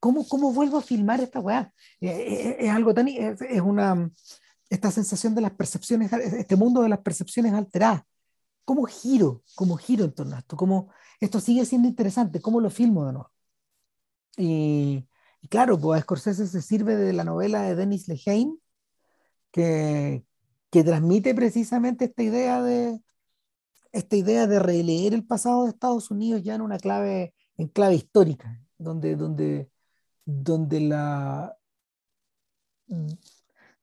¿Cómo, 0.00 0.26
cómo 0.26 0.52
vuelvo 0.52 0.78
a 0.78 0.82
filmar 0.82 1.20
esta 1.20 1.40
weá? 1.40 1.72
Eh, 2.00 2.08
eh, 2.08 2.56
es, 2.60 2.70
algo 2.70 2.94
tan, 2.94 3.08
es, 3.08 3.40
es 3.42 3.60
una, 3.60 4.10
esta 4.72 4.90
sensación 4.90 5.34
de 5.34 5.42
las 5.42 5.52
percepciones, 5.52 6.10
este 6.14 6.56
mundo 6.56 6.80
de 6.82 6.88
las 6.88 7.00
percepciones 7.00 7.52
alteradas. 7.52 8.04
¿Cómo 8.64 8.84
giro? 8.84 9.42
¿Cómo 9.54 9.76
giro 9.76 10.06
en 10.06 10.12
torno 10.12 10.34
a 10.34 10.38
esto? 10.38 10.56
¿Cómo 10.56 10.90
esto 11.20 11.40
sigue 11.40 11.66
siendo 11.66 11.88
interesante? 11.88 12.40
¿Cómo 12.40 12.58
lo 12.58 12.70
filmo 12.70 13.04
de 13.04 13.12
nuevo? 13.12 13.30
Y, 14.38 15.06
y 15.42 15.48
claro, 15.48 15.78
pues 15.78 16.00
Scorsese 16.02 16.46
se 16.46 16.62
sirve 16.62 16.96
de 16.96 17.12
la 17.12 17.22
novela 17.22 17.60
de 17.62 17.74
Dennis 17.74 18.08
Lehane, 18.08 18.56
que, 19.50 20.24
que 20.70 20.84
transmite 20.84 21.34
precisamente 21.34 22.06
esta 22.06 22.22
idea 22.22 22.62
de 22.62 22.98
esta 23.92 24.16
idea 24.16 24.46
de 24.46 24.58
releer 24.58 25.12
el 25.12 25.26
pasado 25.26 25.64
de 25.64 25.70
Estados 25.70 26.10
Unidos 26.10 26.42
ya 26.42 26.54
en 26.54 26.62
una 26.62 26.78
clave, 26.78 27.34
en 27.58 27.68
clave 27.68 27.96
histórica, 27.96 28.58
donde, 28.78 29.16
donde, 29.16 29.70
donde 30.24 30.80
la 30.80 31.58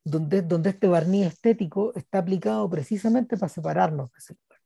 donde, 0.04 0.42
donde 0.42 0.72
este 0.72 0.88
barniz 0.88 1.28
estético 1.28 1.94
está 1.96 2.20
aplicado 2.20 2.70
precisamente 2.70 3.38
para 3.38 3.50
separarnos 3.50 4.12
de 4.12 4.18
ese 4.18 4.34
lugar. 4.34 4.60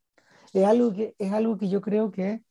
Es 0.53 0.65
algo 0.65 0.93
que, 0.93 1.15
es 1.17 1.31
algo 1.31 1.57
que 1.57 1.69
yo 1.69 1.81
creo 1.81 2.11
que 2.11 2.43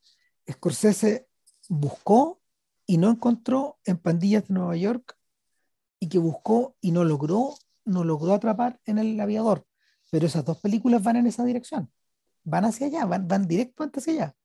Scorsese 0.49 1.27
buscó 1.69 2.41
y 2.85 2.97
no 2.97 3.09
encontró 3.09 3.79
en 3.85 3.97
Pandillas 3.97 4.47
de 4.47 4.53
Nueva 4.53 4.75
York 4.75 5.17
y 5.99 6.09
que 6.09 6.17
buscó 6.17 6.75
y 6.81 6.91
no 6.91 7.03
logró, 7.03 7.55
no 7.85 8.03
logró 8.03 8.33
atrapar 8.33 8.79
en 8.85 8.97
El 8.97 9.19
Aviador. 9.19 9.65
Pero 10.11 10.27
esas 10.27 10.45
dos 10.45 10.59
películas 10.59 11.01
van 11.01 11.15
en 11.15 11.27
esa 11.27 11.45
dirección. 11.45 11.91
Van 12.43 12.65
hacia 12.65 12.87
allá, 12.87 13.05
van, 13.05 13.27
van 13.27 13.47
directamente 13.47 13.99
hacia 13.99 14.13
allá. 14.13 14.35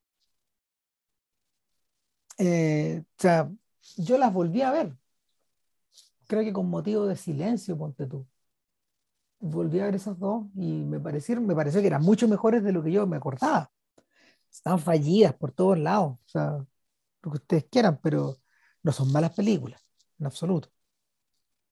Eh, 2.39 3.02
o 3.05 3.20
sea, 3.20 3.51
yo 3.97 4.19
las 4.19 4.32
volví 4.32 4.62
a 4.62 4.70
ver. 4.70 4.97
Creo 6.28 6.44
que 6.44 6.52
con 6.52 6.68
motivo 6.70 7.06
de 7.06 7.16
silencio, 7.16 7.76
ponte 7.76 8.06
tú. 8.06 8.26
Volví 9.40 9.78
a 9.80 9.84
ver 9.84 9.94
esas 9.94 10.18
dos 10.18 10.46
y 10.56 10.82
me 10.84 10.98
parecieron, 11.00 11.46
me 11.46 11.55
pareció 11.55 11.80
que 11.80 11.86
eran 11.86 12.02
mucho 12.02 12.26
mejores 12.28 12.62
de 12.64 12.72
lo 12.72 12.82
que 12.82 12.92
yo 12.92 13.06
me 13.06 13.16
acordaba. 13.16 13.70
Están 14.50 14.78
fallidas 14.80 15.34
por 15.34 15.52
todos 15.52 15.78
lados, 15.78 16.18
o 16.26 16.28
sea, 16.28 16.66
lo 17.22 17.30
que 17.32 17.38
ustedes 17.38 17.64
quieran, 17.70 18.00
pero 18.02 18.36
no 18.82 18.92
son 18.92 19.12
malas 19.12 19.32
películas, 19.34 19.80
en 20.18 20.26
absoluto. 20.26 20.70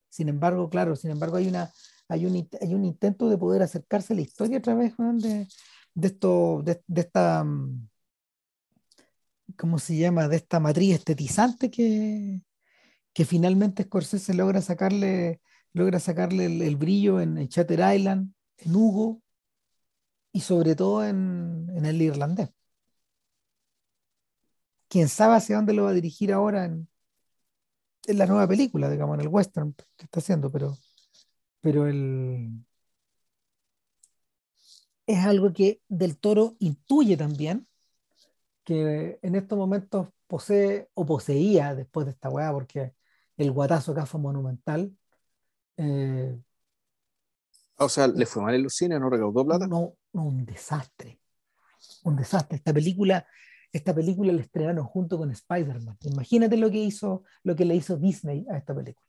Sin 0.08 0.28
embargo, 0.28 0.68
claro, 0.70 0.96
sin 0.96 1.10
embargo, 1.10 1.36
hay, 1.36 1.48
una, 1.48 1.70
hay, 2.08 2.26
un, 2.26 2.48
hay 2.60 2.74
un 2.74 2.84
intento 2.84 3.28
de 3.28 3.38
poder 3.38 3.62
acercarse 3.62 4.12
a 4.12 4.16
la 4.16 4.22
historia 4.22 4.58
a 4.58 4.62
través 4.62 4.94
de, 4.96 5.48
de, 5.94 6.06
esto, 6.08 6.62
de, 6.64 6.82
de 6.86 7.00
esta, 7.02 7.44
¿cómo 9.56 9.78
se 9.78 9.96
llama? 9.96 10.28
De 10.28 10.36
esta 10.36 10.60
matriz 10.60 10.94
estetizante 10.94 11.70
que, 11.70 12.40
que 13.16 13.24
finalmente 13.24 13.84
Scorsese 13.84 14.34
logra 14.34 14.60
sacarle, 14.60 15.40
logra 15.72 15.98
sacarle 16.00 16.44
el, 16.44 16.76
brillo 16.76 17.18
en, 17.18 17.48
Chatter 17.48 17.80
Island, 17.96 18.34
en 18.58 18.76
Hugo 18.76 19.22
y 20.32 20.40
sobre 20.40 20.74
todo 20.74 21.02
en, 21.02 21.66
en 21.74 21.86
el 21.86 22.02
irlandés. 22.02 22.50
Quién 24.88 25.08
sabe 25.08 25.36
hacia 25.36 25.56
dónde 25.56 25.72
lo 25.72 25.84
va 25.84 25.90
a 25.90 25.94
dirigir 25.94 26.30
ahora 26.30 26.66
en, 26.66 26.90
en 28.06 28.18
la 28.18 28.26
nueva 28.26 28.46
película, 28.46 28.90
digamos, 28.90 29.14
en 29.14 29.22
el 29.22 29.28
western 29.28 29.72
que 29.72 30.04
está 30.04 30.20
haciendo, 30.20 30.52
pero, 30.52 30.76
pero 31.62 31.86
el, 31.86 32.50
es 35.06 35.24
algo 35.24 35.54
que 35.54 35.80
Del 35.88 36.18
Toro 36.18 36.56
intuye 36.58 37.16
también, 37.16 37.66
que 38.62 39.18
en 39.22 39.36
estos 39.36 39.56
momentos 39.56 40.08
posee 40.26 40.90
o 40.92 41.06
poseía 41.06 41.74
después 41.74 42.04
de 42.04 42.12
esta 42.12 42.28
weá, 42.28 42.52
porque 42.52 42.95
el 43.36 43.52
guatazo 43.52 43.92
acá 43.92 44.06
fue 44.06 44.20
monumental. 44.20 44.96
Eh, 45.76 46.38
o 47.78 47.88
sea, 47.88 48.08
¿le 48.08 48.26
fue 48.26 48.42
mal 48.42 48.54
en 48.54 48.62
los 48.62 48.74
cines? 48.74 48.98
¿No 48.98 49.10
recaudó 49.10 49.44
plata? 49.44 49.66
No, 49.66 49.94
no, 50.12 50.24
un 50.24 50.44
desastre. 50.46 51.20
Un 52.04 52.16
desastre. 52.16 52.56
Esta 52.56 52.72
película, 52.72 53.26
esta 53.72 53.94
película 53.94 54.32
la 54.32 54.40
estrenaron 54.40 54.86
junto 54.86 55.18
con 55.18 55.30
Spider-Man. 55.30 55.98
Imagínate 56.00 56.56
lo 56.56 56.70
que 56.70 56.78
hizo, 56.78 57.24
lo 57.42 57.54
que 57.54 57.64
le 57.64 57.74
hizo 57.74 57.96
Disney 57.96 58.46
a 58.50 58.56
esta 58.56 58.74
película. 58.74 59.06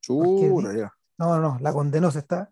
Chura, 0.00 0.76
ya. 0.76 0.92
No, 1.16 1.38
no, 1.38 1.58
la 1.60 1.72
condenó. 1.72 2.10
Se 2.10 2.18
está, 2.18 2.50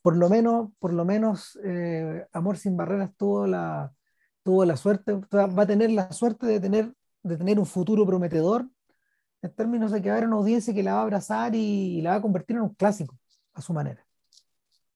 por 0.00 0.16
lo 0.16 0.28
menos, 0.28 0.70
por 0.78 0.92
lo 0.92 1.04
menos 1.04 1.58
eh, 1.64 2.26
Amor 2.32 2.56
sin 2.56 2.76
Barreras 2.76 3.10
tuvo 3.16 3.46
la, 3.46 3.92
tuvo 4.44 4.64
la 4.64 4.76
suerte, 4.76 5.14
va 5.14 5.62
a 5.62 5.66
tener 5.66 5.90
la 5.90 6.12
suerte 6.12 6.46
de 6.46 6.60
tener, 6.60 6.94
de 7.22 7.36
tener 7.36 7.58
un 7.58 7.66
futuro 7.66 8.06
prometedor 8.06 8.68
en 9.44 9.54
términos 9.54 9.92
de 9.92 10.00
que 10.00 10.08
va 10.08 10.14
a 10.14 10.18
haber 10.18 10.28
una 10.28 10.38
audiencia 10.38 10.72
que 10.72 10.82
la 10.82 10.94
va 10.94 11.00
a 11.00 11.02
abrazar 11.02 11.54
y, 11.54 12.00
la 12.00 12.10
va 12.10 12.16
a 12.16 12.22
convertir 12.22 12.56
en 12.56 12.62
un 12.62 12.74
clásico 12.74 13.18
a 13.52 13.60
su 13.60 13.72
manera. 13.74 14.04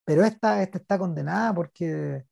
Pero 0.05 0.25
esta, 0.25 0.63
esta 0.63 0.79
está 0.79 0.99
condenada 0.99 1.55
porque, 1.55 2.25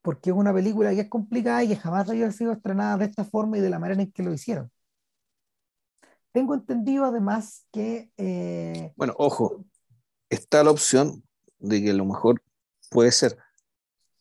porque 0.00 0.30
es 0.30 0.36
una 0.36 0.54
película 0.54 0.94
que 0.94 1.02
es 1.02 1.10
complicada 1.10 1.62
y 1.62 1.68
que 1.68 1.76
jamás 1.76 2.08
había 2.08 2.30
sido 2.32 2.52
estrenada 2.52 2.96
de 2.96 3.04
esta 3.04 3.24
forma 3.24 3.58
y 3.58 3.60
de 3.60 3.68
la 3.68 3.78
manera 3.78 4.00
en 4.00 4.10
que 4.10 4.22
lo 4.22 4.32
hicieron. 4.32 4.70
Tengo 6.32 6.54
entendido 6.54 7.04
además 7.04 7.66
que... 7.70 8.10
Eh, 8.16 8.92
bueno, 8.96 9.14
ojo, 9.18 9.62
está 10.30 10.64
la 10.64 10.70
opción 10.70 11.22
de 11.58 11.82
que 11.82 11.90
a 11.90 11.94
lo 11.94 12.06
mejor 12.06 12.42
puede 12.90 13.12
ser, 13.12 13.36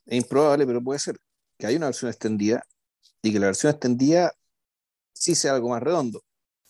es 0.05 0.17
improbable, 0.17 0.67
pero 0.67 0.83
puede 0.83 0.99
ser 0.99 1.17
que 1.57 1.67
haya 1.67 1.77
una 1.77 1.87
versión 1.87 2.09
extendida 2.09 2.65
y 3.21 3.31
que 3.31 3.39
la 3.39 3.47
versión 3.47 3.71
extendida 3.71 4.33
sí 5.13 5.33
sea 5.33 5.53
algo 5.53 5.69
más 5.69 5.81
redondo. 5.81 6.24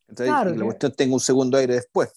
Entonces, 0.07 0.27
claro, 0.27 0.53
y 0.53 0.57
la 0.57 0.65
cuestión 0.65 0.91
tenga 0.93 1.13
un 1.13 1.19
segundo 1.19 1.57
aire 1.57 1.75
después. 1.75 2.11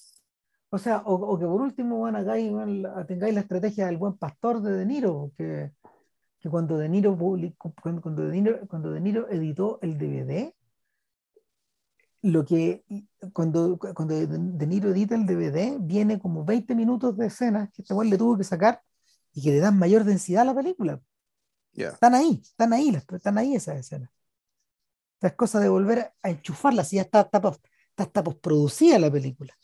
O 0.71 0.79
sea, 0.79 0.99
o, 0.99 1.15
o 1.15 1.39
que 1.39 1.47
por 1.47 1.63
último 1.63 2.01
van 2.01 2.17
acá 2.17 2.39
y 2.39 2.51
van, 2.51 2.85
tengáis 3.07 3.35
la 3.35 3.41
estrategia 3.41 3.87
del 3.87 3.97
buen 3.97 4.19
pastor 4.19 4.61
de 4.61 4.73
De 4.73 4.85
Niro, 4.87 5.33
que, 5.37 5.73
que 6.41 6.51
cuando 6.51 6.77
De 6.77 6.89
Niro 6.89 7.17
publicó, 7.17 7.73
cuando, 7.81 8.23
de 8.23 8.33
Niro, 8.33 8.61
cuando 8.69 8.91
De 8.91 9.01
Niro 9.01 9.29
editó 9.31 9.79
el 9.81 9.97
DVD, 9.97 10.53
lo 12.21 12.45
que 12.45 12.85
cuando, 13.33 13.79
cuando 13.79 14.15
De 14.15 14.67
Niro 14.67 14.91
edita 14.91 15.15
el 15.15 15.27
DVD, 15.27 15.79
viene 15.81 16.19
como 16.19 16.45
20 16.45 16.75
minutos 16.75 17.17
de 17.17 17.27
escenas 17.27 17.71
que 17.73 17.83
este 17.83 17.95
güey 17.95 18.11
le 18.11 18.19
tuvo 18.19 18.37
que 18.37 18.45
sacar 18.45 18.83
y 19.33 19.43
que 19.43 19.53
le 19.53 19.61
dan 19.61 19.79
mayor 19.79 20.05
densidad 20.05 20.43
a 20.43 20.47
la 20.47 20.55
película. 20.55 21.01
Yeah. 21.73 21.91
Están 21.91 22.15
ahí, 22.15 22.41
están 22.43 22.73
ahí, 22.73 22.95
están 22.95 23.39
ahí 23.39 23.55
esas 23.55 23.77
escenas. 23.77 24.11
O 24.11 25.21
sea, 25.21 25.31
es 25.31 25.37
cosa 25.37 25.61
de 25.61 25.69
volver 25.69 26.13
a 26.23 26.31
enchufarla, 26.31 26.85
si 26.85 26.97
ya 26.97 27.03
está, 27.03 27.23
está, 27.23 27.41
está, 27.99 28.05
está 28.05 28.23
postproducida 28.23 28.99
la 28.99 29.11
película. 29.11 29.55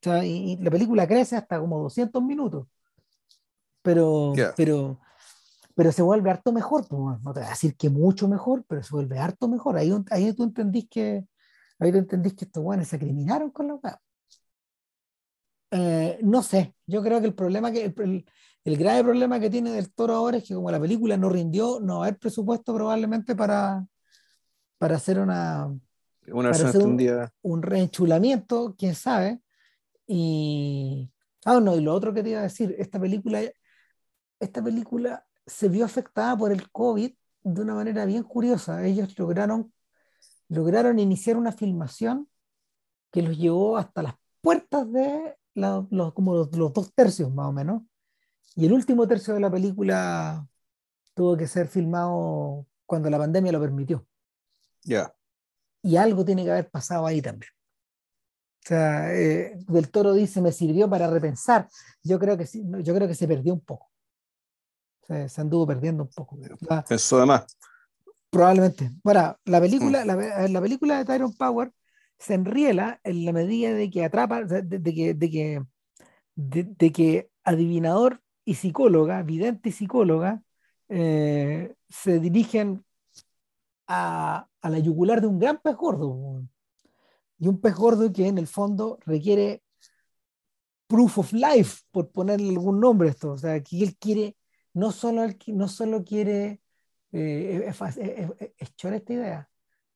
O 0.00 0.04
sea, 0.04 0.24
y, 0.24 0.52
y, 0.52 0.56
la 0.58 0.70
película 0.70 1.06
crece 1.06 1.36
hasta 1.36 1.58
como 1.58 1.80
200 1.80 2.22
minutos. 2.22 2.66
Pero, 3.82 4.32
Yeah. 4.34 4.54
pero, 4.56 5.00
pero 5.74 5.92
se 5.92 6.02
vuelve 6.02 6.30
harto 6.30 6.52
mejor. 6.52 6.86
Pues, 6.88 7.20
no 7.22 7.32
te 7.32 7.40
voy 7.40 7.46
a 7.46 7.50
decir 7.50 7.76
que 7.76 7.90
mucho 7.90 8.28
mejor, 8.28 8.64
pero 8.66 8.82
se 8.82 8.94
vuelve 8.94 9.18
harto 9.18 9.48
mejor. 9.48 9.76
Ahí, 9.76 9.92
ahí 10.10 10.32
tú 10.34 10.44
entendís 10.44 10.88
que, 10.88 11.24
ahí 11.78 11.92
tú 11.92 11.98
entendís 11.98 12.34
que 12.34 12.44
estos 12.46 12.62
guanes 12.62 12.88
se 12.88 12.98
criminaron 12.98 13.50
con 13.50 13.68
la. 13.68 14.00
Eh, 15.70 16.18
no 16.22 16.42
sé, 16.42 16.74
yo 16.86 17.02
creo 17.02 17.20
que 17.20 17.26
el 17.26 17.34
problema 17.34 17.72
que 17.72 17.92
el, 18.64 18.76
grave 18.78 19.02
problema 19.02 19.40
que 19.40 19.50
tiene 19.50 19.70
del 19.72 19.92
toro 19.92 20.14
ahora 20.14 20.36
es 20.36 20.44
que 20.44 20.54
como 20.54 20.70
la 20.70 20.80
película 20.80 21.16
no 21.16 21.28
rindió, 21.28 21.80
no 21.80 21.98
va 21.98 22.04
a 22.04 22.08
haber 22.08 22.18
presupuesto 22.20 22.72
probablemente 22.74 23.34
para, 23.34 23.84
para 24.78 24.96
hacer 24.96 25.18
una, 25.18 25.68
una 26.32 26.52
un, 27.42 27.62
reenchulamiento, 27.62 28.74
quién 28.78 28.94
sabe. 28.94 29.40
Y 30.06 31.10
ah, 31.44 31.60
no, 31.60 31.76
y 31.76 31.80
lo 31.80 31.94
otro 31.94 32.12
que 32.12 32.22
te 32.22 32.30
iba 32.30 32.40
a 32.40 32.44
decir, 32.44 32.74
esta 32.78 33.00
película, 33.00 33.40
esta 34.40 34.62
película 34.62 35.26
se 35.46 35.68
vio 35.68 35.84
afectada 35.84 36.36
por 36.36 36.52
el 36.52 36.70
COVID 36.70 37.12
de 37.42 37.60
una 37.60 37.74
manera 37.74 38.04
bien 38.06 38.22
curiosa. 38.22 38.84
Ellos 38.84 39.18
lograron, 39.18 39.72
lograron 40.48 40.98
iniciar 40.98 41.36
una 41.36 41.52
filmación 41.52 42.28
que 43.10 43.22
los 43.22 43.38
llevó 43.38 43.76
hasta 43.76 44.02
las 44.02 44.14
puertas 44.40 44.90
de 44.90 45.36
los, 45.54 46.12
como 46.14 46.34
los, 46.34 46.50
dos 46.50 46.92
tercios 46.94 47.32
más 47.32 47.46
o 47.46 47.52
menos. 47.52 47.82
Y 48.56 48.66
el 48.66 48.72
último 48.72 49.06
tercio 49.06 49.34
de 49.34 49.40
la 49.40 49.50
película 49.50 50.46
tuvo 51.14 51.36
que 51.36 51.46
ser 51.46 51.68
filmado 51.68 52.66
cuando 52.86 53.10
la 53.10 53.18
pandemia 53.18 53.52
lo 53.52 53.60
permitió. 53.60 54.06
Ya. 54.82 55.14
Y 55.84 55.96
algo 55.96 56.24
tiene 56.24 56.44
que 56.44 56.50
haber 56.50 56.70
pasado 56.70 57.06
ahí 57.06 57.20
también. 57.20 57.52
O 58.64 58.66
sea, 58.66 59.14
eh, 59.14 59.58
Del 59.68 59.90
Toro 59.90 60.14
dice, 60.14 60.40
me 60.40 60.50
sirvió 60.50 60.88
para 60.88 61.08
repensar. 61.08 61.68
Yo 62.02 62.18
creo 62.18 62.38
que, 62.38 62.48
yo 62.82 62.94
creo 62.94 63.06
que 63.06 63.14
se 63.14 63.28
perdió 63.28 63.52
un 63.52 63.60
poco. 63.60 63.90
Se, 65.06 65.28
se 65.28 65.40
anduvo 65.42 65.66
perdiendo 65.66 66.04
un 66.04 66.08
poco. 66.08 66.38
Eso 66.88 67.18
además. 67.18 67.44
Probablemente. 68.30 68.90
Bueno, 69.04 69.38
la 69.44 69.60
película, 69.60 70.04
mm. 70.04 70.08
la, 70.08 70.48
la, 70.48 70.60
película 70.60 70.98
de 70.98 71.04
Tyrone 71.04 71.36
Power 71.38 71.72
se 72.18 72.34
enriela 72.34 72.98
en 73.04 73.26
la 73.26 73.32
medida 73.32 73.74
de 73.74 73.90
que 73.90 74.04
atrapa, 74.04 74.42
de, 74.42 74.82
que, 74.82 75.14
de, 75.14 75.30
que, 75.30 75.62
de, 76.34 76.92
que 76.92 77.30
adivinador 77.44 78.22
y 78.46 78.54
psicóloga, 78.54 79.22
vidente 79.22 79.68
y 79.68 79.72
psicóloga, 79.72 80.42
eh, 80.88 81.74
se 81.88 82.18
dirigen 82.18 82.84
a, 83.86 84.48
a, 84.64 84.70
la 84.70 84.78
yugular 84.78 85.20
de 85.20 85.26
un 85.26 85.38
gran 85.38 85.60
pez 85.60 85.76
gordo. 85.76 86.42
Y 87.38 87.48
un 87.48 87.60
pez 87.60 87.74
gordo 87.74 88.12
que 88.12 88.26
en 88.26 88.38
el 88.38 88.46
fondo 88.46 88.98
requiere 89.04 89.62
proof 90.86 91.18
of 91.18 91.32
life, 91.32 91.82
por 91.90 92.10
ponerle 92.10 92.50
algún 92.50 92.80
nombre 92.80 93.08
a 93.08 93.10
esto. 93.12 93.32
O 93.32 93.38
sea, 93.38 93.62
que 93.62 93.82
él 93.82 93.96
quiere, 93.96 94.36
no 94.72 94.92
solo, 94.92 95.22
no 95.48 95.68
solo 95.68 96.04
quiere, 96.04 96.60
eh, 97.12 97.64
es, 97.66 97.80
es, 97.98 98.30
es, 98.58 98.74
esta 98.84 99.12
idea, 99.12 99.50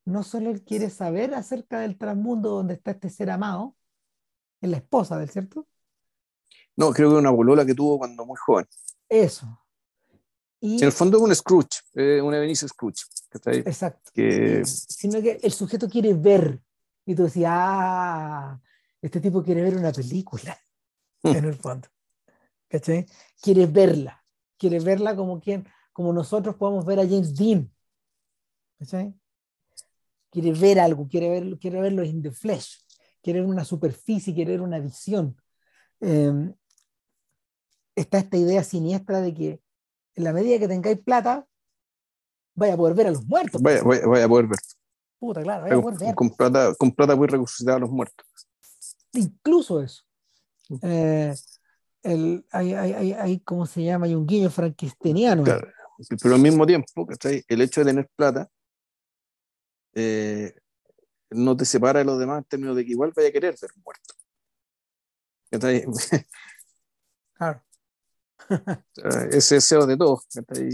no 0.05 0.23
solo 0.23 0.49
él 0.49 0.63
quiere 0.63 0.89
saber 0.89 1.33
acerca 1.33 1.79
del 1.79 1.97
transmundo 1.97 2.49
donde 2.49 2.73
está 2.73 2.91
este 2.91 3.09
ser 3.09 3.29
amado, 3.29 3.75
es 4.61 4.69
la 4.69 4.77
esposa 4.77 5.17
del 5.17 5.29
cierto. 5.29 5.67
No, 6.75 6.91
creo 6.91 7.09
que 7.09 7.17
una 7.17 7.29
bolola 7.29 7.65
que 7.65 7.75
tuvo 7.75 7.99
cuando 7.99 8.25
muy 8.25 8.37
joven. 8.37 8.65
Eso. 9.07 9.47
Y, 10.61 10.77
en 10.77 10.83
el 10.83 10.91
fondo 10.91 11.17
es 11.17 11.23
un 11.23 11.35
Scrooge, 11.35 11.81
eh, 11.93 12.21
una 12.21 12.39
Benicio 12.39 12.67
Scrooge. 12.67 13.03
Exacto. 13.65 14.11
Que... 14.13 14.63
Sino 14.65 15.21
que 15.21 15.39
el 15.41 15.51
sujeto 15.51 15.87
quiere 15.87 16.13
ver. 16.13 16.61
Y 17.05 17.15
tú 17.15 17.23
decías, 17.23 17.51
ah, 17.53 18.59
este 19.01 19.21
tipo 19.21 19.41
quiere 19.41 19.63
ver 19.63 19.77
una 19.77 19.91
película, 19.91 20.57
hmm. 21.23 21.35
en 21.35 21.45
el 21.45 21.55
fondo. 21.55 21.87
¿Cachai? 22.67 23.05
Quiere 23.41 23.65
verla. 23.65 24.23
Quiere 24.57 24.79
verla 24.79 25.15
como, 25.15 25.39
quien, 25.39 25.67
como 25.93 26.13
nosotros 26.13 26.55
podemos 26.55 26.85
ver 26.85 26.99
a 26.99 27.07
James 27.07 27.33
Dean. 27.33 27.71
¿Cachai? 28.77 29.15
quiere 30.29 30.51
ver 30.53 30.79
algo, 30.79 31.07
quiere, 31.07 31.29
ver, 31.29 31.59
quiere 31.59 31.81
verlo 31.81 32.03
in 32.03 32.21
the 32.21 32.31
flesh, 32.31 32.79
quiere 33.21 33.41
ver 33.41 33.49
una 33.49 33.65
superficie, 33.65 34.33
quiere 34.33 34.51
ver 34.51 34.61
una 34.61 34.79
visión. 34.79 35.35
Em, 35.99 36.53
está 37.95 38.19
esta 38.19 38.37
idea 38.37 38.63
siniestra 38.63 39.21
de 39.21 39.33
que 39.33 39.61
en 40.15 40.23
la 40.23 40.33
medida 40.33 40.59
que 40.59 40.67
tengáis 40.67 40.99
plata, 40.99 41.45
vaya 42.55 42.73
a 42.73 42.77
poder 42.77 42.95
ver 42.95 43.07
a 43.07 43.11
los 43.11 43.25
muertos. 43.25 43.61
Vaya, 43.61 43.81
vaya, 43.83 44.25
a 44.25 44.27
poder 44.27 44.47
ver. 44.47 44.59
Puta, 45.19 45.41
claro, 45.41 45.63
vaya 45.63 45.75
a 45.75 45.81
poder 45.81 45.99
ver. 45.99 46.15
Con 46.15 46.29
plata, 46.35 46.75
con 46.75 46.91
plata 46.91 47.13
voy 47.13 47.27
a 47.29 47.31
resucitar 47.31 47.75
a 47.75 47.79
los 47.79 47.89
muertos. 47.89 48.25
Incluso 49.13 49.81
eso. 49.81 50.03
Eh, 50.81 51.33
el, 52.03 52.45
hay, 52.51 52.73
hay, 52.73 52.93
hay, 52.93 53.13
hay, 53.13 53.39
¿cómo 53.39 53.65
se 53.65 53.83
llama? 53.83 54.05
Hay 54.05 54.15
un 54.15 54.25
guiño 54.25 54.49
frankensteiniano. 54.49 55.43
pero 55.43 56.35
al 56.35 56.41
mismo 56.41 56.65
tiempo, 56.65 57.07
el 57.47 57.61
hecho 57.61 57.81
de 57.81 57.85
tener 57.85 58.09
plata 58.15 58.49
eh, 59.93 60.53
no 61.31 61.57
te 61.57 61.65
separa 61.65 61.99
de 61.99 62.05
los 62.05 62.19
demás 62.19 62.39
en 62.39 62.43
términos 62.45 62.75
de 62.75 62.85
que 62.85 62.91
igual 62.91 63.11
vaya 63.15 63.29
a 63.29 63.31
querer 63.31 63.57
ser 63.57 63.71
muerto. 63.83 64.15
Claro. 67.33 67.63
Ese 69.31 69.55
deseo 69.55 69.85
de 69.85 69.97
todos. 69.97 70.25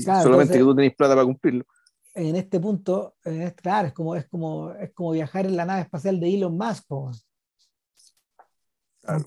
Solamente 0.03 0.53
que 0.53 0.59
tú 0.59 0.75
tenés 0.75 0.95
plata 0.95 1.13
para 1.13 1.25
cumplirlo. 1.25 1.65
En 2.13 2.35
este 2.35 2.59
punto, 2.59 3.15
claro, 3.57 3.89
es 3.89 3.93
como, 3.93 4.15
es, 4.15 4.27
como, 4.27 4.71
es 4.71 4.91
como 4.93 5.11
viajar 5.11 5.45
en 5.45 5.57
la 5.57 5.65
nave 5.65 5.81
espacial 5.81 6.19
de 6.19 6.33
Elon 6.33 6.57
Musk. 6.57 6.91
Un 6.91 7.13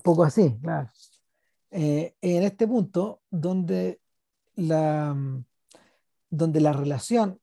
poco 0.03 0.23
así, 0.23 0.57
claro. 0.61 0.89
Eh, 1.71 2.15
en 2.21 2.43
este 2.43 2.67
punto, 2.67 3.21
donde 3.29 4.01
la, 4.55 5.15
donde 6.29 6.61
la 6.61 6.73
relación 6.73 7.39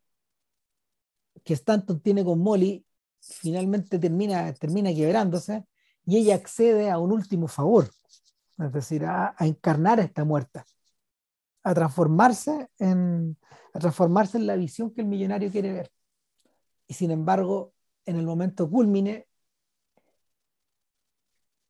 que 1.45 1.55
Stanton 1.55 2.01
tiene 2.01 2.25
con 2.25 2.41
Molly 2.41 2.85
finalmente 3.21 3.99
termina, 3.99 4.53
termina 4.55 4.93
quebrándose 4.93 5.65
y 6.05 6.19
ella 6.19 6.37
accede 6.37 6.91
a 6.91 6.99
un 6.99 7.13
último 7.13 7.49
favor, 7.49 7.91
es 8.59 8.73
decir, 8.73 9.05
a, 9.05 9.35
encarnar 9.41 10.01
a 10.01 10.05
esta 10.05 10.25
muerta, 10.25 10.65
a 11.67 11.75
transformarse, 11.75 12.69
en, 12.79 13.37
a 13.75 13.79
transformarse 13.81 14.39
en 14.39 14.47
la 14.47 14.55
visión 14.55 14.93
que 14.93 15.01
el 15.01 15.09
millonario 15.09 15.51
quiere 15.51 15.73
ver. 15.73 15.91
Y 16.87 16.95
sin 16.95 17.11
embargo, 17.11 17.73
en 18.05 18.17
el 18.17 18.25
momento 18.25 18.71
culmine, 18.71 19.27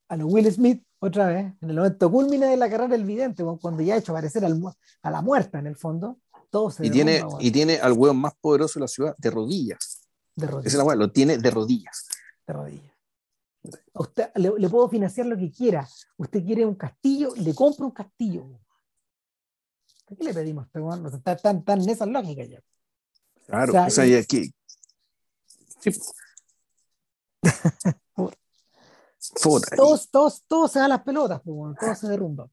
a 0.08 0.16
lo 0.16 0.26
Will 0.26 0.52
Smith, 0.52 0.84
otra 0.98 1.28
vez, 1.28 1.46
en 1.62 1.70
el 1.70 1.76
momento 1.76 2.10
culmine 2.10 2.46
de 2.46 2.58
la 2.58 2.68
carrera 2.68 2.88
del 2.88 3.06
vidente, 3.06 3.42
cuando 3.58 3.82
ya 3.82 3.94
ha 3.94 3.96
hecho 3.96 4.12
aparecer 4.12 4.44
a 4.44 5.10
la 5.10 5.22
muerta 5.22 5.58
en 5.58 5.66
el 5.66 5.76
fondo, 5.76 6.18
y, 6.80 6.90
tiene, 6.90 7.24
y 7.40 7.50
tiene 7.50 7.78
al 7.78 7.92
hueón 7.92 8.18
más 8.18 8.34
poderoso 8.38 8.78
de 8.78 8.84
la 8.84 8.88
ciudad 8.88 9.14
de 9.16 9.30
rodillas. 9.30 10.02
De 10.34 10.46
rodillas. 10.46 10.74
Es 10.74 10.96
lo 10.96 11.10
tiene 11.10 11.38
de 11.38 11.50
rodillas. 11.50 12.06
De 12.46 12.52
rodillas. 12.52 12.92
usted 13.94 14.28
le, 14.34 14.68
puedo 14.68 14.90
financiar 14.90 15.26
lo 15.26 15.38
que 15.38 15.50
quiera. 15.50 15.88
Usted 16.18 16.44
quiere 16.44 16.66
un 16.66 16.74
castillo, 16.74 17.32
le 17.36 17.54
compro 17.54 17.86
un 17.86 17.92
castillo. 17.92 18.46
¿Qué 20.06 20.24
le 20.24 20.32
pedimos 20.32 20.66
este 20.66 20.78
No 20.78 21.08
está 21.08 21.36
tan, 21.36 21.64
tan 21.64 21.80
esa 21.88 22.06
lógica 22.06 22.44
ya. 22.44 22.60
Claro, 23.46 23.72
o 23.86 23.90
sea, 23.90 24.06
y 24.06 24.14
aquí. 24.14 24.54
todos, 29.42 30.08
todos, 30.10 30.44
todos 30.46 30.72
se 30.72 30.78
dan 30.78 30.90
las 30.90 31.02
pelotas, 31.02 31.42
todos 31.44 31.98
se 31.98 32.08
derrumban 32.08 32.48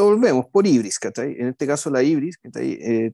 volvemos 0.00 0.46
por 0.46 0.66
Ibris, 0.66 0.98
En 1.16 1.48
este 1.48 1.66
caso 1.66 1.90
la 1.90 2.02
Ibris, 2.02 2.38
eh, 2.54 3.12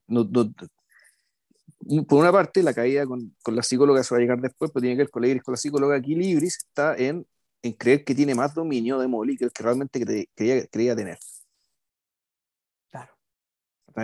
por 2.07 2.21
una 2.21 2.31
parte, 2.31 2.63
la 2.63 2.75
caída 2.75 3.07
con, 3.07 3.35
con, 3.43 3.57
la 3.57 3.63
psicóloga 3.63 4.05
se 4.05 4.15
va 4.15 4.19
a 4.19 4.21
llegar 4.21 4.41
después, 4.41 4.71
pero 4.73 4.83
tiene 4.83 4.97
que 4.97 5.03
ver 5.03 5.11
con 5.11 5.23
la 5.23 5.29
Ibris, 5.29 5.43
con 5.43 5.53
la 5.53 5.59
psicóloga. 5.59 5.97
Aquí 5.97 6.13
Ibris 6.13 6.59
está 6.59 6.95
en, 6.97 7.27
en 7.63 7.73
creer 7.73 8.05
que 8.05 8.15
tiene 8.15 8.35
más 8.35 8.55
dominio 8.55 8.99
de 8.99 9.09
Molly 9.09 9.37
que 9.37 9.47
el 9.47 9.53
que 9.53 9.63
realmente 9.63 10.29
creía, 10.35 10.67
creía 10.67 10.95
tener. 10.95 11.19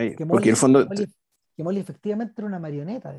Claro. 0.01 0.17
Que 0.17 0.27
Porque 0.27 0.49
en 0.49 0.55
el 0.55 0.57
fondo... 0.57 0.89
que 0.89 1.63
Molly 1.63 1.81
efectivamente 1.81 2.35
era 2.37 2.47
una 2.47 2.59
marioneta. 2.59 3.15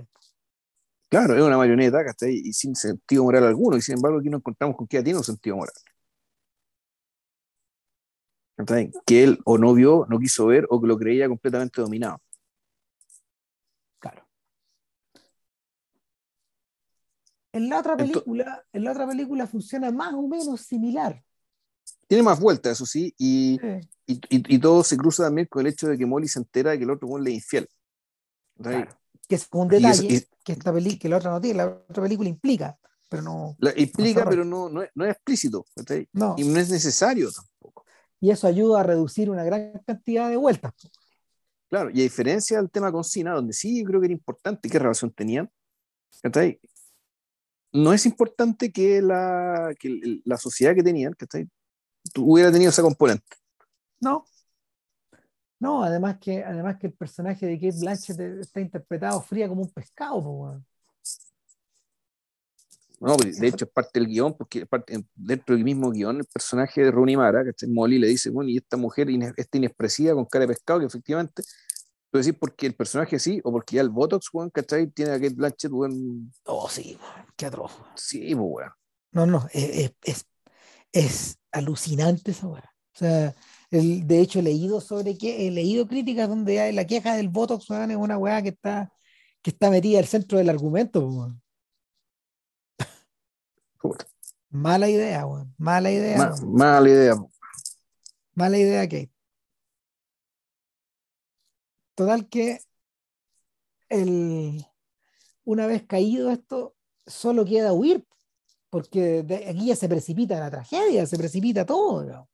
Claro, 1.09 1.35
es 1.35 1.41
una 1.41 1.57
marioneta, 1.57 2.03
Y 2.27 2.53
sin 2.53 2.75
sentido 2.75 3.23
moral 3.23 3.45
alguno, 3.45 3.77
y 3.77 3.81
sin 3.81 3.95
embargo 3.95 4.19
aquí 4.19 4.29
nos 4.29 4.39
encontramos 4.39 4.75
con 4.75 4.87
que 4.87 4.97
ella 4.97 5.03
tiene 5.03 5.19
un 5.19 5.25
sentido 5.25 5.55
moral 5.57 5.73
que 9.05 9.23
él 9.23 9.39
o 9.43 9.57
no 9.57 9.73
vio, 9.73 10.05
no 10.09 10.19
quiso 10.19 10.45
ver 10.47 10.65
o 10.69 10.79
que 10.79 10.87
lo 10.87 10.97
creía 10.97 11.27
completamente 11.27 11.81
dominado. 11.81 12.21
Claro. 13.99 14.25
En 17.51 17.69
la 17.69 17.79
otra 17.79 17.97
película, 17.97 18.65
en 18.71 18.83
la 18.83 18.91
otra 18.91 19.07
película 19.07 19.47
funciona 19.47 19.91
más 19.91 20.13
o 20.13 20.27
menos 20.27 20.61
similar. 20.61 21.21
Tiene 22.07 22.23
más 22.23 22.39
vueltas, 22.39 22.73
eso 22.73 22.85
sí, 22.85 23.13
y, 23.17 23.59
Y, 24.07 24.59
todo 24.59 24.83
se 24.83 24.97
cruza 24.97 25.23
también 25.23 25.47
con 25.47 25.65
el 25.65 25.73
hecho 25.73 25.87
de 25.87 25.97
que 25.97 26.05
Molly 26.05 26.27
se 26.27 26.39
entera 26.39 26.71
de 26.71 26.77
que 26.77 26.83
el 26.83 26.91
otro 26.91 27.17
le 27.17 27.31
es 27.31 27.35
infiel. 27.37 27.67
Que 29.27 29.35
es 29.35 29.47
un 29.51 29.67
detalle 29.67 30.07
que, 30.07 30.53
esta 30.53 30.73
que 30.73 31.09
la 31.09 31.17
otra 31.17 31.31
no 31.31 31.41
tiene, 31.41 31.57
la 31.57 31.67
otra 31.67 32.03
película 32.03 32.29
implica, 32.29 32.77
pero 33.09 33.23
no. 33.23 33.55
La 33.59 33.73
implica, 33.75 34.27
pero 34.29 34.45
no, 34.45 34.69
no, 34.69 34.83
es, 34.83 34.91
no, 34.93 35.05
es, 35.05 35.11
explícito. 35.11 35.65
Y 36.37 36.43
no 36.43 36.59
es 36.59 36.69
necesario 36.69 37.29
y 38.25 38.31
eso 38.31 38.47
ayuda 38.47 38.79
a 38.79 38.83
reducir 38.83 39.29
una 39.29 39.43
gran 39.43 39.81
cantidad 39.85 40.29
de 40.29 40.37
vueltas. 40.37 40.73
Claro, 41.69 41.89
y 41.91 41.99
a 41.99 42.03
diferencia 42.03 42.57
del 42.57 42.71
tema 42.71 42.91
con 42.91 43.03
Sina, 43.03 43.33
donde 43.33 43.53
sí 43.53 43.83
creo 43.83 43.99
que 43.99 44.07
era 44.07 44.13
importante 44.13 44.67
qué 44.67 44.79
relación 44.79 45.11
tenían, 45.11 45.47
no 47.71 47.93
es 47.93 48.05
importante 48.05 48.71
que 48.71 49.01
la, 49.01 49.75
que 49.77 50.21
la 50.23 50.37
sociedad 50.37 50.73
que 50.73 50.81
tenían 50.81 51.13
¿cachai? 51.13 51.47
hubiera 52.17 52.51
tenido 52.51 52.69
esa 52.69 52.81
componente. 52.81 53.25
No. 53.99 54.25
No, 55.59 55.83
además 55.83 56.17
que, 56.19 56.43
además 56.43 56.77
que 56.77 56.87
el 56.87 56.93
personaje 56.93 57.45
de 57.45 57.59
Kate 57.59 57.79
Blanchett 57.79 58.19
está 58.19 58.59
interpretado 58.59 59.21
fría 59.21 59.47
como 59.47 59.61
un 59.61 59.71
pescado. 59.71 60.61
No, 62.99 63.17
pues, 63.17 63.39
de 63.39 63.47
hecho 63.47 63.65
es 63.65 63.71
parte 63.71 63.99
del 63.99 64.07
guion, 64.07 64.35
porque 64.37 64.67
dentro 65.15 65.55
del 65.55 65.63
mismo 65.63 65.91
guion, 65.91 66.17
el 66.17 66.25
personaje 66.25 66.81
de 66.81 66.91
Rooney 66.91 67.17
Mara, 67.17 67.43
que 67.43 67.67
Molly 67.67 67.99
le 67.99 68.07
dice, 68.07 68.29
bueno, 68.29 68.49
y 68.49 68.57
esta 68.57 68.77
mujer 68.77 69.07
esta 69.37 69.57
inexpresiva 69.57 70.13
con 70.13 70.25
cara 70.25 70.43
de 70.43 70.53
pescado, 70.53 70.79
que 70.79 70.85
efectivamente 70.85 71.43
¿Tú 72.15 72.19
decís 72.19 72.37
porque 72.39 72.65
el 72.65 72.75
personaje 72.75 73.19
sí 73.19 73.41
o 73.43 73.51
porque 73.51 73.75
ya 73.75 73.81
el 73.81 73.89
Botox, 73.89 74.29
weón, 74.31 74.49
¿cachai? 74.49 74.87
Tiene 74.87 75.11
a 75.11 75.19
Kate 75.19 75.33
Blanchett, 75.33 75.69
weón. 75.69 76.31
Oh, 76.45 76.69
sí, 76.69 76.97
qué 77.35 77.47
atroz. 77.47 77.73
Sí, 77.95 78.33
weón. 78.33 78.71
No, 79.11 79.25
no, 79.25 79.45
es, 79.51 79.91
es, 80.01 80.25
es 80.93 81.37
alucinante 81.51 82.31
esa 82.31 82.47
weá. 82.47 82.73
O 82.93 82.97
sea, 82.97 83.35
el, 83.79 84.07
de 84.07 84.21
hecho 84.21 84.39
he 84.39 84.43
leído 84.43 84.81
sobre 84.81 85.17
que 85.17 85.47
he 85.47 85.51
leído 85.51 85.87
críticas 85.87 86.29
donde 86.29 86.59
hay 86.59 86.73
la 86.73 86.85
queja 86.85 87.15
del 87.15 87.29
Botox 87.29 87.69
weón, 87.69 87.91
es 87.91 87.97
una 87.97 88.17
weá 88.17 88.41
que 88.41 88.49
está, 88.49 88.91
que 89.41 89.51
está 89.51 89.69
metida 89.69 89.99
al 89.99 90.05
centro 90.05 90.37
del 90.37 90.49
argumento. 90.49 91.07
Weón. 91.07 91.41
Mala 94.49 94.89
idea, 94.89 95.25
weón. 95.25 95.53
Mala 95.57 95.91
idea. 95.91 96.17
Ma 96.17 96.35
mala 96.43 96.89
idea. 96.89 97.15
Mala 98.33 98.57
idea, 98.57 98.81
Kate. 98.83 99.11
Total 101.95 102.27
que 102.27 102.59
el, 103.89 104.65
una 105.45 105.67
vez 105.67 105.83
caído 105.83 106.31
esto, 106.31 106.75
solo 107.05 107.45
queda 107.45 107.71
huir, 107.73 108.05
porque 108.69 109.23
de 109.23 109.47
aquí 109.49 109.67
ya 109.67 109.75
se 109.75 109.87
precipita 109.87 110.39
la 110.39 110.51
tragedia, 110.51 111.05
se 111.05 111.17
precipita 111.17 111.65
todo. 111.65 112.03
¿no? 112.03 112.29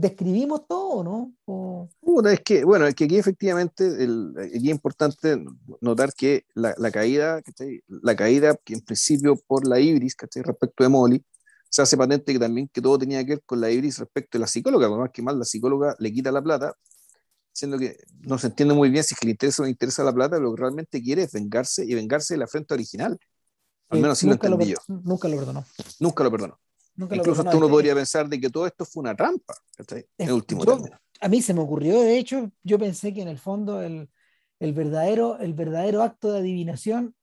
Describimos 0.00 0.64
todo, 0.68 1.02
¿no? 1.02 1.34
O... 1.46 1.88
es 2.28 2.40
que, 2.42 2.62
bueno, 2.64 2.86
es 2.86 2.94
que 2.94 3.04
aquí 3.04 3.18
efectivamente 3.18 3.84
el, 3.84 4.32
aquí 4.38 4.68
es 4.68 4.70
importante 4.70 5.44
notar 5.80 6.12
que 6.14 6.44
la, 6.54 6.72
la 6.78 6.92
caída, 6.92 7.42
la 7.88 8.14
caída 8.14 8.54
que 8.64 8.74
en 8.74 8.80
principio 8.80 9.34
por 9.48 9.66
la 9.66 9.80
ibris, 9.80 10.14
respecto 10.20 10.84
de 10.84 10.88
Molly, 10.88 11.24
se 11.68 11.82
hace 11.82 11.96
patente 11.96 12.32
que 12.32 12.38
también 12.38 12.68
que 12.72 12.80
todo 12.80 12.96
tenía 12.96 13.24
que 13.24 13.30
ver 13.30 13.42
con 13.44 13.60
la 13.60 13.72
ibris 13.72 13.98
respecto 13.98 14.38
de 14.38 14.42
la 14.42 14.46
psicóloga, 14.46 14.88
más 14.88 15.10
que 15.10 15.20
más 15.20 15.34
la 15.34 15.44
psicóloga 15.44 15.96
le 15.98 16.12
quita 16.12 16.30
la 16.30 16.42
plata, 16.42 16.74
siendo 17.52 17.76
que 17.76 17.96
no 18.20 18.38
se 18.38 18.46
entiende 18.46 18.74
muy 18.74 18.90
bien 18.90 19.02
si 19.02 19.14
es 19.14 19.20
que 19.20 19.26
le 19.26 19.32
interesa 19.32 19.62
o 19.62 19.64
no 19.64 19.66
le 19.66 19.72
interesa 19.72 20.04
la 20.04 20.12
plata, 20.12 20.38
lo 20.38 20.54
que 20.54 20.60
realmente 20.60 21.02
quiere 21.02 21.24
es 21.24 21.32
vengarse 21.32 21.84
y 21.84 21.92
vengarse 21.94 22.34
de 22.34 22.38
la 22.38 22.46
frente 22.46 22.72
original. 22.72 23.18
Al 23.88 24.00
menos 24.00 24.16
así 24.16 24.26
lo 24.26 24.34
entendí 24.34 24.66
yo. 24.66 24.76
Nunca 24.86 25.26
lo 25.26 25.38
perdonó. 25.38 25.64
Nunca 25.98 26.22
lo 26.22 26.30
perdonó. 26.30 26.60
Nunca 26.98 27.14
Incluso 27.14 27.44
lo 27.44 27.56
uno 27.56 27.68
podría 27.68 27.94
pensar 27.94 28.28
de 28.28 28.40
que 28.40 28.50
todo 28.50 28.66
esto 28.66 28.84
fue 28.84 29.02
una 29.02 29.14
trampa, 29.14 29.54
en 29.78 30.04
el 30.18 30.32
último 30.32 30.66
término. 30.66 30.98
A 31.20 31.28
mí 31.28 31.40
se 31.40 31.54
me 31.54 31.60
ocurrió, 31.60 32.00
de 32.00 32.18
hecho, 32.18 32.50
yo 32.64 32.76
pensé 32.76 33.14
que 33.14 33.22
en 33.22 33.28
el 33.28 33.38
fondo 33.38 33.80
el, 33.80 34.10
el 34.58 34.72
verdadero, 34.72 35.38
el 35.38 35.54
verdadero 35.54 36.02
acto 36.02 36.32
de 36.32 36.40
adivinación 36.40 37.14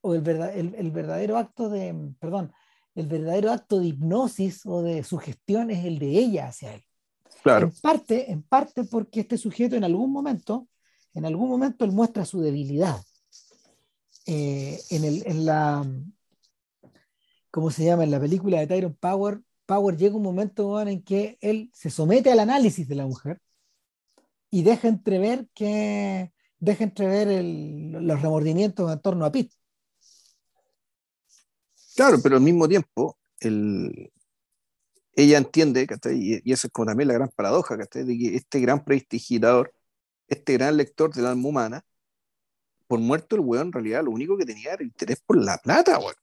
o 0.00 0.16
el, 0.16 0.20
verdad, 0.20 0.58
el, 0.58 0.74
el, 0.74 0.90
verdadero 0.90 1.38
acto 1.38 1.68
de, 1.68 1.94
perdón, 2.18 2.52
el 2.96 3.06
verdadero 3.06 3.52
acto 3.52 3.78
de 3.78 3.86
hipnosis 3.86 4.66
o 4.66 4.82
de 4.82 5.04
sugestión 5.04 5.70
es 5.70 5.84
el 5.84 6.00
de 6.00 6.08
ella 6.08 6.48
hacia 6.48 6.74
él. 6.74 6.84
Claro. 7.44 7.68
En 7.68 7.80
parte, 7.80 8.32
en 8.32 8.42
parte 8.42 8.82
porque 8.82 9.20
este 9.20 9.38
sujeto 9.38 9.76
en 9.76 9.84
algún 9.84 10.10
momento, 10.10 10.66
en 11.12 11.24
algún 11.24 11.48
momento 11.48 11.84
él 11.84 11.92
muestra 11.92 12.24
su 12.24 12.40
debilidad. 12.40 13.00
Eh, 14.26 14.80
en, 14.90 15.04
el, 15.04 15.22
en 15.24 15.46
la, 15.46 15.86
¿cómo 17.54 17.70
se 17.70 17.84
llama? 17.84 18.02
En 18.02 18.10
la 18.10 18.18
película 18.18 18.58
de 18.58 18.66
Tyron 18.66 18.96
Power, 18.96 19.40
Power 19.64 19.96
llega 19.96 20.16
un 20.16 20.24
momento 20.24 20.80
en 20.80 21.04
que 21.04 21.38
él 21.40 21.70
se 21.72 21.88
somete 21.88 22.32
al 22.32 22.40
análisis 22.40 22.88
de 22.88 22.96
la 22.96 23.06
mujer 23.06 23.40
y 24.50 24.64
deja 24.64 24.88
entrever 24.88 25.46
que 25.54 26.32
deja 26.58 26.82
entrever 26.82 27.44
los 28.02 28.20
remordimientos 28.20 28.92
en 28.92 28.98
torno 29.00 29.24
a 29.24 29.30
Pete. 29.30 29.54
Claro, 31.94 32.18
pero 32.20 32.34
al 32.34 32.42
mismo 32.42 32.66
tiempo, 32.66 33.20
el, 33.38 34.10
ella 35.12 35.38
entiende, 35.38 35.86
y, 36.10 36.50
y 36.50 36.52
eso 36.52 36.66
es 36.66 36.72
como 36.72 36.86
también 36.86 37.06
la 37.06 37.14
gran 37.14 37.28
paradoja, 37.28 37.76
de 37.76 37.86
que 37.86 38.34
este 38.34 38.58
gran 38.58 38.84
prestigiador, 38.84 39.72
este 40.26 40.54
gran 40.54 40.76
lector 40.76 41.14
del 41.14 41.26
alma 41.26 41.48
humana, 41.48 41.84
por 42.88 42.98
muerto 42.98 43.36
el 43.36 43.42
weón 43.42 43.68
en 43.68 43.72
realidad 43.72 44.02
lo 44.02 44.10
único 44.10 44.36
que 44.36 44.44
tenía 44.44 44.72
era 44.72 44.82
interés 44.82 45.22
por 45.24 45.36
la 45.36 45.56
plata, 45.58 46.00
weón. 46.00 46.14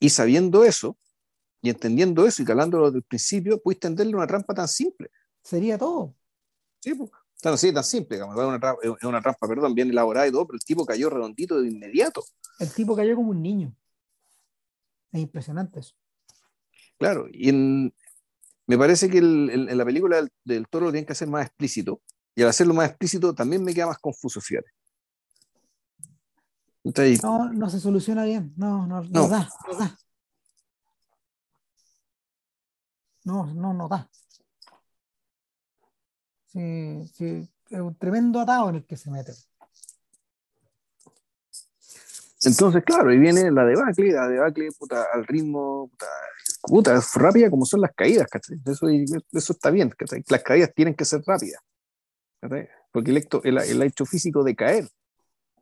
Y 0.00 0.10
sabiendo 0.10 0.64
eso, 0.64 0.96
y 1.60 1.70
entendiendo 1.70 2.26
eso 2.26 2.42
y 2.42 2.44
calándolo 2.44 2.86
desde 2.86 2.98
el 2.98 3.04
principio, 3.04 3.60
puedes 3.60 3.80
tenderle 3.80 4.14
una 4.14 4.26
trampa 4.26 4.54
tan 4.54 4.68
simple. 4.68 5.10
Sería 5.42 5.76
todo. 5.78 6.14
Sí, 6.80 6.94
pues. 6.94 7.10
Tan 7.40 7.54
así, 7.54 7.72
tan 7.72 7.84
simple, 7.84 8.16
es 8.16 8.22
una, 8.22 8.58
trampa, 8.58 8.80
es 8.82 9.04
una 9.04 9.22
trampa, 9.22 9.46
perdón, 9.46 9.72
bien 9.72 9.90
elaborada 9.90 10.26
y 10.26 10.32
todo, 10.32 10.44
pero 10.46 10.56
el 10.56 10.64
tipo 10.64 10.84
cayó 10.84 11.08
redondito 11.08 11.60
de 11.60 11.68
inmediato. 11.68 12.24
El 12.58 12.72
tipo 12.72 12.96
cayó 12.96 13.14
como 13.14 13.30
un 13.30 13.40
niño. 13.40 13.76
Es 15.12 15.20
impresionante 15.20 15.80
eso. 15.80 15.94
Claro, 16.98 17.28
y 17.32 17.52
me 18.66 18.76
parece 18.76 19.08
que 19.08 19.18
en 19.18 19.78
la 19.78 19.84
película 19.84 20.26
del, 20.44 20.68
toro 20.68 20.86
lo 20.86 20.92
tienen 20.92 21.06
que 21.06 21.12
hacer 21.12 21.28
más 21.28 21.46
explícito, 21.46 22.02
y 22.34 22.42
al 22.42 22.48
hacerlo 22.48 22.74
más 22.74 22.88
explícito 22.88 23.32
también 23.32 23.62
me 23.62 23.72
queda 23.72 23.86
más 23.86 23.98
confuso, 23.98 24.40
fíjate. 24.40 24.70
No, 26.84 27.52
no 27.52 27.70
se 27.70 27.80
soluciona 27.80 28.24
bien, 28.24 28.52
no, 28.56 28.86
no, 28.86 29.02
no, 29.02 29.28
da, 29.28 29.48
no 29.66 29.78
da. 29.78 29.98
No, 33.24 33.46
no, 33.54 33.74
no 33.74 33.88
da. 33.88 34.08
Sí, 36.46 37.06
sí, 37.14 37.50
es 37.70 37.80
un 37.80 37.94
tremendo 37.96 38.40
atado 38.40 38.70
en 38.70 38.76
el 38.76 38.86
que 38.86 38.96
se 38.96 39.10
mete. 39.10 39.32
Entonces, 42.44 42.84
claro, 42.84 43.12
y 43.12 43.18
viene 43.18 43.50
la 43.50 43.64
debacle, 43.64 44.12
la 44.12 44.28
debacle 44.28 44.68
puta, 44.78 45.06
al 45.12 45.26
ritmo, 45.26 45.88
puta, 45.90 46.06
puta, 46.62 46.96
es 46.96 47.14
rápida 47.14 47.50
como 47.50 47.66
son 47.66 47.80
las 47.80 47.92
caídas, 47.94 48.28
¿cachai? 48.28 48.58
Eso, 48.64 48.86
eso 48.88 49.52
está 49.52 49.70
bien, 49.70 49.90
¿cachai? 49.90 50.22
Las 50.28 50.42
caídas 50.42 50.72
tienen 50.74 50.94
que 50.94 51.04
ser 51.04 51.20
rápidas, 51.26 51.60
¿cachai? 52.40 52.68
Porque 52.92 53.10
el, 53.10 53.16
hecho, 53.18 53.42
el, 53.42 53.82
hecho 53.82 54.06
físico 54.06 54.44
de 54.44 54.54
caer 54.54 54.88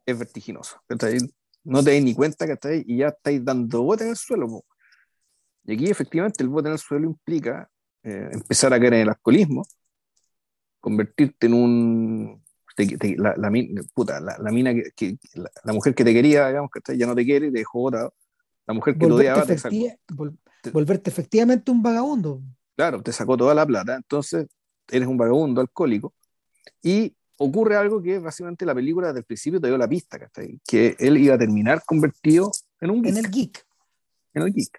es 0.06 0.18
vertiginoso, 0.18 0.80
¿cachai? 0.86 1.18
No 1.64 1.82
te 1.82 1.92
das 1.92 2.02
ni 2.02 2.14
cuenta, 2.14 2.46
¿cachai? 2.46 2.84
Y 2.86 2.98
ya 2.98 3.08
estáis 3.08 3.44
dando 3.44 3.82
bote 3.82 4.04
en 4.04 4.10
el 4.10 4.16
suelo. 4.16 4.64
Y 5.64 5.74
aquí 5.74 5.90
efectivamente 5.90 6.42
el 6.42 6.48
bote 6.48 6.68
en 6.68 6.74
el 6.74 6.78
suelo 6.78 7.06
implica 7.06 7.68
eh, 8.04 8.28
empezar 8.32 8.72
a 8.72 8.78
caer 8.78 8.94
en 8.94 9.00
el 9.00 9.08
alcoholismo, 9.08 9.66
convertirte 10.80 11.48
en 11.48 11.54
un... 11.54 12.44
la, 13.16 13.34
la, 13.36 13.50
puta, 13.92 14.20
la, 14.20 14.38
la 14.38 14.50
mina 14.52 14.72
que, 14.94 15.18
la, 15.34 15.72
mujer 15.72 15.92
que 15.94 16.04
te 16.04 16.14
quería, 16.14 16.46
digamos, 16.48 16.70
que 16.70 16.96
ya 16.96 17.06
no 17.06 17.16
te 17.16 17.24
quiere, 17.24 17.50
te 17.50 17.58
dejó 17.58 17.80
botado. 17.80 18.14
La 18.66 18.74
mujer 18.74 18.96
que 18.96 19.06
lo 19.06 19.16
odiaba 19.16 19.44
te 19.44 19.58
sacó, 19.58 19.76
volverte 20.72 21.10
efectivamente 21.10 21.70
un 21.70 21.82
vagabundo. 21.82 22.42
Claro, 22.76 23.02
te 23.02 23.12
sacó 23.12 23.36
toda 23.36 23.54
la 23.54 23.66
plata, 23.66 23.96
entonces 23.96 24.46
eres 24.88 25.08
un 25.08 25.16
vagabundo 25.16 25.60
alcohólico 25.60 26.14
y 26.82 27.15
ocurre 27.38 27.76
algo 27.76 28.02
que 28.02 28.18
básicamente 28.18 28.64
la 28.64 28.74
película 28.74 29.08
desde 29.08 29.20
el 29.20 29.24
principio 29.24 29.60
te 29.60 29.68
dio 29.68 29.78
la 29.78 29.88
pista, 29.88 30.18
que 30.66 30.96
él 30.98 31.16
iba 31.18 31.34
a 31.34 31.38
terminar 31.38 31.82
convertido 31.84 32.50
en 32.80 32.90
un 32.90 33.02
geek. 33.02 33.16
En 33.16 33.24
el 33.24 33.30
geek. 33.30 33.66
En 34.34 34.42
el 34.42 34.52
geek. 34.52 34.78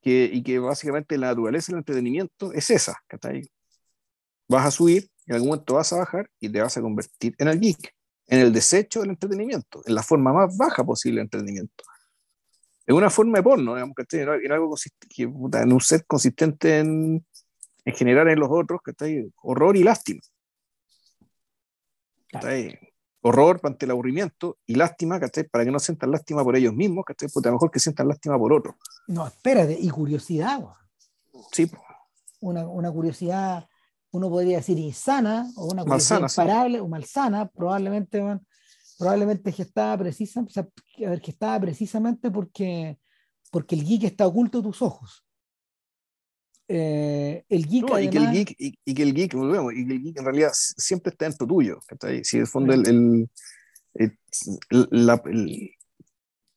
Que, 0.00 0.30
y 0.32 0.42
que 0.42 0.58
básicamente 0.58 1.18
la 1.18 1.28
naturaleza 1.28 1.72
del 1.72 1.78
entretenimiento 1.78 2.52
es 2.52 2.70
esa, 2.70 2.96
Vas 4.48 4.66
a 4.66 4.70
subir, 4.70 5.10
en 5.26 5.34
algún 5.34 5.48
momento 5.48 5.74
vas 5.74 5.92
a 5.92 5.96
bajar 5.96 6.30
y 6.38 6.48
te 6.48 6.60
vas 6.60 6.76
a 6.76 6.80
convertir 6.80 7.34
en 7.38 7.48
el 7.48 7.58
geek, 7.58 7.94
en 8.28 8.40
el 8.40 8.52
desecho 8.52 9.00
del 9.00 9.10
entretenimiento, 9.10 9.82
en 9.84 9.94
la 9.94 10.02
forma 10.04 10.32
más 10.32 10.56
baja 10.56 10.84
posible 10.84 11.16
de 11.16 11.22
entretenimiento 11.22 11.84
es 12.86 12.94
una 12.94 13.10
forma 13.10 13.38
de 13.38 13.42
porno, 13.42 13.74
digamos, 13.74 13.96
que 13.96 14.22
en 14.22 14.52
algo 14.52 14.76
que, 15.14 15.28
puta, 15.28 15.62
en 15.62 15.72
un 15.72 15.80
ser 15.80 16.06
consistente 16.06 16.78
en, 16.78 17.26
en, 17.84 17.94
generar 17.94 18.28
en 18.28 18.38
los 18.38 18.48
otros, 18.50 18.80
que 18.84 18.92
está 18.92 19.06
horror 19.42 19.76
y 19.76 19.82
lástima. 19.82 20.20
Horror 23.26 23.60
ante 23.64 23.86
el 23.86 23.90
aburrimiento 23.90 24.58
y 24.66 24.76
lástima, 24.76 25.18
Para 25.50 25.64
que 25.64 25.70
no 25.70 25.80
sientan 25.80 26.12
lástima 26.12 26.44
por 26.44 26.54
ellos 26.56 26.72
mismos, 26.72 27.04
¿cachai? 27.04 27.28
Puta, 27.28 27.50
mejor 27.50 27.70
que 27.70 27.80
sientan 27.80 28.08
lástima 28.08 28.38
por 28.38 28.52
otros. 28.52 28.76
No, 29.08 29.26
espérate, 29.26 29.76
y 29.78 29.88
curiosidad, 29.90 30.62
Sí. 31.52 31.70
Una, 32.40 32.66
una, 32.66 32.90
curiosidad, 32.90 33.68
uno 34.10 34.30
podría 34.30 34.58
decir 34.58 34.78
insana, 34.78 35.50
o 35.56 35.66
una 35.66 35.82
curiosidad 35.82 36.20
imparable, 36.20 36.80
o 36.80 36.88
malsana, 36.88 37.46
probablemente, 37.48 38.22
probablemente 38.98 39.50
estaba 39.50 39.98
precisa, 39.98 40.40
o 40.40 40.48
sea, 40.48 40.66
que 40.96 41.30
estaba 41.30 41.60
precisamente 41.60 42.30
porque, 42.30 42.98
porque 43.50 43.74
el 43.74 43.84
geek 43.84 44.04
está 44.04 44.26
oculto 44.26 44.60
a 44.60 44.62
tus 44.62 44.80
ojos. 44.80 45.25
Eh, 46.68 47.44
el 47.48 47.66
geek 47.66 47.84
y, 47.84 48.10
que 48.10 48.18
el 48.18 48.30
geek, 48.32 48.54
y, 48.58 48.94
que 48.94 49.02
el 49.02 49.14
geek, 49.14 49.34
volvemos, 49.34 49.72
y 49.72 49.86
que 49.86 49.92
el 49.94 50.02
geek 50.02 50.18
en 50.18 50.24
realidad 50.24 50.50
siempre 50.52 51.10
está 51.10 51.26
dentro 51.26 51.46
tuyo. 51.46 51.78
Si 52.22 52.36
en 52.36 52.42
el 52.42 52.48
fondo 52.48 52.72
el, 52.72 52.86
el, 53.94 54.18
el, 54.70 55.70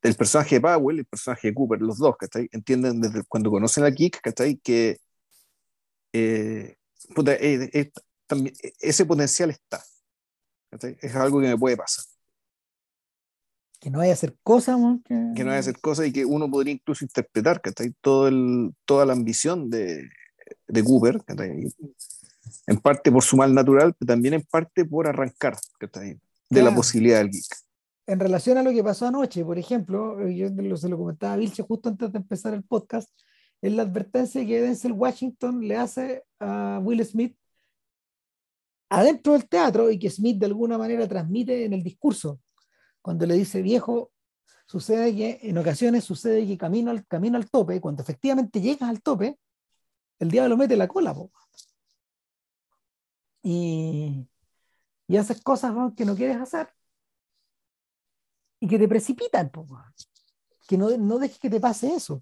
el, 0.02 0.15
personaje 0.15 0.56
de 0.56 0.61
Powell, 0.61 0.99
el 0.99 1.06
personaje 1.06 1.49
de 1.49 1.53
Cooper, 1.53 1.81
los 1.81 1.98
dos, 1.99 2.15
entienden 2.52 3.02
desde 3.02 3.23
cuando 3.26 3.52
conocen 3.52 3.84
al 3.84 3.94
geek 3.94 4.19
que 4.64 4.99
eh, 6.14 6.76
eh, 7.27 7.91
también, 8.26 8.56
ese 8.80 9.06
potencial 9.06 9.52
está. 9.52 9.84
Es 11.02 11.15
algo 11.15 11.40
que 11.40 11.48
me 11.48 11.57
puede 11.57 11.77
pasar 11.77 12.06
que 13.80 13.90
no 13.90 14.00
vaya 14.00 14.12
a 14.12 14.14
hacer 14.14 14.36
cosas, 14.44 14.78
que... 15.06 15.16
que... 15.36 15.44
no 15.44 15.48
vaya 15.48 15.58
a 15.58 15.60
hacer 15.60 15.80
cosas 15.80 16.08
y 16.08 16.14
que 16.14 16.26
uno 16.26 16.50
podría 16.50 16.74
incluso 16.74 17.06
interpretar, 17.06 17.62
que 17.62 17.70
está 17.70 17.84
todo 18.02 18.28
el, 18.28 18.74
toda 18.86 19.06
la 19.06 19.14
ambición 19.14 19.70
de, 19.70 20.10
de 20.68 20.84
Cooper, 20.84 21.22
En 22.68 22.78
parte 22.78 23.12
por 23.12 23.24
su 23.24 23.38
mal 23.38 23.54
natural, 23.54 23.94
pero 23.98 24.08
también 24.08 24.34
en 24.36 24.42
parte 24.42 24.86
por 24.86 25.08
arrancar 25.08 25.56
de 26.50 26.62
la 26.62 26.74
posibilidad 26.74 27.20
del 27.20 27.32
geek. 27.32 27.56
En 28.08 28.20
relación 28.20 28.58
a 28.58 28.64
lo 28.64 28.72
que 28.72 28.84
pasó 28.84 29.06
anoche, 29.06 29.46
por 29.46 29.60
ejemplo, 29.60 30.28
yo 30.28 30.50
se 30.78 30.90
lo 30.90 30.98
comentaba 30.98 31.34
a 31.34 31.38
Vilche 31.38 31.64
justo 31.64 31.90
antes 31.90 32.12
de 32.12 32.18
empezar 32.18 32.54
el 32.56 32.64
podcast, 32.64 33.10
es 33.62 33.72
la 33.74 33.84
advertencia 33.84 34.46
que 34.46 34.62
Denzel 34.62 34.94
Washington 34.94 35.68
le 35.68 35.78
hace 35.78 36.24
a 36.40 36.80
Will 36.82 37.06
Smith 37.06 37.36
adentro 38.90 39.34
del 39.34 39.48
teatro 39.48 39.92
y 39.92 40.00
que 40.00 40.10
Smith 40.10 40.40
de 40.40 40.48
alguna 40.48 40.78
manera 40.78 41.08
transmite 41.08 41.66
en 41.66 41.74
el 41.74 41.84
discurso, 41.84 42.40
cuando 43.10 43.26
le 43.26 43.34
dice, 43.34 43.64
viejo, 43.64 44.11
sucede 44.68 45.15
que 45.15 45.40
en 45.41 45.57
ocasiones 45.57 46.03
sucede 46.03 46.45
que 46.45 46.60
camino 46.60 46.91
al, 46.91 47.07
camino 47.07 47.38
al 47.38 47.49
tope, 47.49 47.81
cuando 47.81 48.03
efectivamente 48.03 48.61
llegas 48.61 48.88
al 48.88 49.02
tope, 49.02 49.40
el 50.19 50.30
diablo 50.30 50.56
mete 50.56 50.77
la 50.77 50.88
cola. 50.88 51.15
Y, 53.41 54.27
y 55.07 55.18
haces 55.18 55.41
cosas 55.41 55.73
que 55.98 56.06
no 56.06 56.15
quieres 56.15 56.38
hacer 56.38 56.69
y 58.60 58.68
que 58.68 58.77
te 58.77 58.88
precipitan. 58.88 59.52
Que 60.68 60.77
no, 60.77 60.95
no 60.95 61.18
dejes 61.18 61.40
que 61.40 61.49
te 61.49 61.60
pase 61.60 61.95
eso. 61.95 62.22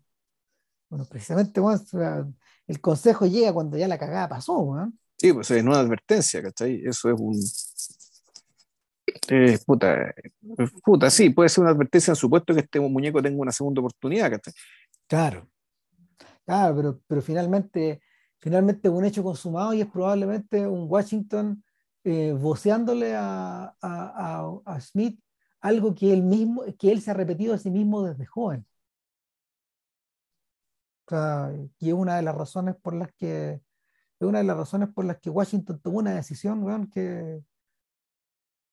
Bueno, 0.87 1.03
precisamente 1.03 1.59
el 2.65 2.79
consejo 2.79 3.25
llega 3.25 3.51
cuando 3.51 3.77
ya 3.77 3.89
la 3.89 3.97
cagada 3.97 4.29
pasó. 4.29 4.89
Sí, 5.17 5.33
pues 5.33 5.51
es 5.51 5.61
una 5.61 5.79
advertencia, 5.79 6.41
¿cachai? 6.41 6.81
Eso 6.85 7.09
es 7.09 7.19
un. 7.19 7.35
Eh, 9.29 9.57
puta, 9.65 10.13
puta, 10.83 11.09
sí, 11.09 11.29
puede 11.29 11.49
ser 11.49 11.63
una 11.63 11.71
advertencia 11.71 12.11
en 12.11 12.15
supuesto 12.15 12.53
que 12.53 12.61
este 12.61 12.79
muñeco 12.79 13.21
tenga 13.21 13.39
una 13.41 13.51
segunda 13.51 13.79
oportunidad. 13.81 14.31
Claro, 15.07 15.49
claro, 16.45 16.75
pero, 16.75 17.01
pero 17.07 17.21
finalmente, 17.21 18.01
finalmente 18.39 18.89
un 18.89 19.05
hecho 19.05 19.23
consumado 19.23 19.73
y 19.73 19.81
es 19.81 19.87
probablemente 19.87 20.67
un 20.67 20.87
Washington 20.89 21.63
eh, 22.03 22.33
voceándole 22.33 23.15
a, 23.15 23.75
a, 23.81 24.59
a, 24.65 24.81
Smith 24.81 25.19
algo 25.61 25.95
que 25.95 26.13
él 26.13 26.23
mismo, 26.23 26.63
que 26.79 26.91
él 26.91 27.01
se 27.01 27.11
ha 27.11 27.13
repetido 27.13 27.53
a 27.53 27.57
sí 27.57 27.69
mismo 27.69 28.03
desde 28.03 28.25
joven. 28.25 28.65
y 31.79 31.87
es 31.87 31.93
una 31.93 32.17
de 32.17 32.21
las 32.21 32.35
razones 32.35 32.75
por 32.75 32.93
las 32.93 33.11
que 33.13 33.61
es 34.19 34.27
una 34.27 34.39
de 34.39 34.45
las 34.45 34.57
razones 34.57 34.89
por 34.89 35.05
las 35.05 35.19
que 35.19 35.29
Washington 35.29 35.79
tomó 35.79 35.99
una 35.99 36.15
decisión, 36.15 36.87
que, 36.89 37.43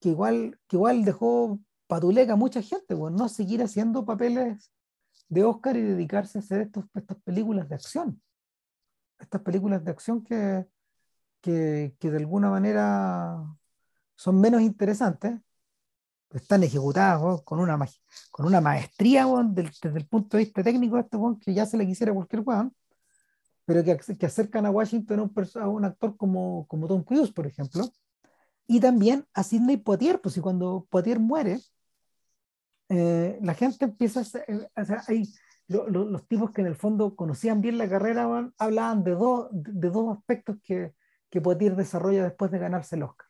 que, 0.05 0.11
igual, 0.11 0.61
que 0.69 0.77
igual 0.77 1.03
dejó 1.03 1.59
patuleca 1.87 2.35
a 2.35 2.37
mucha 2.37 2.61
gente, 2.61 2.95
no 2.95 3.27
seguir 3.31 3.63
haciendo 3.63 4.05
papeles 4.05 4.71
de 5.31 5.45
Oscar 5.45 5.79
y 5.79 5.81
dedicarse 5.81 6.37
a 6.37 6.43
hacer 6.43 6.61
estos, 6.61 6.85
estas 6.95 7.17
películas 7.23 7.71
de 7.71 7.75
acción. 7.75 8.23
Estas 9.19 9.41
películas 9.41 9.83
de 9.83 9.91
acción 9.91 10.23
que, 10.23 10.67
que, 11.41 11.97
de 11.99 12.17
alguna 12.19 12.51
manera 12.51 13.43
son 14.15 14.39
menos 14.43 14.61
interesantes, 14.61 15.41
están 16.35 16.63
ejecutadas 16.65 17.41
con, 17.41 17.61
una, 17.61 17.79
con 18.31 18.45
una 18.45 18.61
maestría 18.61 19.27
desde 19.47 19.99
el 19.99 20.07
punto 20.07 20.37
de 20.37 20.45
vista 20.45 20.63
técnico, 20.63 20.99
este, 20.99 21.17
que 21.41 21.55
ya 21.55 21.65
se 21.65 21.79
le 21.79 21.87
quisiera 21.87 22.13
cualquier 22.13 22.43
weón 22.45 22.77
pero 23.65 23.83
que, 23.83 23.97
que 24.19 24.27
acercan 24.27 24.67
a 24.67 24.71
Washington 24.71 25.21
a 25.21 25.23
un, 25.23 25.63
a 25.63 25.69
un, 25.69 25.85
actor 25.87 26.15
como, 26.19 26.67
como 26.67 26.87
Tom 26.87 27.03
Cruise, 27.03 27.33
por 27.33 27.47
ejemplo, 27.47 27.91
y 28.67 28.81
también 28.81 29.27
a 29.35 29.43
Sidney 29.43 29.77
Poitier, 29.77 30.21
pues 30.21 30.37
y 30.37 30.41
cuando 30.41 30.87
Poitier 30.91 31.21
muere, 31.21 31.61
eh, 32.89 33.39
la 33.43 33.55
gente 33.55 33.85
empieza 33.85 34.21
a, 34.21 34.25
eh, 34.49 34.69
o 34.77 34.85
sea, 34.85 35.03
hay, 35.09 35.33
los 35.67 36.29
tipos 36.29 36.51
que 36.51 36.61
en 36.61 36.67
el 36.67 36.77
fondo 36.77 37.17
conocían 37.17 37.61
bien 37.63 37.79
la 37.79 37.89
carrera 37.89 38.53
hablaban 38.59 39.03
de, 39.03 39.13
dos 39.13 39.49
de 39.51 39.89
dos 39.89 40.17
aspectos 40.17 40.57
que, 40.63 40.95
que 41.31 41.41
Poitier 41.41 41.75
desarrolla 41.75 42.25
después 42.25 42.51
de 42.51 42.59
ganarse 42.59 42.97
el 42.97 43.05
Oscar. 43.05 43.27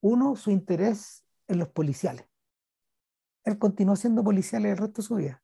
Uno, 0.00 0.34
su 0.36 0.50
interés 0.50 1.24
en 1.48 1.58
los 1.58 1.68
policiales. 1.68 2.26
Él 3.44 3.58
continuó 3.58 3.96
siendo 3.96 4.24
policial 4.24 4.64
el 4.66 4.76
resto 4.76 5.02
de 5.02 5.08
su 5.08 5.14
vida. 5.16 5.42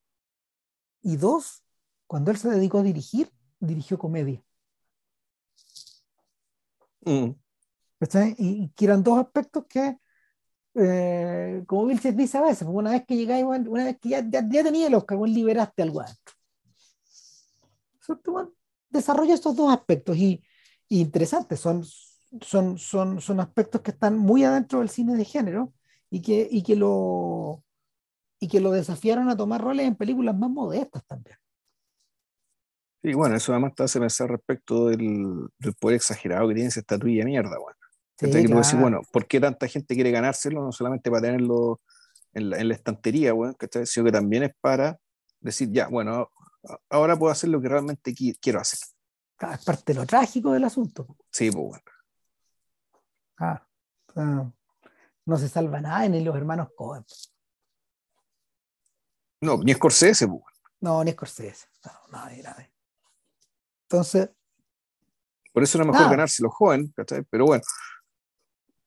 Y 1.02 1.16
dos, 1.16 1.64
cuando 2.06 2.30
él 2.30 2.36
se 2.36 2.48
dedicó 2.48 2.78
a 2.78 2.82
dirigir, 2.82 3.30
dirigió 3.60 3.98
comedia. 3.98 4.42
Mm. 7.04 7.32
Y, 8.38 8.70
que 8.70 8.84
eran 8.84 9.02
dos 9.02 9.18
aspectos 9.18 9.64
que, 9.68 9.98
eh, 10.74 11.64
como 11.66 11.86
Vilches 11.86 12.16
dice 12.16 12.38
a 12.38 12.42
veces, 12.42 12.66
una 12.70 12.90
vez 12.90 13.04
que 13.06 13.16
llegáis, 13.16 13.44
una 13.44 13.84
vez 13.84 13.98
que 13.98 14.10
ya, 14.10 14.24
ya, 14.28 14.46
tenía 14.48 14.86
el 14.86 14.94
Oscar, 14.94 15.18
liberaste 15.20 15.82
algo 15.82 16.00
adentro. 16.00 16.34
Desarrolla 18.88 19.34
estos 19.34 19.54
dos 19.56 19.72
aspectos 19.72 20.16
y, 20.16 20.42
y 20.88 21.00
interesantes, 21.00 21.60
son, 21.60 21.84
son, 22.40 22.78
son, 22.78 23.20
son 23.20 23.40
aspectos 23.40 23.80
que 23.82 23.90
están 23.90 24.16
muy 24.16 24.44
adentro 24.44 24.78
del 24.78 24.88
cine 24.88 25.16
de 25.16 25.24
género 25.24 25.74
y 26.10 26.22
que, 26.22 26.48
y 26.50 26.62
que, 26.62 26.76
lo, 26.76 27.64
y 28.40 28.48
que 28.48 28.60
lo 28.60 28.70
desafiaron 28.70 29.28
a 29.28 29.36
tomar 29.36 29.60
roles 29.60 29.86
en 29.86 29.96
películas 29.96 30.36
más 30.36 30.50
modestas 30.50 31.04
también. 31.06 31.36
Y 33.02 33.14
bueno, 33.14 33.36
eso 33.36 33.52
además 33.52 33.74
te 33.74 33.84
hace 33.84 34.00
pensar 34.00 34.30
respecto 34.30 34.88
del, 34.88 35.48
poder 35.78 35.96
exagerado 35.96 36.48
que 36.48 36.54
tiene 36.54 36.68
esa 36.68 36.80
estatuilla 36.80 37.20
de 37.20 37.26
mierda, 37.26 37.56
bueno. 37.58 37.77
Bueno, 38.78 39.02
¿por 39.12 39.26
qué 39.26 39.40
tanta 39.40 39.68
gente 39.68 39.94
quiere 39.94 40.10
ganárselo? 40.10 40.62
No 40.62 40.72
solamente 40.72 41.10
para 41.10 41.22
tenerlo 41.22 41.80
en 42.32 42.50
la, 42.50 42.74
estantería, 42.74 43.32
bueno, 43.32 43.56
Sino 43.84 44.06
que 44.06 44.12
también 44.12 44.44
es 44.44 44.54
para 44.60 44.98
decir, 45.40 45.70
ya, 45.70 45.88
bueno, 45.88 46.30
ahora 46.90 47.16
puedo 47.16 47.32
hacer 47.32 47.50
lo 47.50 47.60
que 47.60 47.68
realmente 47.68 48.14
quiero 48.40 48.60
hacer. 48.60 48.80
es 49.52 49.64
parte 49.64 49.92
de 49.92 50.00
lo 50.00 50.06
trágico 50.06 50.52
del 50.52 50.64
asunto. 50.64 51.06
Sí, 51.30 51.50
pues 51.50 51.64
bueno. 51.64 51.82
Ah, 53.38 53.64
no 55.24 55.36
se 55.36 55.48
salva 55.48 55.80
nada 55.80 56.08
ni 56.08 56.22
los 56.22 56.34
hermanos 56.34 56.68
Cohen. 56.76 57.04
No, 59.40 59.58
ni 59.58 59.72
Scorsese, 59.74 60.26
pues. 60.26 60.42
No, 60.80 61.04
ni 61.04 61.12
Scorsese. 61.12 61.66
No, 61.84 61.92
nadie, 62.18 62.42
nadie. 62.42 62.72
Entonces. 63.82 64.30
Por 65.52 65.62
eso 65.62 65.80
es 65.80 65.86
mejor 65.86 66.10
ganarse 66.10 66.42
los 66.42 66.52
jóvenes, 66.52 66.90
Pero 67.30 67.46
bueno. 67.46 67.62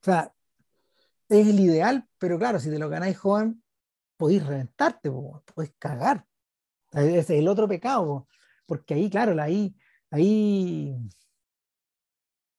O 0.01 0.03
sea, 0.03 0.33
es 1.29 1.47
el 1.47 1.59
ideal, 1.59 2.07
pero 2.17 2.37
claro, 2.37 2.59
si 2.59 2.69
te 2.69 2.79
lo 2.79 2.89
ganáis 2.89 3.17
joven, 3.17 3.63
podéis 4.17 4.45
reventarte, 4.45 5.11
podéis 5.11 5.73
cagar. 5.79 6.25
Es 6.91 7.29
el 7.29 7.47
otro 7.47 7.67
pecado, 7.67 8.27
porque 8.65 8.95
ahí, 8.95 9.09
claro, 9.09 9.41
ahí, 9.41 9.75
ahí, 10.09 10.95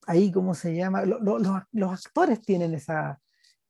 ahí, 0.07 0.33
¿cómo 0.33 0.55
se 0.55 0.75
llama? 0.75 1.05
Los, 1.05 1.47
actores 1.93 2.41
tienen 2.41 2.75
esa, 2.75 3.21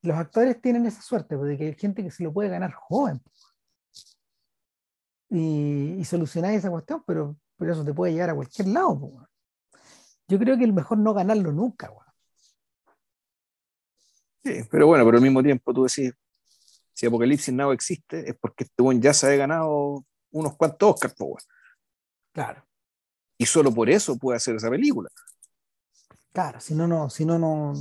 los 0.02 0.16
actores 0.16 0.60
tienen 0.60 0.86
esa 0.86 1.02
suerte, 1.02 1.36
porque 1.36 1.64
hay 1.64 1.74
gente 1.74 2.02
que 2.02 2.10
se 2.10 2.22
lo 2.22 2.32
puede 2.32 2.48
ganar 2.48 2.72
joven. 2.72 3.20
Y, 5.30 5.96
y 5.98 6.04
solucionar 6.04 6.52
esa 6.52 6.70
cuestión, 6.70 7.02
pero 7.06 7.36
pero 7.62 7.74
eso 7.74 7.84
te 7.84 7.94
puede 7.94 8.12
llevar 8.12 8.30
a 8.30 8.34
cualquier 8.34 8.66
lado. 8.66 9.28
Yo 10.26 10.36
creo 10.36 10.58
que 10.58 10.64
es 10.64 10.72
mejor 10.72 10.98
no 10.98 11.14
ganarlo 11.14 11.52
nunca. 11.52 11.92
Sí, 14.44 14.60
pero 14.70 14.86
bueno, 14.86 15.04
pero 15.04 15.18
al 15.18 15.22
mismo 15.22 15.42
tiempo 15.42 15.72
tú 15.72 15.84
decís, 15.84 16.12
si 16.92 17.06
Apocalipsis 17.06 17.54
Now 17.54 17.72
existe, 17.72 18.28
es 18.28 18.36
porque 18.40 18.64
este 18.64 18.82
buen 18.82 19.00
ya 19.00 19.14
se 19.14 19.26
ha 19.26 19.36
ganado 19.36 20.04
unos 20.30 20.56
cuantos 20.56 20.94
Oscars, 20.94 21.14
Claro. 22.32 22.64
Y 23.38 23.46
solo 23.46 23.72
por 23.72 23.90
eso 23.90 24.16
puede 24.16 24.36
hacer 24.36 24.56
esa 24.56 24.70
película. 24.70 25.10
Claro, 26.32 26.60
si 26.60 26.74
no, 26.74 26.86
no, 26.86 27.10
si 27.10 27.24
no, 27.24 27.38
no. 27.38 27.74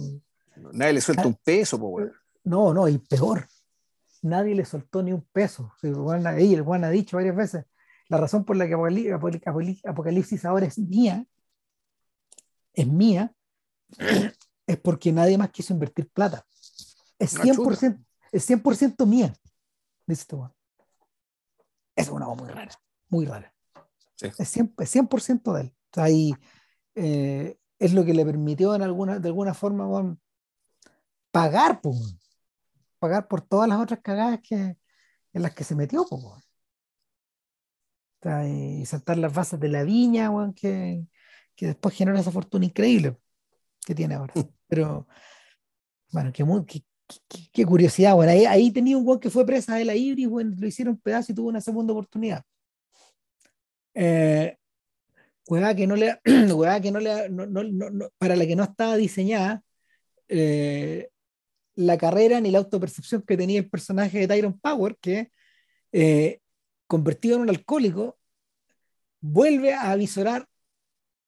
Nadie 0.74 0.94
le 0.94 1.02
suelta 1.02 1.28
un 1.28 1.36
peso, 1.36 1.80
pues, 1.80 2.12
No, 2.44 2.74
no, 2.74 2.88
y 2.88 2.98
peor. 2.98 3.48
Nadie 4.22 4.54
le 4.54 4.66
soltó 4.66 5.02
ni 5.02 5.14
un 5.14 5.26
peso. 5.32 5.74
el 5.82 6.62
Juan 6.62 6.84
ha 6.84 6.90
dicho 6.90 7.18
varias 7.18 7.36
veces, 7.36 7.66
la 8.08 8.18
razón 8.18 8.44
por 8.44 8.58
la 8.58 8.68
que 8.68 8.76
Apocalipsis 9.86 10.46
ahora 10.46 10.66
es 10.66 10.78
mía, 10.78 11.26
es 12.74 12.88
mía, 12.88 13.34
es 14.72 14.80
porque 14.80 15.12
nadie 15.12 15.38
más 15.38 15.52
quiso 15.52 15.74
invertir 15.74 16.10
plata. 16.10 16.46
Es 17.20 17.38
100%, 17.38 18.04
es 18.32 18.46
100 18.46 18.62
mía, 19.08 19.34
dice 20.08 20.22
este 20.22 20.38
Es 21.96 22.10
una 22.10 22.28
voz 22.28 22.38
muy 22.38 22.50
rara, 22.50 22.72
muy 23.10 23.26
rara. 23.26 23.54
Es 24.22 24.56
100%, 24.56 25.54
de 25.54 25.62
él. 25.62 25.76
ahí, 25.96 26.34
eh, 26.96 27.58
es 27.80 27.94
lo 27.94 28.06
que 28.06 28.14
le 28.14 28.26
permitió 28.26 28.76
en 28.76 28.84
alguna, 28.84 29.20
de 29.20 29.28
alguna 29.28 29.54
forma 29.54 30.18
pagar, 31.32 31.82
pagar 33.00 33.28
por 33.28 33.42
todas 33.42 33.68
las 33.68 33.80
otras 33.80 34.00
cagadas 34.02 34.40
que, 34.42 34.78
en 35.34 35.42
las 35.42 35.54
que 35.54 35.64
se 35.64 35.76
metió. 35.76 36.06
Pues, 36.08 36.44
y 38.48 38.86
saltar 38.86 39.18
las 39.18 39.34
bases 39.34 39.60
de 39.60 39.70
la 39.70 39.84
viña, 39.84 40.32
que, 40.56 41.08
que, 41.56 41.68
después 41.68 41.96
genera 41.96 42.20
esa 42.20 42.32
fortuna 42.32 42.66
increíble 42.66 43.18
que 43.86 43.96
tiene 43.96 44.16
ahora. 44.16 44.34
Pero, 44.72 45.06
bueno, 46.14 46.32
qué, 46.32 46.46
qué, 47.52 47.66
curiosidad, 47.66 48.16
bueno, 48.16 48.32
ahí, 48.32 48.46
ahí, 48.46 48.72
tenía 48.72 48.98
un 48.98 49.06
weón 49.06 49.20
que 49.20 49.30
fue 49.30 49.46
presa 49.46 49.76
de 49.76 49.84
la 49.84 49.96
Ibris, 49.96 50.30
bueno, 50.30 50.56
lo 50.58 50.66
hicieron 50.66 50.96
pedazo 50.96 51.34
y 51.34 51.36
tuvo 51.36 51.50
una 51.50 51.60
segunda 51.60 51.92
oportunidad. 51.92 52.42
Eh, 53.94 54.56
hueá 55.46 55.76
que 55.76 55.88
no 55.88 55.98
le, 55.98 56.22
hueá 56.56 56.80
que 56.80 56.90
no 56.90 57.02
le, 57.02 57.28
no, 57.28 57.46
no, 57.48 57.64
no, 57.64 58.10
para 58.18 58.38
la 58.38 58.46
que 58.46 58.56
no 58.56 58.64
estaba 58.64 58.96
diseñada 58.96 59.62
eh, 60.30 61.10
la 61.76 61.98
carrera 61.98 62.40
ni 62.40 62.50
la 62.50 62.60
autopercepción 62.60 63.24
que 63.24 63.36
tenía 63.36 63.60
el 63.60 63.70
personaje 63.70 64.20
de 64.20 64.28
Tyron 64.30 64.58
Power, 64.58 64.96
que 65.02 65.32
eh, 65.92 66.40
convertido 66.88 67.36
en 67.36 67.42
un 67.42 67.50
alcohólico, 67.50 68.18
vuelve 69.20 69.74
a 69.74 69.92
avisorar 69.92 70.48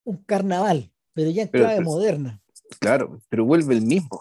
un 0.06 0.24
carnaval, 0.24 0.94
pero 1.14 1.30
ya 1.30 1.42
en 1.42 1.50
clave 1.50 1.82
moderna. 1.82 2.43
Claro, 2.80 3.20
pero 3.30 3.46
vuelve 3.46 3.76
el 3.76 3.82
mismo. 3.82 4.20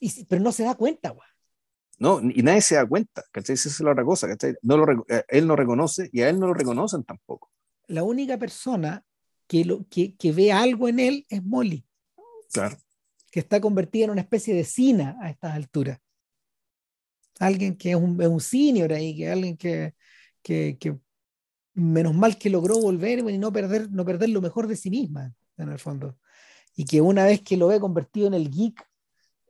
Y, 0.00 0.24
pero 0.24 0.42
no 0.42 0.52
se 0.52 0.64
da 0.64 0.74
cuenta, 0.74 1.10
güey. 1.10 1.28
No, 1.98 2.20
y 2.22 2.42
nadie 2.42 2.60
se 2.60 2.74
da 2.74 2.86
cuenta, 2.86 3.24
¿cachai? 3.32 3.54
Esa 3.54 3.68
es 3.68 3.80
la 3.80 3.92
otra 3.92 4.04
cosa, 4.04 4.28
¿cachai? 4.28 4.54
No 4.62 4.76
lo, 4.76 5.06
eh, 5.08 5.24
él 5.28 5.46
no 5.46 5.56
reconoce 5.56 6.10
y 6.12 6.20
a 6.20 6.28
él 6.28 6.38
no 6.38 6.46
lo 6.48 6.54
reconocen 6.54 7.04
tampoco. 7.04 7.50
La 7.86 8.02
única 8.02 8.36
persona 8.36 9.02
que, 9.46 9.64
lo, 9.64 9.86
que, 9.88 10.14
que 10.16 10.32
ve 10.32 10.52
algo 10.52 10.88
en 10.88 11.00
él 11.00 11.26
es 11.30 11.42
Molly. 11.42 11.86
Claro. 12.52 12.76
Que 13.30 13.40
está 13.40 13.60
convertida 13.60 14.04
en 14.04 14.10
una 14.10 14.20
especie 14.20 14.54
de 14.54 14.64
Sina 14.64 15.16
a 15.22 15.30
estas 15.30 15.54
alturas. 15.54 15.98
Alguien 17.38 17.76
que 17.76 17.90
es 17.90 17.96
un, 17.96 18.20
es 18.20 18.28
un 18.28 18.40
senior 18.40 18.92
ahí, 18.92 19.16
que 19.16 19.30
alguien 19.30 19.56
que, 19.56 19.94
que, 20.42 20.76
que, 20.78 20.98
menos 21.76 22.14
mal 22.14 22.38
que 22.38 22.50
logró 22.50 22.80
volver 22.80 23.18
y 23.18 23.38
no 23.38 23.52
perder, 23.52 23.90
no 23.90 24.04
perder 24.04 24.30
lo 24.30 24.40
mejor 24.40 24.66
de 24.66 24.76
sí 24.76 24.90
misma, 24.90 25.34
en 25.58 25.68
el 25.70 25.78
fondo. 25.78 26.18
Y 26.76 26.84
que 26.84 27.00
una 27.00 27.24
vez 27.24 27.40
que 27.40 27.56
lo 27.56 27.68
ve 27.68 27.80
convertido 27.80 28.28
en 28.28 28.34
el 28.34 28.50
geek 28.50 28.86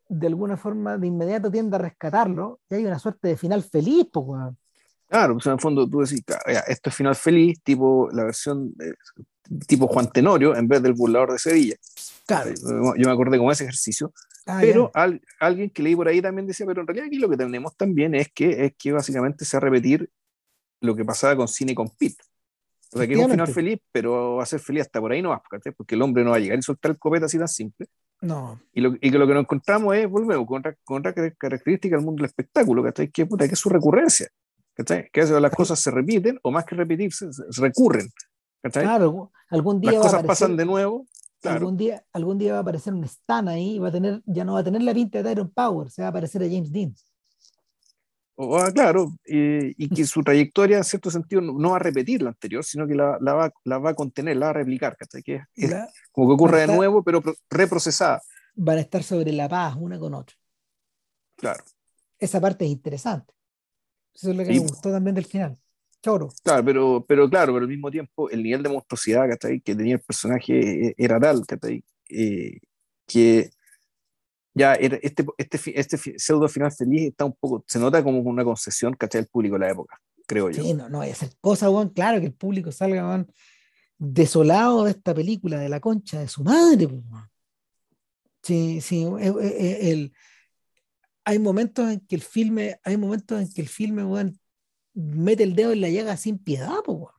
de 0.08 0.26
alguna 0.28 0.56
forma 0.56 0.96
de 0.96 1.08
inmediato 1.08 1.50
tiende 1.50 1.76
a 1.76 1.80
rescatarlo 1.80 2.60
y 2.70 2.76
hay 2.76 2.86
una 2.86 2.98
suerte 2.98 3.28
de 3.28 3.36
final 3.36 3.62
feliz, 3.62 4.06
pues, 4.12 4.54
Claro, 5.08 5.34
pues 5.34 5.46
en 5.46 5.52
el 5.52 5.60
fondo 5.60 5.88
tú 5.88 6.00
decís, 6.00 6.22
esto 6.66 6.90
es 6.90 6.96
final 6.96 7.14
feliz, 7.14 7.62
tipo 7.62 8.08
la 8.12 8.24
versión 8.24 8.74
tipo 9.66 9.86
Juan 9.86 10.10
Tenorio 10.10 10.56
en 10.56 10.66
vez 10.66 10.82
del 10.82 10.94
burlador 10.94 11.32
de 11.32 11.38
Sevilla. 11.38 11.76
Claro. 12.26 12.50
Yo 12.96 13.06
me 13.06 13.12
acordé 13.12 13.38
con 13.38 13.50
ese 13.50 13.64
ejercicio. 13.64 14.12
Ah, 14.46 14.58
pero 14.60 14.90
alguien 15.40 15.70
que 15.70 15.82
leí 15.82 15.94
por 15.94 16.08
ahí 16.08 16.20
también 16.20 16.46
decía, 16.46 16.66
pero 16.66 16.80
en 16.80 16.86
realidad 16.86 17.06
aquí 17.06 17.18
lo 17.18 17.28
que 17.28 17.36
tenemos 17.36 17.76
también 17.76 18.14
es 18.14 18.32
que, 18.32 18.66
es 18.66 18.74
que 18.76 18.92
básicamente 18.92 19.44
se 19.44 19.56
va 19.56 19.58
a 19.58 19.70
repetir 19.70 20.10
lo 20.80 20.94
que 20.94 21.04
pasaba 21.04 21.36
con 21.36 21.48
Cine 21.48 21.74
con 21.74 21.88
Pete. 21.88 22.22
O 22.92 22.98
sea, 22.98 23.06
que 23.06 23.14
es 23.14 23.18
un 23.18 23.30
final 23.30 23.48
feliz, 23.48 23.80
pero 23.92 24.36
va 24.36 24.42
a 24.42 24.46
ser 24.46 24.60
feliz 24.60 24.82
hasta 24.82 25.00
por 25.00 25.12
ahí 25.12 25.20
no 25.20 25.30
va, 25.30 25.42
porque 25.76 25.94
el 25.94 26.02
hombre 26.02 26.24
no 26.24 26.30
va 26.30 26.36
a 26.36 26.38
llegar 26.38 26.58
y 26.58 26.62
soltar 26.62 26.92
el 26.92 26.98
copete 26.98 27.24
así 27.24 27.38
tan 27.38 27.48
simple. 27.48 27.88
No. 28.22 28.60
Y, 28.72 28.80
lo, 28.80 28.94
y 29.00 29.10
que 29.10 29.18
lo 29.18 29.26
que 29.26 29.34
nos 29.34 29.42
encontramos 29.42 29.94
es, 29.96 30.08
volvemos, 30.08 30.46
con 30.46 30.60
otra, 30.60 30.76
con 30.84 30.98
otra 30.98 31.12
característica 31.36 31.96
del 31.96 32.04
mundo 32.04 32.22
del 32.22 32.30
espectáculo, 32.30 32.82
¿cachai? 32.82 33.10
Que, 33.10 33.26
puta, 33.26 33.46
que 33.46 33.54
es 33.54 33.60
su 33.60 33.68
recurrencia. 33.68 34.28
¿cachai? 34.74 35.08
Que 35.10 35.24
las 35.24 35.52
cosas 35.52 35.80
se 35.80 35.90
repiten, 35.90 36.38
o 36.42 36.50
más 36.50 36.64
que 36.64 36.76
repetirse, 36.76 37.32
se 37.32 37.60
recurren. 37.60 38.08
¿cachai? 38.62 38.84
Claro, 38.84 39.32
algún 39.50 39.80
día. 39.80 39.92
Las 39.92 40.02
cosas 40.02 40.24
pasan 40.24 40.56
de 40.56 40.64
nuevo. 40.64 41.06
Claro. 41.40 41.58
Algún, 41.58 41.76
día, 41.76 42.04
algún 42.12 42.38
día 42.38 42.52
va 42.52 42.58
a 42.58 42.62
aparecer 42.62 42.92
un 42.94 43.04
Stan 43.04 43.46
ahí, 43.48 43.78
va 43.78 43.88
a 43.88 43.92
tener, 43.92 44.22
ya 44.24 44.44
no 44.44 44.54
va 44.54 44.60
a 44.60 44.64
tener 44.64 44.82
la 44.82 44.94
pinta 44.94 45.18
de 45.18 45.24
Tyron 45.24 45.50
Power, 45.50 45.90
se 45.90 46.02
va 46.02 46.08
a 46.08 46.10
aparecer 46.10 46.42
a 46.42 46.46
James 46.46 46.72
Dean. 46.72 46.94
O, 48.38 48.58
ah, 48.58 48.70
claro, 48.70 49.14
y 49.24 49.88
que 49.88 50.04
su 50.06 50.22
trayectoria 50.22 50.78
en 50.78 50.84
cierto 50.84 51.10
sentido 51.10 51.40
no, 51.40 51.70
va 51.70 51.76
a 51.76 51.80
repetir 51.80 52.22
la 52.22 52.28
anterior, 52.28 52.62
sino 52.62 52.86
que 52.86 52.94
la, 52.94 53.18
la, 53.20 53.32
va, 53.32 53.52
la 53.64 53.78
va, 53.78 53.90
a 53.90 53.94
contener, 53.94 54.36
la 54.36 54.46
va 54.46 54.50
a 54.50 54.54
replicar, 54.54 54.96
Que 55.24 55.42
es, 55.54 55.72
como 56.12 56.28
que 56.28 56.34
ocurre 56.34 56.60
de 56.60 56.66
nuevo, 56.68 57.02
pero 57.02 57.22
reprocesada. 57.50 58.22
Van 58.54 58.78
a 58.78 58.82
estar 58.82 59.02
sobre 59.02 59.32
la 59.32 59.48
paz 59.48 59.74
una 59.78 59.98
con 59.98 60.14
otra. 60.14 60.36
Claro. 61.36 61.64
Esa 62.18 62.40
parte 62.40 62.64
es 62.64 62.70
interesante. 62.70 63.34
Eso 64.14 64.30
es 64.30 64.36
lo 64.36 64.44
que 64.44 64.50
me 64.50 64.58
gustó 64.58 64.90
también 64.90 65.14
del 65.14 65.26
final. 65.26 65.58
Choro. 66.02 66.28
Claro, 66.42 66.64
pero, 66.64 67.04
pero 67.06 67.28
claro, 67.28 67.52
pero 67.52 67.64
al 67.64 67.68
mismo 67.68 67.90
tiempo 67.90 68.30
el 68.30 68.42
nivel 68.42 68.62
de 68.62 68.68
monstruosidad 68.68 69.26
que 69.38 69.74
tenía 69.74 69.94
el 69.94 70.00
personaje 70.00 70.94
era 70.96 71.18
tal 71.18 71.42
eh, 72.08 72.60
que 73.06 73.50
ya 74.56 74.72
este, 74.72 75.26
este, 75.36 75.78
este 75.78 76.18
pseudo 76.18 76.48
final 76.48 76.72
feliz 76.72 77.08
está 77.08 77.26
un 77.26 77.34
poco, 77.34 77.62
se 77.68 77.78
nota 77.78 78.02
como 78.02 78.20
una 78.20 78.42
concesión, 78.42 78.94
¿cachai? 78.94 79.20
El 79.20 79.26
público 79.26 79.56
de 79.56 79.60
la 79.60 79.70
época, 79.70 80.00
creo 80.26 80.50
yo. 80.50 80.62
Sí, 80.62 80.72
no, 80.72 80.88
no, 80.88 81.02
esa 81.02 81.28
cosa, 81.42 81.68
bueno, 81.68 81.92
claro 81.92 82.20
que 82.20 82.26
el 82.26 82.32
público 82.32 82.72
salga, 82.72 83.26
desolado 83.98 84.84
de 84.84 84.92
esta 84.92 85.14
película, 85.14 85.58
de 85.58 85.68
la 85.68 85.80
concha 85.80 86.20
de 86.20 86.28
su 86.28 86.42
madre, 86.42 86.88
Sí, 88.42 88.80
sí, 88.80 89.04
eh, 89.04 89.26
eh, 89.26 89.56
eh, 89.58 89.90
el, 89.90 90.12
hay 91.24 91.38
momentos 91.38 91.90
en 91.90 92.00
que 92.00 92.14
el 92.14 92.22
filme, 92.22 92.80
hay 92.82 92.96
momentos 92.96 93.40
en 93.40 93.52
que 93.52 93.60
el 93.60 93.68
filme, 93.68 94.04
mete 94.94 95.42
el 95.42 95.54
dedo 95.54 95.72
en 95.72 95.80
la 95.82 95.90
llaga 95.90 96.16
sin 96.16 96.38
piedad, 96.38 96.76
pues, 96.82 97.12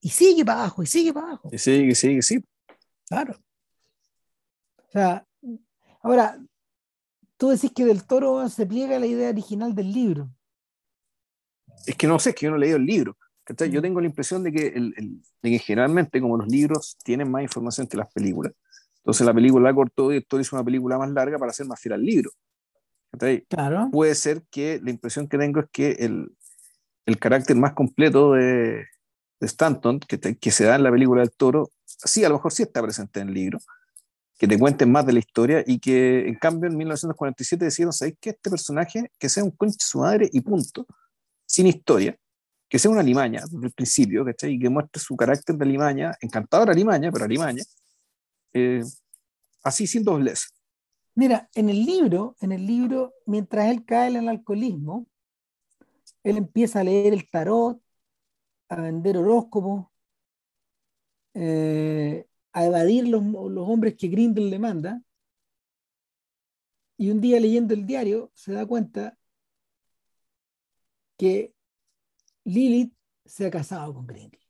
Y 0.00 0.08
sigue 0.08 0.42
para 0.44 0.60
abajo, 0.60 0.82
y 0.82 0.86
sigue 0.86 1.12
para 1.12 1.26
abajo. 1.26 1.50
Y 1.52 1.58
sigue, 1.58 1.94
sigue, 1.94 2.22
sí. 2.22 2.42
Claro. 3.08 3.36
O 4.78 4.92
sea, 4.92 5.26
Ahora, 6.02 6.38
tú 7.36 7.48
decís 7.48 7.72
que 7.74 7.84
del 7.84 8.04
toro 8.04 8.48
se 8.48 8.66
pliega 8.66 8.98
la 8.98 9.06
idea 9.06 9.30
original 9.30 9.74
del 9.74 9.92
libro. 9.92 10.30
Es 11.86 11.96
que 11.96 12.06
no 12.06 12.18
sé, 12.18 12.30
es 12.30 12.36
que 12.36 12.46
yo 12.46 12.50
no 12.50 12.56
he 12.56 12.60
leído 12.60 12.76
el 12.76 12.86
libro. 12.86 13.16
Yo 13.46 13.80
mm. 13.80 13.82
tengo 13.82 14.00
la 14.00 14.06
impresión 14.06 14.42
de 14.42 14.52
que, 14.52 14.66
el, 14.68 15.22
generalmente, 15.60 16.20
como 16.20 16.36
los 16.36 16.48
libros 16.48 16.96
tienen 17.02 17.30
más 17.30 17.42
información 17.42 17.86
que 17.86 17.96
las 17.96 18.12
películas, 18.12 18.52
entonces 18.98 19.26
la 19.26 19.34
película 19.34 19.70
la 19.70 19.74
cortó 19.74 20.12
y 20.12 20.16
el 20.16 20.26
toro 20.26 20.42
hizo 20.42 20.56
una 20.56 20.64
película 20.64 20.98
más 20.98 21.10
larga 21.10 21.38
para 21.38 21.50
hacer 21.50 21.66
más 21.66 21.80
fiel 21.80 21.94
al 21.94 22.04
libro. 22.04 22.30
Claro. 23.48 23.88
Puede 23.90 24.14
ser 24.14 24.42
que 24.50 24.80
la 24.82 24.90
impresión 24.90 25.26
que 25.26 25.36
tengo 25.36 25.60
es 25.60 25.66
que 25.72 25.92
el, 25.92 26.32
el 27.06 27.18
carácter 27.18 27.56
más 27.56 27.72
completo 27.72 28.34
de, 28.34 28.86
de 29.40 29.46
Stanton, 29.46 30.00
que, 30.00 30.18
que, 30.18 30.50
se 30.50 30.64
da 30.64 30.76
en 30.76 30.84
la 30.84 30.92
película 30.92 31.22
del 31.22 31.32
toro, 31.32 31.70
sí, 31.84 32.24
a 32.24 32.28
lo 32.28 32.36
mejor 32.36 32.52
sí 32.52 32.62
está 32.62 32.82
presente 32.82 33.20
en 33.20 33.28
el 33.28 33.34
libro, 33.34 33.58
que 34.40 34.48
te 34.48 34.58
cuenten 34.58 34.90
más 34.90 35.04
de 35.04 35.12
la 35.12 35.18
historia 35.18 35.62
y 35.66 35.78
que 35.78 36.26
en 36.26 36.34
cambio 36.36 36.70
en 36.70 36.74
1947 36.74 37.62
decidieron, 37.62 37.92
¿sabéis 37.92 38.16
que 38.18 38.30
este 38.30 38.48
personaje 38.48 39.12
que 39.18 39.28
sea 39.28 39.44
un 39.44 39.50
conche 39.50 39.76
su 39.80 39.98
madre 39.98 40.30
y 40.32 40.40
punto, 40.40 40.86
sin 41.44 41.66
historia, 41.66 42.18
que 42.66 42.78
sea 42.78 42.90
una 42.90 43.02
limaña 43.02 43.42
desde 43.42 43.66
el 43.66 43.72
principio, 43.72 44.24
¿cachai? 44.24 44.54
Y 44.54 44.58
que 44.58 44.70
muestre 44.70 44.98
su 44.98 45.14
carácter 45.14 45.56
de 45.56 45.66
limaña, 45.66 46.16
encantadora 46.22 46.72
limaña, 46.72 47.12
pero 47.12 47.26
limaña, 47.26 47.62
eh, 48.54 48.82
así 49.62 49.86
sin 49.86 50.04
doblez. 50.04 50.48
Mira, 51.14 51.50
en 51.54 51.68
el 51.68 51.84
libro, 51.84 52.34
en 52.40 52.52
el 52.52 52.66
libro, 52.66 53.12
mientras 53.26 53.66
él 53.66 53.84
cae 53.84 54.08
en 54.08 54.16
el 54.16 54.28
alcoholismo, 54.30 55.06
él 56.24 56.38
empieza 56.38 56.80
a 56.80 56.84
leer 56.84 57.12
el 57.12 57.28
tarot, 57.28 57.78
a 58.70 58.76
vender 58.76 59.18
horóscopos, 59.18 59.84
eh, 61.34 62.24
a 62.52 62.64
evadir 62.64 63.08
los, 63.08 63.22
los 63.22 63.68
hombres 63.68 63.96
que 63.96 64.08
Grindel 64.08 64.50
le 64.50 64.58
manda. 64.58 65.02
Y 66.96 67.10
un 67.10 67.20
día 67.20 67.40
leyendo 67.40 67.74
el 67.74 67.86
diario 67.86 68.30
se 68.34 68.52
da 68.52 68.66
cuenta 68.66 69.16
que 71.16 71.54
Lilith 72.44 72.94
se 73.24 73.46
ha 73.46 73.50
casado 73.50 73.94
con 73.94 74.06
Grindel. 74.06 74.40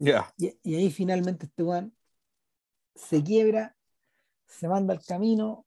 Ya. 0.00 0.32
Y, 0.38 0.74
ahí 0.74 0.90
finalmente 0.90 1.46
este 1.46 1.62
Juan 1.62 1.94
se 2.94 3.22
quiebra, 3.22 3.76
se 4.46 4.66
manda 4.66 4.94
al 4.94 5.04
camino, 5.04 5.66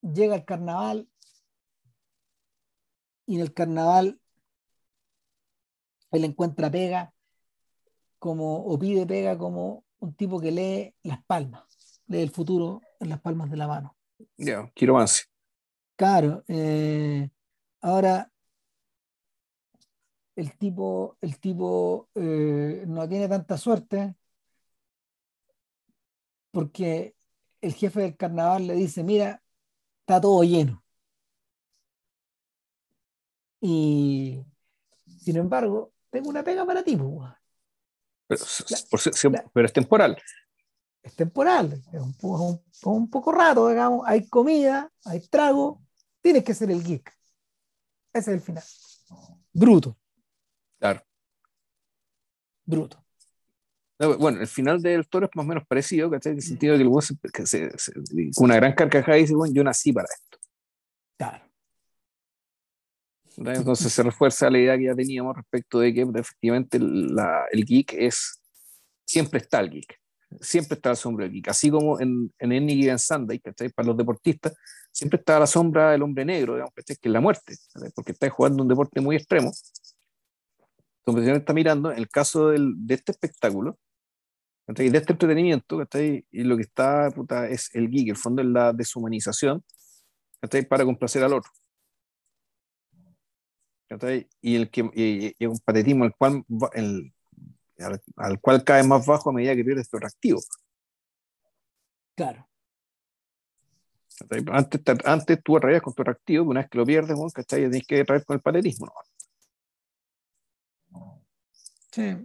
llega 0.00 0.34
al 0.34 0.44
carnaval 0.44 1.08
y 3.26 3.36
en 3.36 3.42
el 3.42 3.52
carnaval 3.52 4.20
él 6.10 6.24
encuentra 6.24 6.70
pega 6.70 7.14
como, 8.18 8.64
o 8.64 8.78
pide 8.78 9.06
pega 9.06 9.36
como 9.38 9.84
un 9.98 10.14
tipo 10.14 10.40
que 10.40 10.50
lee 10.50 10.94
las 11.02 11.22
palmas, 11.24 11.64
lee 12.06 12.20
el 12.22 12.30
futuro 12.30 12.80
en 13.00 13.08
las 13.08 13.20
palmas 13.20 13.50
de 13.50 13.56
la 13.56 13.68
mano. 13.68 13.96
Ya, 14.36 14.70
quiero 14.74 14.94
más. 14.94 15.28
Claro, 15.96 16.44
eh, 16.48 17.30
ahora 17.80 18.30
el 20.36 20.56
tipo, 20.56 21.16
el 21.20 21.38
tipo 21.38 22.08
eh, 22.14 22.84
no 22.86 23.08
tiene 23.08 23.28
tanta 23.28 23.56
suerte 23.56 24.14
porque 26.50 27.14
el 27.60 27.74
jefe 27.74 28.00
del 28.00 28.16
carnaval 28.16 28.66
le 28.66 28.74
dice, 28.74 29.02
mira, 29.02 29.42
está 30.00 30.20
todo 30.20 30.42
lleno. 30.44 30.82
Y 33.60 34.44
sin 35.18 35.36
embargo, 35.36 35.92
tengo 36.10 36.30
una 36.30 36.44
pega 36.44 36.64
para 36.64 36.82
ti, 36.82 36.96
pues, 36.96 37.30
pero, 38.26 39.66
es 39.66 39.72
temporal. 39.72 40.16
Es 41.02 41.14
temporal, 41.14 41.72
es 41.92 42.00
un, 42.00 42.60
un, 42.84 43.10
poco 43.10 43.32
rato, 43.32 43.68
digamos. 43.68 44.06
Hay 44.06 44.28
comida, 44.28 44.90
hay 45.04 45.20
trago, 45.28 45.82
tienes 46.20 46.42
que 46.42 46.54
ser 46.54 46.70
el 46.70 46.82
geek. 46.82 47.12
Ese 48.12 48.30
es 48.30 48.36
el 48.36 48.40
final. 48.40 48.64
Bruto. 49.52 49.96
Claro. 50.78 51.00
Bruto. 52.64 53.02
Bueno, 53.98 54.40
el 54.40 54.46
final 54.46 54.82
del 54.82 55.08
toro 55.08 55.26
es 55.26 55.30
más 55.34 55.44
o 55.44 55.48
menos 55.48 55.66
parecido, 55.66 56.10
¿cachai? 56.10 56.32
En 56.32 56.38
el 56.38 56.44
sentido 56.44 56.76
de 56.76 56.84
que 56.84 56.90
el 57.24 57.32
que 57.32 57.46
se, 57.46 57.70
con 58.34 58.44
una 58.44 58.56
gran 58.56 58.74
carcajada 58.74 59.16
dice, 59.16 59.34
bueno, 59.34 59.54
yo 59.54 59.64
nací 59.64 59.92
para 59.92 60.06
esto. 60.12 60.35
Entonces 63.36 63.92
se 63.92 64.02
refuerza 64.02 64.50
la 64.50 64.58
idea 64.58 64.78
que 64.78 64.84
ya 64.84 64.94
teníamos 64.94 65.36
respecto 65.36 65.80
de 65.80 65.92
que 65.92 66.06
efectivamente 66.14 66.78
la, 66.80 67.44
el 67.52 67.64
geek 67.64 67.92
es, 67.92 68.40
siempre 69.04 69.40
está 69.40 69.60
el 69.60 69.70
geek, 69.70 70.00
siempre 70.40 70.76
está 70.76 70.90
la 70.90 70.96
sombra 70.96 71.24
del 71.26 71.34
geek, 71.34 71.48
así 71.48 71.70
como 71.70 72.00
en, 72.00 72.32
en 72.38 72.52
Enny 72.52 72.88
y 72.88 72.98
Sunday, 72.98 73.38
Para 73.74 73.88
los 73.88 73.96
deportistas, 73.96 74.54
siempre 74.90 75.18
está 75.18 75.38
la 75.38 75.46
sombra 75.46 75.90
del 75.90 76.02
hombre 76.02 76.24
negro, 76.24 76.54
digamos, 76.54 76.72
Que 76.74 76.92
es 76.92 76.98
la 77.04 77.20
muerte, 77.20 77.54
porque 77.94 78.12
está 78.12 78.28
jugando 78.30 78.62
un 78.62 78.68
deporte 78.68 79.00
muy 79.00 79.16
extremo. 79.16 79.52
Entonces 81.04 81.36
está 81.36 81.52
mirando, 81.52 81.92
en 81.92 81.98
el 81.98 82.08
caso 82.08 82.48
de 82.48 82.94
este 82.94 83.12
espectáculo, 83.12 83.78
de 84.66 84.86
este 84.86 85.12
entretenimiento, 85.12 85.80
y 86.30 86.42
lo 86.42 86.56
que 86.56 86.62
está 86.62 87.10
puta, 87.14 87.46
es 87.48 87.72
el 87.74 87.90
geek, 87.90 88.08
el 88.08 88.16
fondo 88.16 88.40
es 88.40 88.48
la 88.48 88.72
deshumanización, 88.72 89.62
para 90.68 90.84
complacer 90.84 91.22
al 91.22 91.34
otro. 91.34 91.50
Y 94.40 94.56
el 94.56 94.70
que 94.70 94.90
y, 94.94 95.46
un 95.46 95.58
patetismo 95.58 96.04
al 96.04 96.14
cual, 96.14 96.44
el, 96.74 97.12
al, 98.16 98.40
cual 98.40 98.64
cae 98.64 98.82
más 98.82 99.06
bajo 99.06 99.30
a 99.30 99.32
medida 99.32 99.54
que 99.54 99.64
pierdes 99.64 99.88
tu 99.88 99.98
reactivo. 99.98 100.40
Claro. 102.16 102.48
Antes, 104.50 104.80
antes 105.04 105.42
tú 105.42 105.58
arraías 105.58 105.82
con 105.82 105.94
tu 105.94 106.02
reactivo, 106.02 106.50
una 106.50 106.60
vez 106.60 106.70
que 106.70 106.78
lo 106.78 106.86
pierdes, 106.86 107.18
¿cachai? 107.34 107.60
tienes 107.60 107.86
que 107.86 108.04
traer 108.04 108.24
con 108.24 108.34
el 108.34 108.40
patetismo. 108.40 108.90
Sí. 111.92 112.16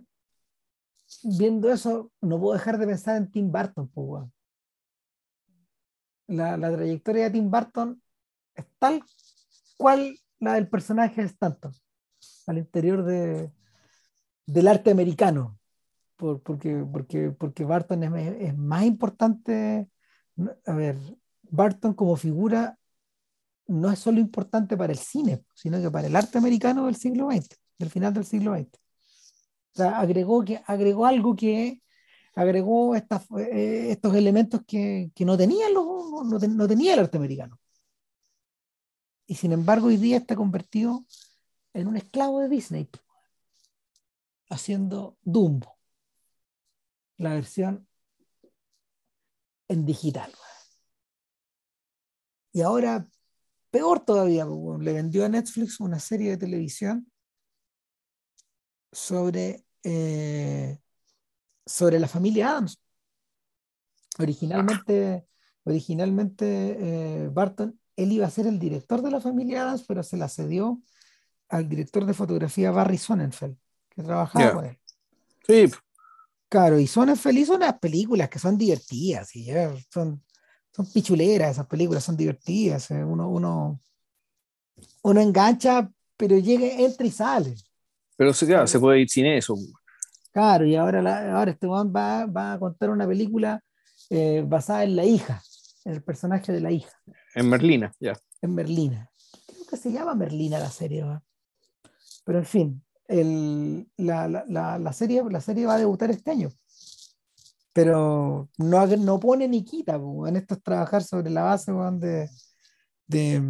Viendo 1.24 1.72
eso, 1.72 2.12
no 2.22 2.40
puedo 2.40 2.54
dejar 2.54 2.78
de 2.78 2.88
pensar 2.88 3.18
en 3.18 3.30
Tim 3.30 3.52
Burton. 3.52 3.90
Pues, 3.90 4.26
la, 6.28 6.58
la 6.58 6.72
trayectoria 6.72 7.26
de 7.26 7.32
Tim 7.32 7.52
Burton 7.52 8.02
es 8.56 8.66
tal 8.80 9.04
cual 9.78 10.18
la 10.42 10.56
del 10.56 10.68
personaje 10.68 11.22
de 11.22 11.28
Stanton, 11.28 11.74
al 12.48 12.58
interior 12.58 13.04
de, 13.06 13.52
del 14.46 14.68
arte 14.68 14.92
americano, 14.92 15.58
por, 16.18 16.42
porque, 16.42 16.86
porque, 16.92 17.32
porque 17.32 17.64
Barton 17.64 18.04
es, 18.04 18.42
es, 18.42 18.58
más 18.58 18.84
importante, 18.84 19.88
a 20.66 20.74
ver, 20.74 20.98
Barton 21.44 21.94
como 21.94 22.16
figura 22.18 22.78
no 23.68 23.92
es 23.92 24.00
solo 24.00 24.20
importante 24.20 24.76
para 24.76 24.92
el 24.92 25.00
cine, 25.00 25.44
sino 25.56 25.82
que 25.82 25.90
para 25.90 26.08
el 26.08 26.16
arte 26.16 26.38
americano 26.38 26.88
del 26.88 26.96
siglo 26.96 27.32
XX, 27.32 27.48
del 27.80 27.90
final 27.90 28.14
del 28.14 28.26
siglo 28.26 28.54
XX. 28.56 28.68
O 29.74 29.78
sea, 29.78 30.00
agregó, 30.00 30.44
que, 30.44 30.62
agregó 30.68 31.06
algo 31.06 31.36
que 31.36 31.82
agregó 32.36 32.96
estas, 32.96 33.24
eh, 33.38 33.92
estos 33.92 34.16
elementos 34.16 34.62
que, 34.66 35.12
que 35.14 35.26
no, 35.26 35.38
tenían 35.38 35.74
los, 35.74 35.86
no, 35.86 36.40
no, 36.40 36.68
tenía 36.68 36.94
el 36.94 37.00
arte 37.02 37.18
americano 37.18 37.60
y 39.32 39.36
sin 39.36 39.54
embargo 39.54 39.88
hoy 39.88 39.96
día 39.96 40.18
está 40.18 40.36
convertido 40.36 41.06
en 41.74 41.88
un 41.88 41.96
esclavo 41.96 42.42
de 42.42 42.50
Disney, 42.50 42.90
haciendo 44.50 45.18
Dumbo, 45.22 45.80
la 47.16 47.36
versión 47.36 47.88
en 49.70 49.86
digital. 49.86 50.34
Y 52.52 52.60
ahora, 52.60 53.08
peor 53.70 54.04
todavía, 54.04 54.46
le 54.46 54.92
vendió 54.92 55.24
a 55.24 55.30
Netflix 55.30 55.80
una 55.80 56.02
serie 56.02 56.32
de 56.32 56.38
televisión 56.38 57.10
sobre, 58.92 59.66
eh, 59.84 60.78
sobre 61.66 62.00
la 62.00 62.10
familia 62.10 62.50
Adams. 62.50 62.82
Originalmente, 64.20 65.26
originalmente 65.64 67.24
eh, 67.24 67.30
Barton 67.30 67.81
él 67.96 68.12
iba 68.12 68.28
a 68.28 68.32
ser 68.32 68.48
el 68.48 68.60
director 68.60 69.02
de 69.02 69.12
la 69.12 69.22
familia 69.22 69.64
Adams, 69.64 69.84
pero 69.88 70.04
se 70.04 70.18
la 70.18 70.30
cedió 70.30 70.82
al 71.50 71.68
director 71.68 72.06
de 72.06 72.14
fotografía 72.14 72.72
Barry 72.72 72.98
Sonnenfeld, 72.98 73.58
que 73.90 74.04
trabajaba 74.04 74.54
con 74.54 74.66
él. 74.66 74.78
Sí. 75.46 75.70
Claro, 76.48 76.80
y 76.80 76.88
Sonnenfeld 76.88 77.38
hizo 77.38 77.56
unas 77.56 77.80
películas 77.80 78.30
que 78.30 78.40
son 78.40 78.58
divertidas, 78.58 79.36
y 79.36 79.52
son, 79.90 80.24
son 80.72 80.92
pichuleras 80.92 81.52
esas 81.52 81.68
películas, 81.68 82.04
son 82.04 82.18
divertidas. 82.18 82.92
Eh, 82.92 83.04
uno, 83.04 83.30
uno, 83.30 83.82
uno 85.04 85.22
engancha, 85.22 85.90
pero 86.18 86.38
llega, 86.38 86.68
entra 86.68 87.06
y 87.06 87.12
sale. 87.12 87.56
Pero 88.18 88.34
claro, 88.34 88.68
se 88.68 88.80
puede 88.80 89.02
ir 89.02 89.10
sin 89.10 89.26
eso. 89.26 89.56
Claro, 90.32 90.66
y 90.66 90.76
ahora, 90.76 91.38
ahora 91.38 91.52
este 91.52 91.68
va, 91.68 92.26
va 92.26 92.54
a 92.54 92.60
contar 92.60 92.90
una 92.90 93.08
película 93.08 93.62
eh, 94.10 94.44
basada 94.46 94.84
en 94.84 94.96
la 94.96 95.06
hija, 95.06 95.42
en 95.86 95.94
el 95.94 96.04
personaje 96.04 96.52
de 96.52 96.60
la 96.60 96.72
hija. 96.72 96.92
En 97.36 97.50
Merlina, 97.50 97.94
ya. 98.00 98.14
En 98.42 98.56
Merlina. 98.56 99.10
Creo 99.48 99.66
que 99.66 99.78
se 99.78 99.92
llama 99.92 100.16
Merlina 100.16 100.60
la 100.60 100.70
serie. 100.70 101.06
Pero 102.26 102.40
en 102.40 102.46
fin, 102.46 102.84
el, 103.08 103.88
la, 103.98 104.28
la, 104.28 104.80
la, 104.80 104.94
serie, 104.94 105.24
la 105.30 105.42
serie 105.42 105.66
va 105.66 105.76
a 105.76 105.80
debutar 105.80 106.12
este 106.12 106.32
año. 106.32 106.50
Pero 107.74 108.50
no, 108.58 108.88
no 108.88 109.20
pone 109.20 109.48
ni 109.48 109.64
quita, 109.64 109.96
en 109.96 110.36
esto 110.36 110.56
es 110.56 110.64
trabajar 110.64 111.04
sobre 111.04 111.30
la 111.30 111.44
base 111.44 111.72
de, 111.72 112.30
de, 113.08 113.42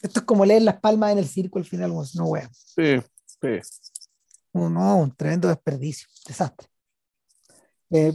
Esto 0.00 0.20
es 0.20 0.26
como 0.26 0.44
leer 0.44 0.62
las 0.62 0.80
palmas 0.80 1.12
en 1.12 1.18
el 1.18 1.28
circo 1.28 1.58
al 1.58 1.64
final, 1.64 1.92
no 2.14 2.24
weón. 2.26 2.50
Sí, 2.52 3.00
sí. 3.26 3.60
No, 4.52 4.96
un 4.98 5.14
tremendo 5.14 5.48
desperdicio, 5.48 6.08
desastre. 6.26 6.68
Eh, 7.90 8.12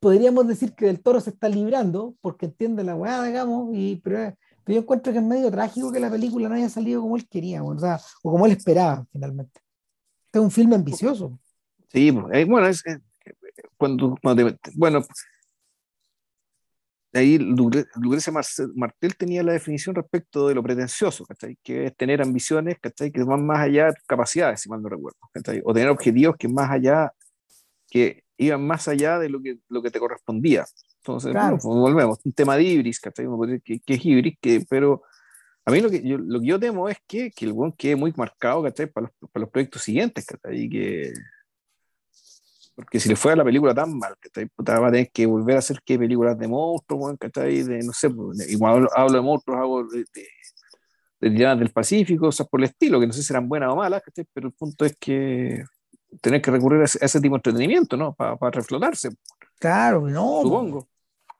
podríamos 0.00 0.46
decir 0.46 0.74
que 0.74 0.86
del 0.86 1.00
toro 1.00 1.20
se 1.20 1.30
está 1.30 1.48
librando 1.48 2.14
porque 2.20 2.46
entiende 2.46 2.84
la 2.84 2.94
weá, 2.94 3.22
digamos, 3.22 3.74
y, 3.74 3.96
pero, 3.96 4.34
yo 4.66 4.80
encuentro 4.80 5.12
que 5.12 5.18
es 5.18 5.24
medio 5.24 5.50
trágico 5.50 5.92
que 5.92 6.00
la 6.00 6.10
película 6.10 6.48
no 6.48 6.54
haya 6.54 6.68
salido 6.68 7.00
como 7.00 7.16
él 7.16 7.28
quería, 7.28 7.62
o, 7.62 7.78
sea, 7.78 8.00
o 8.22 8.30
como 8.32 8.46
él 8.46 8.52
esperaba 8.52 9.06
finalmente. 9.12 9.60
Este 10.26 10.38
es 10.38 10.44
un 10.44 10.50
filme 10.50 10.74
ambicioso. 10.74 11.38
Sí, 11.92 12.08
eh, 12.32 12.44
bueno, 12.44 12.68
eh, 12.68 12.98
cuando, 13.76 14.16
bueno, 14.74 15.02
ahí 17.14 17.38
Lucrecia 17.38 18.32
Martel 18.74 19.16
tenía 19.16 19.42
la 19.42 19.52
definición 19.52 19.94
respecto 19.94 20.48
de 20.48 20.54
lo 20.54 20.62
pretencioso, 20.62 21.24
que 21.62 21.86
es 21.86 21.96
tener 21.96 22.20
ambiciones 22.20 22.76
que 22.80 23.22
van 23.24 23.46
más 23.46 23.60
allá 23.60 23.86
de 23.86 23.94
capacidades, 24.06 24.60
si 24.60 24.68
mal 24.68 24.82
no 24.82 24.88
recuerdo, 24.88 25.18
o 25.64 25.74
tener 25.74 25.88
objetivos 25.88 26.36
que 26.36 26.48
más 26.48 26.70
allá, 26.70 27.12
que 27.88 28.25
iban 28.36 28.66
más 28.66 28.88
allá 28.88 29.18
de 29.18 29.28
lo 29.28 29.40
que, 29.40 29.58
lo 29.68 29.82
que 29.82 29.90
te 29.90 29.98
correspondía. 29.98 30.64
Entonces, 30.98 31.34
pues, 31.34 31.64
volvemos, 31.64 32.18
un 32.24 32.32
tema 32.32 32.56
de 32.56 32.64
Ibris, 32.64 33.00
que, 33.00 33.80
que 33.80 33.94
es 33.94 34.04
Ibris, 34.04 34.36
que, 34.40 34.64
pero 34.68 35.02
a 35.64 35.70
mí 35.70 35.80
lo 35.80 35.90
que 35.90 36.02
yo, 36.02 36.18
lo 36.18 36.40
que 36.40 36.46
yo 36.46 36.60
temo 36.60 36.88
es 36.88 36.98
que, 37.06 37.30
que 37.30 37.44
el 37.44 37.52
buen 37.52 37.72
quede 37.72 37.96
muy 37.96 38.12
marcado 38.16 38.62
Para, 38.62 39.06
los, 39.06 39.30
para 39.32 39.42
los 39.42 39.50
proyectos 39.50 39.82
siguientes, 39.82 40.26
y 40.52 40.68
que 40.68 41.12
porque 42.76 43.00
si 43.00 43.08
le 43.08 43.16
fuera 43.16 43.36
la 43.36 43.44
película 43.44 43.74
tan 43.74 43.96
mal, 43.96 44.14
que 44.20 44.48
va 44.62 44.88
a 44.88 44.90
tener 44.90 45.10
que 45.10 45.24
volver 45.24 45.56
a 45.56 45.60
hacer 45.60 45.80
que 45.82 45.98
películas 45.98 46.38
de 46.38 46.46
monstruos, 46.46 47.16
de, 47.18 47.80
no 47.82 47.92
sé, 47.94 48.10
pues, 48.10 48.52
igual 48.52 48.86
hablo, 48.94 49.16
de 49.16 49.22
monstruos, 49.22 49.58
hago 49.58 49.84
de, 49.84 50.04
de, 51.20 51.30
del 51.30 51.70
Pacífico, 51.70 52.26
o 52.26 52.32
sea, 52.32 52.44
por 52.44 52.60
el 52.60 52.66
estilo, 52.66 53.00
que 53.00 53.06
no 53.06 53.14
sé 53.14 53.22
si 53.22 53.28
serán 53.28 53.48
buenas 53.48 53.70
o 53.70 53.76
malas, 53.76 54.02
pero 54.34 54.48
el 54.48 54.52
punto 54.52 54.84
es 54.84 54.94
que 55.00 55.64
tener 56.20 56.40
que 56.40 56.50
recurrir 56.50 56.80
a 56.80 56.84
ese, 56.84 57.20
tipo 57.20 57.34
de 57.34 57.38
entretenimiento, 57.38 57.96
¿no? 57.96 58.14
Para 58.14 58.50
reflotarse. 58.50 59.10
Claro, 59.58 60.08
no. 60.08 60.42
Supongo. 60.42 60.88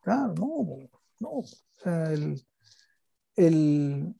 Claro, 0.02 0.34
no, 0.34 0.88
no. 1.20 1.28
O 1.28 1.44
sea, 1.76 2.12
el, 2.12 2.40
el, 3.36 4.14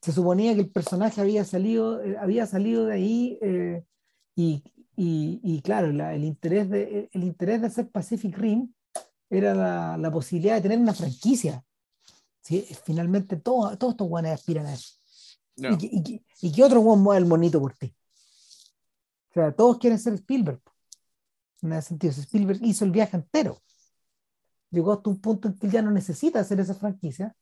se 0.00 0.12
suponía 0.12 0.54
que 0.54 0.60
el 0.60 0.70
personaje 0.70 1.20
había 1.20 1.44
salido, 1.44 2.02
eh, 2.02 2.16
había 2.18 2.46
salido 2.46 2.86
de 2.86 2.94
ahí 2.94 3.38
eh, 3.42 3.84
y, 4.34 4.62
y, 4.96 5.40
y, 5.42 5.60
claro, 5.62 5.92
la, 5.92 6.14
el, 6.14 6.24
interés 6.24 6.70
de, 6.70 7.08
el 7.12 7.24
interés 7.24 7.60
de 7.60 7.66
hacer 7.66 7.88
Pacific 7.88 8.36
Rim 8.36 8.72
era 9.28 9.54
la, 9.54 9.98
la 9.98 10.10
posibilidad 10.10 10.54
de 10.54 10.62
tener 10.62 10.78
una 10.78 10.94
franquicia. 10.94 11.64
¿sí? 12.40 12.66
Finalmente 12.84 13.36
todo, 13.36 13.76
todos 13.76 13.94
estos 13.94 14.08
guanes 14.08 14.32
aspiran 14.32 14.66
a 14.66 14.74
eso. 14.74 14.94
Y, 15.56 15.66
y, 15.86 16.24
y, 16.42 16.52
que 16.52 16.62
otro 16.62 16.80
guan 16.80 17.00
mueve 17.00 17.22
el 17.22 17.26
monito 17.26 17.58
por 17.60 17.74
ti. 17.74 17.92
Sea, 19.36 19.52
todos 19.52 19.76
quieren 19.76 19.98
ser 19.98 20.14
Spielberg. 20.14 20.62
En 21.60 21.72
ese 21.74 21.88
sentido, 21.88 22.10
Spielberg 22.10 22.58
hizo 22.62 22.86
el 22.86 22.90
viaje 22.90 23.18
entero. 23.18 23.62
Llegó 24.70 24.92
hasta 24.94 25.10
un 25.10 25.20
punto 25.20 25.48
en 25.48 25.58
que 25.58 25.68
ya 25.68 25.82
no 25.82 25.90
necesita 25.90 26.40
hacer 26.40 26.58
esa 26.58 26.74
franquicia. 26.74 27.36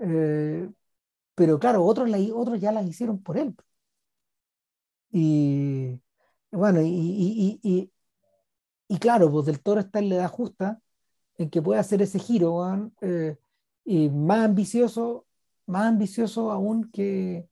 Eh, 0.00 0.68
pero 1.36 1.58
claro, 1.60 1.84
otros, 1.84 2.10
la, 2.10 2.18
otros 2.34 2.60
ya 2.60 2.72
la 2.72 2.82
hicieron 2.82 3.22
por 3.22 3.38
él. 3.38 3.54
Y 5.12 6.00
bueno, 6.50 6.80
y, 6.82 6.88
y, 6.88 7.60
y, 7.62 7.92
y, 8.88 8.98
claro, 8.98 9.30
pues 9.30 9.46
del 9.46 9.60
toro 9.60 9.80
está 9.80 10.00
en 10.00 10.08
la 10.08 10.16
edad 10.16 10.30
justa 10.30 10.82
en 11.36 11.48
que 11.48 11.62
puede 11.62 11.78
hacer 11.78 12.02
ese 12.02 12.18
giro, 12.18 12.92
eh, 13.02 13.38
y 13.84 14.10
más 14.10 14.46
ambicioso, 14.46 15.26
más 15.66 15.86
ambicioso 15.86 16.50
aún 16.50 16.90
que, 16.90 17.48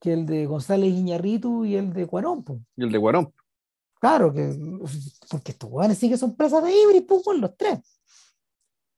que 0.00 0.12
el 0.12 0.26
de 0.26 0.46
González 0.46 0.90
Iñarritu 0.90 1.64
y 1.64 1.76
el 1.76 1.92
de 1.92 2.06
Cuarón. 2.06 2.44
Y 2.76 2.84
el 2.84 2.92
de 2.92 2.98
Cuarón. 3.00 3.32
Claro, 4.00 4.32
que, 4.32 4.56
porque 5.30 5.52
estos 5.52 5.70
jóvenes 5.70 5.98
sí 5.98 6.08
que 6.08 6.16
son 6.16 6.36
presas 6.36 6.62
de 6.62 6.72
Ibris, 6.72 7.02
pues, 7.02 7.38
los 7.38 7.56
tres. 7.56 7.80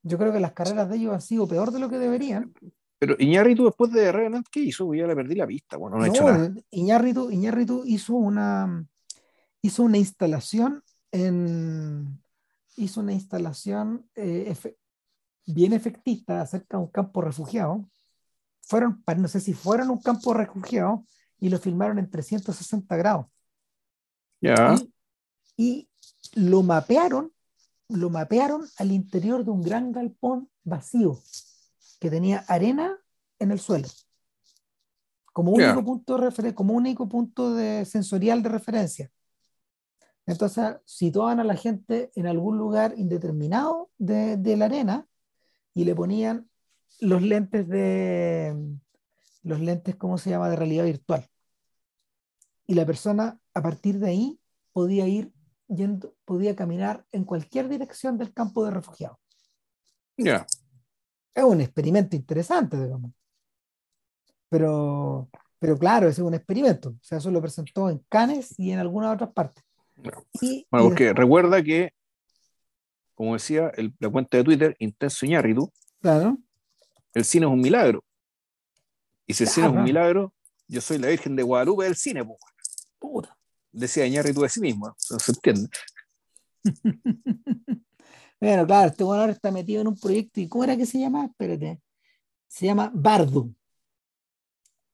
Yo 0.03 0.19
creo 0.19 0.33
que 0.33 0.41
las 0.41 0.53
carreras 0.53 0.89
de 0.89 0.97
ellos 0.97 1.15
han 1.15 1.21
sido 1.21 1.47
peor 1.47 1.71
de 1.71 1.79
lo 1.79 1.89
que 1.89 1.99
deberían. 1.99 2.53
Pero 2.99 3.17
Iñárritu 3.19 3.65
después 3.65 3.91
de 3.93 4.13
Revenant, 4.13 4.47
¿qué 4.51 4.61
hizo? 4.61 4.93
Ya 4.95 5.07
le 5.07 5.17
perdí 5.17 5.35
la 5.35 5.47
pista, 5.47 5.79
bueno, 5.79 5.97
no, 5.97 6.05
ha 6.05 6.09
hecho 6.09 6.25
nada. 6.25 6.53
Iñárritu, 6.71 7.31
Iñárritu 7.31 7.83
hizo 7.87 8.15
una 8.15 8.87
hizo 9.63 9.83
una 9.83 9.99
instalación 9.99 10.83
en 11.13 12.23
hizo 12.77 13.01
una 13.01 13.13
instalación 13.13 14.07
eh, 14.15 14.55
bien 15.47 15.73
efectista 15.73 16.41
acerca 16.41 16.77
de 16.77 16.85
un 16.85 16.91
campo 16.91 17.21
refugiado. 17.21 17.89
Fueron, 18.71 19.03
no 19.17 19.27
sé 19.27 19.41
si 19.41 19.53
fueron 19.53 19.91
un 19.91 20.01
campo 20.01 20.33
refugiado 20.33 21.05
y 21.41 21.49
lo 21.49 21.59
filmaron 21.59 21.99
en 21.99 22.09
360 22.09 22.97
grados. 22.97 23.27
Ya. 24.41 24.77
Y, 25.57 25.89
lo 26.35 26.63
mapearon, 26.63 27.33
lo 27.89 28.11
mapearon 28.11 28.65
al 28.77 28.93
interior 28.93 29.45
de 29.45 29.51
un 29.51 29.61
gran 29.61 29.91
galpón 29.91 30.49
vacío 30.63 31.19
que 31.99 32.11
tenía 32.11 32.45
arena 32.47 32.97
en 33.41 33.51
el 33.51 33.59
suelo. 33.59 33.89
Como 35.33 35.51
único, 35.51 35.85
punto 35.85 36.19
de 36.19 36.55
como 36.55 36.75
único 36.75 37.09
punto 37.09 37.53
de 37.53 37.85
sensorial 37.85 38.41
de 38.41 38.51
referencia. 38.51 39.11
Entonces 40.27 40.77
situaban 40.85 41.41
a 41.41 41.45
la 41.45 41.57
gente 41.57 42.13
en 42.15 42.29
algún 42.29 42.57
lugar 42.57 42.95
indeterminado 42.97 43.91
de, 43.99 44.37
de 44.37 44.57
la 44.57 44.67
arena 44.67 45.09
y 45.75 45.85
le 45.85 45.97
ponían 45.97 46.50
los 47.01 47.23
lentes 47.23 47.69
de 47.69 48.55
los 49.43 49.61
lentes, 49.61 49.97
¿cómo 49.97 50.19
se 50.19 50.31
llama?, 50.31 50.51
de 50.51 50.57
realidad 50.57 50.85
virtual. 50.85 51.27
Y 52.67 52.75
la 52.75 52.87
persona 52.87 53.39
a 53.55 53.63
partir 53.63 53.99
de 53.99 54.09
ahí 54.09 54.41
podía 54.73 55.07
ir 55.09 55.33
yendo, 55.69 56.15
podía 56.25 56.55
caminar 56.55 57.05
en 57.13 57.25
cualquier 57.25 57.69
dirección 57.69 58.19
del 58.19 58.33
campo 58.33 58.65
de 58.65 58.71
refugiados. 58.71 59.19
Ya. 60.17 60.47
Es 61.35 61.45
un 61.45 61.61
experimento 61.61 62.17
interesante, 62.17 62.83
digamos. 62.83 63.13
Pero, 64.49 65.31
pero 65.59 65.79
claro, 65.79 66.09
ese 66.09 66.21
es 66.21 66.27
un 66.27 66.35
experimento. 66.35 66.91
O 66.91 66.99
sea, 67.03 67.19
eso 67.19 67.31
lo 67.31 67.41
presentó 67.41 67.89
en 67.89 68.05
Cannes 68.09 68.59
y 68.59 68.73
en 68.73 68.79
algunas 68.79 69.15
otras 69.15 69.33
partes. 69.33 69.65
bueno, 69.97 70.89
porque 70.89 71.13
recuerda 71.13 71.63
que, 71.63 71.93
como 73.15 73.35
decía 73.35 73.73
la 73.99 74.11
cuenta 74.11 74.37
de 74.37 74.45
Twitter, 74.45 74.77
Intenso 74.79 75.25
Iñárritu, 75.25 75.73
claro. 76.01 76.39
El 77.15 77.25
cine 77.25 77.47
es 77.47 77.53
un 77.53 77.61
milagro. 77.61 78.05
Y 79.27 79.35
si 79.35 79.45
el 79.45 79.51
cine 79.51 79.67
es 79.67 79.73
un 79.73 79.83
milagro, 79.85 80.35
yo 80.69 80.81
soy 80.81 80.99
la 80.99 81.09
Virgen 81.09 81.37
de 81.37 81.43
Guadalupe 81.43 81.85
del 81.85 81.97
cine, 81.97 82.25
Puta. 82.99 83.37
Decía 83.73 84.07
Iñárritu 84.07 84.41
de 84.41 84.49
sí 84.49 84.61
mismo, 84.61 84.97
no 85.11 85.19
se 85.19 85.33
entiende. 85.33 85.69
bueno, 88.41 88.67
claro, 88.67 88.89
este 88.89 89.05
bueno 89.05 89.21
ahora 89.23 89.33
está 89.33 89.51
metido 89.51 89.81
en 89.81 89.89
un 89.89 89.99
proyecto. 89.99 90.41
¿Y 90.41 90.49
cómo 90.49 90.65
era 90.65 90.77
que 90.77 90.87
se 90.87 90.99
llama? 90.99 91.27
Espérate. 91.27 91.81
Se 92.49 92.67
llama 92.67 92.91
Bardo. 92.93 93.51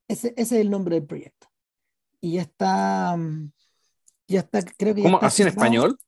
Ese, 0.08 0.28
ese 0.36 0.56
es 0.56 0.60
el 0.60 0.70
nombre 0.70 0.96
del 0.96 1.06
proyecto. 1.06 1.48
Y 2.20 2.34
ya 2.34 2.42
está 2.42 3.16
mm, 3.16 3.50
ya 4.28 4.40
está, 4.40 4.62
creo 4.62 4.94
que. 4.94 5.02
¿Cómo? 5.02 5.18
¿Así 5.20 5.42
en 5.42 5.48
español? 5.48 5.98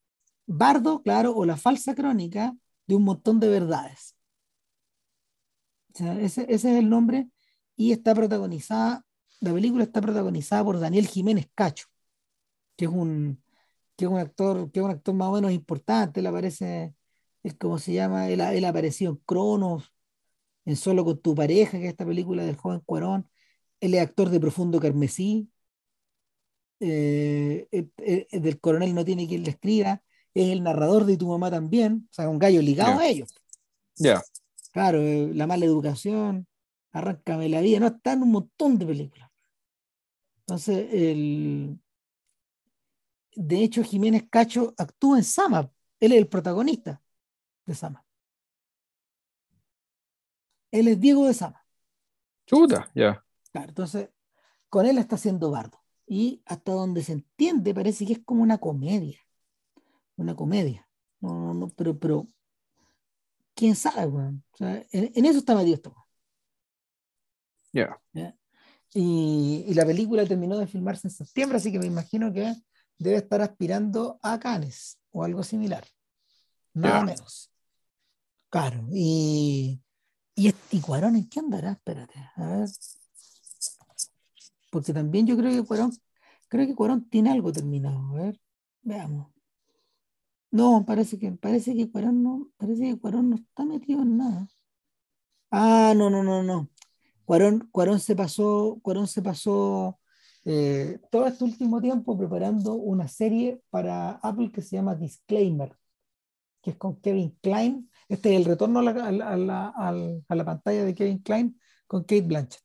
Bardo, 0.46 1.02
claro, 1.02 1.32
o 1.34 1.44
la 1.44 1.56
falsa 1.56 1.94
crónica 1.94 2.54
de 2.86 2.96
un 2.96 3.04
montón 3.04 3.38
de 3.38 3.48
verdades. 3.48 4.16
Ese, 6.00 6.46
es 6.48 6.64
el 6.64 6.88
nombre. 6.88 7.28
Y 7.76 7.92
está 7.92 8.14
protagonizada, 8.14 9.04
la 9.40 9.52
película 9.52 9.84
está 9.84 10.00
protagonizada 10.00 10.64
por 10.64 10.80
Daniel 10.80 11.06
Jiménez 11.06 11.48
Cacho, 11.54 11.86
que 12.76 12.86
es 12.86 12.90
un, 12.90 13.42
que 13.96 14.06
es 14.06 14.10
un 14.10 14.18
actor, 14.18 14.70
que 14.72 14.80
es 14.80 14.84
un 14.84 14.90
actor 14.90 15.14
más 15.14 15.28
o 15.28 15.32
menos 15.32 15.52
importante. 15.52 16.20
Él 16.20 16.26
aparece, 16.26 16.94
es 17.42 17.54
como 17.54 17.78
se 17.78 17.92
llama, 17.92 18.28
él, 18.28 18.40
él 18.40 18.64
apareció 18.64 19.10
en 19.10 19.16
Cronos, 19.26 19.92
en 20.64 20.76
Solo 20.76 21.04
con 21.04 21.20
tu 21.20 21.34
pareja, 21.34 21.78
que 21.78 21.84
es 21.86 21.90
esta 21.90 22.06
película 22.06 22.44
del 22.44 22.56
joven 22.56 22.80
Cuarón. 22.80 23.28
Él 23.80 23.94
es 23.94 24.02
actor 24.02 24.28
de 24.30 24.40
Profundo 24.40 24.80
Carmesí, 24.80 25.50
eh, 26.80 27.66
eh, 27.72 27.88
eh, 27.98 28.40
del 28.40 28.60
coronel 28.60 28.94
no 28.94 29.04
tiene 29.04 29.26
quien 29.26 29.42
le 29.42 29.50
escriba, 29.50 30.00
es 30.32 30.50
el 30.50 30.62
narrador 30.62 31.06
de 31.06 31.16
tu 31.16 31.26
mamá 31.28 31.50
también, 31.50 32.06
o 32.08 32.14
sea, 32.14 32.28
un 32.28 32.38
gallo 32.38 32.62
ligado 32.62 33.00
a 33.00 33.06
ellos. 33.06 33.34
Ya. 33.96 34.22
Claro, 34.78 35.00
la 35.02 35.48
mala 35.48 35.64
educación, 35.64 36.46
arráncame 36.92 37.48
la 37.48 37.60
vida, 37.60 37.80
no, 37.80 37.88
está 37.88 38.12
en 38.12 38.22
un 38.22 38.30
montón 38.30 38.78
de 38.78 38.86
películas. 38.86 39.28
Entonces, 40.42 40.86
el... 40.92 41.80
de 43.34 43.64
hecho, 43.64 43.82
Jiménez 43.82 44.28
Cacho 44.30 44.74
actúa 44.78 45.18
en 45.18 45.24
Sama, 45.24 45.68
él 45.98 46.12
es 46.12 46.18
el 46.18 46.28
protagonista 46.28 47.02
de 47.66 47.74
Sama. 47.74 48.06
Él 50.70 50.86
es 50.86 51.00
Diego 51.00 51.26
de 51.26 51.34
Sama. 51.34 51.66
Chuta, 52.46 52.88
ya. 52.94 53.24
Claro, 53.50 53.70
entonces, 53.70 54.10
con 54.68 54.86
él 54.86 54.98
está 54.98 55.16
haciendo 55.16 55.50
bardo 55.50 55.82
y 56.06 56.40
hasta 56.46 56.70
donde 56.70 57.02
se 57.02 57.14
entiende 57.14 57.74
parece 57.74 58.06
que 58.06 58.12
es 58.12 58.20
como 58.24 58.44
una 58.44 58.58
comedia. 58.58 59.18
Una 60.14 60.36
comedia. 60.36 60.88
No, 61.18 61.34
no, 61.34 61.52
no, 61.52 61.68
pero, 61.70 61.98
pero, 61.98 62.28
quién 63.58 63.74
sabe, 63.74 64.06
weón. 64.06 64.44
O 64.52 64.56
sea, 64.56 64.86
en, 64.92 65.24
eso 65.24 65.38
está 65.38 65.54
metido 65.54 65.74
esto. 65.74 65.94
Ya. 67.72 68.00
Y, 68.94 69.64
y, 69.66 69.74
la 69.74 69.84
película 69.84 70.24
terminó 70.24 70.56
de 70.56 70.66
filmarse 70.66 71.08
en 71.08 71.12
septiembre, 71.12 71.58
así 71.58 71.70
que 71.70 71.78
me 71.78 71.86
imagino 71.86 72.32
que 72.32 72.54
debe 72.96 73.16
estar 73.16 73.42
aspirando 73.42 74.18
a 74.22 74.38
Cannes 74.38 74.98
o 75.10 75.24
algo 75.24 75.42
similar. 75.42 75.84
Nada 76.72 77.04
menos. 77.04 77.50
Claro. 78.48 78.86
Y, 78.92 79.82
y, 80.34 80.54
y 80.70 80.80
Cuarón, 80.80 81.16
¿en 81.16 81.28
qué 81.28 81.40
andará? 81.40 81.72
Espérate. 81.72 82.18
A 82.36 82.46
ver 82.46 82.68
porque 84.70 84.92
también 84.92 85.26
yo 85.26 85.36
creo 85.36 85.50
que 85.50 85.66
Cuarón, 85.66 85.92
creo 86.48 86.66
que 86.66 86.74
Cuarón 86.74 87.08
tiene 87.08 87.30
algo 87.30 87.52
terminado. 87.52 87.98
A 88.10 88.22
ver, 88.22 88.40
veamos. 88.82 89.28
No, 90.50 90.84
parece 90.86 91.18
que, 91.18 91.32
parece 91.32 91.74
que 91.74 91.90
Cuarón 91.90 92.22
no, 92.22 92.48
parece 92.56 92.84
que 92.84 92.98
Cuarón 92.98 93.30
no 93.30 93.36
está 93.36 93.64
metido 93.64 94.02
en 94.02 94.16
nada. 94.16 94.48
Ah, 95.50 95.94
no, 95.96 96.10
no, 96.10 96.22
no, 96.22 96.42
no. 96.42 96.70
Cuarón, 97.24 97.68
Cuarón 97.72 98.00
se 98.00 98.16
pasó, 98.16 98.78
Cuarón 98.82 99.06
se 99.06 99.22
pasó 99.22 99.98
eh, 100.44 100.98
todo 101.10 101.26
este 101.26 101.44
último 101.44 101.80
tiempo 101.80 102.16
preparando 102.16 102.74
una 102.74 103.08
serie 103.08 103.62
para 103.70 104.12
Apple 104.12 104.50
que 104.52 104.62
se 104.62 104.76
llama 104.76 104.94
Disclaimer, 104.94 105.76
que 106.62 106.70
es 106.70 106.76
con 106.76 107.00
Kevin 107.00 107.36
Klein. 107.42 107.90
Este 108.08 108.32
es 108.34 108.40
el 108.40 108.46
retorno 108.46 108.80
a 108.80 108.82
la, 108.82 108.90
a 108.92 109.36
la, 109.36 110.22
a 110.28 110.34
la 110.34 110.44
pantalla 110.44 110.84
de 110.84 110.94
Kevin 110.94 111.18
Klein 111.18 111.60
con 111.86 112.02
Kate 112.02 112.22
Blanchett. 112.22 112.62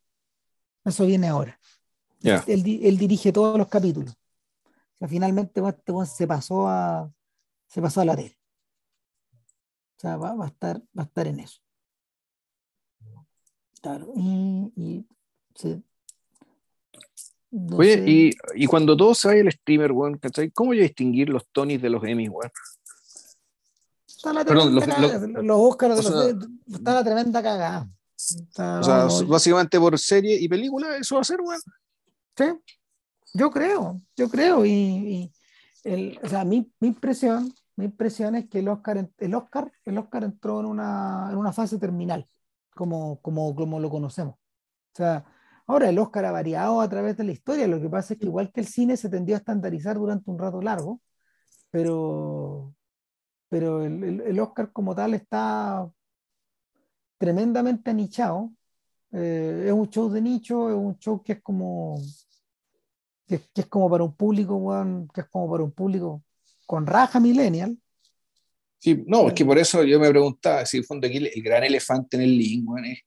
Eso 0.86 1.06
viene 1.06 1.28
ahora. 1.28 1.60
Él, 2.24 2.64
dirige 2.64 3.32
todos 3.32 3.58
los 3.58 3.68
capítulos. 3.68 4.14
O 4.64 4.98
sea, 5.00 5.08
finalmente 5.08 5.62
este 5.68 5.94
se 6.06 6.28
pasó 6.28 6.68
a 6.68 7.12
se 7.74 7.82
pasó 7.82 8.02
a 8.02 8.06
la 8.06 8.16
tele. 8.16 8.38
O 9.98 10.00
sea, 10.00 10.18
va, 10.18 10.36
a 10.44 10.48
estar, 10.48 10.80
va 10.98 11.04
a 11.04 11.06
estar 11.06 11.28
en 11.28 11.40
eso. 11.40 11.60
Claro. 13.82 14.14
Y, 14.16 15.06
Oye, 17.52 18.04
y, 18.08 18.32
y, 18.56 18.68
cuando 18.68 18.96
todo 18.96 19.16
se 19.16 19.28
vaya 19.28 19.42
el 19.42 19.52
streamer, 19.52 19.92
weón, 19.92 20.20
¿Cómo 20.54 20.70
voy 20.70 20.80
a 20.80 20.84
distinguir 20.84 21.30
los 21.30 21.48
Tonys 21.52 21.82
de 21.82 21.90
los 21.90 22.04
Emmys, 22.04 22.30
weón? 22.30 22.52
Está 24.08 24.34
la 24.34 24.46
Perdón, 24.46 24.76
los, 24.76 24.88
los, 24.88 25.58
Oscars 25.60 25.98
de 25.98 26.34
los, 26.34 26.48
está 26.72 26.94
la 26.94 27.04
tremenda 27.04 27.42
cagada. 27.42 27.90
o 28.58 28.84
sea, 28.84 29.08
básicamente 29.28 29.80
por 29.80 29.98
serie 29.98 30.40
y 30.40 30.48
película, 30.48 30.98
eso 30.98 31.16
va 31.16 31.22
a 31.22 31.26
ser, 31.26 31.42
weón. 31.42 31.62
Sí, 32.38 32.46
yo 33.34 33.50
creo, 33.50 34.00
yo 34.16 34.30
creo. 34.30 34.66
Y, 34.66 35.32
el, 35.84 36.20
o 36.24 36.30
sea, 36.30 36.46
mi, 36.46 36.72
mi, 36.80 36.90
impresión, 36.90 37.54
mi 37.76 37.86
impresión 37.86 38.36
es 38.36 38.50
que 38.50 38.60
el 38.60 38.68
Oscar, 38.70 39.10
el 39.18 39.36
Oscar, 39.36 39.72
el 39.86 39.98
Oscar 39.98 40.24
entró 40.24 40.60
en 40.60 40.66
una, 40.68 41.30
en 41.32 41.38
una 41.38 41.54
fase 41.54 41.80
terminal, 41.80 42.28
como, 42.76 43.20
como, 43.22 43.56
como 43.56 43.80
lo 43.80 43.90
conocemos. 43.90 44.36
O 44.36 44.96
sea, 44.96 45.26
ahora 45.68 45.90
el 45.90 46.00
Oscar 46.00 46.26
ha 46.26 46.32
variado 46.32 46.82
a 46.82 46.90
través 46.90 47.18
de 47.18 47.24
la 47.26 47.32
historia. 47.32 47.68
Lo 47.68 47.82
que 47.82 47.90
pasa 47.90 48.14
es 48.14 48.20
que 48.20 48.28
igual 48.28 48.52
que 48.52 48.62
el 48.62 48.68
cine 48.68 48.98
se 48.98 49.10
tendió 49.10 49.36
a 49.36 49.40
estandarizar 49.40 49.98
durante 49.98 50.30
un 50.32 50.40
rato 50.40 50.62
largo, 50.62 51.02
pero, 51.72 52.76
pero 53.50 53.84
el, 53.84 54.04
el, 54.04 54.22
el 54.22 54.40
Oscar 54.40 54.72
como 54.72 54.96
tal 54.96 55.14
está 55.16 55.90
tremendamente 57.18 57.90
anichado 57.92 58.52
eh, 59.14 59.66
es 59.68 59.72
un 59.72 59.90
show 59.90 60.10
de 60.10 60.22
nicho, 60.22 60.70
es 60.70 60.76
un 60.76 60.98
show 60.98 61.22
que 61.24 61.34
es 61.34 61.42
como 61.42 61.98
que, 63.28 63.42
es 63.56 63.68
como 63.68 63.90
para 63.90 64.04
un 64.04 64.16
público, 64.16 64.60
que 65.14 65.22
es 65.22 65.28
como 65.30 65.50
para 65.52 65.64
un 65.64 65.72
público 65.72 66.24
con 66.66 66.88
raja 66.88 67.20
millennial. 67.20 67.78
Sí, 68.80 69.04
no, 69.08 69.30
es 69.30 69.34
que 69.34 69.46
por 69.46 69.58
eso 69.58 69.84
yo 69.84 70.00
me 70.00 70.10
preguntaba, 70.10 70.66
si 70.66 70.84
fondo 70.84 71.08
aquí 71.08 71.18
el, 71.18 71.42
gran 71.42 71.64
elefante 71.64 72.18
en 72.18 72.24
el 72.24 72.38
link, 72.38 72.68
es, 72.86 73.00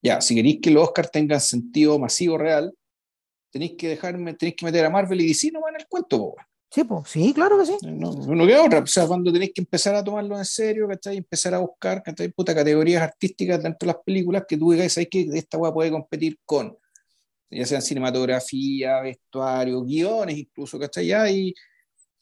ya, 0.00 0.20
si 0.20 0.36
queréis 0.36 0.60
que 0.62 0.70
los 0.70 0.84
Oscars 0.84 1.10
tengan 1.10 1.40
sentido 1.40 1.98
masivo 1.98 2.38
real, 2.38 2.72
tenéis 3.50 3.72
que 3.76 3.88
dejarme, 3.88 4.34
tenéis 4.34 4.56
que 4.56 4.66
meter 4.66 4.84
a 4.84 4.90
Marvel 4.90 5.20
y 5.20 5.26
DC 5.26 5.50
no 5.52 5.68
en 5.68 5.76
el 5.76 5.86
cuento, 5.88 6.34
Sí, 6.70 6.84
pues, 6.84 7.08
sí, 7.08 7.32
claro 7.32 7.58
que 7.58 7.66
sí. 7.66 7.76
No, 7.82 8.12
no 8.12 8.46
queda 8.46 8.64
otra. 8.64 8.80
O 8.80 8.86
sea, 8.86 9.06
cuando 9.06 9.32
tenéis 9.32 9.52
que 9.54 9.62
empezar 9.62 9.94
a 9.94 10.04
tomarlo 10.04 10.36
en 10.36 10.44
serio, 10.44 10.86
¿cachai? 10.88 11.16
Empezar 11.16 11.54
a 11.54 11.58
buscar, 11.58 12.02
¿cachai? 12.02 12.28
Puta, 12.28 12.54
categorías 12.54 13.02
artísticas 13.02 13.62
dentro 13.62 13.86
de 13.86 13.94
las 13.94 14.02
películas 14.04 14.44
que 14.46 14.58
tú 14.58 14.72
digas, 14.72 14.92
¿sabes 14.92 15.08
que 15.10 15.26
esta 15.32 15.58
weá 15.58 15.72
puede 15.72 15.90
competir 15.90 16.38
con? 16.44 16.76
Ya 17.50 17.64
sean 17.64 17.82
cinematografía, 17.82 19.00
vestuario, 19.00 19.82
guiones 19.82 20.36
incluso, 20.36 20.78
¿cachai? 20.78 21.06
Ya, 21.06 21.30
y, 21.30 21.54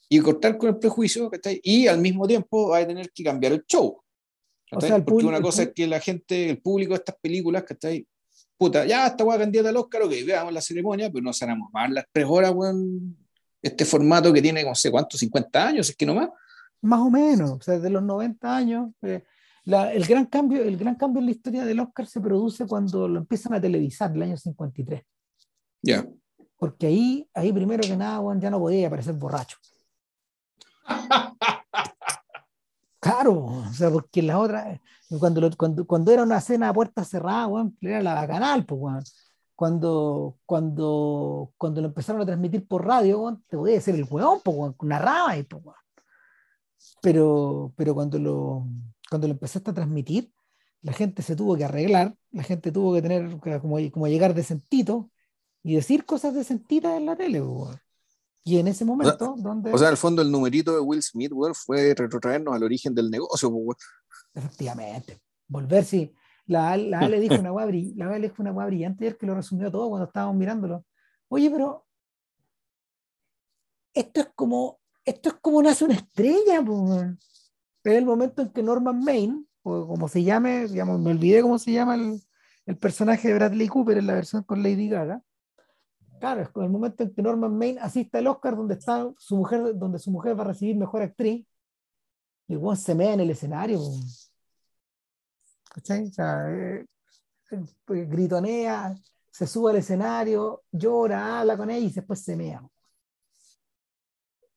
y 0.09 0.20
cortar 0.20 0.59
con 0.59 0.70
el 0.70 0.78
prejuicio, 0.78 1.31
¿cachai? 1.31 1.60
Y 1.62 1.86
al 1.86 2.01
mismo 2.01 2.26
tiempo 2.26 2.68
va 2.68 2.78
a 2.78 2.86
tener 2.86 3.10
que 3.10 3.24
cambiar 3.24 3.52
el 3.52 3.64
show. 3.66 4.01
O 4.70 4.81
sea, 4.81 4.97
el 4.97 5.05
Porque 5.05 5.26
una 5.26 5.40
cosa 5.40 5.64
es 5.64 5.72
que 5.74 5.86
la 5.86 6.01
gente, 6.01 6.51
el 6.51 6.59
público 6.60 6.90
de 6.93 6.98
estas 6.98 7.16
películas, 7.20 7.64
¿cachai? 7.64 8.06
Puta, 8.56 8.85
ya 8.86 9.06
esta 9.06 9.24
weá 9.24 9.39
candidata 9.39 9.68
al 9.68 9.76
Oscar, 9.76 10.02
ok, 10.02 10.12
veamos 10.26 10.52
la 10.52 10.60
ceremonia, 10.60 11.10
pero 11.10 11.22
no 11.22 11.32
sanamos 11.32 11.70
más 11.72 11.90
las 11.90 12.05
tres 12.12 12.26
horas, 12.28 12.52
weón, 12.55 13.16
este 13.62 13.85
formato 13.85 14.32
que 14.32 14.43
tiene, 14.43 14.62
no 14.62 14.74
sé 14.74 14.90
cuánto, 14.90 15.16
50 15.16 15.68
años, 15.68 15.89
es 15.89 15.97
que 15.97 16.06
no 16.06 16.14
más. 16.14 16.28
Más 16.82 17.01
o 17.01 17.10
menos, 17.10 17.51
o 17.51 17.60
sea, 17.60 17.78
de 17.78 17.90
los 17.90 18.02
90 18.02 18.56
años. 18.56 18.90
Eh, 19.02 19.24
la, 19.64 19.93
el, 19.93 20.05
gran 20.05 20.26
cambio, 20.26 20.62
el 20.62 20.76
gran 20.76 20.97
cambio 20.97 21.20
en 21.20 21.26
la 21.26 21.32
historia 21.32 21.64
del 21.64 21.81
Oscar 21.81 22.06
se 22.06 22.20
produce 22.20 22.66
cuando 22.66 23.09
lo 23.09 23.20
empiezan 23.20 23.55
a 23.55 23.60
televisar, 23.60 24.12
el 24.14 24.22
año 24.22 24.36
53. 24.36 25.02
Ya. 25.82 26.06
Porque 26.59 26.86
ahí, 26.86 27.28
ahí 27.35 27.52
primero 27.52 27.82
que 27.82 27.97
nada, 27.97 28.18
bueno, 28.18 28.40
ya 28.40 28.51
no 28.51 28.59
podía 28.59 28.86
aparecer 28.86 29.14
borracho. 29.14 29.56
Claro, 33.01 33.44
o 33.44 33.73
sea, 33.73 33.90
porque 33.90 34.23
la 34.23 34.39
otra, 34.39 34.81
cuando, 35.19 35.51
cuando, 35.56 35.86
cuando 35.86 36.12
era 36.12 36.23
una 36.23 36.40
cena 36.40 36.69
a 36.70 36.74
puerta 36.74 37.05
cerrada, 37.05 37.47
bueno, 37.47 37.73
era 37.81 38.02
la 38.02 38.15
bacanal, 38.15 38.65
pues, 38.65 38.81
bueno 38.81 39.01
cuando, 39.55 40.39
cuando, 40.47 41.52
cuando 41.56 41.81
lo 41.81 41.89
empezaron 41.89 42.23
a 42.23 42.27
transmitir 42.27 42.66
por 42.66 42.85
radio, 42.86 43.40
te 43.48 43.56
podía 43.56 43.74
decir 43.74 43.94
el 43.94 44.06
hueón, 44.09 44.40
pues, 44.43 44.74
narraba 44.82 45.36
y 45.36 45.44
pues, 45.44 45.62
pero, 47.01 47.73
pero 47.77 47.94
cuando 47.94 48.19
lo, 48.19 48.66
cuando 49.09 49.28
lo 49.28 49.35
empezaste 49.35 49.70
a 49.70 49.74
transmitir, 49.74 50.32
la 50.82 50.93
gente 50.93 51.23
se 51.23 51.36
tuvo 51.36 51.56
que 51.56 51.65
arreglar, 51.65 52.16
la 52.32 52.43
gente 52.43 52.73
tuvo 52.73 52.94
que 52.94 53.02
tener 53.02 53.39
como, 53.61 53.78
como 53.90 54.09
llegar 54.09 54.35
decentito 54.35 55.11
y 55.62 55.77
decir 55.77 56.05
cosas 56.05 56.35
decentitas 56.35 56.97
en 56.97 57.06
la 57.06 57.16
tele. 57.16 57.43
Y 58.45 58.59
en 58.59 58.69
ese 58.69 58.85
momento, 58.85 59.35
donde... 59.39 59.73
O 59.73 59.79
sea, 59.79 59.89
el 59.89 59.97
fondo 59.97 60.21
el 60.21 60.31
numerito 60.31 60.75
de 60.75 60.81
Will 60.81 61.03
Smith 61.03 61.33
fue 61.55 61.95
retrotraernos 61.95 62.55
al 62.55 62.62
origen 62.62 62.95
del 62.95 63.11
negocio. 63.11 63.51
Efectivamente. 64.35 65.21
Volver, 65.49 65.85
sí. 65.85 66.15
La, 66.47 66.77
la 66.77 67.09
le 67.09 67.21
dijo 67.21 67.37
una 67.37 67.51
guay, 67.51 67.95
la 67.95 68.19
le 68.19 68.29
dijo 68.29 68.43
una 68.43 68.51
guay 68.51 68.66
brillante 68.66 69.05
ayer 69.05 69.16
que 69.16 69.27
lo 69.27 69.35
resumió 69.35 69.71
todo 69.71 69.89
cuando 69.89 70.07
estábamos 70.07 70.37
mirándolo. 70.37 70.85
Oye, 71.29 71.51
pero 71.51 71.87
esto 73.95 74.21
es 74.21 74.29
como 74.35 74.79
esto 75.05 75.29
es 75.31 75.35
como 75.41 75.62
nace 75.62 75.85
una 75.85 75.95
estrella, 75.95 76.62
pues. 76.65 77.03
Es 77.85 77.97
el 77.97 78.07
momento 78.07 78.43
en 78.43 78.51
que 78.51 78.62
Norman 78.62 79.01
Maine, 79.01 79.45
o 79.62 79.87
como 79.87 80.09
se 80.09 80.23
llame, 80.23 80.66
digamos, 80.66 81.01
me 81.01 81.11
olvidé 81.11 81.43
cómo 81.43 81.59
se 81.59 81.73
llama 81.73 81.95
el, 81.95 82.23
el 82.65 82.79
personaje 82.79 83.29
de 83.29 83.35
Bradley 83.35 83.69
Cooper 83.69 83.99
en 83.99 84.07
la 84.07 84.15
versión 84.15 84.43
con 84.45 84.62
Lady 84.62 84.89
Gaga. 84.89 85.23
Claro, 86.24 86.40
es 86.40 86.48
el 86.56 86.70
momento 86.70 87.02
en 87.02 87.12
que 87.12 87.20
Norman 87.20 87.55
Maine 87.55 87.78
asiste 87.80 88.16
al 88.16 88.26
Oscar 88.28 88.56
donde 88.56 88.76
está 88.76 89.12
su 89.18 89.36
mujer, 89.36 89.76
donde 89.76 89.98
su 89.98 90.10
mujer 90.10 90.34
va 90.38 90.44
a 90.44 90.46
recibir 90.46 90.74
mejor 90.74 91.02
actriz. 91.02 91.46
Y 92.48 92.56
se 92.76 92.94
mea 92.94 93.12
en 93.12 93.20
el 93.20 93.30
escenario. 93.30 93.78
¿cachai? 95.68 96.09
O 96.09 96.12
sea, 96.12 96.51
eh, 96.51 96.86
pues, 97.84 98.09
gritonea, 98.09 98.94
se 99.30 99.46
sube 99.46 99.72
al 99.72 99.76
escenario, 99.76 100.62
llora, 100.72 101.40
habla 101.40 101.59
con 101.59 101.68
ella 101.68 101.86
y 101.88 101.92
después 101.92 102.24
se 102.24 102.36
mea. 102.36 102.62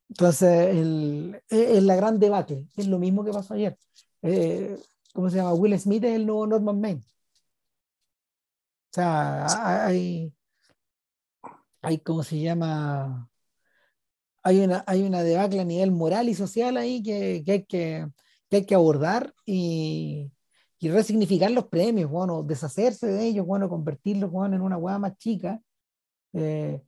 Entonces, 0.07 0.69
el, 0.73 1.43
es, 1.49 1.83
la 1.83 1.97
gran 1.97 2.17
debate, 2.17 2.65
es 2.77 2.87
lo 2.87 2.97
mismo 2.97 3.25
que 3.25 3.31
pasó 3.33 3.55
ayer. 3.55 3.77
Eh, 4.21 4.81
¿Cómo 5.13 5.29
se 5.29 5.35
llama? 5.35 5.53
Will 5.53 5.77
Smith 5.77 6.05
es 6.05 6.15
el 6.15 6.25
nuevo 6.25 6.47
Norman 6.47 6.79
Maine. 6.79 7.01
O 8.89 8.93
sea, 8.93 9.85
hay, 9.85 10.33
hay, 11.81 11.99
¿cómo 11.99 12.23
se 12.23 12.39
llama? 12.39 13.29
Hay 14.43 14.59
una, 14.61 14.83
hay 14.87 15.03
una 15.03 15.23
debacle 15.23 15.59
a 15.59 15.65
nivel 15.65 15.91
moral 15.91 16.29
y 16.29 16.35
social 16.35 16.77
ahí 16.77 17.03
que, 17.03 17.43
que 17.45 17.51
hay, 17.51 17.65
que, 17.65 18.07
que 18.49 18.57
hay 18.57 18.65
que 18.65 18.75
abordar 18.75 19.33
y, 19.45 20.31
y 20.79 20.89
resignificar 20.89 21.51
los 21.51 21.67
premios, 21.67 22.09
bueno, 22.09 22.43
deshacerse 22.43 23.07
de 23.07 23.25
ellos, 23.25 23.45
bueno, 23.45 23.69
convertirlos 23.69 24.31
bueno, 24.31 24.55
en 24.55 24.61
una 24.61 24.77
hueá 24.77 24.99
más 24.99 25.17
chica. 25.17 25.59
Eh, 26.33 26.81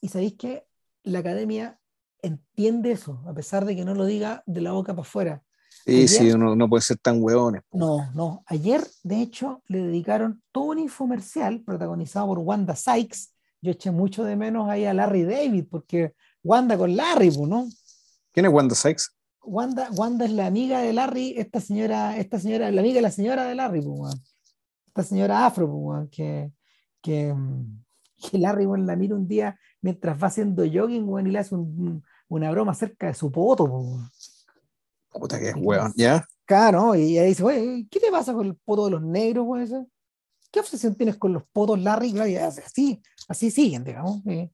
y 0.00 0.08
sabéis 0.08 0.34
que 0.34 0.66
la 1.04 1.20
academia 1.20 1.78
entiende 2.22 2.92
eso, 2.92 3.22
a 3.26 3.32
pesar 3.32 3.64
de 3.64 3.76
que 3.76 3.84
no 3.84 3.94
lo 3.94 4.04
diga 4.04 4.42
de 4.46 4.60
la 4.60 4.72
boca 4.72 4.92
para 4.92 5.02
afuera. 5.02 5.42
Sí, 5.86 6.08
sí, 6.08 6.28
no, 6.36 6.56
no, 6.56 6.68
puede 6.68 6.82
ser 6.82 6.98
tan 6.98 7.22
hueones. 7.22 7.62
No, 7.72 8.10
no. 8.12 8.42
Ayer, 8.46 8.86
de 9.02 9.22
hecho, 9.22 9.62
le 9.66 9.82
dedicaron 9.82 10.42
todo 10.52 10.64
un 10.64 10.78
infomercial 10.78 11.62
protagonizado 11.62 12.26
por 12.26 12.38
Wanda 12.40 12.76
Sykes. 12.76 13.28
Yo 13.62 13.72
eché 13.72 13.90
mucho 13.90 14.24
de 14.24 14.36
menos 14.36 14.68
ahí 14.68 14.86
a 14.86 14.94
Larry 14.94 15.24
David, 15.24 15.66
porque 15.70 16.14
Wanda 16.42 16.78
con 16.78 16.96
Larry, 16.96 17.30
¿no? 17.46 17.68
¿Quién 18.32 18.46
es 18.46 18.52
Wanda 18.52 18.74
Sykes? 18.74 19.10
Wanda, 19.42 19.90
Wanda 19.96 20.24
es 20.24 20.32
la 20.32 20.46
amiga 20.46 20.80
de 20.80 20.92
Larry, 20.92 21.34
esta 21.36 21.60
señora, 21.60 22.16
esta 22.16 22.38
señora, 22.38 22.70
la 22.70 22.80
amiga 22.80 22.96
de 22.96 23.02
la 23.02 23.10
señora 23.10 23.44
de 23.44 23.54
Larry, 23.54 23.82
pues, 23.82 24.14
esta 24.86 25.02
señora 25.02 25.46
afro, 25.46 25.70
pues, 25.70 26.10
que, 26.10 26.52
que, 27.00 27.34
que, 28.30 28.38
Larry 28.38 28.66
bueno, 28.66 28.84
la 28.84 28.96
mira 28.96 29.14
un 29.14 29.26
día 29.26 29.58
mientras 29.80 30.22
va 30.22 30.28
haciendo 30.28 30.62
jogging 30.62 31.06
bueno, 31.06 31.28
y 31.28 31.32
le 31.32 31.38
hace 31.38 31.54
un, 31.54 32.02
una 32.28 32.50
broma 32.50 32.74
cerca 32.74 33.08
de 33.08 33.14
su 33.14 33.30
poto. 33.30 33.66
Pues. 33.66 34.46
Puta 35.10 35.38
que 35.38 35.50
es 35.50 35.54
weón, 35.56 35.92
¿ya? 35.96 36.24
Claro, 36.44 36.94
y 36.94 37.18
ella 37.18 37.24
dice, 37.24 37.44
oye, 37.44 37.86
¿qué 37.90 38.00
te 38.00 38.10
pasa 38.10 38.32
con 38.32 38.46
el 38.46 38.56
poto 38.56 38.86
de 38.86 38.92
los 38.92 39.02
negros, 39.02 39.44
weón? 39.46 39.89
¿Qué 40.50 40.60
obsesión 40.60 40.94
tienes 40.94 41.16
con 41.16 41.32
los 41.32 41.44
potos, 41.52 41.80
Larry? 41.80 42.10
Y 42.10 42.36
así, 42.36 43.00
así 43.28 43.50
siguen, 43.50 43.84
digamos. 43.84 44.20
Eh. 44.26 44.50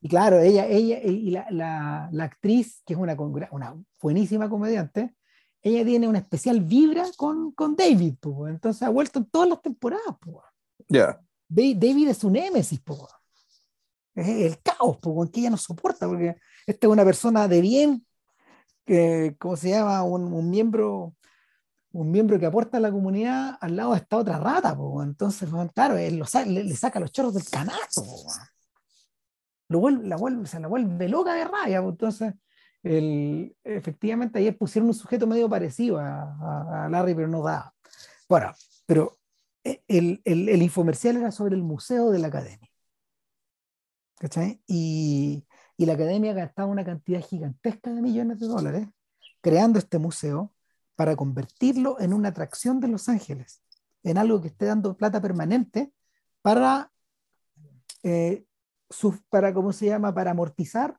Y 0.00 0.08
claro, 0.08 0.38
ella, 0.38 0.66
ella 0.66 1.00
y 1.02 1.30
la, 1.30 1.46
la, 1.50 2.08
la, 2.12 2.24
actriz, 2.24 2.82
que 2.84 2.92
es 2.92 2.98
una, 2.98 3.16
una 3.50 3.82
buenísima 4.00 4.48
comediante, 4.48 5.14
ella 5.62 5.84
tiene 5.84 6.08
una 6.08 6.18
especial 6.18 6.60
vibra 6.60 7.06
con, 7.16 7.52
con 7.52 7.74
David, 7.74 8.14
pues, 8.20 8.52
entonces 8.52 8.82
ha 8.82 8.90
vuelto 8.90 9.20
en 9.20 9.26
todas 9.26 9.48
las 9.48 9.62
temporadas. 9.62 10.16
Pues. 10.20 10.44
David 11.48 12.08
es 12.08 12.22
un 12.22 12.34
némesis, 12.34 12.80
pues. 12.80 13.00
es 14.14 14.28
el 14.28 14.58
caos 14.60 14.98
pues, 15.00 15.30
que 15.30 15.40
ella 15.40 15.50
no 15.50 15.56
soporta, 15.56 16.06
porque 16.06 16.36
esta 16.66 16.86
es 16.86 16.92
una 16.92 17.04
persona 17.04 17.48
de 17.48 17.60
bien, 17.62 18.06
que, 18.84 19.36
¿cómo 19.38 19.56
se 19.56 19.70
llama? 19.70 20.02
Un, 20.02 20.32
un, 20.32 20.50
miembro 20.50 21.14
un 21.92 22.10
miembro 22.10 22.38
que 22.38 22.46
aporta 22.46 22.78
a 22.78 22.80
la 22.80 22.90
comunidad 22.90 23.56
al 23.60 23.76
lado 23.76 23.92
de 23.92 23.98
esta 23.98 24.16
otra 24.16 24.38
rata, 24.38 24.76
pues, 24.76 25.06
entonces, 25.06 25.48
claro, 25.74 25.96
él 25.96 26.16
lo, 26.18 26.26
le, 26.46 26.64
le, 26.64 26.76
saca 26.76 27.00
los 27.00 27.12
chorros 27.12 27.34
del 27.34 27.44
canasto. 27.48 28.02
Pues, 28.02 28.38
vuelve, 29.68 30.06
la, 30.06 30.16
vuelve, 30.16 30.46
se 30.46 30.60
la 30.60 30.68
vuelve 30.68 31.08
loca 31.08 31.34
de 31.34 31.44
raya. 31.44 31.82
Pues, 31.82 31.92
entonces, 31.92 32.34
el, 32.82 33.56
efectivamente, 33.64 34.38
ayer 34.38 34.56
pusieron 34.56 34.88
un 34.88 34.94
sujeto 34.94 35.26
medio 35.26 35.48
parecido 35.48 35.98
a, 35.98 36.84
a, 36.84 36.88
Larry, 36.88 37.14
pero 37.14 37.28
no 37.28 37.42
da. 37.42 37.72
Bueno, 38.28 38.52
pero 38.86 39.18
eh, 39.64 39.82
el, 39.88 40.20
el, 40.24 40.48
el, 40.48 40.62
infomercial 40.62 41.16
era 41.16 41.30
sobre 41.30 41.54
el 41.54 41.62
museo 41.62 42.10
de 42.10 42.18
la 42.18 42.28
academia. 42.28 42.68
¿Cachai? 44.18 44.62
Y, 44.66 45.46
y 45.76 45.86
la 45.86 45.94
academia 45.94 46.32
gastaba 46.32 46.68
una 46.68 46.84
cantidad 46.84 47.20
gigantesca 47.20 47.92
de 47.92 48.02
millones 48.02 48.38
de 48.40 48.46
dólares 48.46 48.88
creando 49.40 49.78
este 49.78 49.98
museo 49.98 50.52
para 50.96 51.16
convertirlo 51.16 52.00
en 52.00 52.12
una 52.12 52.28
atracción 52.28 52.80
de 52.80 52.88
Los 52.88 53.08
Ángeles, 53.08 53.62
en 54.02 54.18
algo 54.18 54.40
que 54.40 54.48
esté 54.48 54.66
dando 54.66 54.96
plata 54.96 55.20
permanente 55.20 55.92
para 56.42 56.92
eh, 58.02 58.44
para, 59.30 59.52
¿cómo 59.54 59.72
se 59.72 59.86
llama?, 59.86 60.14
para 60.14 60.32
amortizar 60.32 60.98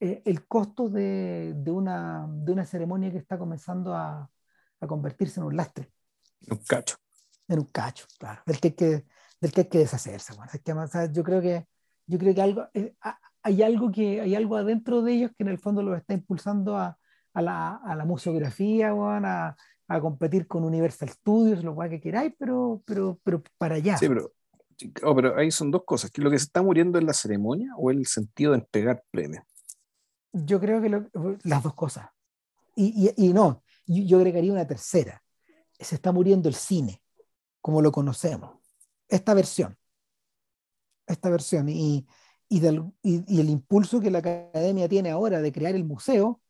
eh, 0.00 0.22
el 0.24 0.46
costo 0.46 0.88
de, 0.88 1.54
de, 1.56 1.70
una, 1.70 2.26
de 2.28 2.52
una 2.52 2.64
ceremonia 2.64 3.10
que 3.10 3.18
está 3.18 3.38
comenzando 3.38 3.94
a, 3.94 4.30
a 4.80 4.86
convertirse 4.86 5.40
en 5.40 5.46
un 5.46 5.56
lastre. 5.56 5.90
En 6.46 6.58
un 6.58 6.64
cacho. 6.64 6.96
En 7.48 7.58
un 7.58 7.66
cacho, 7.66 8.06
claro, 8.18 8.42
del 8.46 8.60
que 8.60 8.68
hay 8.68 8.74
que, 8.74 9.06
del 9.40 9.52
que, 9.52 9.60
hay 9.62 9.68
que 9.68 9.78
deshacerse. 9.78 10.34
Bueno. 10.34 10.50
Es 10.52 10.60
que, 10.60 10.72
o 10.72 10.86
sea, 10.86 11.10
yo 11.10 11.24
creo 11.24 11.40
que, 11.40 11.66
yo 12.06 12.18
creo 12.18 12.34
que 12.34 12.42
algo, 12.42 12.68
eh, 12.74 12.94
hay, 13.42 13.62
algo 13.62 13.90
que, 13.90 14.20
hay 14.20 14.34
algo 14.34 14.56
adentro 14.56 15.02
de 15.02 15.14
ellos 15.14 15.30
que 15.36 15.42
en 15.42 15.48
el 15.48 15.58
fondo 15.58 15.82
los 15.82 15.96
está 15.96 16.14
impulsando 16.14 16.76
a, 16.76 16.98
a, 17.34 17.42
la, 17.42 17.76
a 17.76 17.94
la 17.94 18.04
museografía, 18.04 18.92
bueno, 18.92 19.28
a, 19.28 19.56
a 19.88 20.00
competir 20.00 20.46
con 20.46 20.64
Universal 20.64 21.08
Studios, 21.08 21.64
lo 21.64 21.74
cual 21.74 21.90
que 21.90 22.00
queráis, 22.00 22.34
pero, 22.38 22.82
pero, 22.84 23.18
pero 23.22 23.42
para 23.58 23.76
allá. 23.76 23.96
Sí, 23.96 24.08
pero 24.08 24.32
Oh, 25.02 25.14
pero 25.14 25.36
ahí 25.36 25.50
son 25.50 25.70
dos 25.70 25.82
cosas. 25.84 26.10
¿Que 26.10 26.22
lo 26.22 26.30
que 26.30 26.38
se 26.38 26.44
está 26.44 26.62
muriendo 26.62 26.98
es 26.98 27.04
la 27.04 27.12
ceremonia 27.12 27.72
o 27.76 27.90
el 27.90 28.06
sentido 28.06 28.52
de 28.52 28.58
entregar 28.58 29.02
premios? 29.10 29.44
Yo 30.32 30.60
creo 30.60 30.80
que 30.80 31.02
las 31.42 31.62
dos 31.62 31.74
cosas. 31.74 32.08
Y, 32.76 33.12
y, 33.16 33.28
y 33.28 33.32
no, 33.32 33.64
yo, 33.86 34.04
yo, 34.04 34.18
agregaría 34.18 34.52
una 34.52 34.66
tercera. 34.66 35.22
Se 35.78 35.96
está 35.96 36.12
muriendo 36.12 36.48
el 36.48 36.54
cine, 36.54 37.02
como 37.60 37.82
lo 37.82 37.90
conocemos. 37.90 38.56
Esta 39.08 39.34
versión. 39.34 39.76
Esta 41.06 41.28
versión. 41.28 41.68
Y, 41.68 42.06
y, 42.48 42.60
del, 42.60 42.84
y, 43.02 43.40
el 43.40 43.50
impulso 43.50 44.00
que 44.00 44.10
la 44.10 44.18
academia 44.18 44.88
tiene 44.88 45.10
ahora 45.10 45.40
de 45.40 45.52
crear 45.52 45.74
el 45.74 45.84
museo, 45.84 46.40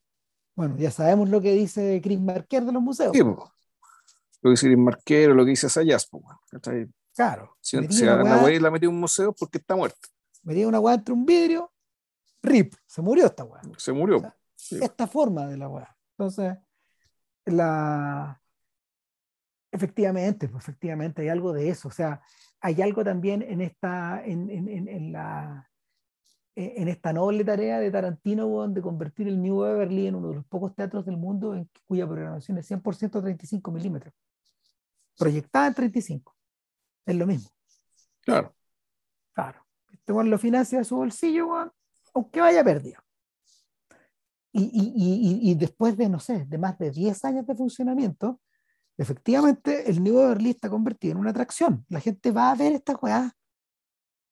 bueno, 0.59 0.77
ya 0.77 0.91
sabemos 0.91 1.29
lo 1.29 1.41
que 1.41 1.53
dice 1.53 2.01
Chris 2.03 2.19
Marquer 2.19 2.65
de 2.65 2.73
los 2.73 2.83
museos. 2.83 3.13
Sí, 3.13 3.21
lo 3.21 3.37
que 4.43 4.51
dice 4.51 4.67
Chris 4.67 4.79
Marquer 4.79 5.31
o 5.31 5.35
lo 5.35 5.45
que 5.45 5.51
dice 5.51 5.69
Sayas, 5.69 6.11
Claro. 7.15 7.57
Si, 7.61 7.81
si 7.93 8.05
a 8.09 8.17
la 8.17 8.39
weá 8.43 8.61
la 8.61 8.69
metió 8.69 8.91
un 8.91 8.99
museo 8.99 9.33
porque 9.33 9.59
está 9.59 9.77
muerto. 9.77 10.09
Metía 10.43 10.67
una 10.67 10.81
weá 10.81 10.97
entre 10.97 11.15
un 11.15 11.25
vidrio, 11.25 11.73
rip, 12.43 12.75
se 12.87 13.01
murió 13.01 13.27
esta 13.27 13.45
weá. 13.45 13.63
Se 13.77 13.93
murió. 13.93 14.21
Esta 14.69 15.07
forma 15.07 15.47
de 15.47 15.59
la 15.59 15.69
weá. 15.69 15.97
Entonces, 16.17 16.57
la... 17.45 18.43
Efectivamente, 19.71 20.49
pues 20.49 20.65
efectivamente 20.65 21.23
hay 21.23 21.29
algo 21.29 21.53
de 21.53 21.69
eso. 21.69 21.87
O 21.87 21.93
sea, 21.93 22.21
hay 22.61 22.83
algo 22.83 23.05
también 23.05 23.43
en 23.43 23.61
esta, 23.61 24.25
en, 24.25 24.51
en, 24.51 24.89
en, 24.89 25.13
la, 25.13 25.71
en 26.61 26.89
esta 26.89 27.13
noble 27.13 27.45
tarea 27.45 27.79
de 27.79 27.89
Tarantino 27.89 28.67
de 28.67 28.83
convertir 28.83 29.29
el 29.29 29.41
New 29.41 29.61
Beverly 29.61 30.09
en 30.09 30.17
uno 30.17 30.31
de 30.31 30.35
los 30.37 30.45
pocos 30.47 30.75
teatros 30.75 31.07
del 31.07 31.17
mundo 31.17 31.55
en 31.55 31.71
cuya 31.87 32.05
programación 32.05 32.59
es 32.59 32.69
100% 32.69 33.23
35 33.23 33.71
milímetros. 33.71 34.13
Proyectada 35.17 35.69
en 35.69 35.75
35. 35.75 36.35
Es 37.07 37.15
lo 37.15 37.27
mismo. 37.27 37.49
Claro. 38.23 38.57
Claro. 39.33 39.65
Este 39.93 40.13
lo 40.13 40.39
financia 40.39 40.79
de 40.79 40.85
su 40.85 40.97
bolsillo, 40.97 41.73
aunque 42.13 42.41
vaya 42.41 42.65
perdido. 42.65 43.01
Y, 44.51 44.63
y, 44.63 45.51
y, 45.51 45.55
después 45.55 45.97
de, 45.97 46.09
no 46.09 46.19
sé, 46.19 46.45
de 46.45 46.59
más 46.59 46.77
de 46.79 46.91
10 46.91 47.25
años 47.25 47.47
de 47.47 47.55
funcionamiento, 47.55 48.41
efectivamente 48.97 49.89
el 49.89 50.03
New 50.03 50.17
Beverly 50.17 50.51
está 50.51 50.69
convertido 50.69 51.13
en 51.13 51.19
una 51.19 51.31
atracción. 51.31 51.85
La 51.89 52.01
gente 52.01 52.33
va 52.33 52.51
a 52.51 52.57
ver 52.57 52.73
esta 52.73 52.97
weá 52.97 53.33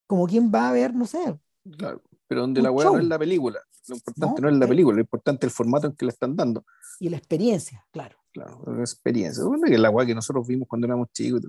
como 0.09 0.27
quien 0.27 0.51
va 0.51 0.69
a 0.69 0.73
ver, 0.73 0.93
no 0.93 1.07
sé. 1.07 1.39
Claro, 1.79 2.03
pero 2.27 2.43
donde 2.43 2.63
la 2.63 2.71
weá 2.71 2.87
no 2.87 2.99
es 2.99 3.05
la 3.05 3.19
película. 3.19 3.61
Lo 3.89 3.95
importante 3.95 4.43
no, 4.43 4.49
es 4.49 4.57
la 4.57 4.67
película, 4.67 4.95
lo 4.97 5.01
importante 5.01 5.47
es 5.47 5.53
el 5.53 5.57
formato 5.57 5.87
en 5.87 5.93
que 5.95 6.05
la 6.05 6.13
están 6.13 6.37
dando. 6.37 6.65
Y 6.99 7.09
la 7.09 7.17
experiencia, 7.17 7.87
claro. 7.91 8.17
Claro, 8.33 8.63
la 8.67 8.81
experiencia. 8.81 9.45
Bueno, 9.45 9.65
que 9.67 9.75
es 9.75 9.81
la 9.81 9.91
weá 9.91 10.07
que 10.07 10.15
nosotros 10.15 10.47
vimos 10.47 10.69
cuando 10.69 10.87
éramos 10.87 11.11
chicos. 11.13 11.43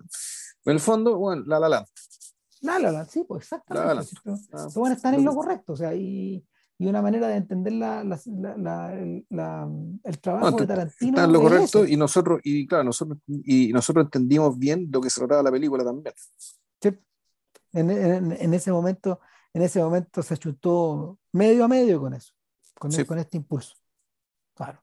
En 0.64 0.74
el 0.74 0.80
fondo, 0.80 1.18
bueno, 1.18 1.44
la 1.46 1.60
la 1.60 1.70
la. 1.70 1.86
La 2.62 2.80
la 2.80 2.92
la, 2.92 3.06
sí, 3.06 3.24
pues 3.28 3.44
exactamente. 3.44 3.88
La, 4.24 4.36
la, 4.86 4.94
estar 4.94 5.14
en 5.14 5.26
lo 5.26 5.36
correcto, 5.36 5.74
o 5.74 5.76
sea, 5.76 5.94
y 5.94 6.44
y 6.80 6.86
una 6.86 7.02
manera 7.02 7.28
de 7.28 7.38
entender 7.38 7.74
la, 7.74 8.04
la, 8.04 8.94
el, 8.94 10.20
trabajo 10.22 10.58
de 10.58 10.68
Tarantino. 10.68 11.12
Está 11.12 11.24
en 11.24 11.34
lo 11.34 11.42
correcto 11.42 11.86
y 11.86 11.98
nosotros, 11.98 12.40
y 12.44 12.68
claro, 12.68 12.84
nosotros, 12.84 13.18
y 13.28 13.74
nosotros 13.74 14.06
entendimos 14.06 14.58
bien 14.58 14.88
lo 14.92 15.02
que 15.02 15.10
se 15.10 15.20
trataba 15.20 15.42
la 15.42 15.52
película 15.52 15.84
también. 15.84 16.14
Sí. 16.80 16.90
En, 17.74 17.90
en, 17.90 18.32
en, 18.32 18.54
ese 18.54 18.72
momento, 18.72 19.20
en 19.54 19.62
ese 19.62 19.82
momento 19.82 20.22
se 20.22 20.38
chutó 20.38 21.20
medio 21.32 21.66
a 21.66 21.68
medio 21.68 22.00
con 22.00 22.14
eso, 22.14 22.34
con, 22.78 22.92
con 23.06 23.18
este 23.18 23.38
impulso. 23.38 23.76
Claro. 24.54 24.82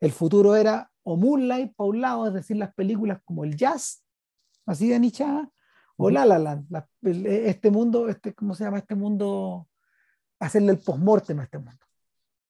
El 0.00 0.12
futuro 0.12 0.56
era 0.56 0.90
o 1.02 1.16
Moonlight 1.16 1.74
para 1.74 1.88
un 1.88 2.00
lado, 2.00 2.26
es 2.26 2.34
decir, 2.34 2.56
las 2.56 2.74
películas 2.74 3.20
como 3.24 3.44
el 3.44 3.56
jazz, 3.56 4.04
así 4.66 4.88
de 4.88 4.98
nichada, 4.98 5.50
o 5.96 6.10
La 6.10 6.26
La 6.26 6.38
Land, 6.38 6.66
este 7.02 7.70
mundo, 7.70 8.08
este, 8.08 8.34
¿cómo 8.34 8.54
se 8.54 8.64
llama? 8.64 8.78
Este 8.78 8.94
mundo 8.94 9.68
hacerle 10.40 10.72
el 10.72 10.78
postmortem 10.78 11.40
a 11.40 11.44
este 11.44 11.58
mundo. 11.58 11.84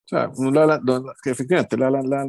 Claro, 0.06 0.32
que 1.22 1.30
efectivamente 1.30 1.76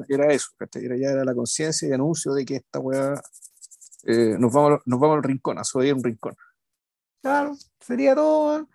era 0.08 0.32
eso, 0.32 0.50
era, 0.60 0.96
ya 0.96 1.10
era 1.10 1.26
la 1.26 1.36
conciencia 1.36 1.88
y 1.88 1.92
anuncio 1.92 2.34
de 2.34 2.46
que 2.46 2.56
esta 2.56 2.80
weá 2.80 3.22
eh, 4.04 4.38
nos, 4.40 4.52
vamos, 4.54 4.82
nos 4.86 5.00
vamos 5.00 5.18
al 5.18 5.24
rincón, 5.24 5.60
a 5.60 5.64
subir 5.64 5.94
un 5.94 6.04
rincón. 6.04 6.36
Claro, 7.22 7.54
sería 7.80 8.16
todo. 8.16 8.68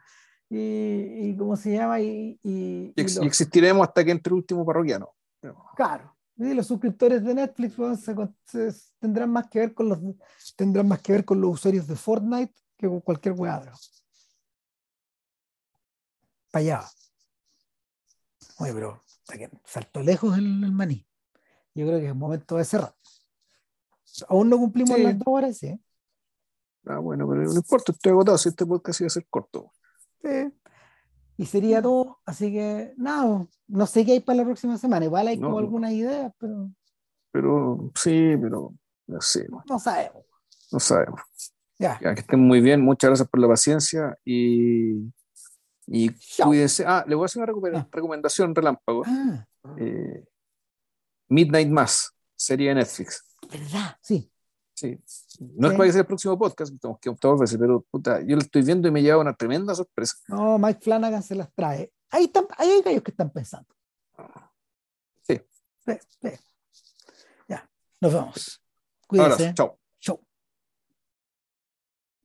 Y, 0.51 1.29
y 1.29 1.37
¿cómo 1.37 1.57
se 1.57 1.73
llama? 1.73 2.01
Y, 2.01 2.39
y, 2.43 2.93
existiremos 2.97 3.87
hasta 3.87 4.05
que 4.05 4.11
entre 4.11 4.33
el 4.33 4.39
último 4.39 4.67
parroquiano. 4.67 5.15
Claro. 5.77 6.17
Y 6.37 6.55
los 6.55 6.67
suscriptores 6.67 7.23
de 7.23 7.35
Netflix 7.35 7.77
tendrán 8.99 9.31
más 9.31 9.49
que 9.49 9.61
ver 9.61 9.75
con 9.75 9.89
los 9.89 9.99
tendrán 10.57 10.89
más 10.89 11.01
que 11.01 11.13
ver 11.13 11.25
con 11.25 11.41
los 11.41 11.53
usuarios 11.53 11.87
de 11.87 11.97
Fortnite 11.97 12.55
que 12.77 12.89
con 12.89 13.01
cualquier 13.01 13.35
weá 13.35 13.63
para 16.51 16.63
allá. 16.63 16.85
Oye, 18.59 18.75
pero 18.75 19.05
saltó 19.65 20.03
lejos 20.03 20.37
el, 20.37 20.65
el, 20.65 20.73
maní. 20.73 21.07
Yo 21.75 21.87
creo 21.87 22.01
que 22.01 22.09
es 22.09 22.15
momento 22.15 22.57
de 22.57 22.65
cerrar. 22.65 22.95
Aún 24.29 24.51
no 24.51 24.59
cumplimos 24.59 24.99
las 24.99 25.19
dos 25.19 25.29
horas, 25.29 25.57
¿sí? 25.57 25.81
Ah, 26.87 26.99
bueno, 26.99 27.29
pero 27.29 27.45
no 27.45 27.55
importa, 27.55 27.93
estoy 27.93 28.11
agotado. 28.11 28.37
Si 28.39 28.49
este 28.49 28.67
podcast 28.67 29.01
iba 29.01 29.07
a 29.07 29.11
ser 29.11 29.27
corto. 29.29 29.71
Sí. 30.23 30.53
Y 31.37 31.47
sería 31.47 31.81
todo. 31.81 32.21
Así 32.25 32.53
que, 32.53 32.95
nada, 32.97 33.47
no 33.69 33.87
sé 33.87 34.05
qué 34.05 34.13
hay 34.13 34.21
para 34.21 34.39
la 34.39 34.45
próxima 34.45 34.77
semana. 34.77 35.05
Igual 35.07 35.29
hay 35.29 35.41
como 35.41 35.59
algunas 35.59 35.93
ideas, 35.93 36.33
pero. 36.39 36.71
Pero, 37.33 37.91
sí, 37.95 38.37
pero. 38.41 38.75
No 39.07 39.21
sé. 39.21 39.47
No 39.69 39.79
sabemos. 39.79 40.25
No 40.71 40.81
sabemos. 40.81 41.21
Ya. 41.79 41.99
ya. 42.01 42.15
Que 42.15 42.21
estén 42.21 42.41
muy 42.41 42.61
bien. 42.61 42.83
Muchas 42.83 43.11
gracias 43.11 43.29
por 43.29 43.41
la 43.41 43.49
paciencia 43.49 44.17
y 44.25 45.11
y 45.93 46.11
cuídense. 46.43 46.85
Ah, 46.87 47.05
le 47.07 47.17
voy 47.17 47.25
a 47.25 47.27
hacer 47.27 47.43
una 47.43 47.81
ah. 47.81 47.89
recomendación 47.91 48.55
relámpago. 48.55 49.03
Ah. 49.05 49.45
Eh, 49.77 50.25
Midnight 51.29 51.69
Mass, 51.69 52.13
serie 52.37 52.69
de 52.69 52.77
Netflix. 52.77 53.25
¿Verdad? 53.51 53.97
Sí. 54.01 54.30
Sí. 54.81 54.99
No 55.41 55.69
es 55.69 55.75
para 55.75 55.87
que 55.87 55.93
sea 55.93 56.01
el 56.01 56.07
próximo 56.07 56.39
podcast, 56.39 56.73
que 57.03 57.11
veces, 57.39 57.59
pero 57.59 57.85
puta, 57.91 58.23
yo 58.23 58.35
lo 58.35 58.41
estoy 58.41 58.63
viendo 58.63 58.89
y 58.89 58.91
me 58.91 59.03
lleva 59.03 59.19
una 59.19 59.35
tremenda 59.35 59.75
sorpresa. 59.75 60.17
No, 60.29 60.59
Mike 60.59 60.81
Flanagan 60.81 61.23
se 61.23 61.35
las 61.35 61.53
trae. 61.53 61.93
Ahí, 62.09 62.25
están, 62.25 62.47
ahí 62.57 62.71
hay 62.71 62.83
gallos 62.83 63.03
que 63.03 63.11
están 63.11 63.31
pensando. 63.31 63.69
Sí. 65.21 65.39
Ya, 67.47 67.71
nos 68.01 68.15
vemos. 68.15 68.63
Cuídense. 69.07 69.53
chao. 69.55 69.80